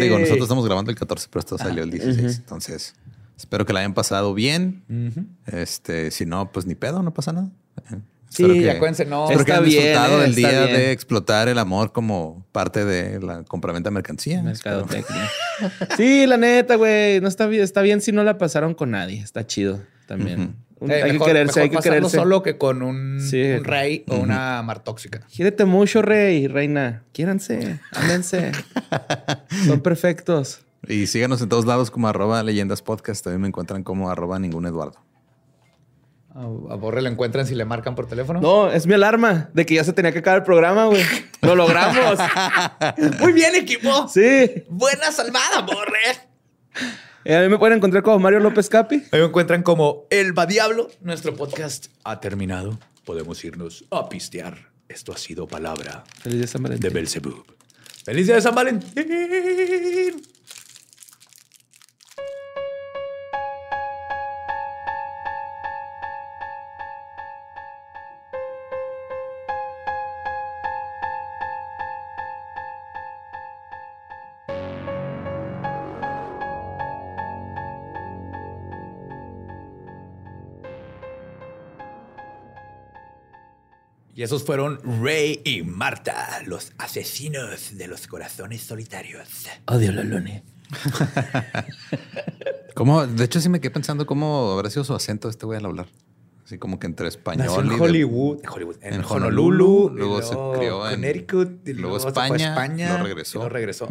Digo, 0.00 0.18
nosotros 0.18 0.42
estamos 0.42 0.64
grabando 0.64 0.90
el 0.90 0.96
14, 0.96 1.28
pero 1.30 1.38
esto 1.38 1.56
salió 1.56 1.84
el 1.84 1.90
16. 1.92 2.38
Entonces, 2.38 2.96
espero 3.38 3.64
que 3.64 3.74
la 3.74 3.78
hayan 3.78 3.94
pasado 3.94 4.34
bien. 4.34 4.82
Este, 5.46 6.10
si 6.10 6.26
no, 6.26 6.50
pues 6.50 6.66
ni 6.66 6.74
pedo, 6.74 7.00
no 7.04 7.14
pasa 7.14 7.32
nada. 7.32 7.52
Sí, 8.34 8.68
acuérdense, 8.68 9.04
no. 9.04 9.24
Espero 9.24 9.40
está 9.40 9.58
que 9.58 9.68
bien, 9.68 9.82
disfrutado 9.82 10.18
del 10.20 10.34
día 10.34 10.66
de 10.66 10.90
explotar 10.90 11.48
el 11.48 11.58
amor 11.58 11.92
como 11.92 12.44
parte 12.50 12.84
de 12.84 13.20
la 13.20 13.44
compraventa 13.44 13.90
de 13.90 13.94
mercancía. 13.94 14.42
Mercadotecnia. 14.42 15.30
sí, 15.96 16.26
la 16.26 16.36
neta, 16.36 16.74
güey. 16.74 17.20
No 17.20 17.28
está 17.28 17.46
bien, 17.46 17.62
está 17.62 17.82
bien 17.82 18.00
si 18.00 18.10
no 18.10 18.24
la 18.24 18.36
pasaron 18.36 18.74
con 18.74 18.90
nadie. 18.90 19.20
Está 19.20 19.46
chido 19.46 19.80
también. 20.08 20.56
hay 20.80 21.12
que 21.12 21.24
quererse, 21.24 21.60
hay 21.60 21.70
que 21.70 21.78
quererse. 21.78 22.16
solo 22.16 22.42
que 22.42 22.58
con 22.58 22.82
un, 22.82 23.20
rey 23.62 24.04
o 24.08 24.16
una 24.16 24.60
mar 24.62 24.82
tóxica. 24.82 25.20
Quírete 25.28 25.64
mucho, 25.64 26.02
rey, 26.02 26.48
reina. 26.48 27.04
Quiéranse, 27.12 27.78
ándense. 27.92 28.50
Son 29.66 29.80
perfectos. 29.80 30.60
Y 30.88 31.06
síganos 31.06 31.40
en 31.40 31.48
todos 31.48 31.66
lados 31.66 31.90
como 31.90 32.08
arroba 32.08 32.42
leyendas 32.42 32.82
podcast. 32.82 33.22
También 33.22 33.42
me 33.42 33.48
encuentran 33.48 33.84
como 33.84 34.10
arroba 34.10 34.40
ningún 34.40 34.66
Eduardo. 34.66 34.98
A 36.34 36.74
Borre 36.74 37.00
le 37.00 37.08
encuentran 37.10 37.46
si 37.46 37.54
le 37.54 37.64
marcan 37.64 37.94
por 37.94 38.06
teléfono. 38.08 38.40
No, 38.40 38.68
es 38.70 38.86
mi 38.88 38.94
alarma 38.94 39.50
de 39.54 39.64
que 39.64 39.74
ya 39.74 39.84
se 39.84 39.92
tenía 39.92 40.10
que 40.12 40.18
acabar 40.18 40.38
el 40.40 40.44
programa, 40.44 40.86
güey. 40.86 41.02
Lo 41.42 41.54
logramos. 41.54 42.18
Muy 43.20 43.32
bien, 43.32 43.54
equipo. 43.54 44.08
Sí. 44.08 44.64
Buena 44.68 45.12
salvada, 45.12 45.60
Borre. 45.62 46.00
Eh, 47.24 47.36
a 47.36 47.40
mí 47.40 47.48
me 47.48 47.56
pueden 47.56 47.76
encontrar 47.78 48.02
como 48.02 48.18
Mario 48.18 48.40
López 48.40 48.68
Capi. 48.68 48.96
A 48.96 49.16
mí 49.16 49.22
me 49.22 49.24
encuentran 49.26 49.62
como 49.62 50.06
El 50.10 50.36
Va 50.36 50.46
Diablo. 50.46 50.90
Nuestro 51.00 51.36
podcast 51.36 51.86
ha 52.02 52.18
terminado. 52.18 52.78
Podemos 53.04 53.44
irnos 53.44 53.84
a 53.92 54.08
pistear. 54.08 54.70
Esto 54.88 55.12
ha 55.12 55.16
sido 55.16 55.46
palabra 55.46 56.04
Feliz 56.20 56.40
de 56.40 56.46
San 56.48 56.62
Valentín. 56.64 56.88
de 56.88 56.94
Belzebub. 56.94 57.44
¡Feliz 58.04 58.26
día 58.26 58.34
de 58.34 58.42
San 58.42 58.54
Valentín! 58.54 60.22
Esos 84.24 84.44
fueron 84.44 84.80
Ray 85.02 85.40
y 85.44 85.62
Marta, 85.62 86.40
los 86.46 86.72
asesinos 86.78 87.76
de 87.76 87.88
los 87.88 88.06
corazones 88.06 88.62
solitarios. 88.62 89.28
Odio 89.66 89.92
la 89.92 90.02
lune. 90.02 90.42
¿Cómo? 92.74 93.06
De 93.06 93.24
hecho, 93.24 93.40
sí 93.40 93.48
me 93.48 93.60
quedé 93.60 93.70
pensando 93.70 94.06
cómo 94.06 94.52
habrá 94.52 94.70
sido 94.70 94.84
su 94.84 94.94
acento 94.94 95.28
este 95.28 95.46
güey 95.46 95.58
al 95.58 95.66
hablar. 95.66 95.86
Así 96.44 96.58
como 96.58 96.78
que 96.78 96.86
entre 96.86 97.08
español 97.08 97.46
Nació 97.46 97.60
en 97.62 97.66
y 97.68 97.80
Hollywood, 97.80 98.38
en, 98.42 98.48
Hollywood, 98.50 98.76
en, 98.82 98.94
en 98.94 99.04
Honolulu, 99.04 99.90
luego 99.94 100.20
se 100.22 100.34
crió 100.58 100.86
en- 100.88 100.96
Connecticut, 100.96 101.68
y 101.68 101.72
luego 101.72 101.96
luego, 101.96 102.00
se 102.00 102.12
fue 102.12 102.22
a 102.22 102.26
España, 102.26 102.48
España, 102.50 102.88
luego 102.88 103.04
regresó. 103.04 103.30
y 103.30 103.38
luego 103.40 103.48
regresó. 103.54 103.88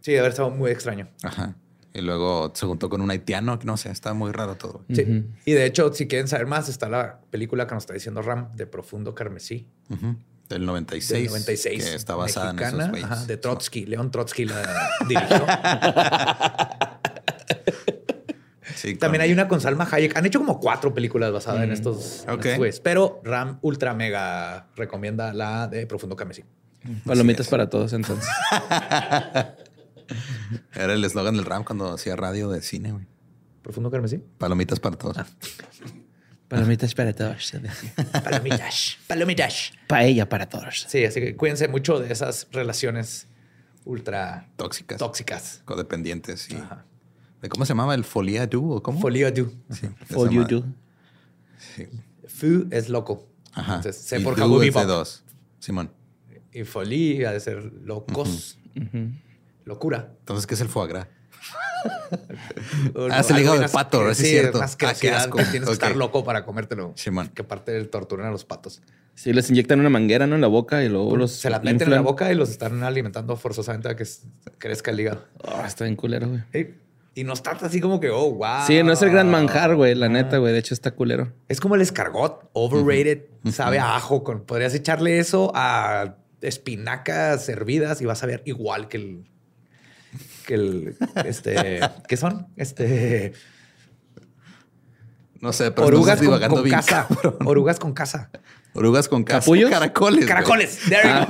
Sí, 0.00 0.12
de 0.12 0.18
haber 0.18 0.30
estado 0.30 0.50
muy 0.50 0.70
extraño. 0.70 1.08
Ajá. 1.22 1.54
Y 1.92 2.02
luego 2.02 2.52
se 2.54 2.66
juntó 2.66 2.88
con 2.88 3.00
un 3.00 3.10
haitiano. 3.10 3.58
No 3.64 3.76
sé, 3.76 3.90
está 3.90 4.14
muy 4.14 4.30
raro 4.32 4.54
todo. 4.56 4.84
Sí. 4.92 5.24
Y 5.44 5.52
de 5.52 5.66
hecho, 5.66 5.92
si 5.92 6.06
quieren 6.06 6.28
saber 6.28 6.46
más, 6.46 6.68
está 6.68 6.88
la 6.88 7.20
película 7.30 7.66
que 7.66 7.74
nos 7.74 7.82
está 7.82 7.94
diciendo 7.94 8.22
Ram 8.22 8.54
de 8.54 8.66
Profundo 8.66 9.14
Carmesí. 9.14 9.66
Del 10.48 10.66
96. 10.66 11.10
Del 11.22 11.28
96. 11.30 11.84
Que 11.84 11.94
está 11.94 12.14
basada 12.14 12.52
mexicana, 12.52 12.86
en 12.88 12.94
esos 12.96 13.10
ajá, 13.10 13.24
de 13.26 13.36
Trotsky. 13.36 13.86
León 13.86 14.10
Trotsky 14.10 14.44
la 14.44 14.62
dirigió. 15.08 15.46
Sí, 18.74 18.94
También 18.94 19.20
con- 19.20 19.24
hay 19.26 19.32
una 19.32 19.48
con 19.48 19.60
Salma 19.60 19.86
Hayek. 19.90 20.16
Han 20.16 20.26
hecho 20.26 20.38
como 20.38 20.58
cuatro 20.60 20.94
películas 20.94 21.32
basadas 21.32 21.62
en 21.64 21.72
estos 21.72 22.22
en 22.24 22.30
Ok. 22.30 22.44
estos 22.44 22.58
güeyes. 22.58 22.80
Pero 22.80 23.20
Ram 23.24 23.58
Ultra 23.62 23.94
Mega 23.94 24.68
recomienda 24.76 25.32
la 25.34 25.66
de 25.68 25.86
Profundo 25.86 26.16
Carmesí. 26.16 26.44
Palomitas 27.04 27.48
para 27.48 27.68
todos, 27.68 27.92
entonces. 27.92 28.26
Era 30.74 30.92
el 30.94 31.04
eslogan 31.04 31.36
del 31.36 31.44
RAM 31.44 31.64
cuando 31.64 31.92
hacía 31.92 32.16
radio 32.16 32.48
de 32.50 32.62
cine, 32.62 32.92
güey. 32.92 33.06
¿Profundo 33.62 33.90
Carmesí? 33.90 34.22
Palomitas 34.38 34.80
para 34.80 34.96
todos. 34.96 35.18
Ah. 35.18 35.26
Palomitas 36.48 36.94
para 36.94 37.12
todos. 37.12 37.52
Palomitas. 38.24 38.98
Palomitas. 39.06 39.72
Paella 39.86 40.28
para 40.28 40.48
todos. 40.48 40.86
Sí, 40.88 41.04
así 41.04 41.20
que 41.20 41.36
cuídense 41.36 41.68
mucho 41.68 42.00
de 42.00 42.12
esas 42.12 42.48
relaciones 42.50 43.26
ultra 43.84 44.48
Tóxicas. 44.56 44.98
tóxicas. 44.98 45.62
Codependientes. 45.64 46.50
Y 46.50 46.56
Ajá. 46.56 46.84
¿De 47.40 47.48
cómo 47.48 47.64
se 47.64 47.70
llamaba? 47.70 47.94
¿El 47.94 48.04
folia 48.04 48.46
du 48.46 48.72
o 48.72 48.82
cómo? 48.82 49.00
Folio 49.00 49.30
du. 49.30 49.52
Sí, 49.70 49.88
madre. 50.16 50.44
do. 50.48 50.64
Sí. 51.58 51.86
Fu 52.26 52.66
es 52.70 52.88
loco. 52.88 53.26
Ajá. 53.52 53.76
Entonces, 53.76 54.02
se 54.02 54.18
Y 54.18 54.22
forja 54.22 54.44
du 54.44 54.60
es 54.62 54.74
de 54.74 54.84
dos. 54.84 55.22
Simón. 55.58 55.92
Y 56.52 56.64
folie 56.64 57.26
ha 57.26 57.32
de 57.32 57.40
ser 57.40 57.62
locos. 57.84 58.58
Locura. 59.64 60.12
Entonces, 60.20 60.46
¿qué 60.46 60.54
es 60.54 60.60
el 60.60 60.68
foie 60.68 60.88
gras? 60.88 61.06
Ah, 63.10 63.20
es 63.20 63.30
el 63.30 63.38
hígado 63.38 63.58
de 63.58 63.68
pato. 63.68 64.02
Sí, 64.06 64.10
es 64.10 64.16
Sí, 64.18 64.24
cierto. 64.26 64.60
Ah, 64.62 64.94
qué 65.00 65.10
asco. 65.12 65.38
que 65.38 65.44
tienes 65.44 65.68
que 65.68 65.72
estar 65.72 65.96
loco 65.96 66.24
para 66.24 66.44
comértelo. 66.44 66.92
Simón. 66.96 67.28
Que 67.28 67.44
parte 67.44 67.72
del 67.72 67.88
torturan 67.88 68.26
a 68.26 68.30
los 68.30 68.44
patos. 68.44 68.82
Sí, 69.14 69.32
les 69.32 69.48
inyectan 69.50 69.80
una 69.80 69.88
manguera, 69.90 70.26
¿no? 70.26 70.34
En 70.34 70.40
la 70.40 70.46
boca 70.48 70.82
y 70.82 70.88
luego 70.88 71.16
los. 71.16 71.32
Se 71.32 71.48
la 71.50 71.60
meten 71.60 71.88
en 71.88 71.94
la 71.94 72.00
boca 72.00 72.30
y 72.32 72.34
los 72.34 72.50
están 72.50 72.82
alimentando 72.82 73.36
forzosamente 73.36 73.88
a 73.88 73.96
que 73.96 74.04
crezca 74.58 74.90
el 74.90 75.00
hígado. 75.00 75.24
Oh, 75.42 75.62
está 75.64 75.84
bien 75.84 75.96
culero, 75.96 76.28
güey. 76.28 76.42
Ey, 76.52 76.74
Y 77.14 77.24
no 77.24 77.32
está 77.32 77.52
así 77.52 77.80
como 77.80 78.00
que, 78.00 78.10
oh, 78.10 78.30
wow. 78.32 78.66
Sí, 78.66 78.82
no 78.82 78.92
es 78.92 79.02
el 79.02 79.10
gran 79.10 79.30
manjar, 79.30 79.74
güey. 79.76 79.94
La 79.94 80.08
neta, 80.08 80.38
güey. 80.38 80.52
De 80.52 80.58
hecho, 80.58 80.74
está 80.74 80.90
culero. 80.90 81.32
Es 81.48 81.60
como 81.60 81.76
el 81.76 81.80
escargot, 81.80 82.50
overrated, 82.52 83.22
sabe 83.52 83.78
a 83.78 83.96
ajo. 83.96 84.22
Con, 84.24 84.42
podrías 84.44 84.74
echarle 84.74 85.18
eso 85.18 85.52
a 85.54 86.16
espinacas 86.40 87.48
hervidas 87.48 88.00
y 88.02 88.04
vas 88.06 88.22
a 88.22 88.26
ver 88.26 88.42
igual 88.44 88.88
que 88.88 88.96
el. 88.98 89.26
Que 90.50 90.54
el. 90.56 90.96
Este. 91.24 91.80
¿Qué 92.08 92.16
son? 92.16 92.48
Este. 92.56 93.34
No 95.40 95.52
sé, 95.52 95.70
pero 95.70 95.86
Orugas 95.86 96.20
con, 96.20 96.40
con 96.48 96.64
bien, 96.64 96.74
casa. 96.74 97.06
cabrón. 97.08 97.36
Orugas 97.46 97.78
con 97.78 97.92
casa. 97.92 98.30
Orugas 98.74 99.08
con 99.08 99.22
casa. 99.22 99.38
¿Capullos? 99.42 99.70
Caracoles. 99.70 100.26
Caracoles. 100.26 100.80
There 100.88 101.08
you 101.08 101.24
go. 101.24 101.26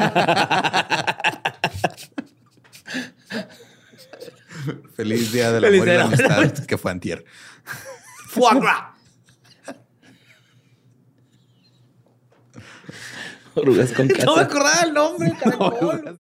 Feliz 4.96 5.32
día 5.32 5.52
del 5.52 5.64
Feliz 5.64 5.82
amor 5.82 5.94
y 5.94 5.96
la 5.98 6.04
amistad, 6.04 6.64
que 6.64 6.78
fue 6.78 6.90
antier. 6.90 7.22
Foie 8.28 8.58
gras. 8.58 8.84
Orugas 13.54 13.92
con 13.92 14.08
No 14.08 14.14
me 14.14 14.18
casa. 14.24 14.40
acordaba 14.40 14.80
el 14.82 14.94
nombre, 14.94 15.34
caracol. 15.44 16.18